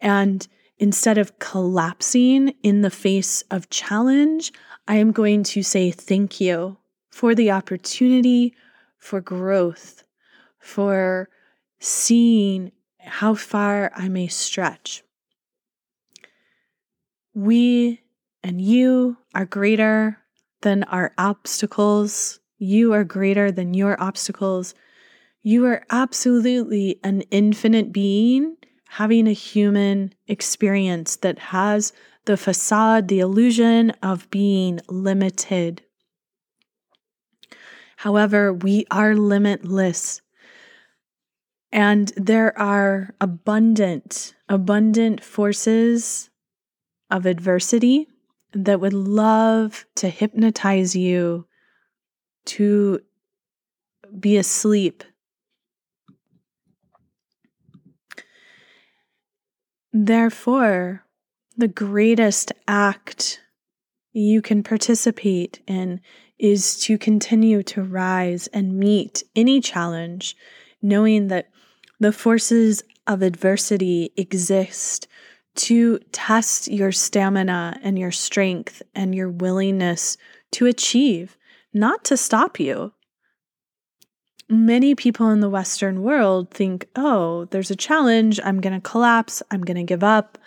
And 0.00 0.46
instead 0.78 1.18
of 1.18 1.38
collapsing 1.38 2.54
in 2.62 2.82
the 2.82 2.90
face 2.90 3.42
of 3.50 3.70
challenge, 3.70 4.52
I 4.86 4.96
am 4.96 5.12
going 5.12 5.42
to 5.44 5.62
say 5.62 5.90
thank 5.90 6.40
you 6.40 6.76
for 7.10 7.34
the 7.34 7.50
opportunity 7.50 8.54
for 8.98 9.20
growth, 9.20 10.04
for 10.58 11.28
seeing 11.78 12.72
how 13.00 13.34
far 13.34 13.90
I 13.94 14.08
may 14.08 14.28
stretch. 14.28 15.02
We 17.34 18.02
and 18.42 18.60
you 18.60 19.16
are 19.34 19.44
greater 19.44 20.18
than 20.62 20.84
our 20.84 21.12
obstacles. 21.18 22.40
You 22.58 22.92
are 22.92 23.04
greater 23.04 23.50
than 23.50 23.74
your 23.74 24.00
obstacles. 24.00 24.74
You 25.46 25.64
are 25.66 25.84
absolutely 25.90 26.98
an 27.04 27.20
infinite 27.30 27.92
being 27.92 28.56
having 28.88 29.28
a 29.28 29.32
human 29.32 30.12
experience 30.26 31.14
that 31.18 31.38
has 31.38 31.92
the 32.24 32.36
facade, 32.36 33.06
the 33.06 33.20
illusion 33.20 33.90
of 34.02 34.28
being 34.28 34.80
limited. 34.88 35.82
However, 37.98 38.52
we 38.52 38.86
are 38.90 39.14
limitless. 39.14 40.20
And 41.70 42.12
there 42.16 42.58
are 42.58 43.14
abundant, 43.20 44.34
abundant 44.48 45.22
forces 45.22 46.28
of 47.08 47.24
adversity 47.24 48.08
that 48.52 48.80
would 48.80 48.92
love 48.92 49.86
to 49.94 50.08
hypnotize 50.08 50.96
you 50.96 51.46
to 52.46 52.98
be 54.18 54.36
asleep. 54.36 55.04
Therefore, 59.98 61.06
the 61.56 61.68
greatest 61.68 62.52
act 62.68 63.40
you 64.12 64.42
can 64.42 64.62
participate 64.62 65.60
in 65.66 66.02
is 66.38 66.78
to 66.80 66.98
continue 66.98 67.62
to 67.62 67.82
rise 67.82 68.46
and 68.48 68.78
meet 68.78 69.24
any 69.34 69.58
challenge, 69.58 70.36
knowing 70.82 71.28
that 71.28 71.48
the 71.98 72.12
forces 72.12 72.84
of 73.06 73.22
adversity 73.22 74.12
exist 74.18 75.08
to 75.54 75.98
test 76.12 76.68
your 76.68 76.92
stamina 76.92 77.80
and 77.82 77.98
your 77.98 78.12
strength 78.12 78.82
and 78.94 79.14
your 79.14 79.30
willingness 79.30 80.18
to 80.52 80.66
achieve, 80.66 81.38
not 81.72 82.04
to 82.04 82.18
stop 82.18 82.60
you. 82.60 82.92
Many 84.48 84.94
people 84.94 85.30
in 85.30 85.40
the 85.40 85.50
Western 85.50 86.02
world 86.02 86.50
think, 86.50 86.88
oh, 86.94 87.46
there's 87.46 87.70
a 87.70 87.76
challenge. 87.76 88.38
I'm 88.44 88.60
going 88.60 88.80
to 88.80 88.88
collapse. 88.88 89.42
I'm 89.50 89.62
going 89.62 89.76
to 89.76 89.82
give 89.82 90.04
up. 90.04 90.38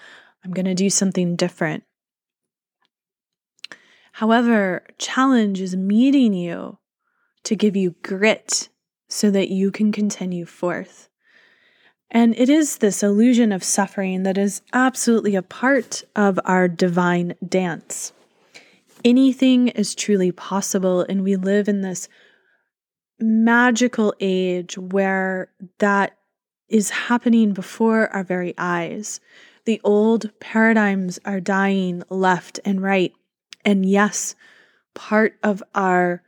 I'm 0.44 0.52
going 0.52 0.66
to 0.66 0.74
do 0.74 0.90
something 0.90 1.36
different. 1.36 1.84
However, 4.14 4.86
challenge 4.98 5.60
is 5.60 5.76
meeting 5.76 6.34
you 6.34 6.78
to 7.44 7.56
give 7.56 7.76
you 7.76 7.96
grit 8.04 8.70
so 9.10 9.32
that 9.32 9.50
you 9.50 9.72
can 9.72 9.92
continue 9.92 10.46
forth. 10.46 11.10
And 12.12 12.34
it 12.38 12.50
is 12.50 12.78
this 12.78 13.04
illusion 13.04 13.52
of 13.52 13.64
suffering 13.64 14.24
that 14.24 14.38
is 14.38 14.62
absolutely 14.74 15.36
a 15.36 15.42
part 15.42 16.04
of 16.16 16.40
our 16.46 16.68
divine 16.68 17.36
dance. 17.48 18.14
Anything 19.06 19.70
is 19.70 19.94
truly 19.96 20.32
possible, 20.32 21.02
and 21.02 21.24
we 21.24 21.36
live 21.36 21.70
in 21.70 21.82
this 21.82 22.10
magical 23.20 24.14
age 24.20 24.78
where 24.78 25.52
that 25.80 26.18
is 26.68 26.90
happening 26.90 27.54
before 27.54 28.08
our 28.14 28.24
very 28.24 28.54
eyes. 28.58 29.20
The 29.66 29.82
old 29.84 30.32
paradigms 30.40 31.20
are 31.26 31.40
dying 31.40 32.04
left 32.10 32.60
and 32.64 32.82
right. 32.82 33.14
And 33.66 33.86
yes, 33.86 34.36
part 34.94 35.38
of 35.44 35.64
our 35.76 36.24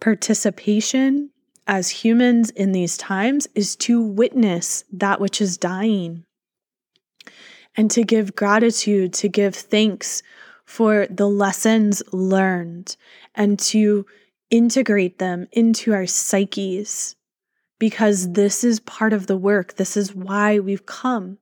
participation 0.00 1.30
as 1.66 1.90
humans 1.90 2.50
in 2.50 2.72
these 2.72 2.96
times 2.96 3.48
is 3.54 3.76
to 3.76 4.00
witness 4.00 4.84
that 4.92 5.20
which 5.20 5.40
is 5.40 5.58
dying 5.58 6.24
and 7.76 7.90
to 7.90 8.04
give 8.04 8.36
gratitude, 8.36 9.12
to 9.14 9.28
give 9.28 9.54
thanks 9.54 10.22
for 10.64 11.06
the 11.08 11.28
lessons 11.28 12.02
learned 12.12 12.96
and 13.34 13.58
to 13.58 14.06
integrate 14.50 15.18
them 15.18 15.46
into 15.52 15.92
our 15.92 16.06
psyches 16.06 17.16
because 17.78 18.32
this 18.32 18.64
is 18.64 18.80
part 18.80 19.12
of 19.12 19.26
the 19.26 19.36
work. 19.36 19.76
This 19.76 19.96
is 19.96 20.14
why 20.14 20.58
we've 20.58 20.86
come. 20.86 21.38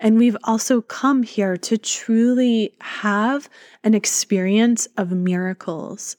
And 0.00 0.16
we've 0.16 0.36
also 0.44 0.80
come 0.80 1.22
here 1.22 1.56
to 1.58 1.76
truly 1.76 2.74
have 2.80 3.48
an 3.84 3.94
experience 3.94 4.86
of 4.96 5.10
miracles, 5.10 6.16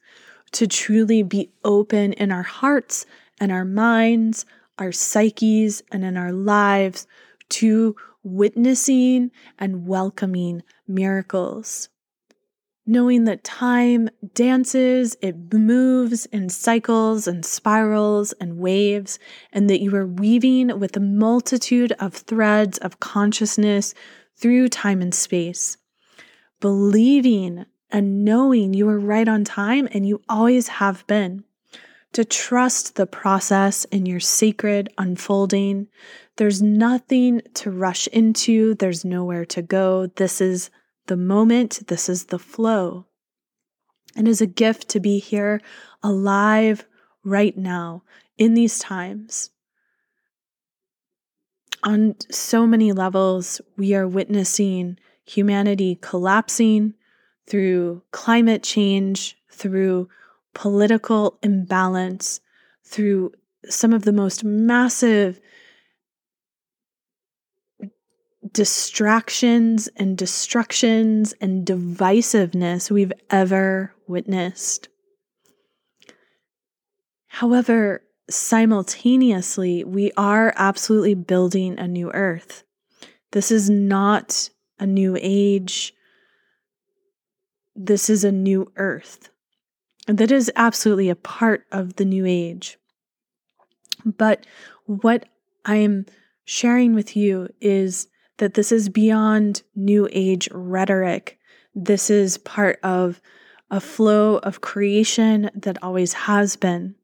to 0.52 0.68
truly 0.68 1.24
be 1.24 1.52
open 1.64 2.14
in 2.14 2.32
our 2.32 2.44
hearts 2.44 3.06
and 3.40 3.52
our 3.52 3.66
minds, 3.66 4.46
our 4.78 4.92
psyches, 4.92 5.82
and 5.92 6.04
in 6.04 6.18
our 6.18 6.32
lives 6.32 7.08
to 7.50 7.96
witnessing 8.24 9.32
and 9.58 9.88
welcoming 9.88 10.62
miracles 10.88 11.90
knowing 12.88 13.26
that 13.26 13.44
time 13.44 14.10
dances, 14.34 15.18
it 15.22 15.54
moves 15.54 16.26
in 16.28 16.48
cycles 16.50 17.28
and 17.28 17.46
spirals 17.46 18.32
and 18.34 18.58
waves, 18.58 19.20
and 19.52 19.70
that 19.70 19.82
you 19.82 19.94
are 19.96 20.08
weaving 20.08 20.80
with 20.80 20.96
a 20.96 21.02
multitude 21.02 21.92
of 22.00 22.14
threads 22.14 22.78
of 22.78 23.00
consciousness 23.00 23.94
through 24.38 24.70
time 24.70 25.02
and 25.02 25.14
space. 25.14 25.78
Believing 26.62 27.66
and 27.92 28.24
knowing 28.26 28.74
you 28.74 28.88
are 28.90 29.00
right 29.00 29.28
on 29.28 29.44
time 29.44 29.88
and 29.92 30.08
you 30.08 30.22
always 30.28 30.68
have 30.68 31.06
been. 31.08 31.44
To 32.14 32.24
trust 32.26 32.96
the 32.96 33.06
process 33.06 33.86
in 33.86 34.06
your 34.06 34.22
sacred 34.22 34.90
unfolding. 34.98 35.88
There's 36.38 36.62
nothing 36.62 37.42
to 37.56 37.70
rush 37.70 38.08
into, 38.08 38.76
there's 38.76 39.06
nowhere 39.06 39.46
to 39.46 39.62
go. 39.62 40.08
This 40.08 40.42
is 40.42 40.70
the 41.08 41.18
moment, 41.18 41.88
this 41.88 42.08
is 42.10 42.26
the 42.26 42.40
flow. 42.40 43.06
And 44.16 44.28
is 44.28 44.42
a 44.42 44.48
gift 44.48 44.90
to 44.90 45.00
be 45.00 45.20
here 45.20 45.62
alive 46.02 46.86
right 47.24 47.58
now 47.58 48.04
in 48.38 48.54
these 48.54 48.80
times. 48.80 49.52
On 51.84 52.16
so 52.32 52.66
many 52.66 52.92
levels, 52.92 53.62
we 53.78 53.94
are 53.94 54.08
witnessing 54.08 54.98
humanity 55.26 56.00
collapsing 56.02 56.94
through 57.46 58.02
climate 58.12 58.64
change, 58.64 59.38
through 59.50 60.10
political 60.54 61.38
imbalance, 61.44 62.40
through 62.84 63.32
some 63.70 63.94
of 63.94 64.04
the 64.04 64.12
most 64.12 64.44
massive 64.44 65.40
distractions 68.58 69.88
and 69.98 70.18
destructions 70.18 71.32
and 71.40 71.64
divisiveness 71.64 72.90
we've 72.90 73.14
ever 73.30 73.94
witnessed. 74.08 74.90
However, 77.28 78.02
simultaneously, 78.32 79.84
we 79.84 80.12
are 80.18 80.56
absolutely 80.56 81.14
building 81.14 81.78
a 81.78 81.88
new 81.88 82.12
earth. 82.14 82.64
This 83.32 83.52
is 83.52 83.70
not 83.70 84.50
a 84.80 84.88
new 84.88 85.16
age. 85.22 85.94
This 87.76 88.10
is 88.10 88.24
a 88.24 88.32
new 88.32 88.72
earth. 88.76 89.30
That 90.08 90.32
is 90.32 90.52
absolutely 90.56 91.10
a 91.12 91.16
part 91.16 91.68
of 91.72 91.98
the 91.98 92.06
new 92.06 92.26
age. 92.26 92.80
But 94.04 94.48
what 94.88 95.28
I'm 95.64 96.08
sharing 96.44 96.96
with 96.96 97.16
you 97.16 97.50
is 97.62 98.08
that 98.38 98.54
this 98.54 98.72
is 98.72 98.90
beyond 98.90 99.64
new 99.76 100.08
age 100.12 100.48
rhetoric. 100.52 101.38
This 101.74 102.10
is 102.10 102.38
part 102.38 102.80
of 102.84 103.22
a 103.70 103.80
flow 103.80 104.38
of 104.38 104.62
creation 104.62 105.50
that 105.56 105.82
always 105.84 106.14
has 106.14 106.56
been 106.56 106.96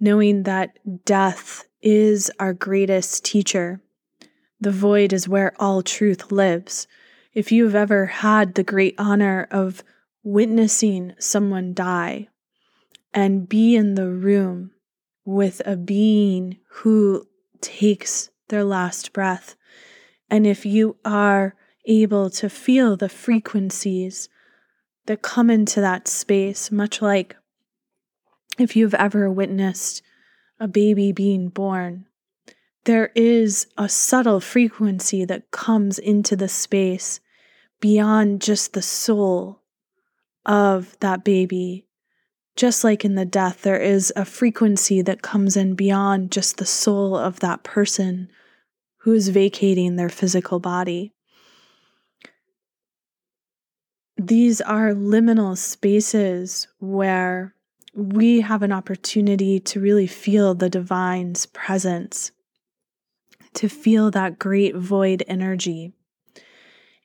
knowing 0.00 0.44
that 0.44 0.78
death 1.04 1.64
is 1.82 2.30
our 2.40 2.54
greatest 2.54 3.24
teacher. 3.24 3.80
The 4.60 4.70
void 4.70 5.12
is 5.12 5.28
where 5.28 5.52
all 5.60 5.82
truth 5.82 6.32
lives. 6.32 6.88
If 7.34 7.52
you've 7.52 7.74
ever 7.74 8.06
had 8.06 8.54
the 8.54 8.64
great 8.64 8.94
honor 8.98 9.46
of 9.50 9.84
witnessing 10.22 11.14
someone 11.18 11.74
die 11.74 12.28
and 13.12 13.48
be 13.48 13.76
in 13.76 13.94
the 13.94 14.08
room 14.08 14.72
with 15.24 15.62
a 15.64 15.76
being 15.76 16.58
who 16.68 17.26
takes 17.60 18.30
their 18.48 18.64
last 18.64 19.12
breath, 19.12 19.54
and 20.30 20.46
if 20.46 20.64
you 20.64 20.96
are 21.04 21.54
able 21.86 22.30
to 22.30 22.48
feel 22.48 22.96
the 22.96 23.08
frequencies 23.08 24.28
that 25.06 25.22
come 25.22 25.50
into 25.50 25.80
that 25.80 26.06
space, 26.06 26.70
much 26.70 27.02
like 27.02 27.36
if 28.58 28.76
you've 28.76 28.94
ever 28.94 29.30
witnessed 29.30 30.02
a 30.60 30.68
baby 30.68 31.10
being 31.10 31.48
born, 31.48 32.06
there 32.84 33.10
is 33.14 33.66
a 33.76 33.88
subtle 33.88 34.40
frequency 34.40 35.24
that 35.24 35.50
comes 35.50 35.98
into 35.98 36.36
the 36.36 36.48
space 36.48 37.20
beyond 37.80 38.40
just 38.40 38.72
the 38.72 38.82
soul 38.82 39.62
of 40.46 40.96
that 41.00 41.24
baby. 41.24 41.86
Just 42.56 42.84
like 42.84 43.04
in 43.04 43.14
the 43.14 43.24
death, 43.24 43.62
there 43.62 43.80
is 43.80 44.12
a 44.16 44.24
frequency 44.24 45.02
that 45.02 45.22
comes 45.22 45.56
in 45.56 45.74
beyond 45.74 46.30
just 46.30 46.58
the 46.58 46.66
soul 46.66 47.16
of 47.16 47.40
that 47.40 47.62
person 47.62 48.28
who 49.00 49.12
is 49.12 49.28
vacating 49.28 49.96
their 49.96 50.08
physical 50.08 50.60
body. 50.60 51.12
These 54.16 54.60
are 54.60 54.92
liminal 54.92 55.56
spaces 55.56 56.68
where 56.78 57.54
we 57.94 58.42
have 58.42 58.62
an 58.62 58.72
opportunity 58.72 59.58
to 59.60 59.80
really 59.80 60.06
feel 60.06 60.54
the 60.54 60.68
divine's 60.68 61.46
presence, 61.46 62.30
to 63.54 63.68
feel 63.68 64.10
that 64.10 64.38
great 64.38 64.76
void 64.76 65.24
energy. 65.26 65.94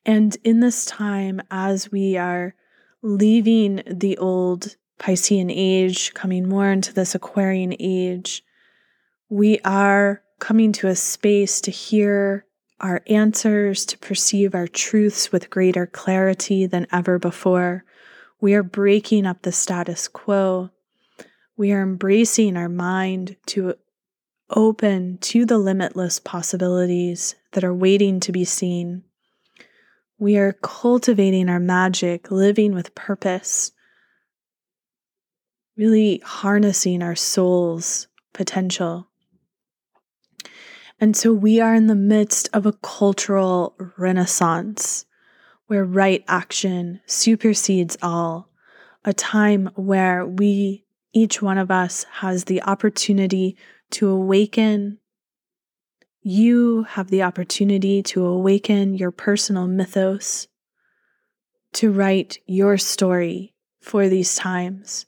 And 0.06 0.36
in 0.44 0.60
this 0.60 0.86
time, 0.86 1.42
as 1.50 1.92
we 1.92 2.18
are 2.18 2.56
leaving 3.02 3.82
the 3.88 4.18
old 4.18 4.76
Piscean 5.00 5.50
age, 5.50 6.14
coming 6.14 6.48
more 6.48 6.70
into 6.72 6.94
this 6.94 7.16
Aquarian 7.16 7.74
age, 7.80 8.44
we 9.30 9.60
are 9.60 10.22
coming 10.40 10.72
to 10.74 10.88
a 10.88 10.96
space 10.96 11.62
to 11.62 11.72
hear 11.72 12.46
our 12.80 13.02
answers, 13.08 13.86
to 13.86 13.98
perceive 13.98 14.54
our 14.54 14.68
truths 14.68 15.32
with 15.32 15.50
greater 15.50 15.86
clarity 15.86 16.66
than 16.66 16.88
ever 16.92 17.18
before. 17.18 17.86
We 18.42 18.54
are 18.54 18.64
breaking 18.64 19.26
up 19.26 19.42
the 19.42 19.52
status 19.52 20.08
quo 20.08 20.72
we 21.58 21.72
are 21.72 21.82
embracing 21.82 22.58
our 22.58 22.70
mind 22.70 23.38
to 23.48 23.76
open 24.50 25.18
to 25.20 25.46
the 25.46 25.58
limitless 25.58 26.20
possibilities 26.20 27.36
that 27.54 27.64
are 27.64 27.74
waiting 27.74 28.20
to 28.22 28.32
be 28.32 28.44
seen. 28.44 29.04
We 30.18 30.38
are 30.38 30.54
cultivating 30.54 31.50
our 31.50 31.60
magic, 31.60 32.30
living 32.30 32.74
with 32.74 32.94
purpose, 32.94 33.72
really 35.78 36.22
harnessing 36.24 37.02
our 37.02 37.16
soul's 37.16 38.08
potential. 38.34 39.08
And 41.00 41.16
so 41.16 41.34
we 41.34 41.60
are 41.60 41.76
in 41.76 41.88
the 41.88 41.96
midst 41.96 42.50
of 42.54 42.66
a 42.66 42.74
cultural 42.74 43.76
renaissance 43.98 45.06
where 45.68 45.84
right 45.84 46.24
action 46.28 47.02
supersedes 47.06 47.98
all, 48.02 48.50
a 49.04 49.14
time 49.14 49.70
where 49.76 50.26
we 50.26 50.86
each 51.12 51.42
one 51.42 51.58
of 51.58 51.72
us 51.72 52.06
has 52.12 52.44
the 52.44 52.62
opportunity 52.64 53.58
to 53.90 54.10
awaken. 54.10 55.00
You 56.22 56.84
have 56.84 57.10
the 57.10 57.24
opportunity 57.24 58.04
to 58.04 58.26
awaken 58.26 58.96
your 58.96 59.12
personal 59.12 59.66
mythos, 59.66 60.48
to 61.74 61.92
write 61.92 62.40
your 62.46 62.78
story 62.78 63.54
for 63.82 64.10
these 64.10 64.36
times. 64.36 65.06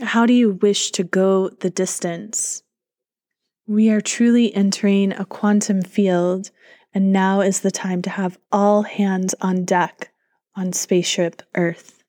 How 0.00 0.24
do 0.24 0.32
you 0.32 0.52
wish 0.62 0.92
to 0.92 1.04
go 1.04 1.48
the 1.48 1.70
distance? 1.70 2.62
We 3.66 3.90
are 3.90 4.00
truly 4.00 4.52
entering 4.54 5.12
a 5.12 5.24
quantum 5.24 5.82
field, 5.82 6.50
and 6.92 7.12
now 7.12 7.40
is 7.40 7.60
the 7.60 7.70
time 7.70 8.02
to 8.02 8.10
have 8.10 8.38
all 8.50 8.82
hands 8.82 9.34
on 9.40 9.64
deck 9.64 10.12
on 10.56 10.72
Spaceship 10.72 11.42
Earth. 11.54 12.02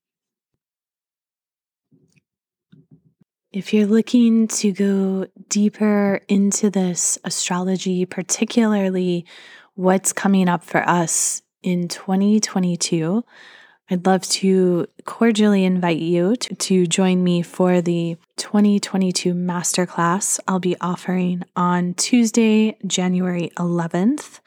If 3.51 3.71
you're 3.71 3.85
looking 3.85 4.47
to 4.47 4.71
go 4.71 5.27
deeper 5.47 6.21
into 6.27 6.71
this 6.71 7.19
astrology, 7.23 8.03
particularly 8.05 9.27
what's 9.75 10.11
coming 10.11 10.49
up 10.49 10.63
for 10.63 10.81
us 10.89 11.43
in 11.61 11.87
2022, 11.87 13.23
I'd 13.89 14.05
love 14.05 14.21
to 14.29 14.87
cordially 15.03 15.65
invite 15.65 15.97
you 15.97 16.37
to, 16.37 16.55
to, 16.55 16.87
join 16.87 17.21
me 17.21 17.41
for 17.41 17.81
the 17.81 18.15
2022 18.37 19.33
masterclass 19.33 20.39
I'll 20.47 20.59
be 20.59 20.79
offering 20.79 21.43
on 21.57 21.93
Tuesday, 21.95 22.77
January 22.87 23.51
11th. 23.57 24.39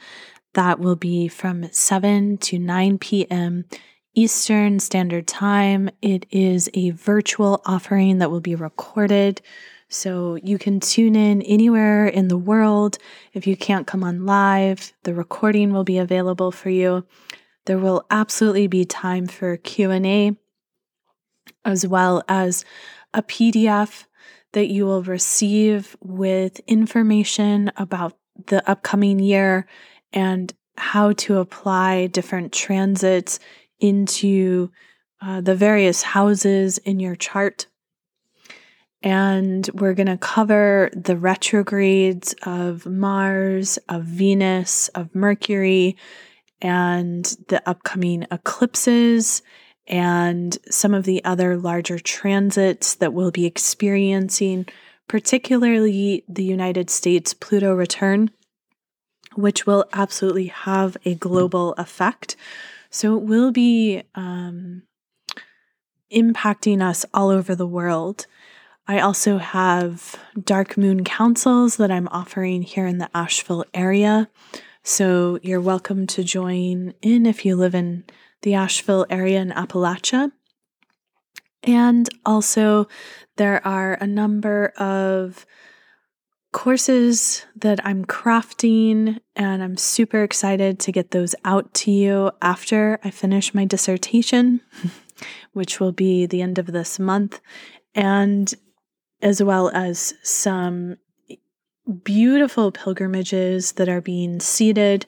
That 0.54 0.78
will 0.78 0.96
be 0.96 1.28
from 1.28 1.70
7 1.70 2.38
to 2.38 2.58
9 2.58 2.98
p.m. 2.98 3.66
Eastern 4.14 4.80
Standard 4.80 5.26
Time. 5.26 5.90
It 6.00 6.24
is 6.30 6.70
a 6.72 6.90
virtual 6.90 7.60
offering 7.66 8.18
that 8.18 8.30
will 8.30 8.40
be 8.40 8.54
recorded. 8.54 9.42
So 9.90 10.36
you 10.36 10.58
can 10.58 10.80
tune 10.80 11.14
in 11.14 11.42
anywhere 11.42 12.06
in 12.06 12.28
the 12.28 12.38
world. 12.38 12.96
If 13.34 13.46
you 13.46 13.54
can't 13.54 13.86
come 13.86 14.02
on 14.02 14.24
live, 14.24 14.94
the 15.02 15.12
recording 15.12 15.74
will 15.74 15.84
be 15.84 15.98
available 15.98 16.50
for 16.50 16.70
you. 16.70 17.06
There 17.66 17.78
will 17.78 18.06
absolutely 18.10 18.68
be 18.68 18.84
time 18.84 19.26
for 19.26 19.56
Q&A 19.56 20.36
as 21.64 21.86
well 21.86 22.22
as 22.28 22.64
a 23.12 23.22
PDF 23.22 24.06
that 24.52 24.68
you 24.68 24.86
will 24.86 25.02
receive 25.02 25.96
with 26.00 26.60
information 26.60 27.70
about 27.76 28.16
the 28.46 28.68
upcoming 28.70 29.18
year 29.18 29.66
and 30.12 30.52
how 30.76 31.12
to 31.12 31.38
apply 31.38 32.06
different 32.06 32.52
transits 32.52 33.38
into 33.80 34.70
uh, 35.20 35.40
the 35.40 35.54
various 35.54 36.02
houses 36.02 36.78
in 36.78 37.00
your 37.00 37.16
chart. 37.16 37.66
And 39.02 39.68
we're 39.74 39.94
going 39.94 40.06
to 40.06 40.16
cover 40.16 40.90
the 40.94 41.16
retrogrades 41.16 42.34
of 42.44 42.86
Mars, 42.86 43.78
of 43.88 44.04
Venus, 44.04 44.88
of 44.88 45.14
Mercury, 45.14 45.96
and 46.60 47.24
the 47.48 47.62
upcoming 47.68 48.26
eclipses, 48.30 49.42
and 49.86 50.58
some 50.70 50.94
of 50.94 51.04
the 51.04 51.24
other 51.24 51.56
larger 51.56 51.98
transits 51.98 52.94
that 52.96 53.12
we'll 53.12 53.30
be 53.30 53.46
experiencing, 53.46 54.66
particularly 55.08 56.24
the 56.28 56.44
United 56.44 56.90
States 56.90 57.34
Pluto 57.34 57.74
return, 57.74 58.30
which 59.34 59.66
will 59.66 59.84
absolutely 59.92 60.46
have 60.46 60.96
a 61.04 61.14
global 61.14 61.74
effect. 61.74 62.36
So 62.90 63.16
it 63.16 63.22
will 63.24 63.52
be 63.52 64.02
um, 64.14 64.82
impacting 66.12 66.82
us 66.82 67.04
all 67.12 67.30
over 67.30 67.54
the 67.54 67.66
world. 67.66 68.26
I 68.88 69.00
also 69.00 69.38
have 69.38 70.16
dark 70.42 70.76
moon 70.76 71.04
councils 71.04 71.76
that 71.76 71.90
I'm 71.90 72.08
offering 72.08 72.62
here 72.62 72.86
in 72.86 72.98
the 72.98 73.10
Asheville 73.14 73.64
area. 73.74 74.28
So 74.88 75.40
you're 75.42 75.60
welcome 75.60 76.06
to 76.06 76.22
join 76.22 76.94
in 77.02 77.26
if 77.26 77.44
you 77.44 77.56
live 77.56 77.74
in 77.74 78.04
the 78.42 78.54
Asheville 78.54 79.04
area 79.10 79.40
in 79.40 79.50
Appalachia. 79.50 80.30
And 81.64 82.08
also, 82.24 82.86
there 83.34 83.66
are 83.66 83.94
a 83.94 84.06
number 84.06 84.66
of 84.78 85.44
courses 86.52 87.44
that 87.56 87.84
I'm 87.84 88.04
crafting, 88.04 89.18
and 89.34 89.60
I'm 89.60 89.76
super 89.76 90.22
excited 90.22 90.78
to 90.78 90.92
get 90.92 91.10
those 91.10 91.34
out 91.44 91.74
to 91.74 91.90
you 91.90 92.30
after 92.40 93.00
I 93.02 93.10
finish 93.10 93.52
my 93.52 93.64
dissertation, 93.64 94.60
which 95.52 95.80
will 95.80 95.90
be 95.90 96.26
the 96.26 96.42
end 96.42 96.60
of 96.60 96.66
this 96.66 97.00
month, 97.00 97.40
and 97.92 98.54
as 99.20 99.42
well 99.42 99.68
as 99.74 100.14
some 100.22 100.98
beautiful 102.02 102.72
pilgrimages 102.72 103.72
that 103.72 103.88
are 103.88 104.00
being 104.00 104.40
seeded. 104.40 105.06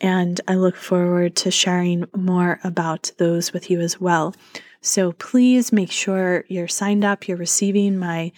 And 0.00 0.40
I 0.46 0.54
look 0.54 0.76
forward 0.76 1.36
to 1.36 1.50
sharing 1.50 2.04
more 2.14 2.60
about 2.64 3.12
those 3.18 3.52
with 3.52 3.70
you 3.70 3.80
as 3.80 4.00
well. 4.00 4.34
So 4.80 5.12
please 5.12 5.72
make 5.72 5.90
sure 5.90 6.44
you're 6.48 6.68
signed 6.68 7.04
up, 7.04 7.26
you're 7.26 7.36
receiving 7.36 7.98
my 7.98 8.32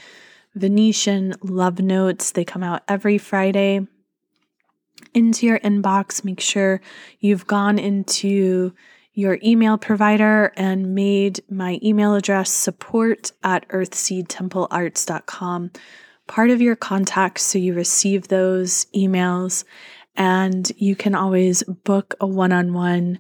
Venetian 0.55 1.35
love 1.43 1.81
notes. 1.81 2.33
They 2.33 2.45
come 2.45 2.63
out 2.63 2.83
every 2.89 3.19
Friday 3.19 3.87
into 5.15 5.47
your 5.47 5.59
inbox. 5.61 6.25
Make 6.25 6.41
sure 6.41 6.81
you've 7.21 7.47
gone 7.47 7.79
into 7.79 8.73
your 9.15 9.39
email 9.43 9.79
provider 9.79 10.53
and 10.57 10.95
made 10.95 11.41
my 11.51 11.81
email 11.83 12.15
address 12.15 12.51
support 12.51 13.33
at 13.43 13.69
earthseedtemplearts.com 13.69 15.71
part 16.29 16.51
of 16.51 16.63
your 16.63 16.77
contacts 16.77 17.43
so 17.43 17.59
you 17.59 17.75
receive 17.75 18.29
those 18.29 18.87
emails. 18.95 19.65
And 20.15 20.71
you 20.77 20.95
can 20.95 21.15
always 21.15 21.63
book 21.65 22.15
a 22.21 22.27
one 22.27 22.53
on 22.53 22.73
one 22.73 23.19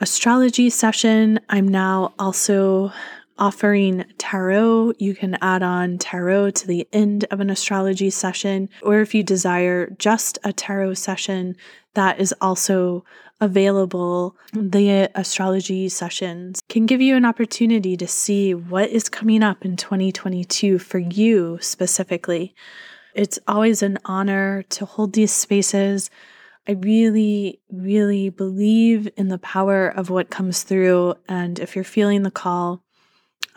astrology 0.00 0.70
session. 0.70 1.40
I'm 1.48 1.68
now 1.68 2.14
also 2.18 2.92
offering 3.38 4.04
tarot. 4.18 4.92
You 4.98 5.14
can 5.14 5.36
add 5.40 5.62
on 5.62 5.98
tarot 5.98 6.50
to 6.50 6.66
the 6.66 6.86
end 6.92 7.24
of 7.30 7.40
an 7.40 7.50
astrology 7.50 8.10
session, 8.10 8.68
or 8.82 9.00
if 9.00 9.14
you 9.14 9.22
desire 9.22 9.90
just 9.98 10.38
a 10.44 10.52
tarot 10.52 10.94
session, 10.94 11.56
that 11.94 12.20
is 12.20 12.34
also 12.40 13.04
available. 13.40 14.36
The 14.52 15.10
astrology 15.14 15.88
sessions 15.88 16.62
can 16.68 16.86
give 16.86 17.00
you 17.00 17.16
an 17.16 17.24
opportunity 17.24 17.96
to 17.96 18.06
see 18.06 18.54
what 18.54 18.90
is 18.90 19.08
coming 19.08 19.42
up 19.42 19.64
in 19.64 19.76
2022 19.76 20.78
for 20.78 20.98
you 20.98 21.58
specifically. 21.60 22.54
It's 23.14 23.38
always 23.46 23.82
an 23.82 23.98
honor 24.04 24.62
to 24.70 24.86
hold 24.86 25.12
these 25.12 25.32
spaces. 25.32 26.08
I 26.66 26.72
really, 26.72 27.60
really 27.70 28.30
believe 28.30 29.08
in 29.16 29.28
the 29.28 29.38
power 29.38 29.88
of 29.88 30.08
what 30.08 30.30
comes 30.30 30.62
through. 30.62 31.14
And 31.28 31.58
if 31.58 31.74
you're 31.74 31.84
feeling 31.84 32.22
the 32.22 32.30
call, 32.30 32.84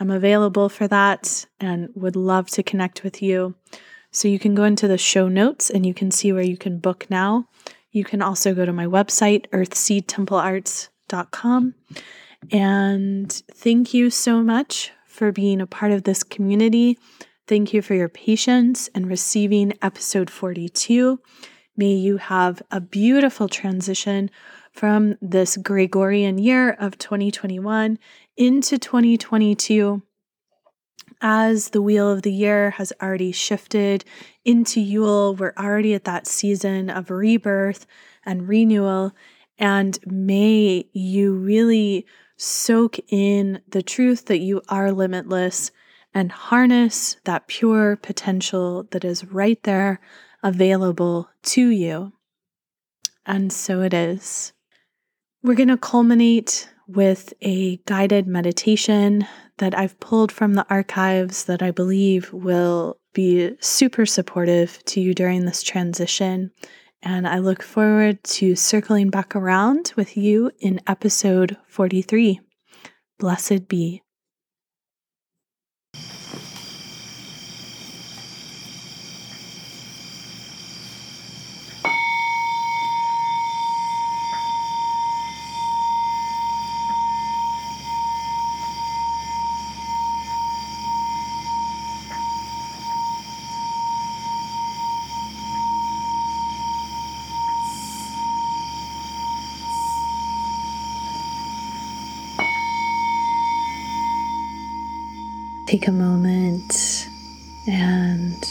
I'm 0.00 0.10
available 0.10 0.68
for 0.68 0.88
that 0.88 1.46
and 1.60 1.88
would 1.94 2.16
love 2.16 2.48
to 2.50 2.62
connect 2.62 3.02
with 3.04 3.22
you. 3.22 3.54
So 4.10 4.28
you 4.28 4.38
can 4.38 4.54
go 4.54 4.64
into 4.64 4.88
the 4.88 4.98
show 4.98 5.28
notes 5.28 5.70
and 5.70 5.86
you 5.86 5.94
can 5.94 6.10
see 6.10 6.32
where 6.32 6.42
you 6.42 6.56
can 6.56 6.78
book 6.78 7.06
now. 7.08 7.48
You 7.96 8.04
can 8.04 8.20
also 8.20 8.54
go 8.54 8.66
to 8.66 8.74
my 8.74 8.84
website, 8.84 9.48
earthseedtemplearts.com. 9.52 11.74
And 12.52 13.42
thank 13.54 13.94
you 13.94 14.10
so 14.10 14.42
much 14.42 14.92
for 15.06 15.32
being 15.32 15.62
a 15.62 15.66
part 15.66 15.92
of 15.92 16.02
this 16.02 16.22
community. 16.22 16.98
Thank 17.48 17.72
you 17.72 17.80
for 17.80 17.94
your 17.94 18.10
patience 18.10 18.90
and 18.94 19.08
receiving 19.08 19.72
episode 19.80 20.28
42. 20.28 21.18
May 21.74 21.94
you 21.94 22.18
have 22.18 22.60
a 22.70 22.82
beautiful 22.82 23.48
transition 23.48 24.30
from 24.72 25.16
this 25.22 25.56
Gregorian 25.56 26.36
year 26.36 26.72
of 26.72 26.98
2021 26.98 27.98
into 28.36 28.76
2022 28.76 30.02
as 31.20 31.70
the 31.70 31.82
wheel 31.82 32.10
of 32.10 32.22
the 32.22 32.32
year 32.32 32.70
has 32.70 32.92
already 33.02 33.32
shifted 33.32 34.04
into 34.44 34.80
Yule. 34.80 35.34
We're 35.34 35.54
already 35.58 35.94
at 35.94 36.04
that 36.04 36.26
season 36.26 36.90
of 36.90 37.10
rebirth 37.10 37.86
and 38.24 38.48
renewal. 38.48 39.12
And 39.58 39.98
may 40.06 40.88
you 40.92 41.34
really 41.34 42.06
soak 42.36 42.98
in 43.08 43.60
the 43.68 43.82
truth 43.82 44.26
that 44.26 44.38
you 44.38 44.62
are 44.68 44.92
limitless 44.92 45.70
and 46.12 46.30
harness 46.32 47.16
that 47.24 47.46
pure 47.46 47.96
potential 47.96 48.86
that 48.90 49.04
is 49.04 49.24
right 49.24 49.62
there 49.64 50.00
available 50.42 51.28
to 51.42 51.68
you. 51.68 52.12
And 53.24 53.52
so 53.52 53.82
it 53.82 53.92
is. 53.92 54.52
We're 55.42 55.54
going 55.54 55.68
to 55.68 55.76
culminate 55.76 56.68
with 56.86 57.32
a 57.40 57.78
guided 57.78 58.26
meditation 58.26 59.26
that 59.58 59.76
I've 59.76 59.98
pulled 60.00 60.30
from 60.30 60.54
the 60.54 60.66
archives 60.68 61.44
that 61.44 61.62
I 61.62 61.70
believe 61.70 62.32
will 62.32 62.98
be 63.14 63.56
super 63.60 64.06
supportive 64.06 64.82
to 64.86 65.00
you 65.00 65.14
during 65.14 65.44
this 65.44 65.62
transition. 65.62 66.50
And 67.02 67.26
I 67.26 67.38
look 67.38 67.62
forward 67.62 68.22
to 68.24 68.56
circling 68.56 69.10
back 69.10 69.34
around 69.34 69.92
with 69.96 70.16
you 70.16 70.50
in 70.60 70.80
episode 70.86 71.56
43. 71.68 72.40
Blessed 73.18 73.68
be. 73.68 74.02
Take 105.78 105.88
a 105.88 105.92
moment 105.92 107.06
and 107.68 108.42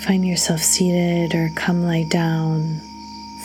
find 0.00 0.26
yourself 0.26 0.60
seated 0.60 1.34
or 1.34 1.48
come 1.56 1.84
lie 1.84 2.04
down, 2.10 2.78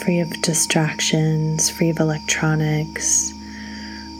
free 0.00 0.20
of 0.20 0.28
distractions, 0.42 1.70
free 1.70 1.88
of 1.88 1.98
electronics, 2.00 3.32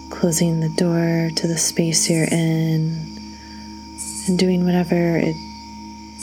closing 0.09 0.61
the 0.61 0.75
door 0.79 1.29
to 1.37 1.47
the 1.47 1.59
space 1.59 2.09
you're 2.09 2.25
in, 2.25 2.97
and 4.29 4.39
doing 4.39 4.65
whatever 4.65 5.19
it 5.19 5.37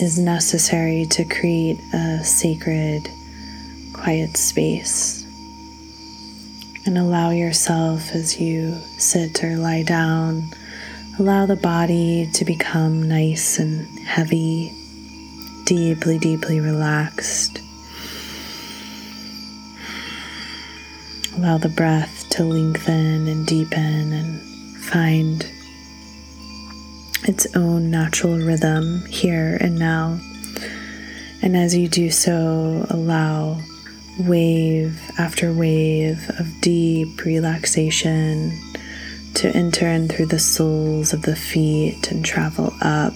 is 0.02 0.18
necessary 0.18 1.06
to 1.06 1.24
create 1.26 1.80
a 1.94 2.24
sacred, 2.24 3.08
quiet 3.94 4.36
space. 4.36 5.24
And 6.88 6.98
allow 6.98 7.30
yourself 7.30 8.16
as 8.16 8.42
you 8.42 8.80
sit 8.98 9.44
or 9.44 9.58
lie 9.58 9.84
down 9.84 10.50
Allow 11.20 11.46
the 11.46 11.58
body 11.58 12.30
to 12.34 12.46
become 12.46 13.04
nice 13.04 13.60
and 13.60 13.86
heavy, 14.00 14.72
deeply, 15.66 16.18
deeply 16.18 16.62
relaxed. 16.62 17.62
Allow 21.36 21.58
the 21.58 21.70
breath 21.70 22.30
to 22.30 22.46
lengthen 22.46 23.28
and 23.28 23.46
deepen 23.46 24.14
and 24.14 24.42
find 24.78 25.46
its 27.24 27.46
own 27.56 27.92
natural 27.92 28.38
rhythm 28.38 29.06
here 29.06 29.58
and 29.60 29.78
now. 29.78 30.18
And 31.42 31.58
as 31.58 31.76
you 31.76 31.90
do 31.90 32.10
so, 32.10 32.88
allow 32.90 33.60
wave 34.18 35.12
after 35.18 35.52
wave 35.52 36.32
of 36.40 36.62
deep 36.62 37.26
relaxation 37.26 38.58
to 39.36 39.50
enter 39.50 39.88
in 39.88 40.08
through 40.08 40.28
the 40.28 40.40
soles 40.40 41.14
of 41.14 41.22
the 41.24 41.36
feet 41.36 42.12
and 42.12 42.24
travel 42.24 42.74
up 42.82 43.14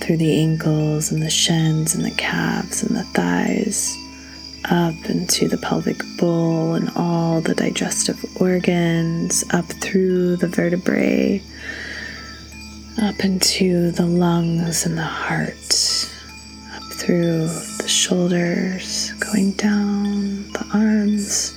through 0.00 0.16
the 0.16 0.40
ankles 0.40 1.12
and 1.12 1.22
the 1.22 1.30
shins 1.30 1.94
and 1.94 2.04
the 2.04 2.10
calves 2.12 2.82
and 2.82 2.96
the 2.96 3.04
thighs, 3.04 3.96
up 4.70 4.94
into 5.08 5.48
the 5.48 5.58
pelvic 5.58 6.00
bowl 6.18 6.74
and 6.74 6.90
all 6.96 7.40
the 7.40 7.54
digestive 7.54 8.24
organs, 8.40 9.44
up 9.50 9.66
through 9.66 10.36
the 10.36 10.48
vertebrae, 10.48 11.42
up 13.02 13.24
into 13.24 13.90
the 13.92 14.06
lungs 14.06 14.86
and 14.86 14.96
the 14.96 15.02
heart, 15.02 16.10
up 16.74 16.82
through 16.94 17.46
the 17.78 17.88
shoulders, 17.88 19.12
going 19.20 19.52
down 19.52 20.50
the 20.52 20.66
arms, 20.74 21.54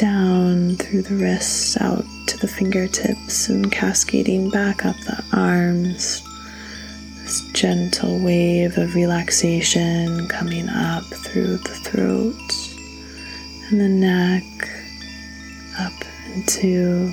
down 0.00 0.76
through 0.76 1.02
the 1.02 1.14
wrists, 1.14 1.78
out 1.78 2.06
to 2.26 2.38
the 2.38 2.48
fingertips 2.48 3.50
and 3.50 3.70
cascading 3.70 4.48
back 4.48 4.86
up 4.86 4.96
the 5.00 5.22
arms. 5.34 6.22
This 7.16 7.42
gentle 7.52 8.18
wave 8.24 8.78
of 8.78 8.94
relaxation 8.94 10.26
coming 10.28 10.70
up 10.70 11.04
through 11.04 11.58
the 11.58 11.74
throat 11.84 12.34
and 13.68 13.78
the 13.78 13.88
neck, 13.90 14.42
up 15.78 15.92
into 16.34 17.12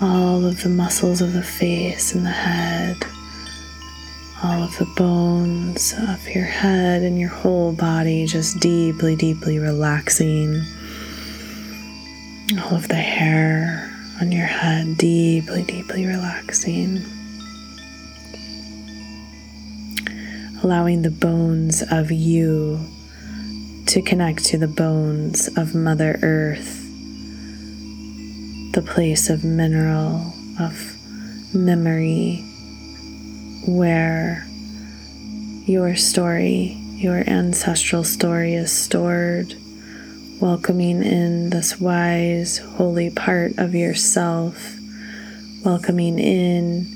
all 0.00 0.44
of 0.44 0.64
the 0.64 0.68
muscles 0.68 1.20
of 1.20 1.34
the 1.34 1.42
face 1.44 2.16
and 2.16 2.26
the 2.26 2.30
head, 2.30 2.96
all 4.42 4.64
of 4.64 4.76
the 4.78 4.92
bones 4.96 5.94
of 6.08 6.28
your 6.30 6.46
head 6.46 7.02
and 7.02 7.16
your 7.16 7.28
whole 7.28 7.72
body 7.72 8.26
just 8.26 8.58
deeply, 8.58 9.14
deeply 9.14 9.60
relaxing. 9.60 10.64
All 12.58 12.74
of 12.74 12.88
the 12.88 12.96
hair 12.96 13.88
on 14.20 14.32
your 14.32 14.46
head 14.46 14.96
deeply, 14.96 15.62
deeply 15.62 16.04
relaxing. 16.04 17.04
Allowing 20.64 21.02
the 21.02 21.12
bones 21.12 21.84
of 21.92 22.10
you 22.10 22.80
to 23.86 24.02
connect 24.02 24.44
to 24.46 24.58
the 24.58 24.66
bones 24.66 25.46
of 25.56 25.76
Mother 25.76 26.18
Earth, 26.22 26.82
the 28.72 28.82
place 28.84 29.30
of 29.30 29.44
mineral, 29.44 30.32
of 30.58 30.96
memory, 31.54 32.42
where 33.68 34.44
your 35.66 35.94
story, 35.94 36.76
your 36.96 37.18
ancestral 37.28 38.02
story 38.02 38.54
is 38.54 38.72
stored, 38.72 39.54
welcoming 40.40 41.02
in 41.02 41.50
this 41.50 41.78
wise, 41.78 42.58
holy 42.58 43.10
part 43.10 43.52
of 43.58 43.74
yourself, 43.74 44.78
welcoming 45.62 46.18
in 46.18 46.86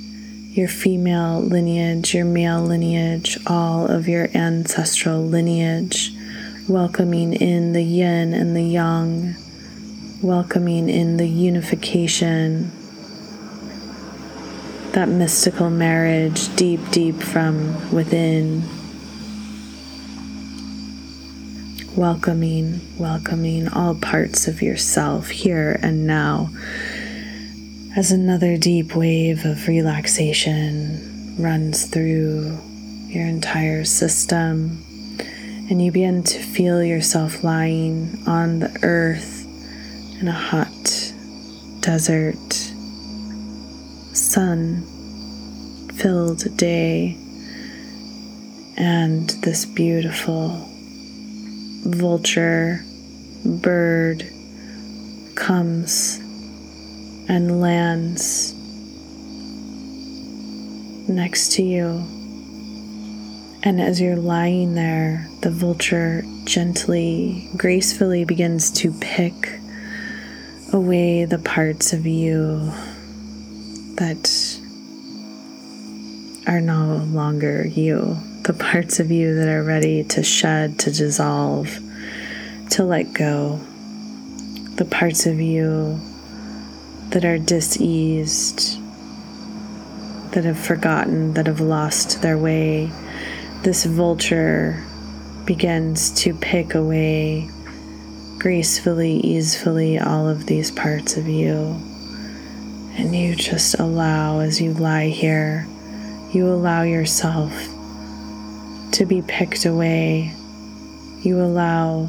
your 0.52 0.68
female 0.68 1.40
lineage, 1.40 2.14
your 2.14 2.24
male 2.24 2.62
lineage, 2.62 3.38
all 3.46 3.86
of 3.86 4.08
your 4.08 4.28
ancestral 4.34 5.22
lineage, 5.22 6.10
welcoming 6.68 7.34
in 7.34 7.74
the 7.74 7.84
yin 7.84 8.32
and 8.32 8.56
the 8.56 8.62
yang, 8.62 9.34
welcoming 10.22 10.88
in 10.88 11.18
the 11.18 11.28
unification 11.28 12.72
that 14.92 15.08
mystical 15.08 15.68
marriage 15.68 16.54
deep, 16.56 16.80
deep 16.92 17.16
from 17.16 17.92
within. 17.92 18.62
Welcoming, 21.96 22.80
welcoming 22.98 23.68
all 23.68 23.94
parts 23.94 24.48
of 24.48 24.60
yourself 24.60 25.28
here 25.28 25.78
and 25.80 26.08
now 26.08 26.50
as 27.96 28.10
another 28.10 28.56
deep 28.56 28.96
wave 28.96 29.44
of 29.44 29.68
relaxation 29.68 31.36
runs 31.38 31.86
through 31.86 32.58
your 33.06 33.24
entire 33.24 33.84
system. 33.84 34.84
And 35.70 35.80
you 35.80 35.92
begin 35.92 36.24
to 36.24 36.38
feel 36.40 36.82
yourself 36.82 37.44
lying 37.44 38.18
on 38.26 38.58
the 38.58 38.76
earth 38.82 39.46
in 40.20 40.26
a 40.26 40.32
hot 40.32 41.12
desert 41.78 42.52
sun 44.12 44.82
filled 45.94 46.56
day 46.56 47.16
and 48.76 49.30
this 49.44 49.64
beautiful 49.64 50.73
vulture 51.84 52.82
bird 53.44 54.24
comes 55.34 56.18
and 57.28 57.60
lands 57.60 58.54
next 61.08 61.52
to 61.52 61.62
you. 61.62 62.02
And 63.62 63.80
as 63.80 64.00
you're 64.00 64.16
lying 64.16 64.74
there, 64.74 65.28
the 65.42 65.50
vulture 65.50 66.22
gently, 66.44 67.48
gracefully 67.56 68.24
begins 68.24 68.70
to 68.72 68.92
pick 69.00 69.60
away 70.72 71.24
the 71.24 71.38
parts 71.38 71.92
of 71.92 72.06
you 72.06 72.72
that 73.96 74.58
are 76.46 76.60
no 76.60 76.96
longer 77.10 77.66
you, 77.66 78.16
the 78.44 78.52
parts 78.52 79.00
of 79.00 79.10
you 79.10 79.34
that 79.36 79.48
are 79.48 79.62
ready 79.62 80.04
to 80.04 80.22
shed, 80.22 80.78
to 80.78 80.90
dissolve, 80.90 81.78
to 82.68 82.84
let 82.84 83.10
go, 83.14 83.58
the 84.74 84.84
parts 84.84 85.24
of 85.24 85.40
you 85.40 85.98
that 87.08 87.24
are 87.24 87.38
diseased, 87.38 88.78
that 90.32 90.44
have 90.44 90.58
forgotten, 90.58 91.32
that 91.32 91.46
have 91.46 91.60
lost 91.62 92.20
their 92.20 92.36
way. 92.36 92.90
This 93.62 93.86
vulture 93.86 94.84
begins 95.46 96.10
to 96.22 96.34
pick 96.34 96.74
away 96.74 97.48
gracefully, 98.38 99.20
easefully 99.20 99.98
all 99.98 100.28
of 100.28 100.44
these 100.44 100.70
parts 100.70 101.16
of 101.16 101.26
you. 101.26 101.80
And 102.98 103.16
you 103.16 103.36
just 103.36 103.80
allow, 103.80 104.40
as 104.40 104.60
you 104.60 104.74
lie 104.74 105.08
here, 105.08 105.66
you 106.30 106.46
allow 106.46 106.82
yourself 106.82 107.73
to 108.94 109.04
be 109.04 109.22
picked 109.22 109.66
away. 109.66 110.32
You 111.22 111.40
allow 111.40 112.06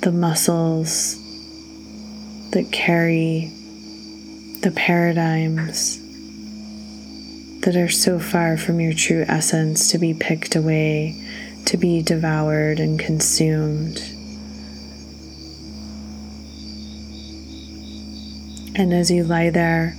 the 0.00 0.12
muscles 0.12 1.20
that 2.52 2.72
carry 2.72 3.52
the 4.62 4.72
paradigms 4.74 6.00
that 7.60 7.76
are 7.76 7.90
so 7.90 8.18
far 8.18 8.56
from 8.56 8.80
your 8.80 8.94
true 8.94 9.26
essence 9.28 9.90
to 9.90 9.98
be 9.98 10.14
picked 10.14 10.56
away, 10.56 11.22
to 11.66 11.76
be 11.76 12.00
devoured 12.00 12.80
and 12.80 12.98
consumed. 12.98 13.98
And 18.74 18.94
as 18.94 19.10
you 19.10 19.22
lie 19.24 19.50
there, 19.50 19.98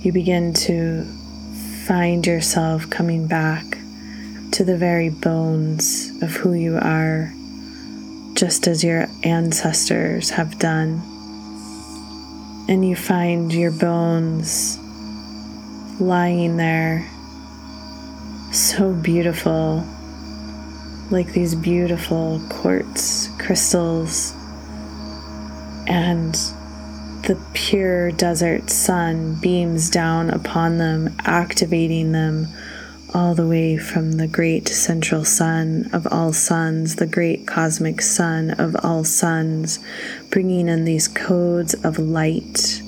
you 0.00 0.10
begin 0.10 0.54
to 0.54 1.04
find 1.86 2.26
yourself 2.26 2.90
coming 2.90 3.28
back 3.28 3.79
to 4.52 4.64
the 4.64 4.76
very 4.76 5.10
bones 5.10 6.10
of 6.22 6.30
who 6.32 6.52
you 6.52 6.76
are, 6.76 7.32
just 8.34 8.66
as 8.66 8.82
your 8.82 9.06
ancestors 9.22 10.30
have 10.30 10.58
done. 10.58 11.02
And 12.68 12.86
you 12.88 12.96
find 12.96 13.52
your 13.52 13.70
bones 13.70 14.78
lying 16.00 16.56
there, 16.56 17.08
so 18.52 18.92
beautiful, 18.92 19.86
like 21.10 21.32
these 21.32 21.54
beautiful 21.54 22.40
quartz 22.48 23.28
crystals. 23.38 24.32
And 25.86 26.34
the 27.22 27.40
pure 27.54 28.10
desert 28.12 28.70
sun 28.70 29.38
beams 29.40 29.90
down 29.90 30.30
upon 30.30 30.78
them, 30.78 31.14
activating 31.24 32.12
them 32.12 32.48
all 33.14 33.34
the 33.34 33.46
way 33.46 33.76
from 33.76 34.12
the 34.12 34.26
great 34.26 34.68
central 34.68 35.24
sun 35.24 35.88
of 35.92 36.06
all 36.10 36.32
suns, 36.32 36.96
the 36.96 37.06
great 37.06 37.46
cosmic 37.46 38.00
sun 38.00 38.50
of 38.52 38.76
all 38.82 39.04
suns, 39.04 39.78
bringing 40.30 40.68
in 40.68 40.84
these 40.84 41.08
codes 41.08 41.74
of 41.84 41.98
light, 41.98 42.82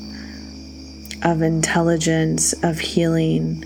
of 1.23 1.43
intelligence, 1.43 2.53
of 2.63 2.79
healing, 2.79 3.65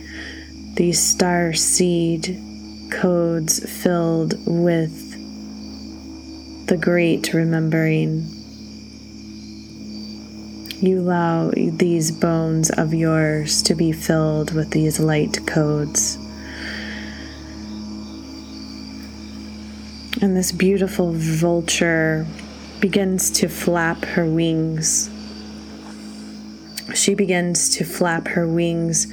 these 0.74 1.00
star 1.00 1.52
seed 1.52 2.38
codes 2.90 3.60
filled 3.82 4.34
with 4.46 5.12
the 6.66 6.76
great 6.76 7.32
remembering 7.32 8.26
you 10.80 11.00
allow 11.00 11.50
these 11.50 12.10
bones 12.10 12.70
of 12.70 12.92
yours 12.92 13.62
to 13.62 13.74
be 13.74 13.92
filled 13.92 14.52
with 14.52 14.70
these 14.70 15.00
light 15.00 15.38
codes. 15.46 16.18
And 20.22 20.34
this 20.34 20.51
beautiful 20.51 21.12
vulture 21.12 22.26
begins 22.80 23.30
to 23.32 23.48
flap 23.48 24.05
her 24.05 24.24
wings. 24.24 25.10
She 26.94 27.14
begins 27.14 27.68
to 27.76 27.84
flap 27.84 28.28
her 28.28 28.48
wings 28.48 29.06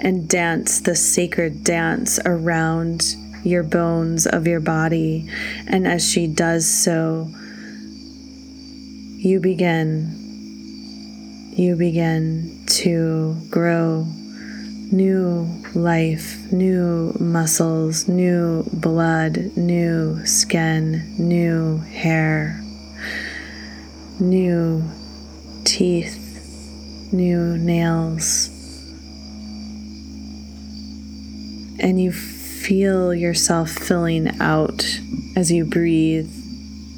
and 0.00 0.28
dance 0.28 0.80
the 0.80 0.96
sacred 0.96 1.62
dance 1.62 2.18
around 2.24 3.14
your 3.44 3.62
bones 3.62 4.26
of 4.26 4.48
your 4.48 4.60
body. 4.60 5.30
And 5.68 5.86
as 5.86 6.10
she 6.10 6.26
does 6.26 6.66
so, 6.66 7.28
you 9.18 9.38
begin 9.40 10.14
you 11.52 11.74
begin 11.74 12.56
to 12.66 13.36
grow 13.50 14.06
new 14.92 15.46
life, 15.74 16.50
new 16.50 17.12
muscles, 17.20 18.08
new 18.08 18.64
blood, 18.72 19.56
new 19.56 20.24
skin, 20.24 21.14
new 21.18 21.78
hair, 21.78 22.60
new 24.18 24.82
teeth, 25.64 27.12
new 27.12 27.56
nails. 27.58 28.48
And 31.80 32.00
you 32.00 32.12
feel 32.12 33.14
yourself 33.14 33.70
filling 33.70 34.40
out 34.40 34.84
as 35.36 35.52
you 35.52 35.64
breathe 35.64 36.30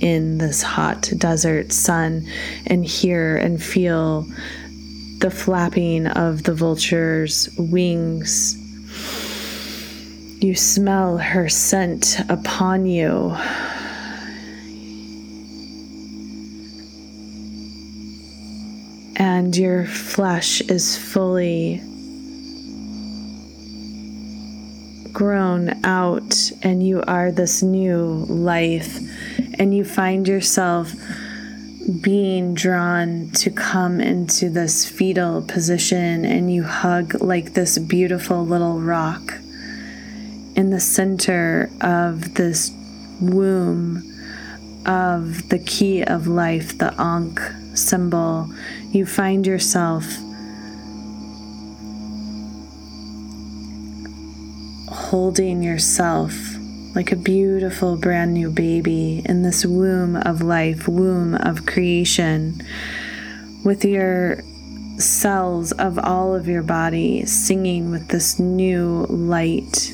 in 0.01 0.39
this 0.39 0.63
hot 0.63 1.11
desert 1.19 1.73
sun 1.73 2.27
and 2.67 2.85
hear 2.85 3.37
and 3.37 3.63
feel 3.63 4.27
the 5.21 5.31
flapping 5.31 6.07
of 6.07 6.43
the 6.45 6.55
vulture's 6.55 7.49
wings 7.59 8.57
You 10.43 10.55
smell 10.55 11.19
her 11.19 11.51
scent 11.51 12.19
upon 12.31 12.87
you. 12.87 13.37
And 19.17 19.55
your 19.55 19.85
flesh 19.85 20.63
is 20.63 20.97
fully 20.97 21.83
grown 25.13 25.85
out, 25.85 26.35
and 26.63 26.87
you 26.87 27.03
are 27.03 27.31
this 27.31 27.63
new 27.63 28.25
life, 28.31 28.99
and 29.59 29.77
you 29.77 29.85
find 29.85 30.27
yourself 30.27 30.95
being 31.99 32.55
drawn 32.55 33.31
to 33.31 33.51
come 33.51 34.01
into 34.01 34.51
this 34.51 34.89
fetal 34.89 35.43
position, 35.43 36.25
and 36.25 36.53
you 36.53 36.63
hug 36.63 37.21
like 37.23 37.55
this 37.55 37.79
beautiful 37.79 38.45
little 38.45 38.81
rock 38.81 39.35
in 40.55 40.71
the 40.71 40.81
center 40.81 41.71
of 41.81 42.35
this 42.35 42.71
womb 43.21 44.03
of 44.87 45.49
the 45.49 45.59
key 45.59 46.03
of 46.03 46.27
life, 46.27 46.77
the 46.79 46.95
Ankh 47.01 47.41
symbol. 47.75 48.49
You 48.91 49.07
find 49.07 49.47
yourself 49.47 50.05
holding 54.89 55.63
yourself 55.63 56.33
like 56.95 57.13
a 57.13 57.17
beautiful 57.17 57.97
brand 57.97 58.35
new 58.35 58.51
baby 58.51 59.23
in 59.25 59.43
this 59.43 59.65
womb 59.65 60.17
of 60.17 60.43
life, 60.43 60.89
womb 60.89 61.35
of 61.37 61.67
creation, 61.67 62.61
with 63.65 63.85
your 63.85 64.43
cells 64.99 65.73
of 65.73 65.99
all 65.99 66.35
of 66.35 66.49
your 66.49 66.63
body 66.63 67.25
singing 67.25 67.91
with 67.91 68.09
this 68.09 68.39
new 68.39 69.07
light, 69.09 69.93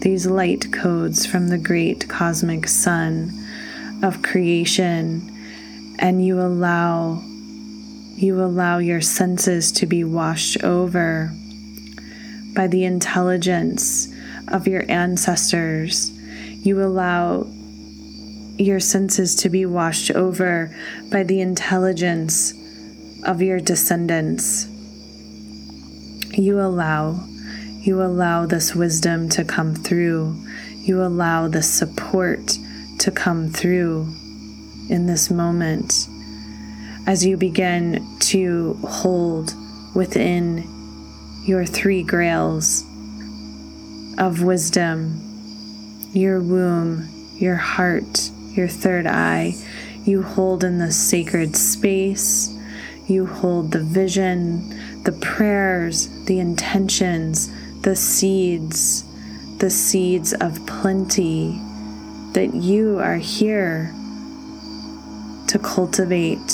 these 0.00 0.26
light 0.26 0.72
codes 0.72 1.26
from 1.26 1.48
the 1.48 1.58
great 1.58 2.08
cosmic 2.08 2.66
sun 2.66 3.30
of 4.02 4.22
creation, 4.22 5.30
and 5.98 6.24
you 6.24 6.40
allow 6.40 7.22
you 8.16 8.42
allow 8.42 8.76
your 8.76 9.00
senses 9.00 9.72
to 9.72 9.86
be 9.86 10.04
washed 10.04 10.62
over 10.62 11.32
by 12.54 12.66
the 12.66 12.84
intelligence 12.84 14.12
of 14.48 14.66
your 14.66 14.84
ancestors. 14.90 16.12
You 16.62 16.82
allow 16.82 17.46
your 18.58 18.80
senses 18.80 19.34
to 19.36 19.48
be 19.48 19.64
washed 19.64 20.10
over 20.10 20.74
by 21.10 21.22
the 21.22 21.40
intelligence 21.40 22.52
of 23.24 23.40
your 23.40 23.60
descendants. 23.60 24.66
You 26.32 26.60
allow, 26.60 27.26
you 27.80 28.02
allow 28.02 28.46
this 28.46 28.74
wisdom 28.74 29.28
to 29.30 29.44
come 29.44 29.74
through. 29.74 30.36
You 30.76 31.02
allow 31.02 31.48
the 31.48 31.62
support 31.62 32.58
to 32.98 33.10
come 33.10 33.48
through 33.48 34.14
in 34.90 35.06
this 35.06 35.30
moment 35.30 36.08
as 37.06 37.24
you 37.24 37.36
begin 37.36 38.06
to 38.20 38.74
hold 38.84 39.54
within 39.94 40.64
your 41.44 41.64
three 41.64 42.02
grails 42.02 42.84
of 44.18 44.42
wisdom, 44.42 45.29
your 46.12 46.40
womb, 46.40 47.08
your 47.36 47.56
heart, 47.56 48.30
your 48.52 48.68
third 48.68 49.06
eye. 49.06 49.54
You 50.04 50.22
hold 50.22 50.64
in 50.64 50.78
the 50.78 50.92
sacred 50.92 51.56
space. 51.56 52.56
You 53.06 53.26
hold 53.26 53.72
the 53.72 53.82
vision, 53.82 55.02
the 55.02 55.12
prayers, 55.12 56.08
the 56.26 56.38
intentions, 56.38 57.50
the 57.82 57.96
seeds, 57.96 59.04
the 59.58 59.70
seeds 59.70 60.32
of 60.34 60.64
plenty 60.66 61.60
that 62.32 62.54
you 62.54 62.98
are 62.98 63.16
here 63.16 63.92
to 65.48 65.58
cultivate 65.58 66.52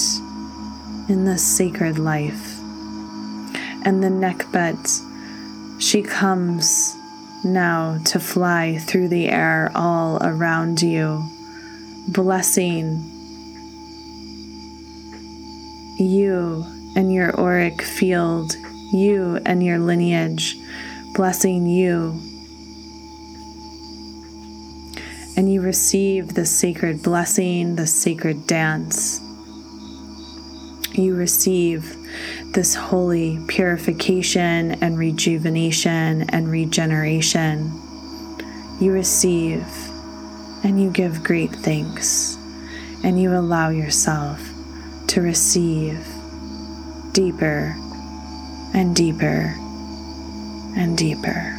in 1.09 1.25
this 1.25 1.47
sacred 1.47 1.99
life. 1.99 2.59
And 3.85 4.03
the 4.03 4.09
Nekhbet, 4.09 5.81
she 5.81 6.03
comes 6.03 6.96
now 7.47 7.99
to 8.05 8.21
fly 8.21 8.77
through 8.79 9.09
the 9.09 9.29
air 9.29 9.71
all 9.75 10.19
around 10.23 10.83
you, 10.83 11.25
blessing 12.09 13.03
you 15.99 16.65
and 16.95 17.13
your 17.13 17.39
auric 17.39 17.81
field, 17.83 18.55
you 18.93 19.41
and 19.47 19.63
your 19.63 19.79
lineage, 19.79 20.57
blessing 21.15 21.67
you. 21.67 22.21
And 25.37 25.53
you 25.53 25.61
receive 25.61 26.35
the 26.35 26.47
sacred 26.47 27.03
blessing, 27.03 27.77
the 27.77 27.87
sacred 27.87 28.47
dance. 28.47 29.21
You 30.93 31.15
receive 31.15 31.95
this 32.53 32.75
holy 32.75 33.39
purification 33.49 34.73
and 34.83 34.99
rejuvenation 34.99 36.29
and 36.31 36.51
regeneration. 36.51 37.71
You 38.81 38.93
receive 38.93 39.67
and 40.65 40.83
you 40.83 40.91
give 40.91 41.23
great 41.23 41.51
thanks, 41.51 42.37
and 43.05 43.21
you 43.21 43.33
allow 43.35 43.69
yourself 43.69 44.41
to 45.09 45.21
receive 45.21 46.05
deeper 47.13 47.77
and 48.75 48.97
deeper 48.97 49.55
and 50.77 50.99
deeper. 50.99 51.56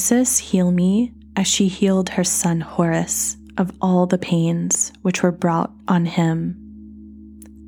Isis 0.00 0.38
heal 0.38 0.72
me 0.72 1.12
as 1.36 1.46
she 1.46 1.68
healed 1.68 2.08
her 2.08 2.24
son 2.24 2.62
Horus 2.62 3.36
of 3.58 3.70
all 3.82 4.06
the 4.06 4.16
pains 4.16 4.94
which 5.02 5.22
were 5.22 5.30
brought 5.30 5.74
on 5.88 6.06
him. 6.06 6.56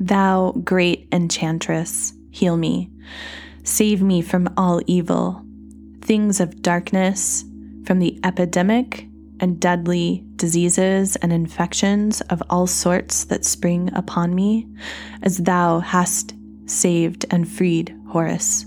Thou, 0.01 0.53
great 0.65 1.09
enchantress, 1.13 2.15
heal 2.31 2.57
me. 2.57 2.91
Save 3.65 4.01
me 4.01 4.23
from 4.23 4.49
all 4.57 4.81
evil, 4.87 5.45
things 6.01 6.41
of 6.41 6.63
darkness, 6.63 7.45
from 7.85 7.99
the 7.99 8.19
epidemic 8.25 9.07
and 9.39 9.61
deadly 9.61 10.25
diseases 10.37 11.17
and 11.17 11.35
infections 11.35 12.23
of 12.23 12.43
all 12.49 12.67
sorts 12.67 13.25
that 13.25 13.45
spring 13.45 13.91
upon 13.93 14.35
me, 14.35 14.67
as 15.21 15.37
thou 15.37 15.81
hast 15.81 16.33
saved 16.65 17.27
and 17.31 17.47
freed 17.47 17.95
Horus. 18.09 18.65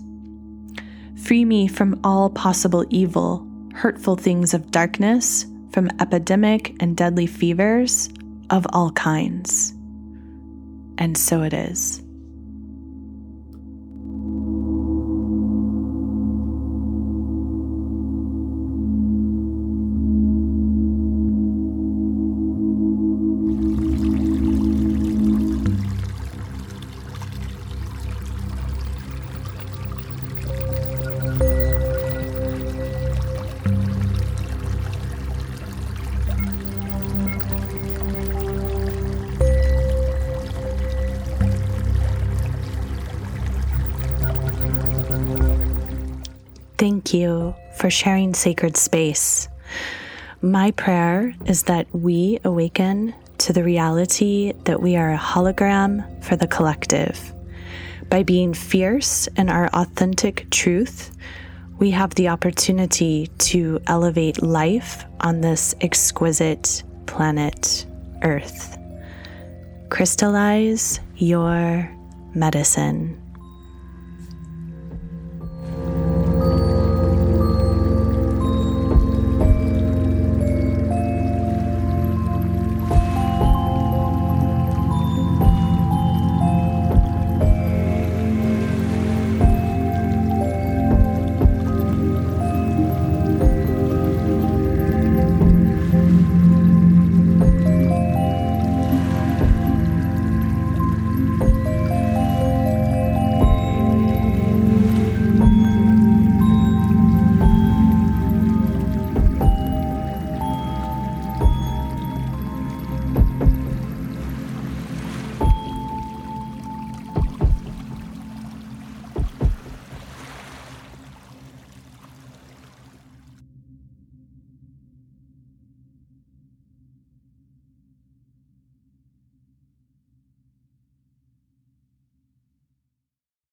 Free 1.23 1.43
me 1.43 1.67
from 1.67 1.99
all 2.03 2.29
possible 2.29 2.85
evil, 2.91 3.44
hurtful 3.85 4.15
things 4.15 4.55
of 4.55 4.71
darkness, 4.71 5.45
from 5.69 5.91
epidemic 5.99 6.75
and 6.79 6.97
deadly 6.97 7.27
fevers 7.27 8.09
of 8.49 8.65
all 8.73 8.89
kinds. 8.93 9.73
And 10.97 11.15
so 11.15 11.43
it 11.43 11.53
is. 11.53 12.01
Sharing 47.95 48.33
sacred 48.33 48.75
space. 48.75 49.47
My 50.41 50.71
prayer 50.71 51.33
is 51.45 51.63
that 51.63 51.87
we 51.95 52.39
awaken 52.43 53.15
to 53.39 53.53
the 53.53 53.63
reality 53.63 54.53
that 54.65 54.81
we 54.81 54.97
are 54.97 55.13
a 55.13 55.17
hologram 55.17 56.23
for 56.23 56.35
the 56.35 56.47
collective. 56.47 57.33
By 58.09 58.23
being 58.23 58.53
fierce 58.53 59.27
in 59.37 59.49
our 59.49 59.67
authentic 59.67 60.49
truth, 60.51 61.15
we 61.79 61.91
have 61.91 62.13
the 62.15 62.27
opportunity 62.27 63.27
to 63.49 63.79
elevate 63.87 64.41
life 64.43 65.05
on 65.21 65.41
this 65.41 65.73
exquisite 65.81 66.83
planet, 67.05 67.85
Earth. 68.21 68.77
Crystallize 69.89 70.99
your 71.15 71.89
medicine. 72.33 73.24